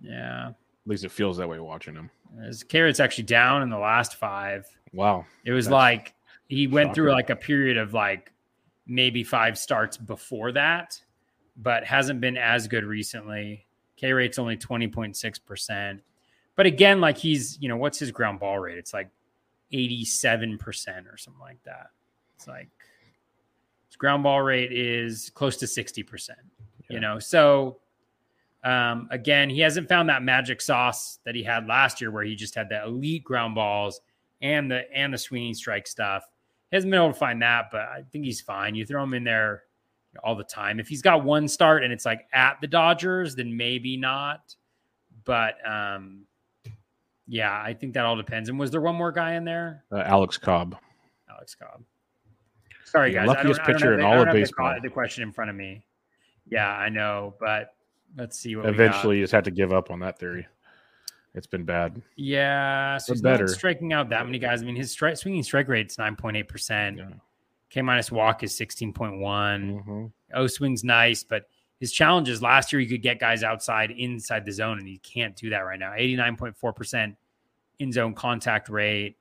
Yeah. 0.00 0.52
At 0.84 0.90
least 0.90 1.04
it 1.04 1.10
feels 1.12 1.36
that 1.36 1.48
way 1.48 1.60
watching 1.60 1.94
him. 1.94 2.10
His 2.44 2.62
K 2.62 2.80
rate's 2.80 3.00
actually 3.00 3.24
down 3.24 3.62
in 3.62 3.70
the 3.70 3.78
last 3.78 4.16
five. 4.16 4.66
Wow. 4.92 5.26
It 5.44 5.52
was 5.52 5.66
That's 5.66 5.72
like 5.72 6.14
he 6.48 6.66
went 6.66 6.94
through 6.94 7.12
like 7.12 7.30
a 7.30 7.36
period 7.36 7.76
of 7.78 7.94
like 7.94 8.32
maybe 8.86 9.22
five 9.24 9.56
starts 9.56 9.96
before 9.96 10.52
that, 10.52 11.00
but 11.56 11.84
hasn't 11.84 12.20
been 12.20 12.36
as 12.36 12.66
good 12.68 12.84
recently. 12.84 13.66
K 13.96 14.12
rate's 14.12 14.38
only 14.38 14.56
20.6%. 14.56 16.00
But 16.56 16.66
again, 16.66 17.00
like 17.00 17.16
he's, 17.16 17.58
you 17.60 17.68
know, 17.68 17.76
what's 17.76 17.98
his 17.98 18.10
ground 18.10 18.40
ball 18.40 18.58
rate? 18.58 18.76
It's 18.76 18.92
like 18.92 19.08
87% 19.72 21.12
or 21.12 21.16
something 21.16 21.40
like 21.40 21.62
that. 21.64 21.90
It's 22.36 22.46
like 22.46 22.68
his 23.88 23.96
ground 23.96 24.22
ball 24.22 24.42
rate 24.42 24.72
is 24.72 25.30
close 25.30 25.56
to 25.58 25.66
60%, 25.66 26.28
Yeah. 26.30 26.34
you 26.88 27.00
know. 27.00 27.18
So 27.18 27.78
Um, 28.64 29.08
again, 29.10 29.50
he 29.50 29.60
hasn't 29.60 29.88
found 29.88 30.08
that 30.08 30.22
magic 30.22 30.60
sauce 30.60 31.18
that 31.24 31.34
he 31.34 31.42
had 31.42 31.66
last 31.66 32.00
year, 32.00 32.10
where 32.10 32.24
he 32.24 32.36
just 32.36 32.54
had 32.54 32.68
the 32.68 32.82
elite 32.84 33.24
ground 33.24 33.54
balls 33.54 34.00
and 34.40 34.70
the 34.70 34.90
and 34.92 35.12
the 35.12 35.18
swinging 35.18 35.54
strike 35.54 35.86
stuff. 35.86 36.24
He 36.70 36.76
hasn't 36.76 36.90
been 36.90 37.00
able 37.00 37.12
to 37.12 37.18
find 37.18 37.42
that, 37.42 37.66
but 37.70 37.82
I 37.82 38.02
think 38.12 38.24
he's 38.24 38.40
fine. 38.40 38.74
You 38.74 38.86
throw 38.86 39.02
him 39.02 39.14
in 39.14 39.24
there 39.24 39.64
all 40.22 40.36
the 40.36 40.44
time. 40.44 40.78
If 40.78 40.88
he's 40.88 41.02
got 41.02 41.24
one 41.24 41.48
start 41.48 41.82
and 41.84 41.92
it's 41.92 42.06
like 42.06 42.26
at 42.32 42.60
the 42.60 42.66
Dodgers, 42.66 43.34
then 43.34 43.56
maybe 43.56 43.96
not. 43.96 44.54
But 45.24 45.54
um, 45.68 46.22
yeah, 47.26 47.52
I 47.60 47.74
think 47.74 47.94
that 47.94 48.04
all 48.04 48.16
depends. 48.16 48.48
And 48.48 48.58
was 48.58 48.70
there 48.70 48.80
one 48.80 48.94
more 48.94 49.12
guy 49.12 49.34
in 49.34 49.44
there? 49.44 49.84
Uh, 49.92 50.02
Alex 50.06 50.38
Cobb. 50.38 50.76
Alex 51.30 51.54
Cobb. 51.54 51.82
Sorry, 52.84 53.10
The 53.10 53.14
guys. 53.16 53.22
I 53.22 53.26
don't, 53.26 53.36
luckiest 53.36 53.62
pitcher 53.62 53.94
in 53.94 54.00
the- 54.00 54.06
all 54.06 54.20
of 54.20 54.30
baseball. 54.32 54.76
The, 54.82 54.88
question 54.90 55.22
in 55.22 55.32
front 55.32 55.50
of 55.50 55.56
me. 55.56 55.84
Yeah, 56.46 56.68
I 56.68 56.88
know, 56.88 57.34
but 57.40 57.74
let's 58.16 58.38
see 58.38 58.56
what 58.56 58.64
we 58.66 58.72
got. 58.72 58.74
Eventually, 58.80 59.16
you 59.18 59.22
just 59.24 59.32
had 59.32 59.44
to 59.44 59.50
give 59.50 59.72
up 59.72 59.90
on 59.90 60.00
that 60.00 60.18
theory. 60.18 60.46
It's 61.34 61.46
been 61.46 61.64
bad. 61.64 62.02
Yeah, 62.16 62.98
so 62.98 63.10
But 63.10 63.14
he's 63.14 63.22
better. 63.22 63.44
not 63.44 63.50
striking 63.50 63.92
out 63.92 64.10
that 64.10 64.26
many 64.26 64.38
guys. 64.38 64.62
I 64.62 64.66
mean, 64.66 64.76
his 64.76 64.90
strike 64.90 65.16
swinging 65.16 65.42
strike 65.42 65.66
rate's 65.68 65.96
nine 65.98 66.14
point 66.16 66.36
eight 66.36 66.48
percent. 66.48 67.00
K 67.70 67.80
minus 67.80 68.12
walk 68.12 68.42
is 68.42 68.54
sixteen 68.54 68.92
point 68.92 69.18
one. 69.18 69.82
Mhm. 69.86 70.12
O 70.34 70.46
swing's 70.46 70.84
nice, 70.84 71.24
but 71.24 71.48
his 71.80 71.90
challenges 71.90 72.42
last 72.42 72.70
year 72.72 72.80
he 72.80 72.86
could 72.86 73.00
get 73.00 73.18
guys 73.18 73.42
outside 73.42 73.90
inside 73.92 74.44
the 74.44 74.52
zone, 74.52 74.78
and 74.78 74.86
he 74.86 74.98
can't 74.98 75.34
do 75.34 75.48
that 75.50 75.60
right 75.60 75.78
now. 75.78 75.94
Eighty 75.96 76.16
nine 76.16 76.36
point 76.36 76.54
four 76.54 76.74
percent 76.74 77.16
in 77.78 77.92
zone 77.92 78.12
contact 78.14 78.68
rate. 78.68 79.16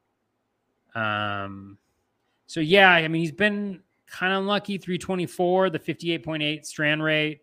Um, 0.93 1.77
so 2.47 2.59
yeah, 2.59 2.91
I 2.91 3.07
mean 3.07 3.21
he's 3.21 3.31
been 3.31 3.81
kind 4.07 4.33
of 4.33 4.39
unlucky. 4.41 4.77
Three 4.77 4.97
twenty 4.97 5.25
four, 5.25 5.69
the 5.69 5.79
fifty 5.79 6.11
eight 6.11 6.23
point 6.23 6.43
eight 6.43 6.65
strand 6.65 7.01
rate 7.01 7.41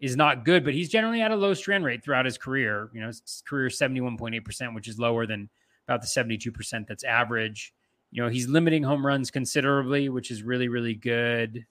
is 0.00 0.16
not 0.16 0.44
good, 0.44 0.64
but 0.64 0.74
he's 0.74 0.88
generally 0.88 1.20
at 1.20 1.30
a 1.30 1.36
low 1.36 1.54
strand 1.54 1.84
rate 1.84 2.02
throughout 2.02 2.24
his 2.24 2.38
career. 2.38 2.90
You 2.92 3.00
know, 3.00 3.08
his 3.08 3.42
career 3.46 3.70
seventy 3.70 4.00
one 4.00 4.16
point 4.16 4.34
eight 4.34 4.44
percent, 4.44 4.74
which 4.74 4.88
is 4.88 4.98
lower 4.98 5.26
than 5.26 5.48
about 5.86 6.00
the 6.00 6.06
seventy 6.06 6.38
two 6.38 6.52
percent 6.52 6.88
that's 6.88 7.04
average. 7.04 7.74
You 8.10 8.22
know, 8.22 8.28
he's 8.28 8.48
limiting 8.48 8.82
home 8.82 9.06
runs 9.06 9.30
considerably, 9.30 10.08
which 10.08 10.30
is 10.30 10.42
really 10.42 10.68
really 10.68 10.94
good. 10.94 11.64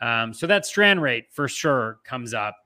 Um, 0.00 0.34
so 0.34 0.46
that 0.46 0.66
strand 0.66 1.00
rate 1.00 1.26
for 1.30 1.48
sure 1.48 2.00
comes 2.04 2.34
up 2.34 2.56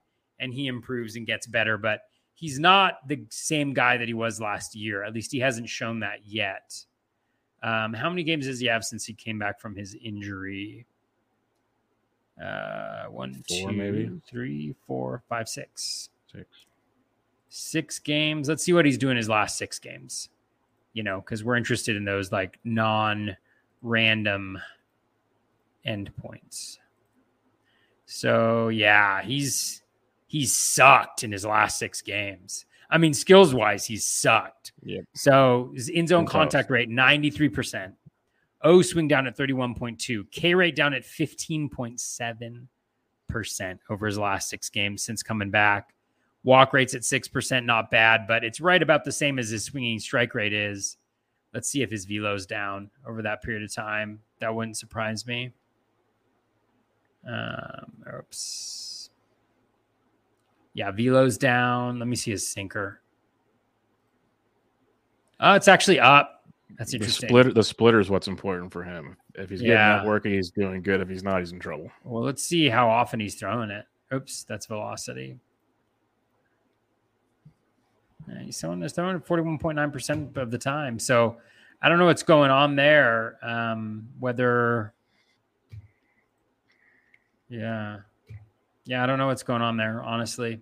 and 0.40 0.52
he 0.52 0.66
improves 0.66 1.14
and 1.14 1.26
gets 1.26 1.46
better, 1.46 1.78
but 1.78 2.00
he's 2.34 2.58
not 2.58 3.06
the 3.06 3.24
same 3.30 3.72
guy 3.72 3.96
that 3.98 4.08
he 4.08 4.14
was 4.14 4.40
last 4.40 4.74
year. 4.74 5.04
At 5.04 5.14
least 5.14 5.30
he 5.30 5.38
hasn't 5.38 5.68
shown 5.68 6.00
that 6.00 6.26
yet. 6.26 6.74
Um, 7.62 7.92
how 7.92 8.08
many 8.08 8.24
games 8.24 8.46
does 8.46 8.58
he 8.58 8.66
have 8.66 8.84
since 8.84 9.04
he 9.04 9.12
came 9.12 9.38
back 9.38 9.60
from 9.60 9.76
his 9.76 9.94
injury? 10.02 10.86
Uh, 13.10 13.16
one, 13.16 13.34
Four, 13.48 13.70
two, 13.70 13.76
maybe? 13.76 14.10
three, 14.26 14.74
four, 14.86 15.22
five, 15.28 15.48
six. 15.48 16.10
Six. 16.32 16.46
Six 17.48 17.98
games. 17.98 18.48
Let's 18.48 18.64
see 18.64 18.72
what 18.72 18.84
he's 18.84 18.98
doing 18.98 19.16
his 19.16 19.28
last 19.28 19.58
six 19.58 19.78
games. 19.78 20.28
You 20.92 21.02
know, 21.02 21.20
because 21.20 21.44
we're 21.44 21.56
interested 21.56 21.96
in 21.96 22.04
those 22.04 22.32
like 22.32 22.58
non-random 22.64 24.58
endpoints. 25.86 26.78
So 28.06 28.68
yeah, 28.68 29.22
he's 29.22 29.82
he's 30.26 30.52
sucked 30.54 31.22
in 31.24 31.32
his 31.32 31.44
last 31.44 31.78
six 31.78 32.02
games. 32.02 32.66
I 32.90 32.98
mean, 32.98 33.14
skills 33.14 33.54
wise, 33.54 33.84
he's 33.84 34.04
sucked. 34.04 34.72
Yep. 34.82 35.04
So 35.14 35.70
his 35.74 35.88
in 35.88 36.06
zone 36.08 36.24
tough. 36.24 36.32
contact 36.32 36.70
rate, 36.70 36.90
93%. 36.90 37.92
O 38.62 38.82
swing 38.82 39.06
down 39.08 39.26
at 39.26 39.36
31.2. 39.38 40.30
K 40.32 40.54
rate 40.54 40.74
down 40.76 40.92
at 40.92 41.02
15.7% 41.02 42.66
over 43.88 44.06
his 44.06 44.18
last 44.18 44.48
six 44.48 44.68
games 44.68 45.02
since 45.02 45.22
coming 45.22 45.50
back. 45.50 45.94
Walk 46.42 46.72
rates 46.72 46.94
at 46.94 47.02
6%, 47.02 47.64
not 47.64 47.90
bad, 47.90 48.26
but 48.26 48.44
it's 48.44 48.60
right 48.60 48.82
about 48.82 49.04
the 49.04 49.12
same 49.12 49.38
as 49.38 49.50
his 49.50 49.64
swinging 49.64 49.98
strike 49.98 50.34
rate 50.34 50.52
is. 50.54 50.96
Let's 51.52 51.68
see 51.68 51.82
if 51.82 51.90
his 51.90 52.04
velo's 52.06 52.46
down 52.46 52.90
over 53.06 53.22
that 53.22 53.42
period 53.42 53.62
of 53.62 53.74
time. 53.74 54.20
That 54.38 54.54
wouldn't 54.54 54.76
surprise 54.78 55.26
me. 55.26 55.52
Um, 57.28 57.92
oops. 58.16 59.10
Yeah, 60.72 60.90
velo's 60.92 61.36
down. 61.36 61.98
Let 61.98 62.08
me 62.08 62.16
see 62.16 62.30
his 62.30 62.48
sinker. 62.48 63.02
Oh, 65.40 65.54
it's 65.54 65.68
actually 65.68 66.00
up. 66.00 66.44
That's 66.78 66.92
The 66.92 66.98
interesting. 66.98 67.28
splitter, 67.28 67.52
the 67.52 67.64
splitter 67.64 67.98
is 68.00 68.08
what's 68.08 68.28
important 68.28 68.72
for 68.72 68.82
him. 68.84 69.16
If 69.40 69.50
he's 69.50 69.60
getting 69.60 69.72
Yeah. 69.74 69.98
that 69.98 70.06
working, 70.06 70.32
he's 70.32 70.50
doing 70.50 70.82
good. 70.82 71.00
If 71.00 71.08
he's 71.08 71.22
not, 71.22 71.38
he's 71.40 71.52
in 71.52 71.58
trouble. 71.58 71.90
Well, 72.04 72.22
let's 72.22 72.42
see 72.44 72.68
how 72.68 72.88
often 72.88 73.20
he's 73.20 73.34
throwing 73.34 73.70
it. 73.70 73.86
Oops, 74.12 74.44
that's 74.44 74.66
velocity. 74.66 75.38
He's 78.44 78.60
throwing, 78.60 78.80
he's 78.82 78.92
throwing 78.92 79.16
it 79.16 79.26
41.9% 79.26 80.36
of 80.36 80.50
the 80.50 80.58
time. 80.58 80.98
So 80.98 81.38
I 81.82 81.88
don't 81.88 81.98
know 81.98 82.06
what's 82.06 82.22
going 82.22 82.50
on 82.50 82.76
there. 82.76 83.38
Um, 83.42 84.08
whether, 84.20 84.92
yeah. 87.48 87.98
Yeah, 88.84 89.02
I 89.02 89.06
don't 89.06 89.18
know 89.18 89.26
what's 89.26 89.42
going 89.42 89.62
on 89.62 89.76
there, 89.76 90.02
honestly. 90.02 90.60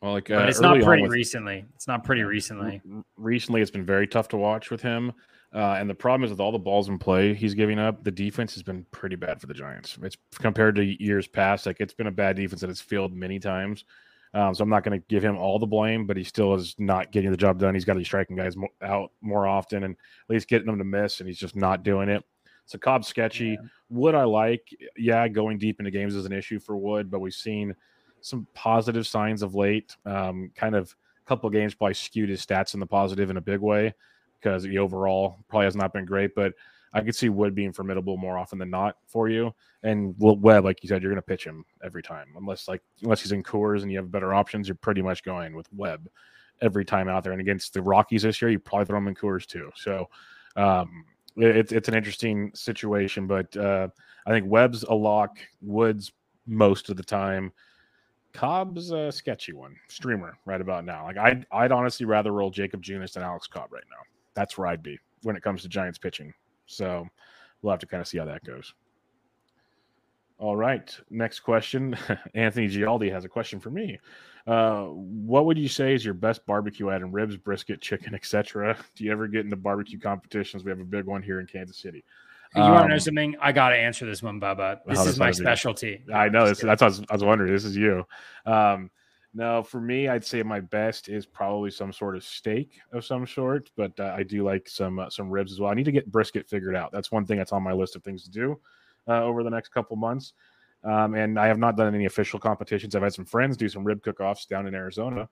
Well, 0.00 0.12
like 0.12 0.28
But 0.28 0.44
uh, 0.44 0.48
it's 0.48 0.60
not 0.60 0.80
pretty 0.80 1.02
with- 1.02 1.12
recently. 1.12 1.66
It's 1.74 1.86
not 1.86 2.04
pretty 2.04 2.22
recently. 2.22 2.80
recently 3.18 3.60
it's 3.60 3.70
been 3.70 3.84
very 3.84 4.06
tough 4.06 4.28
to 4.28 4.36
watch 4.38 4.70
with 4.70 4.80
him. 4.80 5.12
Uh, 5.52 5.76
and 5.78 5.90
the 5.90 5.94
problem 5.94 6.24
is 6.24 6.30
with 6.30 6.40
all 6.40 6.52
the 6.52 6.58
balls 6.58 6.88
in 6.88 6.98
play 6.98 7.34
he's 7.34 7.54
giving 7.54 7.78
up, 7.78 8.04
the 8.04 8.10
defense 8.10 8.54
has 8.54 8.62
been 8.62 8.86
pretty 8.92 9.16
bad 9.16 9.40
for 9.40 9.48
the 9.48 9.54
Giants. 9.54 9.98
It's 10.02 10.16
compared 10.34 10.76
to 10.76 11.02
years 11.02 11.26
past, 11.26 11.66
like 11.66 11.80
it's 11.80 11.94
been 11.94 12.06
a 12.06 12.12
bad 12.12 12.36
defense 12.36 12.60
that 12.60 12.70
has 12.70 12.80
failed 12.80 13.12
many 13.12 13.40
times. 13.40 13.84
Um, 14.32 14.54
so 14.54 14.62
I'm 14.62 14.70
not 14.70 14.84
going 14.84 15.00
to 15.00 15.04
give 15.08 15.24
him 15.24 15.36
all 15.36 15.58
the 15.58 15.66
blame, 15.66 16.06
but 16.06 16.16
he 16.16 16.22
still 16.22 16.54
is 16.54 16.76
not 16.78 17.10
getting 17.10 17.32
the 17.32 17.36
job 17.36 17.58
done. 17.58 17.74
He's 17.74 17.84
got 17.84 17.94
to 17.94 17.98
be 17.98 18.04
striking 18.04 18.36
guys 18.36 18.56
mo- 18.56 18.68
out 18.80 19.10
more 19.20 19.48
often 19.48 19.82
and 19.82 19.94
at 19.94 20.32
least 20.32 20.46
getting 20.46 20.66
them 20.66 20.78
to 20.78 20.84
miss, 20.84 21.18
and 21.18 21.28
he's 21.28 21.38
just 21.38 21.56
not 21.56 21.82
doing 21.82 22.08
it. 22.08 22.24
So 22.66 22.78
Cobb's 22.78 23.08
sketchy. 23.08 23.58
Wood 23.88 24.14
I 24.14 24.22
like, 24.22 24.62
yeah, 24.96 25.26
going 25.26 25.58
deep 25.58 25.80
into 25.80 25.90
games 25.90 26.14
is 26.14 26.26
an 26.26 26.32
issue 26.32 26.60
for 26.60 26.76
Wood, 26.76 27.10
but 27.10 27.18
we've 27.18 27.34
seen 27.34 27.74
some 28.20 28.46
positive 28.54 29.04
signs 29.04 29.42
of 29.42 29.56
late. 29.56 29.96
Um, 30.06 30.52
kind 30.54 30.76
of 30.76 30.94
a 31.20 31.28
couple 31.28 31.48
of 31.48 31.52
games 31.52 31.74
probably 31.74 31.94
skewed 31.94 32.28
his 32.28 32.46
stats 32.46 32.74
in 32.74 32.78
the 32.78 32.86
positive 32.86 33.30
in 33.30 33.36
a 33.36 33.40
big 33.40 33.58
way 33.58 33.94
because 34.40 34.62
the 34.62 34.78
overall 34.78 35.38
probably 35.48 35.66
has 35.66 35.76
not 35.76 35.92
been 35.92 36.04
great. 36.04 36.34
But 36.34 36.54
I 36.92 37.00
could 37.02 37.14
see 37.14 37.28
Wood 37.28 37.54
being 37.54 37.72
formidable 37.72 38.16
more 38.16 38.36
often 38.36 38.58
than 38.58 38.70
not 38.70 38.96
for 39.06 39.28
you. 39.28 39.54
And 39.82 40.14
Webb, 40.18 40.64
like 40.64 40.82
you 40.82 40.88
said, 40.88 41.02
you're 41.02 41.12
going 41.12 41.22
to 41.22 41.26
pitch 41.26 41.44
him 41.44 41.64
every 41.84 42.02
time, 42.02 42.28
unless 42.36 42.68
like 42.68 42.82
unless 43.02 43.22
he's 43.22 43.32
in 43.32 43.42
Coors 43.42 43.82
and 43.82 43.90
you 43.90 43.98
have 43.98 44.10
better 44.10 44.34
options. 44.34 44.68
You're 44.68 44.74
pretty 44.74 45.02
much 45.02 45.22
going 45.22 45.54
with 45.54 45.72
Webb 45.72 46.08
every 46.60 46.84
time 46.84 47.08
out 47.08 47.22
there. 47.24 47.32
And 47.32 47.40
against 47.40 47.72
the 47.74 47.82
Rockies 47.82 48.22
this 48.22 48.42
year, 48.42 48.50
you 48.50 48.58
probably 48.58 48.86
throw 48.86 48.98
him 48.98 49.08
in 49.08 49.14
Coors 49.14 49.46
too. 49.46 49.70
So 49.76 50.08
um, 50.56 51.04
it's 51.36 51.72
it's 51.72 51.88
an 51.88 51.94
interesting 51.94 52.50
situation. 52.54 53.26
But 53.26 53.56
uh, 53.56 53.88
I 54.26 54.30
think 54.30 54.46
Webb's 54.48 54.82
a 54.82 54.94
lock. 54.94 55.38
Woods 55.62 56.12
most 56.46 56.90
of 56.90 56.96
the 56.96 57.04
time. 57.04 57.52
Cobb's 58.32 58.92
a 58.92 59.10
sketchy 59.10 59.52
one, 59.52 59.74
streamer 59.88 60.38
right 60.44 60.60
about 60.60 60.84
now. 60.84 61.04
Like 61.04 61.18
I'd 61.18 61.46
I'd 61.50 61.72
honestly 61.72 62.06
rather 62.06 62.32
roll 62.32 62.50
Jakob 62.50 62.82
Junis 62.82 63.12
than 63.12 63.22
Alex 63.22 63.46
Cobb 63.46 63.72
right 63.72 63.84
now. 63.90 64.19
That's 64.34 64.56
where 64.56 64.68
I'd 64.68 64.82
be 64.82 64.98
when 65.22 65.36
it 65.36 65.42
comes 65.42 65.62
to 65.62 65.68
Giants 65.68 65.98
pitching. 65.98 66.32
So 66.66 67.06
we'll 67.62 67.72
have 67.72 67.80
to 67.80 67.86
kind 67.86 68.00
of 68.00 68.08
see 68.08 68.18
how 68.18 68.24
that 68.26 68.44
goes. 68.44 68.74
All 70.38 70.56
right, 70.56 70.96
next 71.10 71.40
question. 71.40 71.96
Anthony 72.34 72.66
Gialdi 72.68 73.12
has 73.12 73.24
a 73.26 73.28
question 73.28 73.60
for 73.60 73.70
me. 73.70 73.98
Uh, 74.46 74.84
what 74.84 75.44
would 75.44 75.58
you 75.58 75.68
say 75.68 75.94
is 75.94 76.02
your 76.02 76.14
best 76.14 76.46
barbecue 76.46 76.88
item? 76.88 77.12
Ribs, 77.12 77.36
brisket, 77.36 77.82
chicken, 77.82 78.14
etc. 78.14 78.76
Do 78.94 79.04
you 79.04 79.12
ever 79.12 79.28
get 79.28 79.44
into 79.44 79.56
barbecue 79.56 79.98
competitions? 79.98 80.64
We 80.64 80.70
have 80.70 80.80
a 80.80 80.84
big 80.84 81.04
one 81.04 81.22
here 81.22 81.40
in 81.40 81.46
Kansas 81.46 81.76
City. 81.76 82.04
You 82.56 82.62
want 82.62 82.84
to 82.84 82.88
know 82.88 82.94
Um, 82.94 83.00
something? 83.00 83.36
I 83.40 83.52
got 83.52 83.68
to 83.68 83.76
answer 83.76 84.06
this 84.06 84.22
one, 84.22 84.40
Bubba. 84.40 84.80
This 84.86 85.06
is 85.06 85.18
my 85.18 85.30
specialty. 85.30 86.02
I 86.12 86.28
know 86.28 86.48
this, 86.48 86.60
that's 86.60 86.82
what 86.82 86.86
I 86.86 86.88
was, 86.88 87.02
I 87.10 87.12
was 87.12 87.22
wondering. 87.22 87.52
This 87.52 87.64
is 87.64 87.76
you. 87.76 88.04
Um, 88.44 88.90
no, 89.32 89.62
for 89.62 89.80
me, 89.80 90.08
I'd 90.08 90.24
say 90.24 90.42
my 90.42 90.60
best 90.60 91.08
is 91.08 91.24
probably 91.24 91.70
some 91.70 91.92
sort 91.92 92.16
of 92.16 92.24
steak 92.24 92.80
of 92.92 93.04
some 93.04 93.26
sort, 93.26 93.70
but 93.76 93.98
uh, 94.00 94.14
I 94.16 94.24
do 94.24 94.42
like 94.42 94.68
some 94.68 94.98
uh, 94.98 95.08
some 95.08 95.30
ribs 95.30 95.52
as 95.52 95.60
well. 95.60 95.70
I 95.70 95.74
need 95.74 95.84
to 95.84 95.92
get 95.92 96.10
brisket 96.10 96.48
figured 96.48 96.74
out. 96.74 96.90
That's 96.90 97.12
one 97.12 97.26
thing 97.26 97.38
that's 97.38 97.52
on 97.52 97.62
my 97.62 97.72
list 97.72 97.94
of 97.94 98.02
things 98.02 98.24
to 98.24 98.30
do 98.30 98.58
uh, 99.06 99.22
over 99.22 99.44
the 99.44 99.50
next 99.50 99.68
couple 99.68 99.96
months. 99.96 100.32
Um, 100.82 101.14
and 101.14 101.38
I 101.38 101.46
have 101.46 101.58
not 101.58 101.76
done 101.76 101.94
any 101.94 102.06
official 102.06 102.40
competitions. 102.40 102.96
I've 102.96 103.02
had 103.02 103.12
some 103.12 103.26
friends 103.26 103.56
do 103.56 103.68
some 103.68 103.84
rib 103.84 104.02
cook-offs 104.02 104.46
down 104.46 104.66
in 104.66 104.74
Arizona, 104.74 105.28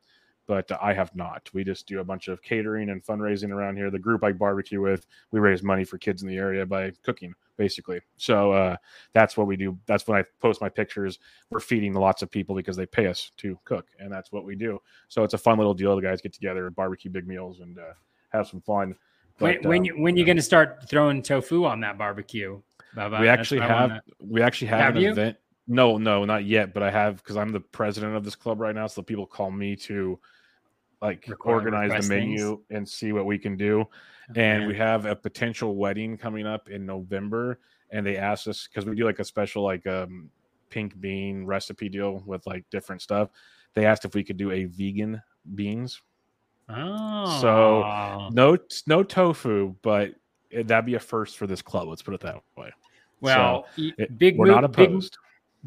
but 0.49 0.66
I 0.82 0.94
have 0.94 1.14
not. 1.14 1.49
We 1.53 1.62
just 1.62 1.86
do 1.86 2.01
a 2.01 2.05
bunch 2.05 2.26
of 2.26 2.42
catering 2.42 2.88
and 2.88 3.05
fundraising 3.05 3.51
around 3.51 3.76
here. 3.76 3.90
The 3.90 3.99
group 3.99 4.24
I 4.24 4.32
barbecue 4.32 4.80
with, 4.80 5.07
we 5.30 5.40
raise 5.40 5.62
money 5.62 5.84
for 5.84 5.99
kids 5.99 6.22
in 6.22 6.28
the 6.28 6.38
area 6.38 6.64
by 6.64 6.90
cooking, 7.03 7.34
basically. 7.59 8.01
So 8.16 8.53
uh, 8.53 8.76
that's 9.12 9.36
what 9.36 9.46
we 9.46 9.57
do. 9.57 9.78
That's 9.84 10.09
when 10.09 10.18
I 10.18 10.24
post 10.40 10.62
my 10.62 10.70
pictures. 10.70 11.18
We're 11.51 11.61
feeding 11.61 11.92
lots 11.92 12.22
of 12.22 12.30
people 12.30 12.57
because 12.57 12.76
they 12.76 12.86
pay 12.86 13.09
us 13.09 13.30
to 13.36 13.59
cook, 13.64 13.88
and 14.01 14.11
that's 14.11 14.32
what 14.32 14.44
we 14.46 14.57
do. 14.57 14.80
So 15.09 15.22
it's 15.22 15.34
a 15.34 15.38
fun 15.38 15.59
little 15.59 15.74
deal. 15.74 15.94
The 15.94 16.03
guys 16.03 16.22
get 16.22 16.32
together, 16.32 16.66
and 16.66 16.74
barbecue 16.74 17.11
big 17.11 17.28
meals, 17.28 17.61
and 17.61 17.78
uh, 17.78 17.92
have 18.30 18.49
some 18.49 18.62
fun. 18.62 18.94
When, 19.38 19.57
But, 19.61 19.68
when 19.68 19.78
um, 19.80 19.84
you 19.84 20.01
when 20.01 20.16
you 20.16 20.24
going 20.24 20.38
to 20.38 20.42
start 20.42 20.88
throwing 20.88 21.22
tofu 21.22 21.66
on 21.66 21.80
that 21.80 21.99
barbecue? 21.99 22.61
Bubba? 22.96 23.20
we 23.20 23.28
actually 23.28 23.61
have 23.61 23.90
wanna- 23.90 24.03
we 24.18 24.40
actually 24.40 24.68
have, 24.68 24.80
Have 24.80 24.96
an 24.96 25.03
you? 25.03 25.11
event 25.11 25.36
No, 25.66 25.99
no, 25.99 26.24
not 26.24 26.46
yet. 26.46 26.72
But 26.72 26.82
I 26.82 26.90
have 26.90 27.18
because 27.18 27.36
I'm 27.36 27.51
the 27.51 27.61
president 27.61 28.16
of 28.16 28.24
this 28.24 28.34
club 28.34 28.61
right 28.61 28.74
now, 28.74 28.86
so 28.86 29.03
people 29.03 29.26
call 29.26 29.51
me 29.51 29.76
to 29.76 30.18
like 31.01 31.26
Require- 31.28 31.55
organize 31.57 32.09
the 32.09 32.14
menu 32.14 32.61
and 32.70 32.88
see 32.88 33.12
what 33.12 33.24
we 33.26 33.38
can 33.38 33.57
do. 33.57 33.84
and 34.36 34.66
we 34.66 34.76
have 34.76 35.07
a 35.07 35.16
potential 35.16 35.74
wedding 35.76 36.16
coming 36.18 36.46
up 36.46 36.68
in 36.68 36.84
November. 36.84 37.61
And 37.90 38.05
they 38.05 38.16
asked 38.18 38.46
us 38.49 38.66
because 38.68 38.84
we 38.84 38.94
do 38.94 39.05
like 39.05 39.18
a 39.20 39.24
special 39.24 39.62
like 39.62 39.86
um 39.86 40.28
pink 40.70 41.01
bean 41.01 41.46
recipe 41.46 41.88
deal 41.88 42.22
with 42.26 42.46
like 42.46 42.68
different 42.70 43.01
stuff. 43.01 43.30
They 43.74 43.86
asked 43.86 44.05
if 44.05 44.14
we 44.14 44.22
could 44.24 44.36
do 44.36 44.51
a 44.51 44.64
vegan 44.64 45.22
beans. 45.55 46.03
Oh, 46.68 47.38
so 47.40 48.28
No, 48.32 48.59
no 48.86 49.03
tofu, 49.03 49.74
but 49.82 50.14
it- 50.51 50.66
that'd 50.68 50.84
be 50.84 50.94
a 50.96 51.01
first 51.01 51.38
for 51.38 51.46
this 51.46 51.62
club. 51.62 51.88
Let's 51.88 52.03
put 52.03 52.12
it 52.14 52.20
that 52.20 52.42
way. 52.57 52.70
well, 53.20 53.66
e- 53.76 53.92
It- 53.99 54.18
big 54.18 54.36
We're 54.36 54.46
move, 54.46 54.61
not 54.61 54.72
big, 54.72 54.90
opposed. 54.90 55.16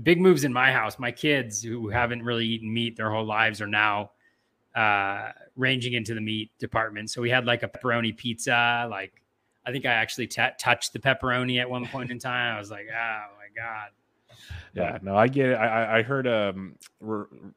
big 0.04 0.22
moves 0.22 0.44
in 0.44 0.54
my 0.54 0.72
house. 0.72 1.00
My 1.00 1.12
kids 1.12 1.64
who 1.64 1.90
haven't 1.90 2.22
really 2.24 2.46
eaten 2.46 2.72
meat 2.72 2.96
their 2.96 3.10
whole 3.10 3.26
lives 3.26 3.60
are 3.62 3.68
now 3.68 4.12
uh, 4.76 5.32
ranging 5.56 5.94
into 5.94 6.14
the 6.14 6.22
meat 6.22 6.52
department. 6.60 7.10
So 7.10 7.22
we 7.22 7.30
had 7.30 7.46
like 7.46 7.64
a 7.64 7.68
pepperoni 7.68 8.16
pizza. 8.16 8.88
Like 8.90 9.22
I 9.66 9.72
think 9.72 9.86
I 9.86 9.92
actually 9.92 10.28
t- 10.28 10.42
touched 10.58 10.94
the 10.94 11.00
pepperoni 11.00 11.60
at 11.60 11.70
one 11.70 11.86
point 11.88 12.12
in 12.12 12.20
time. 12.20 12.56
I 12.56 12.60
was 12.60 12.72
like, 12.72 12.88
oh 12.90 13.24
my 13.38 13.62
god. 13.62 13.90
Yeah, 14.74 14.98
no, 15.02 15.16
I 15.16 15.28
get 15.28 15.50
it. 15.50 15.54
I, 15.56 16.00
I- 16.00 16.04
heard 16.04 16.28
um 16.28 16.76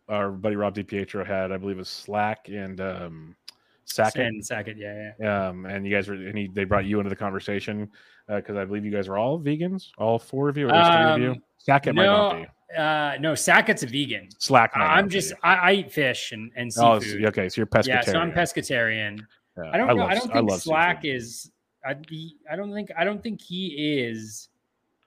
our 0.09 0.31
buddy 0.31 0.57
Rob 0.57 0.75
DiPietro 0.75 1.27
had, 1.27 1.53
I 1.53 1.57
believe, 1.57 1.77
it 1.77 1.81
was 1.81 1.89
Slack 1.89 2.49
and 2.49 2.81
um 2.81 3.37
Sackett. 3.85 4.27
And 4.27 4.45
Sackett, 4.45 4.77
yeah, 4.79 5.13
yeah. 5.21 5.49
Um, 5.49 5.67
and 5.67 5.87
you 5.87 5.95
guys 5.95 6.09
were, 6.09 6.15
and 6.15 6.37
he, 6.37 6.49
they 6.49 6.65
brought 6.65 6.87
you 6.87 6.99
into 6.99 7.11
the 7.11 7.17
conversation 7.17 7.91
because 8.29 8.57
I 8.57 8.65
believe 8.65 8.85
you 8.85 8.91
guys 8.91 9.09
are 9.09 9.17
all 9.19 9.39
vegans, 9.39 9.91
all 9.99 10.19
four 10.19 10.49
of 10.49 10.57
you, 10.57 10.69
or 10.69 10.75
at 10.75 10.79
least 10.79 10.91
three 10.93 11.11
of 11.13 11.21
you. 11.21 11.31
Um, 11.33 11.43
Sackett 11.59 11.95
might 11.95 12.07
not 12.07 12.37
be. 12.37 12.47
Uh, 12.77 13.17
no, 13.21 13.35
Sackett's 13.35 13.83
a 13.83 13.87
vegan. 13.87 14.29
Slack. 14.39 14.75
Might 14.77 14.85
I'm 14.85 15.05
not 15.05 15.11
just 15.11 15.31
Be. 15.31 15.37
I, 15.45 15.55
I 15.55 15.73
eat 15.75 15.93
fish 15.93 16.33
and, 16.33 16.51
and 16.57 16.73
Oh, 16.79 16.99
seafood. 16.99 17.23
so- 17.23 17.29
okay, 17.29 17.49
so 17.49 17.61
you're 17.61 17.67
pescatarian. 17.67 17.87
yeah, 17.87 18.01
so 18.03 18.19
I'm 18.19 18.33
pescatarian. 18.33 19.21
Yeah, 19.57 19.71
I 19.73 19.77
don't 19.77 19.87
know. 19.89 19.95
love- 19.95 20.11
I 20.11 20.15
don't 20.15 20.33
think 20.33 20.51
love 20.51 20.63
Slack 20.63 21.03
seafood. 21.03 21.17
is. 21.17 21.51
I, 21.87 21.95
he, 22.09 22.37
I 22.51 22.57
don't 22.57 22.73
think. 22.73 22.91
I 22.99 23.05
don't 23.05 23.23
think 23.23 23.41
he 23.43 24.01
is 24.01 24.49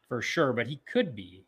for 0.07 0.21
sure, 0.21 0.53
but 0.53 0.67
he 0.67 0.79
could 0.91 1.15
be. 1.15 1.43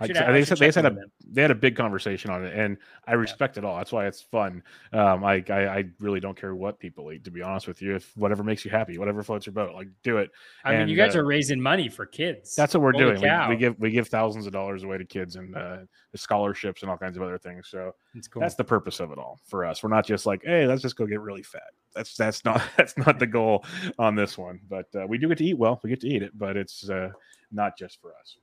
I- 0.00 0.06
Should 0.06 0.16
I- 0.18 0.26
I- 0.26 0.28
I 0.28 0.32
they 0.32 0.44
said 0.44 0.58
they 0.58 0.70
said 0.70 0.86
a 0.86 0.96
they 1.30 1.42
had 1.42 1.50
a 1.50 1.56
big 1.56 1.74
conversation 1.76 2.30
on 2.30 2.44
it, 2.44 2.54
and 2.54 2.76
I 3.06 3.14
respect 3.14 3.58
it 3.58 3.64
all. 3.64 3.76
That's 3.78 3.90
why 3.90 4.06
it's 4.06 4.22
fun. 4.22 4.62
Um, 4.92 5.24
I, 5.24 5.44
I 5.50 5.66
I 5.78 5.84
really 5.98 6.20
don't 6.20 6.38
care 6.38 6.54
what 6.54 6.78
people 6.78 7.10
eat, 7.12 7.24
to 7.24 7.30
be 7.32 7.42
honest 7.42 7.66
with 7.66 7.82
you. 7.82 7.96
If 7.96 8.16
whatever 8.16 8.44
makes 8.44 8.64
you 8.64 8.70
happy, 8.70 8.96
whatever 8.96 9.22
floats 9.24 9.46
your 9.46 9.54
boat, 9.54 9.74
like 9.74 9.88
do 10.04 10.18
it. 10.18 10.30
I 10.64 10.76
mean, 10.78 10.88
you 10.88 10.96
guys 10.96 11.16
uh, 11.16 11.20
are 11.20 11.24
raising 11.24 11.60
money 11.60 11.88
for 11.88 12.06
kids. 12.06 12.54
That's 12.54 12.74
what 12.74 12.82
we're 12.82 12.92
Holy 12.92 13.16
doing. 13.16 13.48
We, 13.48 13.54
we 13.54 13.56
give 13.56 13.78
we 13.80 13.90
give 13.90 14.06
thousands 14.08 14.46
of 14.46 14.52
dollars 14.52 14.84
away 14.84 14.98
to 14.98 15.04
kids 15.04 15.34
and 15.36 15.56
uh, 15.56 15.78
scholarships 16.14 16.82
and 16.82 16.90
all 16.90 16.96
kinds 16.96 17.16
of 17.16 17.22
other 17.22 17.38
things. 17.38 17.68
So 17.68 17.92
It's 18.14 18.28
cool. 18.28 18.40
that's 18.40 18.54
the 18.54 18.64
purpose 18.64 19.00
of 19.00 19.10
it 19.10 19.18
all 19.18 19.40
for 19.46 19.64
us. 19.64 19.82
We're 19.82 19.90
not 19.90 20.06
just 20.06 20.26
like, 20.26 20.42
hey, 20.44 20.66
let's 20.66 20.82
just 20.82 20.96
go 20.96 21.06
get 21.06 21.20
really 21.20 21.42
fat. 21.42 21.62
That's 21.94 22.16
that's 22.16 22.44
not 22.44 22.62
that's 22.76 22.96
not 22.96 23.18
the 23.18 23.26
goal 23.26 23.64
on 23.98 24.14
this 24.14 24.38
one. 24.38 24.60
But 24.68 24.86
uh, 24.94 25.06
we 25.08 25.18
do 25.18 25.28
get 25.28 25.38
to 25.38 25.44
eat 25.44 25.58
well. 25.58 25.80
We 25.82 25.90
get 25.90 26.00
to 26.02 26.08
eat 26.08 26.22
it, 26.22 26.38
but 26.38 26.56
it's 26.56 26.88
uh, 26.88 27.10
not 27.50 27.76
just 27.76 28.00
for 28.00 28.12
us. 28.20 28.36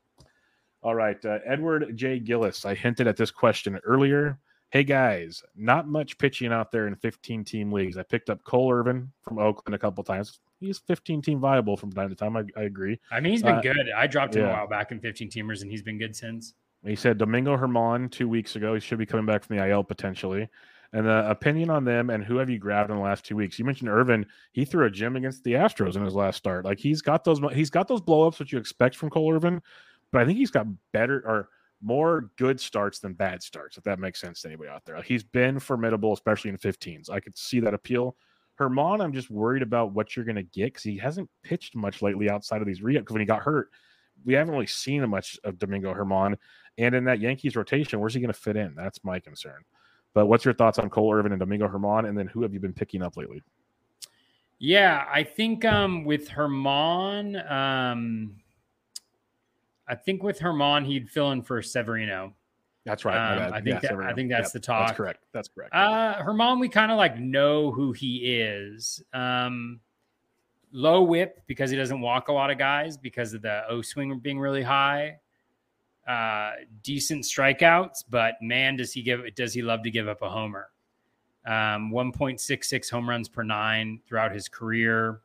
All 0.86 0.94
right, 0.94 1.18
uh, 1.26 1.40
Edward 1.44 1.98
J. 1.98 2.20
Gillis. 2.20 2.64
I 2.64 2.76
hinted 2.76 3.08
at 3.08 3.18
this 3.18 3.32
question 3.32 3.80
earlier. 3.86 4.38
Hey 4.70 4.84
guys, 4.84 5.42
not 5.56 5.88
much 5.88 6.16
pitching 6.20 6.54
out 6.54 6.72
there 6.72 6.86
in 6.86 6.96
15 6.96 7.44
team 7.44 7.72
leagues. 7.72 7.98
I 7.98 8.04
picked 8.04 8.30
up 8.30 8.44
Cole 8.44 8.72
Irvin 8.72 9.12
from 9.24 9.40
Oakland 9.40 9.74
a 9.74 9.80
couple 9.80 10.04
times. 10.04 10.40
He's 10.60 10.78
15 10.78 11.24
team 11.24 11.40
viable 11.40 11.76
from 11.76 11.92
time 11.92 12.10
to 12.10 12.16
time. 12.16 12.38
I, 12.38 12.44
I 12.56 12.66
agree. 12.66 13.00
I 13.10 13.20
mean, 13.20 13.32
he's 13.32 13.42
been 13.42 13.56
uh, 13.56 13.62
good. 13.62 13.90
I 13.98 14.06
dropped 14.06 14.36
him 14.36 14.46
a 14.46 14.50
while 14.50 14.68
back 14.68 14.92
in 14.92 15.00
15 15.00 15.32
teamers, 15.32 15.64
and 15.64 15.72
he's 15.72 15.82
been 15.82 15.98
good 15.98 16.16
since. 16.16 16.54
He 16.86 16.96
said 16.96 17.18
Domingo 17.18 17.58
Germán 17.58 18.12
two 18.12 18.30
weeks 18.30 18.56
ago. 18.56 18.76
He 18.76 18.80
should 18.80 19.00
be 19.00 19.08
coming 19.08 19.26
back 19.26 19.44
from 19.44 19.58
the 19.58 19.68
IL 19.68 19.84
potentially. 19.84 20.48
And 20.94 21.08
the 21.08 21.28
opinion 21.28 21.72
on 21.72 21.84
them 21.84 22.12
and 22.12 22.24
who 22.24 22.38
have 22.38 22.50
you 22.50 22.60
grabbed 22.60 22.92
in 22.92 22.96
the 22.96 23.02
last 23.02 23.26
two 23.26 23.36
weeks? 23.36 23.58
You 23.58 23.66
mentioned 23.66 23.90
Irvin. 23.90 24.26
He 24.52 24.66
threw 24.66 24.86
a 24.86 24.92
gem 24.92 25.16
against 25.16 25.44
the 25.44 25.54
Astros 25.54 25.96
in 25.96 26.06
his 26.06 26.14
last 26.14 26.38
start. 26.38 26.64
Like 26.64 26.80
he's 26.80 27.02
got 27.02 27.24
those 27.24 27.42
he's 27.54 27.72
got 27.72 27.88
those 27.88 28.02
blowups 28.02 28.38
that 28.38 28.52
you 28.52 28.60
expect 28.60 28.96
from 28.96 29.10
Cole 29.10 29.34
Irvin, 29.34 29.62
but 30.16 30.22
I 30.22 30.26
think 30.26 30.38
he's 30.38 30.50
got 30.50 30.66
better 30.94 31.22
or 31.28 31.50
more 31.82 32.32
good 32.38 32.58
starts 32.58 33.00
than 33.00 33.12
bad 33.12 33.44
starts, 33.44 33.76
if 33.76 33.84
that 33.84 34.00
makes 34.00 34.22
sense 34.22 34.40
to 34.40 34.48
anybody 34.48 34.70
out 34.70 34.86
there. 34.86 35.02
He's 35.02 35.26
been 35.26 35.60
formidable, 35.60 36.14
especially 36.14 36.52
in 36.52 36.58
15s. 36.58 37.10
I 37.10 37.20
could 37.20 37.38
see 37.38 37.60
that 37.60 37.74
appeal. 37.74 38.16
Germán, 38.58 39.04
I'm 39.04 39.12
just 39.12 39.30
worried 39.30 39.62
about 39.62 39.92
what 39.92 40.16
you're 40.16 40.24
going 40.24 40.38
to 40.38 40.44
get 40.44 40.68
because 40.68 40.84
he 40.84 40.98
hasn't 40.98 41.30
pitched 41.44 41.76
much 41.76 42.02
lately 42.02 42.30
outside 42.30 42.62
of 42.62 42.66
these 42.66 42.82
re 42.82 42.98
Because 42.98 43.14
when 43.14 43.20
he 43.20 43.26
got 43.26 43.42
hurt, 43.42 43.72
we 44.24 44.34
haven't 44.34 44.54
really 44.54 44.68
seen 44.68 45.06
much 45.10 45.38
of 45.44 45.60
Domingo 45.60 45.94
Germán. 45.94 46.38
And 46.78 46.96
in 46.96 47.04
that 47.04 47.20
Yankees 47.20 47.58
rotation, 47.58 48.00
where's 48.00 48.14
he 48.14 48.22
going 48.22 48.32
to 48.32 48.40
fit 48.40 48.56
in? 48.56 48.74
That's 48.74 49.04
my 49.04 49.20
concern. 49.20 49.66
But 50.14 50.28
what's 50.28 50.46
your 50.46 50.54
thoughts 50.54 50.80
on 50.80 50.90
Cole 50.90 51.14
Irvin 51.14 51.34
and 51.34 51.42
Domingo 51.42 51.68
Germán? 51.68 52.08
And 52.08 52.18
then 52.18 52.28
who 52.28 52.42
have 52.44 52.54
you 52.54 52.62
been 52.62 52.72
picking 52.72 53.02
up 53.02 53.18
lately? 53.18 53.44
Yeah, 54.60 55.04
I 55.12 55.24
think 55.24 55.66
um, 55.66 56.06
with 56.06 56.30
Germán, 56.30 57.52
um, 57.52 58.38
I 59.88 59.96
think 59.96 60.24
with 60.24 60.40
Germán, 60.40 60.86
he'd 60.86 61.10
fill 61.10 61.32
in 61.32 61.42
for 61.42 61.62
Severino. 61.62 62.34
That's 62.86 63.04
right. 63.06 63.18
Um. 63.18 63.54
I 63.54 63.58
think 63.58 63.68
Yeah, 63.68 63.74
that- 63.80 63.88
Severino. 63.90 64.12
I 64.12 64.14
think 64.14 64.30
that's 64.30 64.52
the 64.52 64.60
talk. 64.60 64.88
That's 64.88 64.98
correct. 64.98 65.26
That's 65.32 65.48
correct. 65.48 65.74
Uh, 65.74 66.22
Germán, 66.24 66.60
we 66.60 66.70
kind 66.70 66.92
of 66.92 66.98
like 66.98 67.18
know 67.20 67.72
who 67.72 67.92
he 67.92 68.40
is. 68.40 69.04
Um, 69.14 69.80
low 70.72 71.02
WHIP 71.04 71.42
because 71.48 71.72
he 71.72 71.78
doesn't 71.78 72.02
walk 72.02 72.28
a 72.28 72.34
lot 72.34 72.52
of 72.52 72.58
guys 72.58 72.98
because 72.98 73.34
of 73.34 73.42
the 73.42 73.64
O 73.70 73.82
swing 73.82 74.20
being 74.20 74.40
really 74.40 74.64
high. 74.64 75.20
Uh, 76.08 76.52
decent 76.84 77.24
strikeouts, 77.24 78.04
but 78.10 78.36
man, 78.40 78.76
does 78.76 78.94
he 78.94 79.02
give? 79.02 79.22
Does 79.34 79.54
he 79.56 79.64
love 79.64 79.82
to 79.82 79.90
give 79.90 80.08
up 80.08 80.22
a 80.22 80.30
homer? 80.30 80.70
Um, 81.48 81.92
1.66 81.92 82.90
home 82.92 83.10
runs 83.10 83.28
per 83.28 83.42
nine 83.44 84.00
throughout 84.08 84.32
his 84.32 84.48
career, 84.48 85.22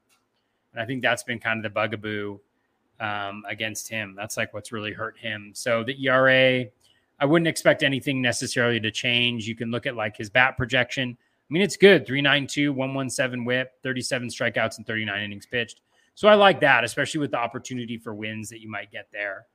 and 0.72 0.80
I 0.82 0.86
think 0.86 1.02
that's 1.02 1.22
been 1.22 1.38
kind 1.38 1.58
of 1.58 1.62
the 1.62 1.68
bugaboo 1.70 2.38
um, 3.00 3.42
against 3.48 3.88
him. 3.88 4.14
That's 4.16 4.36
like 4.36 4.54
what's 4.54 4.72
really 4.72 4.92
hurt 4.92 5.18
him. 5.18 5.52
So 5.54 5.82
the 5.82 6.06
ERA, 6.06 6.66
I 7.18 7.24
wouldn't 7.24 7.48
expect 7.48 7.82
anything 7.82 8.22
necessarily 8.22 8.78
to 8.80 8.90
change. 8.90 9.48
You 9.48 9.56
can 9.56 9.70
look 9.70 9.86
at 9.86 9.96
like 9.96 10.16
his 10.16 10.30
bat 10.30 10.56
projection. 10.56 11.16
I 11.18 11.52
mean, 11.52 11.62
it's 11.62 11.76
good 11.76 12.06
392, 12.06 12.72
117 12.72 13.44
WHIP, 13.44 13.72
37 13.82 14.28
strikeouts, 14.28 14.76
and 14.76 14.86
39 14.86 15.22
innings 15.22 15.46
pitched. 15.46 15.80
So 16.14 16.28
I 16.28 16.34
like 16.34 16.60
that, 16.60 16.84
especially 16.84 17.20
with 17.20 17.30
the 17.30 17.38
opportunity 17.38 17.96
for 17.96 18.14
wins 18.14 18.48
that 18.50 18.60
you 18.60 18.70
might 18.70 18.92
get 18.92 19.08
there. 19.12 19.46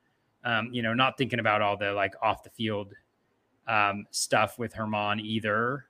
Um, 0.44 0.70
you 0.72 0.82
know, 0.82 0.94
not 0.94 1.18
thinking 1.18 1.40
about 1.40 1.62
all 1.62 1.78
the 1.78 1.94
like 1.94 2.14
off 2.22 2.44
the 2.44 2.50
field 2.50 2.94
um, 3.68 4.06
stuff 4.12 4.60
with 4.60 4.74
Germán 4.74 5.22
either. 5.22 5.86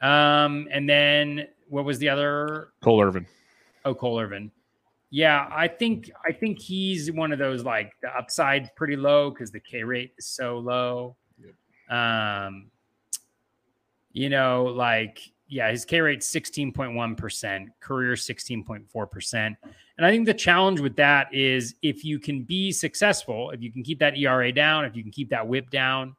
Um, 0.00 0.68
and 0.70 0.88
then 0.88 1.48
what 1.68 1.84
was 1.84 1.98
the 1.98 2.08
other? 2.08 2.68
Cole 2.80 3.02
Irvin. 3.02 3.26
Oh, 3.84 3.94
Cole 3.94 4.20
Irvin. 4.20 4.50
Yeah, 5.14 5.48
I 5.48 5.68
think 5.68 6.10
I 6.28 6.32
think 6.32 6.58
he's 6.58 7.12
one 7.12 7.30
of 7.30 7.38
those 7.38 7.62
like 7.62 7.92
the 8.02 8.08
upside's 8.08 8.68
pretty 8.74 8.96
low 8.96 9.30
because 9.30 9.52
the 9.52 9.60
K 9.60 9.84
rate 9.84 10.12
is 10.18 10.26
so 10.26 10.58
low. 10.58 11.14
Um, 11.88 12.72
you 14.10 14.28
know, 14.28 14.64
like 14.64 15.20
yeah, 15.46 15.70
his 15.70 15.84
K 15.84 16.00
rate 16.00 16.24
sixteen 16.24 16.72
point 16.72 16.96
one 16.96 17.14
percent, 17.14 17.68
career 17.78 18.16
sixteen 18.16 18.64
point 18.64 18.90
four 18.90 19.06
percent, 19.06 19.56
and 19.98 20.04
I 20.04 20.10
think 20.10 20.26
the 20.26 20.34
challenge 20.34 20.80
with 20.80 20.96
that 20.96 21.32
is 21.32 21.76
if 21.80 22.04
you 22.04 22.18
can 22.18 22.42
be 22.42 22.72
successful, 22.72 23.50
if 23.50 23.62
you 23.62 23.70
can 23.70 23.84
keep 23.84 24.00
that 24.00 24.18
ERA 24.18 24.50
down, 24.50 24.84
if 24.84 24.96
you 24.96 25.04
can 25.04 25.12
keep 25.12 25.28
that 25.30 25.46
WHIP 25.46 25.70
down, 25.70 26.16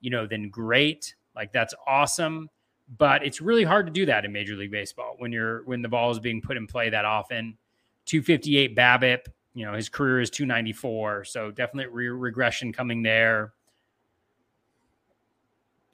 you 0.00 0.10
know, 0.10 0.24
then 0.24 0.50
great. 0.50 1.16
Like 1.34 1.52
that's 1.52 1.74
awesome. 1.84 2.48
But 2.96 3.26
it's 3.26 3.40
really 3.40 3.64
hard 3.64 3.86
to 3.86 3.92
do 3.92 4.06
that 4.06 4.24
in 4.24 4.30
Major 4.30 4.54
League 4.54 4.70
Baseball 4.70 5.16
when 5.18 5.32
you're 5.32 5.64
when 5.64 5.82
the 5.82 5.88
ball 5.88 6.12
is 6.12 6.20
being 6.20 6.40
put 6.40 6.56
in 6.56 6.68
play 6.68 6.90
that 6.90 7.04
often. 7.04 7.58
258 8.06 8.76
BABIP. 8.76 9.26
You 9.54 9.66
know, 9.66 9.74
his 9.74 9.88
career 9.88 10.20
is 10.20 10.30
294. 10.30 11.24
So 11.24 11.50
definitely 11.50 11.92
re- 11.92 12.08
regression 12.08 12.72
coming 12.72 13.02
there. 13.02 13.52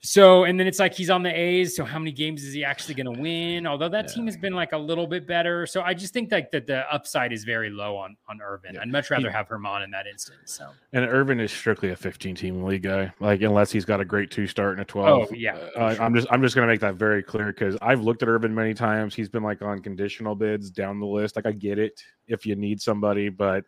So, 0.05 0.43
and 0.43 0.59
then 0.59 0.67
it's 0.67 0.79
like 0.79 0.93
he's 0.93 1.09
on 1.09 1.23
the 1.23 1.29
A's. 1.33 1.77
So, 1.77 1.85
how 1.85 1.97
many 1.97 2.11
games 2.11 2.43
is 2.43 2.53
he 2.53 2.65
actually 2.65 2.93
going 2.93 3.13
to 3.15 3.21
win? 3.21 3.65
Although 3.65 3.87
that 3.87 4.09
team 4.09 4.25
has 4.25 4.35
been 4.35 4.53
like 4.53 4.73
a 4.73 4.77
little 4.77 5.07
bit 5.07 5.25
better. 5.25 5.65
So, 5.65 5.81
I 5.81 5.93
just 5.93 6.11
think 6.13 6.29
like 6.29 6.51
that 6.51 6.67
the 6.67 6.79
upside 6.93 7.31
is 7.31 7.45
very 7.45 7.69
low 7.69 7.95
on 7.95 8.17
on 8.27 8.41
Irvin. 8.41 8.75
Yeah. 8.75 8.81
I'd 8.81 8.89
much 8.89 9.09
rather 9.09 9.29
He- 9.29 9.33
have 9.33 9.47
Germán 9.47 9.81
in 9.83 9.91
that 9.91 10.05
instance. 10.05 10.53
So, 10.57 10.69
And 10.91 11.05
Irvin 11.05 11.39
is 11.39 11.53
strictly 11.53 11.91
a 11.91 11.95
15 11.95 12.35
team 12.35 12.63
league 12.63 12.83
guy. 12.83 13.13
Like 13.21 13.41
unless 13.41 13.71
he's 13.71 13.85
got 13.85 14.01
a 14.01 14.05
great 14.05 14.29
two 14.29 14.45
start 14.45 14.73
and 14.73 14.81
a 14.81 14.85
12. 14.85 15.27
Oh, 15.31 15.33
yeah, 15.33 15.55
Uh, 15.77 15.93
sure. 15.95 16.03
I'm 16.03 16.13
just 16.13 16.27
I'm 16.29 16.41
just 16.41 16.53
gonna 16.55 16.67
make 16.67 16.81
that 16.81 16.95
very 16.95 17.23
clear 17.23 17.47
because 17.47 17.77
I've 17.81 18.01
looked 18.01 18.23
at 18.23 18.27
Irvin 18.27 18.53
many 18.53 18.73
times. 18.73 19.15
He's 19.15 19.29
been 19.29 19.43
like 19.43 19.61
on 19.61 19.79
conditional 19.81 20.35
bids 20.35 20.69
down 20.69 20.99
the 20.99 21.05
list. 21.07 21.37
Like 21.37 21.45
I 21.45 21.53
get 21.53 21.79
it 21.79 22.01
if 22.27 22.45
you 22.45 22.57
need 22.57 22.81
somebody, 22.81 23.29
but 23.29 23.63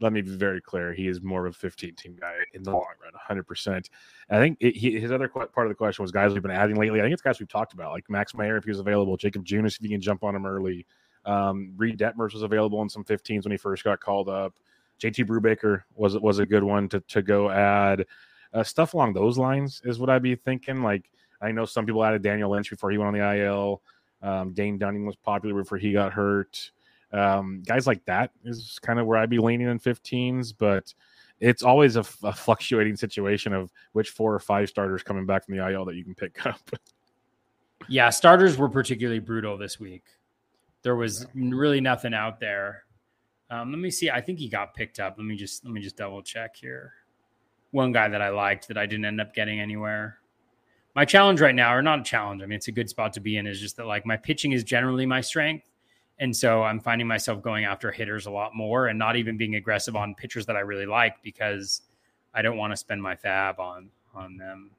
let 0.00 0.12
me 0.12 0.22
be 0.22 0.30
very 0.30 0.60
clear. 0.60 0.92
He 0.92 1.08
is 1.08 1.20
more 1.22 1.46
of 1.46 1.54
a 1.54 1.58
15 1.58 1.94
team 1.94 2.16
guy 2.20 2.34
in 2.54 2.62
the 2.62 2.70
long 2.70 2.84
run, 3.02 3.12
100. 3.12 3.46
percent 3.46 3.90
I 4.30 4.38
think 4.38 4.58
it, 4.60 4.76
he, 4.76 4.98
his 4.98 5.10
other 5.10 5.28
part 5.28 5.50
of 5.56 5.68
the 5.68 5.74
question 5.74 6.02
was 6.02 6.12
guys 6.12 6.32
we've 6.32 6.42
been 6.42 6.50
adding 6.50 6.76
lately. 6.76 7.00
I 7.00 7.02
think 7.02 7.12
it's 7.12 7.22
guys 7.22 7.40
we've 7.40 7.48
talked 7.48 7.72
about, 7.72 7.92
like 7.92 8.08
Max 8.08 8.34
Meyer, 8.34 8.56
if 8.56 8.64
he 8.64 8.70
was 8.70 8.80
available, 8.80 9.16
Jakob 9.16 9.44
Junis 9.44 9.76
if 9.76 9.82
you 9.82 9.88
can 9.88 10.00
jump 10.00 10.24
on 10.24 10.34
him 10.34 10.46
early. 10.46 10.86
Um, 11.24 11.72
Reid 11.76 11.98
Detmers 11.98 12.32
was 12.32 12.42
available 12.42 12.80
in 12.82 12.88
some 12.88 13.04
15s 13.04 13.44
when 13.44 13.52
he 13.52 13.58
first 13.58 13.84
got 13.84 14.00
called 14.00 14.28
up. 14.28 14.54
JT 15.00 15.26
Brubaker 15.26 15.82
was 15.94 16.18
was 16.18 16.38
a 16.38 16.46
good 16.46 16.64
one 16.64 16.88
to 16.88 17.00
to 17.00 17.22
go 17.22 17.50
add. 17.50 18.04
Uh, 18.52 18.62
stuff 18.62 18.94
along 18.94 19.12
those 19.12 19.36
lines 19.36 19.82
is 19.84 19.98
what 19.98 20.10
I'd 20.10 20.22
be 20.22 20.34
thinking. 20.34 20.82
Like 20.82 21.10
I 21.40 21.52
know 21.52 21.64
some 21.64 21.86
people 21.86 22.04
added 22.04 22.22
Daniel 22.22 22.50
Lynch 22.50 22.70
before 22.70 22.90
he 22.90 22.98
went 22.98 23.08
on 23.08 23.14
the 23.14 23.44
IL. 23.44 23.82
Um, 24.22 24.52
Dane 24.52 24.78
Dunning 24.78 25.06
was 25.06 25.16
popular 25.16 25.54
before 25.62 25.78
he 25.78 25.92
got 25.92 26.12
hurt. 26.12 26.72
Um, 27.12 27.62
guys 27.66 27.86
like 27.86 28.04
that 28.04 28.32
is 28.44 28.78
kind 28.82 28.98
of 28.98 29.06
where 29.06 29.18
I'd 29.18 29.30
be 29.30 29.38
leaning 29.38 29.68
in 29.68 29.78
15s, 29.78 30.52
but 30.56 30.92
it's 31.40 31.62
always 31.62 31.96
a, 31.96 32.00
a, 32.22 32.32
fluctuating 32.32 32.96
situation 32.96 33.52
of 33.52 33.70
which 33.92 34.10
four 34.10 34.34
or 34.34 34.40
five 34.40 34.68
starters 34.68 35.02
coming 35.02 35.24
back 35.24 35.46
from 35.46 35.56
the 35.56 35.70
IL 35.70 35.84
that 35.86 35.94
you 35.94 36.04
can 36.04 36.14
pick 36.14 36.44
up. 36.46 36.60
yeah, 37.88 38.10
starters 38.10 38.58
were 38.58 38.68
particularly 38.68 39.20
brutal 39.20 39.56
this 39.56 39.78
week. 39.78 40.04
There 40.82 40.96
was 40.96 41.26
really 41.34 41.80
nothing 41.80 42.14
out 42.14 42.40
there. 42.40 42.84
Um, 43.50 43.70
let 43.70 43.78
me 43.78 43.90
see. 43.90 44.10
I 44.10 44.20
think 44.20 44.38
he 44.38 44.48
got 44.48 44.74
picked 44.74 45.00
up. 45.00 45.14
Let 45.16 45.26
me 45.26 45.36
just 45.36 45.64
let 45.64 45.72
me 45.72 45.80
just 45.80 45.96
double 45.96 46.22
check 46.22 46.56
here. 46.56 46.92
One 47.70 47.92
guy 47.92 48.08
that 48.08 48.20
I 48.20 48.28
liked 48.28 48.68
that 48.68 48.78
I 48.78 48.86
didn't 48.86 49.06
end 49.06 49.20
up 49.20 49.34
getting 49.34 49.60
anywhere. 49.60 50.18
My 50.94 51.04
challenge 51.04 51.40
right 51.40 51.54
now, 51.54 51.74
or 51.74 51.82
not 51.82 52.00
a 52.00 52.02
challenge, 52.02 52.42
I 52.42 52.46
mean 52.46 52.56
it's 52.56 52.68
a 52.68 52.72
good 52.72 52.88
spot 52.88 53.12
to 53.14 53.20
be 53.20 53.36
in, 53.36 53.46
is 53.46 53.60
just 53.60 53.76
that 53.76 53.86
like 53.86 54.04
my 54.04 54.16
pitching 54.16 54.52
is 54.52 54.64
generally 54.64 55.06
my 55.06 55.20
strength. 55.20 55.67
And 56.20 56.36
so 56.36 56.62
I'm 56.62 56.80
finding 56.80 57.06
myself 57.06 57.42
going 57.42 57.64
after 57.64 57.92
hitters 57.92 58.26
a 58.26 58.30
lot 58.30 58.54
more 58.54 58.88
and 58.88 58.98
not 58.98 59.16
even 59.16 59.36
being 59.36 59.54
aggressive 59.54 59.94
on 59.94 60.14
pitchers 60.14 60.46
that 60.46 60.56
I 60.56 60.60
really 60.60 60.86
like 60.86 61.22
because 61.22 61.82
I 62.34 62.42
don't 62.42 62.56
want 62.56 62.72
to 62.72 62.76
spend 62.76 63.02
my 63.02 63.14
FAAB 63.14 63.58
on 63.58 63.90
on 64.14 64.36
them. 64.36 64.70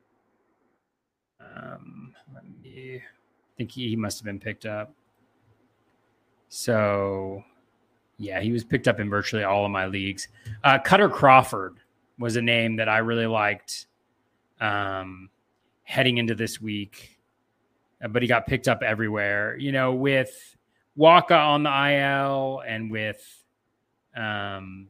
Um, 1.39 2.13
me 2.61 2.97
I 2.97 3.57
think 3.57 3.71
he, 3.71 3.89
he 3.89 3.95
must 3.95 4.19
have 4.19 4.25
been 4.25 4.39
picked 4.39 4.65
up. 4.65 4.93
So 6.49 7.43
yeah, 8.17 8.41
he 8.41 8.51
was 8.51 8.63
picked 8.63 8.87
up 8.87 8.99
in 8.99 9.09
virtually 9.09 9.43
all 9.43 9.65
of 9.65 9.71
my 9.71 9.85
leagues. 9.85 10.27
Uh, 10.63 10.77
Kutter 10.79 11.11
Crawford 11.11 11.77
was 12.17 12.35
a 12.35 12.41
name 12.41 12.75
that 12.75 12.89
I 12.89 12.97
really 12.97 13.27
liked 13.27 13.87
um, 14.59 15.29
heading 15.83 16.17
into 16.17 16.35
this 16.35 16.59
week, 16.59 17.17
uh, 18.03 18.09
but 18.09 18.21
he 18.21 18.27
got 18.27 18.45
picked 18.45 18.67
up 18.67 18.83
everywhere. 18.83 19.55
You 19.57 19.71
know, 19.71 19.93
with 19.93 20.57
Wacha 20.99 21.31
on 21.31 21.63
the 21.63 21.69
IL 21.69 22.61
and 22.67 22.91
with 22.91 23.23
um, 24.15 24.87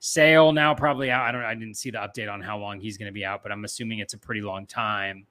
Sale 0.00 0.52
now 0.52 0.74
probably 0.74 1.10
out. 1.10 1.22
I 1.22 1.32
don't. 1.32 1.44
I 1.44 1.54
didn't 1.54 1.76
see 1.76 1.90
the 1.90 1.98
update 1.98 2.32
on 2.32 2.40
how 2.40 2.58
long 2.58 2.80
he's 2.80 2.98
going 2.98 3.06
to 3.06 3.12
be 3.12 3.24
out, 3.24 3.42
but 3.42 3.52
I'm 3.52 3.64
assuming 3.64 4.00
it's 4.00 4.14
a 4.14 4.18
pretty 4.18 4.40
long 4.40 4.66
time. 4.66 5.26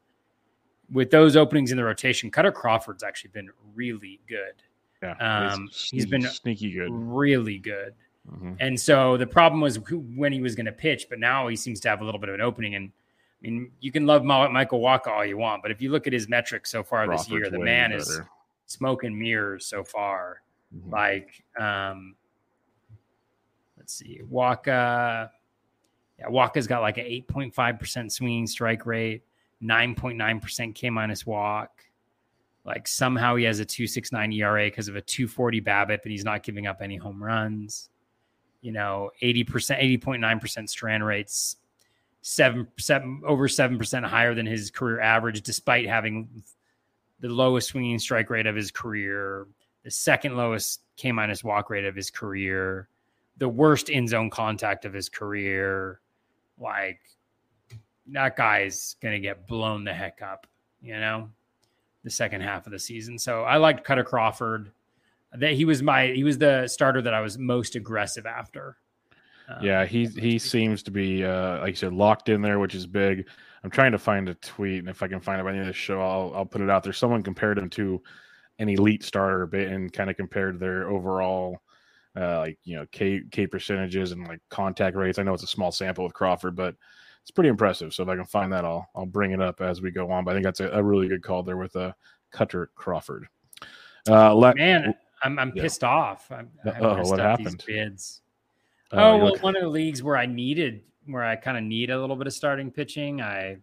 With 0.91 1.09
those 1.09 1.35
openings 1.35 1.71
in 1.71 1.77
the 1.77 1.83
rotation, 1.83 2.31
Kutter 2.31 2.53
Crawford's 2.53 3.03
actually 3.03 3.31
been 3.31 3.49
really 3.75 4.21
good. 4.27 4.53
Yeah, 5.03 5.49
um, 5.51 5.69
he's 5.73 6.05
been 6.05 6.21
sneaky 6.21 6.71
good, 6.71 6.89
really 6.89 7.57
good. 7.57 7.95
Mm-hmm. 8.31 8.53
And 8.59 8.79
so 8.79 9.17
the 9.17 9.27
problem 9.27 9.59
was 9.59 9.79
when 9.89 10.31
he 10.31 10.41
was 10.41 10.55
going 10.55 10.67
to 10.67 10.71
pitch, 10.71 11.07
but 11.09 11.19
now 11.19 11.47
he 11.47 11.55
seems 11.55 11.79
to 11.81 11.89
have 11.89 12.01
a 12.01 12.05
little 12.05 12.19
bit 12.19 12.29
of 12.29 12.35
an 12.35 12.41
opening. 12.41 12.75
And 12.75 12.91
I 13.43 13.49
mean, 13.49 13.71
you 13.79 13.91
can 13.91 14.05
love 14.05 14.23
Michael 14.23 14.79
Wacha 14.79 15.07
all 15.07 15.25
you 15.25 15.37
want, 15.37 15.63
but 15.63 15.71
if 15.71 15.81
you 15.81 15.91
look 15.91 16.07
at 16.07 16.13
his 16.13 16.29
metrics 16.29 16.71
so 16.71 16.83
far 16.83 17.05
Crawford's 17.05 17.27
this 17.27 17.31
year, 17.31 17.49
the 17.49 17.59
man 17.59 17.91
better. 17.91 18.29
Smoke 18.71 19.03
and 19.03 19.17
mirrors 19.17 19.65
so 19.65 19.83
far. 19.83 20.41
Mm-hmm. 20.75 20.91
Like, 20.91 21.43
um, 21.59 22.15
let's 23.77 23.93
see, 23.93 24.21
Wacha. 24.31 25.29
Yeah, 26.19 26.27
Wacha's 26.27 26.67
got 26.67 26.81
like 26.81 26.97
an 26.97 27.05
8.5% 27.05 28.11
swinging 28.11 28.47
strike 28.47 28.85
rate, 28.85 29.23
9.9% 29.63 30.75
K 30.75 30.89
minus 30.89 31.25
walk. 31.25 31.83
Like 32.63 32.87
somehow 32.87 33.35
he 33.35 33.43
has 33.45 33.59
a 33.59 33.65
269 33.65 34.33
ERA 34.33 34.65
because 34.65 34.87
of 34.87 34.95
a 34.95 35.01
240 35.01 35.61
BABIP, 35.61 35.99
but 36.03 36.11
he's 36.11 36.23
not 36.23 36.43
giving 36.43 36.67
up 36.67 36.81
any 36.81 36.95
home 36.95 37.21
runs. 37.21 37.89
You 38.61 38.71
know, 38.71 39.09
80%, 39.23 39.99
80.9% 39.99 40.69
strand 40.69 41.03
rates, 41.03 41.57
seven, 42.21 42.67
seven 42.77 43.21
over 43.25 43.47
7% 43.47 44.05
higher 44.05 44.35
than 44.35 44.45
his 44.45 44.69
career 44.69 45.01
average, 45.01 45.41
despite 45.41 45.87
having 45.87 46.43
the 47.21 47.29
lowest 47.29 47.69
swinging 47.69 47.99
strike 47.99 48.29
rate 48.29 48.47
of 48.47 48.55
his 48.55 48.71
career, 48.71 49.47
the 49.83 49.91
second 49.91 50.35
lowest 50.35 50.81
K 50.97 51.11
minus 51.11 51.43
walk 51.43 51.69
rate 51.69 51.85
of 51.85 51.95
his 51.95 52.11
career, 52.11 52.89
the 53.37 53.49
worst 53.49 53.89
in 53.89 54.07
zone 54.07 54.29
contact 54.29 54.85
of 54.85 54.93
his 54.93 55.07
career. 55.07 56.01
Like 56.59 56.99
that 58.07 58.35
guy's 58.35 58.97
gonna 59.01 59.19
get 59.19 59.47
blown 59.47 59.83
the 59.85 59.93
heck 59.93 60.21
up, 60.21 60.47
you 60.81 60.99
know 60.99 61.29
the 62.03 62.09
second 62.09 62.41
half 62.41 62.65
of 62.65 62.71
the 62.71 62.79
season. 62.79 63.19
So 63.19 63.43
I 63.43 63.57
liked 63.57 63.85
Kutter 63.85 64.05
Crawford. 64.05 64.71
That 65.33 65.53
he 65.53 65.63
was 65.63 65.81
my 65.81 66.07
he 66.07 66.23
was 66.25 66.37
the 66.37 66.67
starter 66.67 67.01
that 67.03 67.13
I 67.13 67.21
was 67.21 67.37
most 67.37 67.75
aggressive 67.75 68.25
after. 68.25 68.77
Um, 69.57 69.65
yeah, 69.65 69.85
he 69.85 70.05
he 70.05 70.39
seems 70.39 70.83
to 70.83 70.91
be 70.91 71.23
uh, 71.25 71.59
like 71.59 71.69
you 71.69 71.75
said 71.75 71.93
locked 71.93 72.29
in 72.29 72.41
there, 72.41 72.59
which 72.59 72.75
is 72.75 72.85
big. 72.85 73.27
I'm 73.63 73.69
trying 73.69 73.91
to 73.91 73.99
find 73.99 74.27
a 74.29 74.35
tweet, 74.35 74.79
and 74.79 74.89
if 74.89 75.03
I 75.03 75.07
can 75.07 75.19
find 75.19 75.39
it 75.39 75.43
by 75.43 75.51
the 75.51 75.57
end 75.57 75.67
of 75.67 75.73
the 75.73 75.79
show, 75.79 76.01
I'll 76.01 76.31
I'll 76.35 76.45
put 76.45 76.61
it 76.61 76.69
out 76.69 76.83
there. 76.83 76.93
Someone 76.93 77.23
compared 77.23 77.57
him 77.57 77.69
to 77.71 78.01
an 78.59 78.69
elite 78.69 79.03
starter 79.03 79.45
bit 79.45 79.71
and 79.71 79.91
kind 79.91 80.09
of 80.09 80.17
compared 80.17 80.59
their 80.59 80.89
overall 80.89 81.61
uh, 82.15 82.39
like 82.39 82.57
you 82.63 82.75
know 82.75 82.85
K 82.91 83.21
K 83.31 83.47
percentages 83.47 84.11
and 84.11 84.27
like 84.27 84.39
contact 84.49 84.95
rates. 84.95 85.19
I 85.19 85.23
know 85.23 85.33
it's 85.33 85.43
a 85.43 85.47
small 85.47 85.71
sample 85.71 86.03
with 86.03 86.13
Crawford, 86.13 86.55
but 86.55 86.75
it's 87.21 87.31
pretty 87.31 87.49
impressive. 87.49 87.93
So 87.93 88.03
if 88.03 88.09
I 88.09 88.15
can 88.15 88.25
find 88.25 88.51
that, 88.53 88.65
I'll 88.65 88.89
I'll 88.95 89.05
bring 89.05 89.31
it 89.31 89.41
up 89.41 89.61
as 89.61 89.81
we 89.81 89.91
go 89.91 90.11
on. 90.11 90.23
But 90.23 90.31
I 90.31 90.33
think 90.35 90.45
that's 90.45 90.59
a, 90.59 90.69
a 90.69 90.83
really 90.83 91.07
good 91.07 91.23
call 91.23 91.43
there 91.43 91.57
with 91.57 91.75
uh, 91.75 91.93
Kutter 92.33 92.67
Crawford. 92.75 93.27
Uh, 94.09 94.33
let, 94.33 94.55
Man, 94.55 94.93
I'm 95.23 95.37
I'm 95.37 95.53
yeah. 95.55 95.61
pissed 95.61 95.83
off. 95.83 96.31
I'm, 96.31 96.49
oh, 96.79 97.01
what 97.03 97.19
happened? 97.19 97.63
bids. 97.67 98.21
Uh, 98.91 98.95
oh 98.95 99.17
well, 99.17 99.35
one 99.41 99.55
of 99.55 99.61
the 99.61 99.69
leagues 99.69 100.03
where 100.03 100.17
I 100.17 100.25
needed 100.25 100.81
where 101.07 101.23
I 101.23 101.35
kind 101.35 101.57
of 101.57 101.63
need 101.63 101.89
a 101.89 101.99
little 101.99 102.15
bit 102.15 102.27
of 102.27 102.33
starting 102.33 102.71
pitching. 102.71 103.21
I 103.21 103.57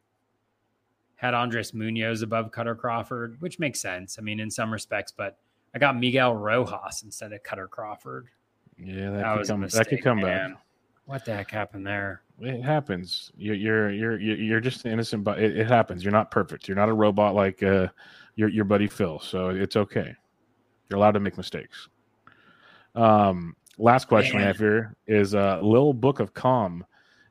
had 1.17 1.35
Andres 1.35 1.75
Munoz 1.75 2.23
above 2.23 2.51
Kutter 2.51 2.77
Crawford, 2.77 3.37
which 3.41 3.59
makes 3.59 3.81
sense. 3.81 4.19
I 4.19 4.23
mean, 4.23 4.41
in 4.41 4.51
some 4.51 4.73
respects, 4.73 5.13
but 5.17 5.39
I 5.75 5.79
got 5.79 5.99
Miguel 5.99 6.35
Rojas 6.35 7.03
instead 7.03 7.33
of 7.33 7.43
Kutter 7.43 7.69
Crawford. 7.69 8.29
Yeah, 8.77 9.11
that, 9.11 9.17
that 9.19 9.33
could 9.33 9.39
was 9.39 9.49
come, 9.49 9.61
mistake, 9.61 9.79
that 9.79 9.89
could 9.91 10.03
come 10.03 10.21
man. 10.21 10.53
back. 10.53 10.63
What 11.07 11.25
the 11.25 11.35
heck 11.35 11.51
happened 11.51 11.87
there? 11.87 12.23
It 12.41 12.63
happens. 12.63 13.33
You're 13.37 13.55
you're 13.55 13.91
you're 13.91 14.21
you're 14.21 14.61
just 14.61 14.87
innocent, 14.87 15.25
but 15.25 15.41
it, 15.41 15.57
it 15.57 15.67
happens. 15.67 16.05
You're 16.05 16.13
not 16.13 16.31
perfect. 16.31 16.69
You're 16.69 16.77
not 16.77 16.89
a 16.89 16.93
robot 16.93 17.35
like 17.35 17.63
uh, 17.63 17.89
your 18.37 18.49
your 18.49 18.65
buddy 18.65 18.87
Phil. 18.87 19.19
So 19.19 19.49
it's 19.49 19.75
okay. 19.75 20.15
You're 20.89 20.99
allowed 20.99 21.13
to 21.13 21.21
make 21.21 21.37
mistakes. 21.37 21.89
Um, 22.95 23.57
last 23.79 24.09
question 24.09 24.37
Man. 24.37 24.45
I 24.45 24.47
have 24.49 24.59
here 24.59 24.97
is 25.07 25.35
uh, 25.35 25.61
Lil 25.63 25.93
Book 25.93 26.21
of 26.21 26.35
Calm. 26.35 26.85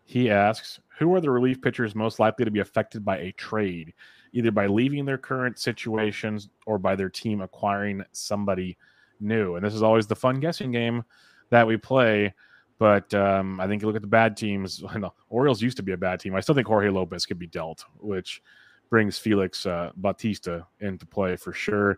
He 0.06 0.30
asks, 0.30 0.80
"Who 1.00 1.14
are 1.14 1.22
the 1.22 1.30
relief 1.30 1.62
pitchers 1.62 1.96
most 1.96 2.20
likely 2.20 2.46
to 2.46 2.52
be 2.52 2.60
affected 2.60 3.06
by 3.06 3.18
a 3.20 3.32
trade, 3.34 3.94
either 4.34 4.52
by 4.52 4.68
leaving 4.68 5.06
their 5.06 5.18
current 5.18 5.60
situations 5.60 6.50
or 6.66 6.78
by 6.78 6.96
their 6.96 7.10
team 7.10 7.42
acquiring 7.42 8.04
somebody 8.12 8.78
new?" 9.20 9.56
And 9.56 9.66
this 9.66 9.74
is 9.74 9.84
always 9.84 10.08
the 10.08 10.16
fun 10.16 10.40
guessing 10.40 10.72
game 10.72 11.04
that 11.50 11.68
we 11.68 11.78
play 11.78 12.34
but 12.80 13.12
um, 13.14 13.60
I 13.60 13.68
think 13.68 13.82
you 13.82 13.88
look 13.88 13.96
at 13.96 14.02
the 14.02 14.08
bad 14.08 14.38
teams. 14.38 14.84
Orioles 15.30 15.62
used 15.62 15.78
to 15.78 15.84
be 15.84 15.94
a 15.94 15.98
bad 15.98 16.20
team. 16.20 16.36
I 16.36 16.40
still 16.40 16.56
think 16.56 16.68
Jorge 16.68 16.90
Lopez 16.90 17.26
could 17.26 17.40
be 17.40 17.48
dealt, 17.48 17.84
which 18.00 18.42
brings 18.90 19.18
Felix 19.18 19.66
uh, 19.66 19.92
Bautista 19.96 20.66
into 20.80 21.06
play 21.06 21.36
for 21.36 21.54
sure. 21.54 21.98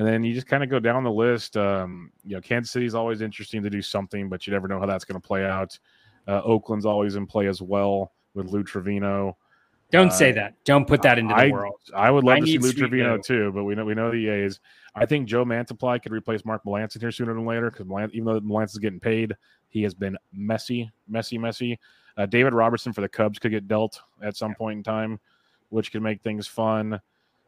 And 0.00 0.08
then 0.08 0.24
you 0.24 0.32
just 0.32 0.46
kind 0.46 0.64
of 0.64 0.70
go 0.70 0.78
down 0.78 1.04
the 1.04 1.10
list. 1.10 1.58
Um, 1.58 2.10
you 2.24 2.34
know, 2.34 2.40
Kansas 2.40 2.72
City 2.72 2.86
is 2.86 2.94
always 2.94 3.20
interesting 3.20 3.62
to 3.62 3.68
do 3.68 3.82
something, 3.82 4.30
but 4.30 4.46
you 4.46 4.50
never 4.50 4.66
know 4.66 4.80
how 4.80 4.86
that's 4.86 5.04
going 5.04 5.20
to 5.20 5.26
play 5.26 5.44
out. 5.44 5.78
Uh, 6.26 6.40
Oakland's 6.42 6.86
always 6.86 7.16
in 7.16 7.26
play 7.26 7.48
as 7.48 7.60
well 7.60 8.14
with 8.32 8.46
Lou 8.46 8.64
Trivino. 8.64 9.34
Don't 9.90 10.08
uh, 10.08 10.10
say 10.10 10.32
that. 10.32 10.54
Don't 10.64 10.88
put 10.88 11.02
that 11.02 11.18
into 11.18 11.34
the 11.34 11.50
world. 11.50 11.78
I 11.94 12.10
would 12.10 12.24
love 12.24 12.38
I 12.38 12.40
to 12.40 12.46
see 12.46 12.56
Lou 12.56 12.72
Trivino 12.72 13.22
too, 13.22 13.52
but 13.52 13.64
we 13.64 13.74
know 13.74 13.84
we 13.84 13.94
know 13.94 14.10
the 14.10 14.26
A's. 14.26 14.58
I 14.94 15.04
think 15.04 15.28
Joe 15.28 15.44
Mantiply 15.44 16.02
could 16.02 16.12
replace 16.12 16.46
Mark 16.46 16.64
Melancon 16.64 16.98
here 16.98 17.12
sooner 17.12 17.34
than 17.34 17.44
later 17.44 17.70
because 17.70 17.86
even 18.14 18.24
though 18.24 18.40
Melancon 18.40 18.70
is 18.70 18.78
getting 18.78 19.00
paid, 19.00 19.36
he 19.68 19.82
has 19.82 19.92
been 19.92 20.16
messy, 20.32 20.90
messy, 21.08 21.36
messy. 21.36 21.78
Uh, 22.16 22.24
David 22.24 22.54
Robertson 22.54 22.94
for 22.94 23.02
the 23.02 23.08
Cubs 23.10 23.38
could 23.38 23.50
get 23.50 23.68
dealt 23.68 24.00
at 24.22 24.34
some 24.34 24.54
point 24.54 24.78
in 24.78 24.82
time, 24.82 25.20
which 25.68 25.92
could 25.92 26.00
make 26.00 26.22
things 26.22 26.46
fun. 26.46 27.02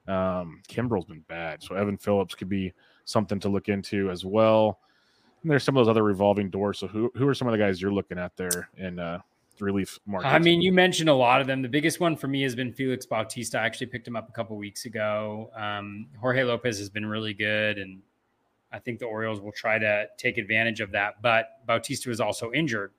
Um, 0.08 0.62
Kimbrel's 0.68 1.04
been 1.04 1.24
bad, 1.28 1.62
so 1.62 1.74
Evan 1.74 1.96
Phillips 1.96 2.34
could 2.34 2.48
be 2.48 2.72
something 3.04 3.38
to 3.40 3.48
look 3.48 3.68
into 3.68 4.10
as 4.10 4.24
well. 4.24 4.80
And 5.42 5.50
there's 5.50 5.64
some 5.64 5.76
of 5.76 5.84
those 5.84 5.90
other 5.90 6.02
revolving 6.02 6.50
doors. 6.50 6.78
So 6.78 6.86
who 6.86 7.10
who 7.14 7.26
are 7.28 7.34
some 7.34 7.48
of 7.48 7.52
the 7.52 7.58
guys 7.58 7.80
you're 7.80 7.92
looking 7.92 8.18
at 8.18 8.36
there 8.36 8.68
in 8.76 8.98
uh, 8.98 9.20
the 9.58 9.64
relief 9.64 9.98
market? 10.06 10.28
I 10.28 10.38
mean, 10.38 10.62
you 10.62 10.72
mentioned 10.72 11.08
a 11.08 11.14
lot 11.14 11.40
of 11.40 11.46
them. 11.46 11.62
The 11.62 11.68
biggest 11.68 12.00
one 12.00 12.16
for 12.16 12.28
me 12.28 12.42
has 12.42 12.54
been 12.54 12.72
Felix 12.72 13.06
Bautista. 13.06 13.58
I 13.58 13.66
actually 13.66 13.88
picked 13.88 14.06
him 14.06 14.16
up 14.16 14.28
a 14.28 14.32
couple 14.32 14.56
weeks 14.56 14.84
ago. 14.84 15.50
Um, 15.56 16.08
Jorge 16.20 16.44
Lopez 16.44 16.78
has 16.78 16.88
been 16.90 17.06
really 17.06 17.34
good, 17.34 17.78
and 17.78 18.02
I 18.72 18.78
think 18.78 18.98
the 18.98 19.06
Orioles 19.06 19.40
will 19.40 19.52
try 19.52 19.78
to 19.78 20.06
take 20.16 20.38
advantage 20.38 20.80
of 20.80 20.92
that. 20.92 21.22
But 21.22 21.66
Bautista 21.66 22.08
was 22.08 22.20
also 22.20 22.52
injured. 22.52 22.92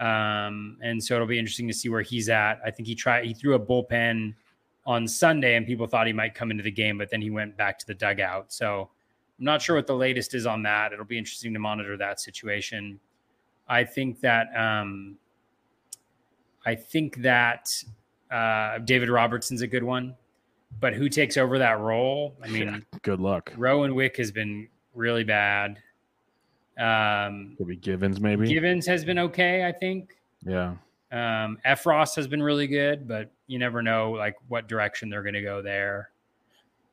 Um, 0.00 0.78
and 0.80 1.02
so 1.02 1.14
it'll 1.14 1.26
be 1.26 1.38
interesting 1.38 1.68
to 1.68 1.74
see 1.74 1.88
where 1.90 2.02
he's 2.02 2.30
at. 2.30 2.58
I 2.64 2.70
think 2.70 2.86
he 2.88 2.94
tried, 2.94 3.26
he 3.26 3.34
threw 3.34 3.54
a 3.54 3.60
bullpen 3.60 4.34
on 4.94 5.06
Sunday 5.06 5.54
and 5.56 5.64
people 5.66 5.86
thought 5.86 6.06
he 6.06 6.12
might 6.12 6.34
come 6.34 6.50
into 6.50 6.64
the 6.64 6.70
game, 6.70 6.98
but 6.98 7.08
then 7.10 7.20
he 7.22 7.30
went 7.30 7.56
back 7.56 7.78
to 7.78 7.86
the 7.86 7.94
dugout. 7.94 8.52
So 8.52 8.90
I'm 9.38 9.44
not 9.44 9.62
sure 9.62 9.76
what 9.76 9.86
the 9.86 9.94
latest 9.94 10.34
is 10.34 10.46
on 10.46 10.62
that. 10.64 10.92
It'll 10.92 11.04
be 11.04 11.18
interesting 11.18 11.52
to 11.52 11.60
monitor 11.60 11.96
that 11.96 12.18
situation. 12.20 12.98
I 13.68 13.84
think 13.84 14.20
that, 14.20 14.46
um, 14.56 15.16
I 16.66 16.74
think 16.74 17.16
that 17.22 17.68
Uh, 18.30 18.78
David 18.78 19.08
Robertson's 19.08 19.60
a 19.60 19.66
good 19.66 19.82
one, 19.82 20.14
but 20.78 20.94
who 20.94 21.08
takes 21.08 21.36
over 21.36 21.58
that 21.58 21.80
role? 21.80 22.36
I 22.44 22.46
mean, 22.48 22.86
Good 23.02 23.18
luck. 23.18 23.52
Rowan 23.56 23.92
Wick 23.96 24.16
has 24.18 24.30
been 24.30 24.68
really 24.94 25.24
bad. 25.24 25.78
Um, 26.78 27.54
Could 27.58 27.66
be 27.66 27.74
Givens, 27.76 28.20
maybe. 28.20 28.46
Givens 28.46 28.86
has 28.86 29.04
been 29.04 29.18
okay, 29.18 29.66
I 29.66 29.72
think. 29.72 30.14
yeah. 30.46 30.76
Um, 31.12 31.58
Effross 31.66 32.14
has 32.16 32.26
been 32.28 32.42
really 32.42 32.66
good, 32.66 33.08
but 33.08 33.30
you 33.48 33.58
never 33.58 33.82
know 33.82 34.12
like 34.12 34.36
what 34.48 34.68
direction 34.68 35.10
they're 35.10 35.22
going 35.22 35.34
to 35.34 35.42
go 35.42 35.60
there. 35.60 36.10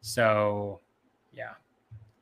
So, 0.02 0.80
yeah, 1.34 1.52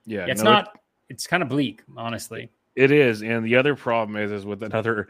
Yeah. 0.05 0.25
it's 0.27 0.41
no, 0.41 0.49
it- 0.51 0.53
not. 0.53 0.79
It's 1.09 1.27
kind 1.27 1.43
of 1.43 1.49
bleak, 1.49 1.83
honestly. 1.95 2.49
It 2.75 2.91
is, 2.91 3.21
and 3.21 3.45
the 3.45 3.55
other 3.55 3.75
problem 3.75 4.17
is, 4.17 4.31
is 4.31 4.45
with 4.45 4.63
another 4.63 5.07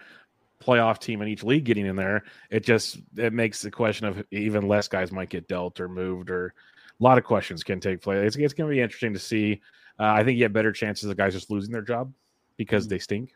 playoff 0.62 1.00
team 1.00 1.22
in 1.22 1.28
each 1.28 1.44
league 1.44 1.64
getting 1.64 1.86
in 1.86 1.96
there, 1.96 2.24
it 2.52 2.64
just 2.64 3.00
it 3.18 3.34
makes 3.34 3.62
the 3.62 3.72
question 3.72 4.06
of 4.06 4.24
even 4.32 4.68
less 4.68 4.88
guys 4.88 5.12
might 5.12 5.30
get 5.30 5.48
dealt 5.48 5.80
or 5.80 5.88
moved, 5.90 6.30
or 6.30 6.54
a 7.00 7.04
lot 7.04 7.18
of 7.18 7.24
questions 7.24 7.64
can 7.64 7.80
take 7.80 8.02
place. 8.02 8.20
It's, 8.28 8.36
it's 8.36 8.54
going 8.54 8.70
to 8.70 8.76
be 8.76 8.82
interesting 8.82 9.14
to 9.14 9.20
see. 9.20 9.62
Uh, 10.00 10.04
I 10.04 10.24
think 10.24 10.38
you 10.38 10.44
have 10.44 10.54
better 10.54 10.72
chances 10.74 11.10
of 11.10 11.18
guys 11.18 11.34
just 11.34 11.50
losing 11.50 11.72
their 11.72 11.82
job 11.82 12.14
because 12.58 12.88
they 12.88 13.00
stink. 13.00 13.34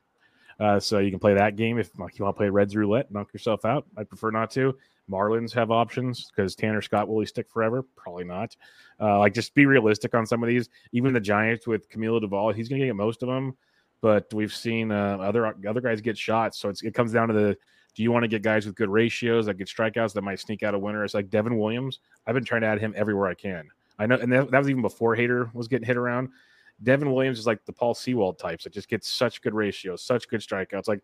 Uh, 0.59 0.79
so 0.79 0.99
you 0.99 1.09
can 1.09 1.19
play 1.19 1.33
that 1.33 1.55
game 1.55 1.77
if 1.77 1.97
like 1.97 2.19
you 2.19 2.25
want 2.25 2.35
to 2.35 2.37
play 2.37 2.49
Reds 2.49 2.75
roulette, 2.75 3.11
knock 3.11 3.33
yourself 3.33 3.63
out. 3.65 3.85
I 3.97 4.03
prefer 4.03 4.31
not 4.31 4.51
to. 4.51 4.75
Marlins 5.09 5.53
have 5.53 5.71
options 5.71 6.29
because 6.29 6.55
Tanner 6.55 6.81
Scott 6.81 7.07
will 7.07 7.19
he 7.19 7.25
stick 7.25 7.49
forever? 7.49 7.83
Probably 7.95 8.25
not. 8.25 8.55
Uh, 8.99 9.19
like 9.19 9.33
just 9.33 9.55
be 9.55 9.65
realistic 9.65 10.13
on 10.13 10.25
some 10.25 10.43
of 10.43 10.49
these. 10.49 10.69
Even 10.91 11.13
the 11.13 11.19
Giants 11.19 11.65
with 11.65 11.89
Camilo 11.89 12.21
Doval, 12.21 12.53
he's 12.53 12.69
going 12.69 12.81
to 12.81 12.87
get 12.87 12.95
most 12.95 13.23
of 13.23 13.29
them 13.29 13.55
but 14.01 14.33
we've 14.33 14.53
seen 14.53 14.91
uh, 14.91 15.17
other 15.17 15.55
other 15.67 15.81
guys 15.81 16.01
get 16.01 16.17
shots. 16.17 16.59
So 16.59 16.71
it 16.83 16.93
comes 16.93 17.11
down 17.11 17.27
to 17.29 17.33
the 17.33 17.57
do 17.95 18.03
you 18.03 18.11
want 18.11 18.23
to 18.23 18.27
get 18.27 18.41
guys 18.41 18.65
with 18.65 18.75
good 18.75 18.89
ratios 18.89 19.47
that 19.47 19.55
get 19.55 19.67
strikeouts 19.67 20.13
that 20.13 20.21
might 20.21 20.39
sneak 20.39 20.63
out 20.63 20.73
a 20.73 20.79
winner? 20.79 21.03
It's 21.03 21.13
like 21.13 21.29
Devin 21.29 21.57
Williams. 21.57 21.99
I've 22.25 22.35
been 22.35 22.45
trying 22.45 22.61
to 22.61 22.67
add 22.67 22.79
him 22.79 22.93
everywhere 22.95 23.27
I 23.27 23.33
can. 23.33 23.67
I 23.97 24.05
know, 24.05 24.15
and 24.15 24.31
that, 24.31 24.51
that 24.51 24.57
was 24.57 24.69
even 24.69 24.81
before 24.81 25.17
Hader 25.17 25.53
was 25.53 25.67
getting 25.67 25.85
hit 25.85 25.97
around. 25.97 26.29
Devin 26.83 27.11
Williams 27.11 27.39
is 27.39 27.47
like 27.47 27.65
the 27.65 27.73
Paul 27.73 27.93
Sewald 27.93 28.37
types. 28.39 28.63
that 28.63 28.73
just 28.73 28.87
gets 28.89 29.07
such 29.09 29.41
good 29.41 29.53
ratios, 29.53 30.01
such 30.03 30.27
good 30.27 30.41
strikeouts. 30.41 30.87
Like 30.87 31.01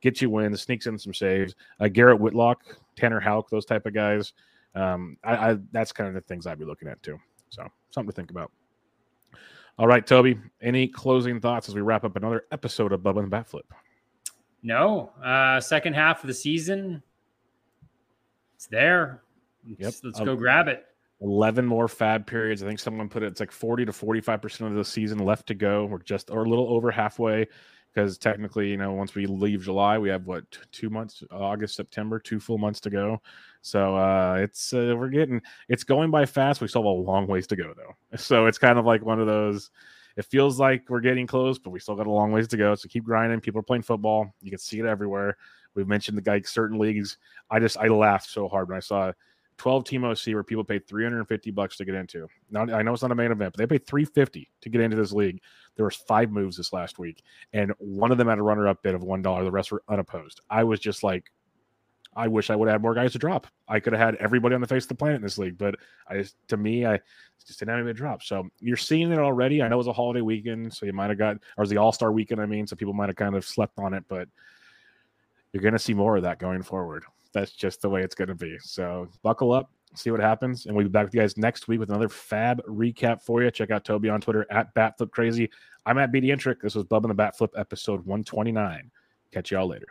get 0.00 0.20
you 0.20 0.30
wins, 0.30 0.60
sneaks 0.62 0.86
in 0.86 0.98
some 0.98 1.14
saves. 1.14 1.54
Uh, 1.80 1.88
Garrett 1.88 2.20
Whitlock, 2.20 2.62
Tanner 2.96 3.20
Houck, 3.20 3.50
those 3.50 3.64
type 3.64 3.86
of 3.86 3.94
guys. 3.94 4.32
Um, 4.74 5.16
I, 5.24 5.50
I 5.52 5.56
that's 5.72 5.92
kind 5.92 6.08
of 6.08 6.14
the 6.14 6.20
things 6.20 6.46
I'd 6.46 6.58
be 6.58 6.64
looking 6.64 6.88
at 6.88 7.02
too. 7.02 7.18
So 7.48 7.66
something 7.90 8.10
to 8.10 8.14
think 8.14 8.30
about. 8.30 8.52
All 9.78 9.86
right, 9.86 10.06
Toby. 10.06 10.38
Any 10.62 10.88
closing 10.88 11.40
thoughts 11.40 11.68
as 11.68 11.74
we 11.74 11.80
wrap 11.82 12.04
up 12.04 12.16
another 12.16 12.44
episode 12.50 12.92
of 12.92 13.00
Bubba 13.00 13.18
and 13.18 13.26
the 13.26 13.30
Bat 13.30 13.48
Flip? 13.48 13.74
No, 14.62 15.10
uh, 15.22 15.60
second 15.60 15.92
half 15.94 16.22
of 16.24 16.28
the 16.28 16.34
season, 16.34 17.02
it's 18.54 18.66
there. 18.66 19.22
Let's, 19.68 19.80
Yep. 19.80 19.94
let's 20.04 20.20
Um, 20.20 20.26
go 20.26 20.36
grab 20.36 20.68
it. 20.68 20.86
11 21.20 21.64
more 21.64 21.86
FAAB 21.86 22.26
periods. 22.26 22.62
I 22.62 22.66
think 22.66 22.78
someone 22.78 23.08
put 23.08 23.22
it, 23.22 23.26
it's 23.26 23.40
like 23.40 23.52
40 23.52 23.86
to 23.86 23.92
45% 23.92 24.66
of 24.66 24.74
the 24.74 24.84
season 24.84 25.18
left 25.18 25.46
to 25.48 25.54
go. 25.54 25.86
We're 25.86 26.02
just, 26.02 26.30
or 26.30 26.44
a 26.44 26.48
little 26.48 26.68
over 26.68 26.90
halfway 26.90 27.46
because 27.92 28.18
technically, 28.18 28.68
you 28.68 28.76
know, 28.76 28.92
once 28.92 29.14
we 29.14 29.26
leave 29.26 29.62
July, 29.62 29.96
we 29.96 30.10
have 30.10 30.26
what, 30.26 30.44
two 30.72 30.90
months, 30.90 31.22
August, 31.30 31.76
September, 31.76 32.18
two 32.18 32.38
full 32.38 32.58
months 32.58 32.80
to 32.80 32.90
go. 32.90 33.22
So 33.62 33.96
uh, 33.96 34.36
it's, 34.40 34.74
uh, 34.74 34.94
we're 34.96 35.08
getting, 35.08 35.40
it's 35.68 35.84
going 35.84 36.10
by 36.10 36.26
fast. 36.26 36.60
We 36.60 36.68
still 36.68 36.82
have 36.82 36.86
a 36.86 36.90
long 36.90 37.26
ways 37.26 37.46
to 37.48 37.56
go 37.56 37.72
though. 37.74 37.94
So 38.18 38.46
it's 38.46 38.58
kind 38.58 38.78
of 38.78 38.84
like 38.84 39.02
one 39.02 39.20
of 39.20 39.26
those, 39.26 39.70
it 40.16 40.24
feels 40.26 40.60
like 40.60 40.88
we're 40.88 41.00
getting 41.00 41.26
close, 41.26 41.58
but 41.58 41.70
we 41.70 41.80
still 41.80 41.94
got 41.94 42.06
a 42.06 42.10
long 42.10 42.32
ways 42.32 42.48
to 42.48 42.56
go. 42.56 42.74
So 42.74 42.88
keep 42.88 43.04
grinding. 43.04 43.40
People 43.40 43.60
are 43.60 43.64
playing 43.64 43.82
football. 43.82 44.34
You 44.42 44.50
can 44.50 44.58
see 44.58 44.78
it 44.78 44.86
everywhere. 44.86 45.36
We've 45.74 45.88
mentioned 45.88 46.16
the 46.16 46.22
guy 46.22 46.40
certain 46.40 46.78
leagues. 46.78 47.18
I 47.50 47.60
just 47.60 47.76
I 47.76 47.88
laughed 47.88 48.30
so 48.30 48.48
hard 48.48 48.68
when 48.68 48.78
I 48.78 48.80
saw 48.80 49.12
12 49.58 49.84
team 49.84 50.04
OC 50.04 50.26
where 50.28 50.42
people 50.42 50.64
paid 50.64 50.86
350 50.86 51.50
bucks 51.50 51.76
to 51.76 51.84
get 51.84 51.94
into. 51.94 52.28
Now 52.50 52.62
I 52.62 52.82
know 52.82 52.92
it's 52.92 53.02
not 53.02 53.12
a 53.12 53.14
main 53.14 53.32
event, 53.32 53.54
but 53.54 53.58
they 53.58 53.66
paid 53.66 53.86
350 53.86 54.50
to 54.60 54.68
get 54.68 54.80
into 54.80 54.96
this 54.96 55.12
league. 55.12 55.40
There 55.76 55.84
was 55.84 55.96
five 55.96 56.30
moves 56.30 56.56
this 56.56 56.72
last 56.72 56.98
week, 56.98 57.22
and 57.52 57.72
one 57.78 58.12
of 58.12 58.18
them 58.18 58.28
had 58.28 58.38
a 58.38 58.42
runner-up 58.42 58.82
bid 58.82 58.94
of 58.94 59.02
one 59.02 59.22
dollar. 59.22 59.44
The 59.44 59.50
rest 59.50 59.72
were 59.72 59.82
unopposed. 59.88 60.40
I 60.50 60.64
was 60.64 60.80
just 60.80 61.02
like, 61.02 61.30
I 62.16 62.28
wish 62.28 62.48
I 62.48 62.56
would 62.56 62.68
have 62.68 62.74
had 62.74 62.82
more 62.82 62.94
guys 62.94 63.12
to 63.12 63.18
drop. 63.18 63.46
I 63.68 63.78
could 63.78 63.92
have 63.92 64.00
had 64.00 64.14
everybody 64.16 64.54
on 64.54 64.62
the 64.62 64.66
face 64.66 64.84
of 64.84 64.88
the 64.88 64.94
planet 64.94 65.16
in 65.16 65.22
this 65.22 65.36
league, 65.36 65.58
but 65.58 65.76
I 66.08 66.16
just 66.16 66.36
to 66.48 66.56
me, 66.56 66.86
I 66.86 66.98
just 67.46 67.58
didn't 67.58 67.70
have 67.70 67.78
anybody 67.78 67.94
to 67.94 67.98
drop. 67.98 68.22
So 68.22 68.48
you're 68.58 68.78
seeing 68.78 69.12
it 69.12 69.18
already. 69.18 69.62
I 69.62 69.68
know 69.68 69.76
it 69.76 69.78
was 69.78 69.86
a 69.86 69.92
holiday 69.92 70.22
weekend, 70.22 70.72
so 70.72 70.86
you 70.86 70.94
might 70.94 71.10
have 71.10 71.18
got 71.18 71.36
or 71.36 71.38
it 71.58 71.60
was 71.60 71.70
the 71.70 71.76
All 71.76 71.92
Star 71.92 72.12
weekend. 72.12 72.40
I 72.40 72.46
mean, 72.46 72.66
so 72.66 72.74
people 72.74 72.94
might 72.94 73.10
have 73.10 73.16
kind 73.16 73.36
of 73.36 73.44
slept 73.44 73.78
on 73.78 73.92
it, 73.92 74.04
but 74.08 74.28
you're 75.52 75.62
going 75.62 75.72
to 75.72 75.78
see 75.78 75.94
more 75.94 76.16
of 76.16 76.22
that 76.22 76.38
going 76.38 76.62
forward. 76.62 77.04
That's 77.36 77.52
just 77.52 77.82
the 77.82 77.90
way 77.90 78.00
it's 78.02 78.14
going 78.14 78.28
to 78.28 78.34
be. 78.34 78.56
So 78.62 79.08
buckle 79.22 79.52
up, 79.52 79.70
see 79.94 80.10
what 80.10 80.20
happens, 80.20 80.64
and 80.64 80.74
we'll 80.74 80.86
be 80.86 80.90
back 80.90 81.04
with 81.04 81.14
you 81.14 81.20
guys 81.20 81.36
next 81.36 81.68
week 81.68 81.78
with 81.78 81.90
another 81.90 82.08
FAAB 82.08 82.60
recap 82.66 83.20
for 83.20 83.42
you. 83.42 83.50
Check 83.50 83.70
out 83.70 83.84
Toby 83.84 84.08
on 84.08 84.22
Twitter 84.22 84.46
at 84.50 84.74
BatFlipCrazy. 84.74 85.50
I'm 85.84 85.98
at 85.98 86.10
BDentric. 86.10 86.62
This 86.62 86.74
was 86.74 86.84
Bub 86.84 87.04
and 87.04 87.14
the 87.14 87.22
Batflip 87.22 87.50
episode 87.54 88.06
129. 88.06 88.90
Catch 89.34 89.50
y'all 89.50 89.68
later. 89.68 89.88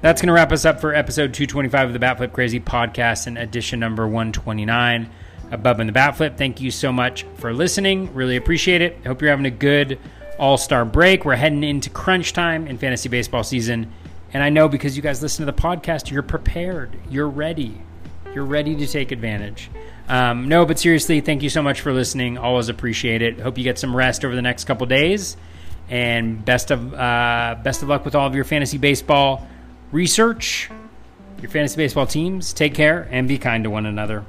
That's 0.00 0.22
going 0.22 0.28
to 0.28 0.32
wrap 0.32 0.50
us 0.50 0.64
up 0.64 0.80
for 0.80 0.94
episode 0.94 1.34
225 1.34 1.88
of 1.88 1.92
the 1.92 1.98
Bat 1.98 2.16
Flip 2.16 2.32
Crazy 2.32 2.58
podcast 2.58 3.26
and 3.26 3.36
edition 3.36 3.78
number 3.78 4.06
129 4.06 5.10
of 5.50 5.62
Bub 5.62 5.78
and 5.78 5.90
the 5.90 5.92
Batflip. 5.92 6.38
Thank 6.38 6.62
you 6.62 6.70
so 6.70 6.90
much 6.90 7.24
for 7.34 7.52
listening. 7.52 8.14
Really 8.14 8.36
appreciate 8.36 8.80
it. 8.80 9.06
Hope 9.06 9.20
you're 9.20 9.30
having 9.30 9.44
a 9.44 9.50
good 9.50 9.98
all 10.38 10.56
star 10.56 10.84
break. 10.84 11.24
We're 11.24 11.36
heading 11.36 11.62
into 11.64 11.90
crunch 11.90 12.32
time 12.32 12.66
in 12.66 12.78
fantasy 12.78 13.08
baseball 13.08 13.44
season. 13.44 13.92
And 14.32 14.42
I 14.42 14.50
know 14.50 14.68
because 14.68 14.96
you 14.96 15.02
guys 15.02 15.22
listen 15.22 15.46
to 15.46 15.52
the 15.52 15.58
podcast, 15.60 16.10
you're 16.10 16.22
prepared, 16.22 16.96
you're 17.08 17.28
ready, 17.28 17.80
you're 18.34 18.44
ready 18.44 18.74
to 18.76 18.86
take 18.86 19.12
advantage. 19.12 19.70
Um, 20.08 20.48
no, 20.48 20.66
but 20.66 20.78
seriously, 20.78 21.20
thank 21.20 21.42
you 21.42 21.48
so 21.48 21.62
much 21.62 21.80
for 21.80 21.92
listening. 21.92 22.36
Always 22.36 22.68
appreciate 22.68 23.22
it. 23.22 23.40
Hope 23.40 23.56
you 23.56 23.64
get 23.64 23.78
some 23.78 23.94
rest 23.94 24.24
over 24.24 24.34
the 24.34 24.42
next 24.42 24.64
couple 24.64 24.86
days. 24.86 25.36
And 25.88 26.44
best 26.44 26.70
of 26.70 26.94
uh, 26.94 27.56
best 27.62 27.82
of 27.82 27.88
luck 27.88 28.04
with 28.04 28.14
all 28.14 28.26
of 28.26 28.34
your 28.34 28.44
fantasy 28.44 28.78
baseball 28.78 29.46
research, 29.92 30.70
your 31.40 31.50
fantasy 31.50 31.76
baseball 31.76 32.06
teams. 32.06 32.52
Take 32.52 32.74
care 32.74 33.06
and 33.10 33.28
be 33.28 33.38
kind 33.38 33.64
to 33.64 33.70
one 33.70 33.86
another. 33.86 34.24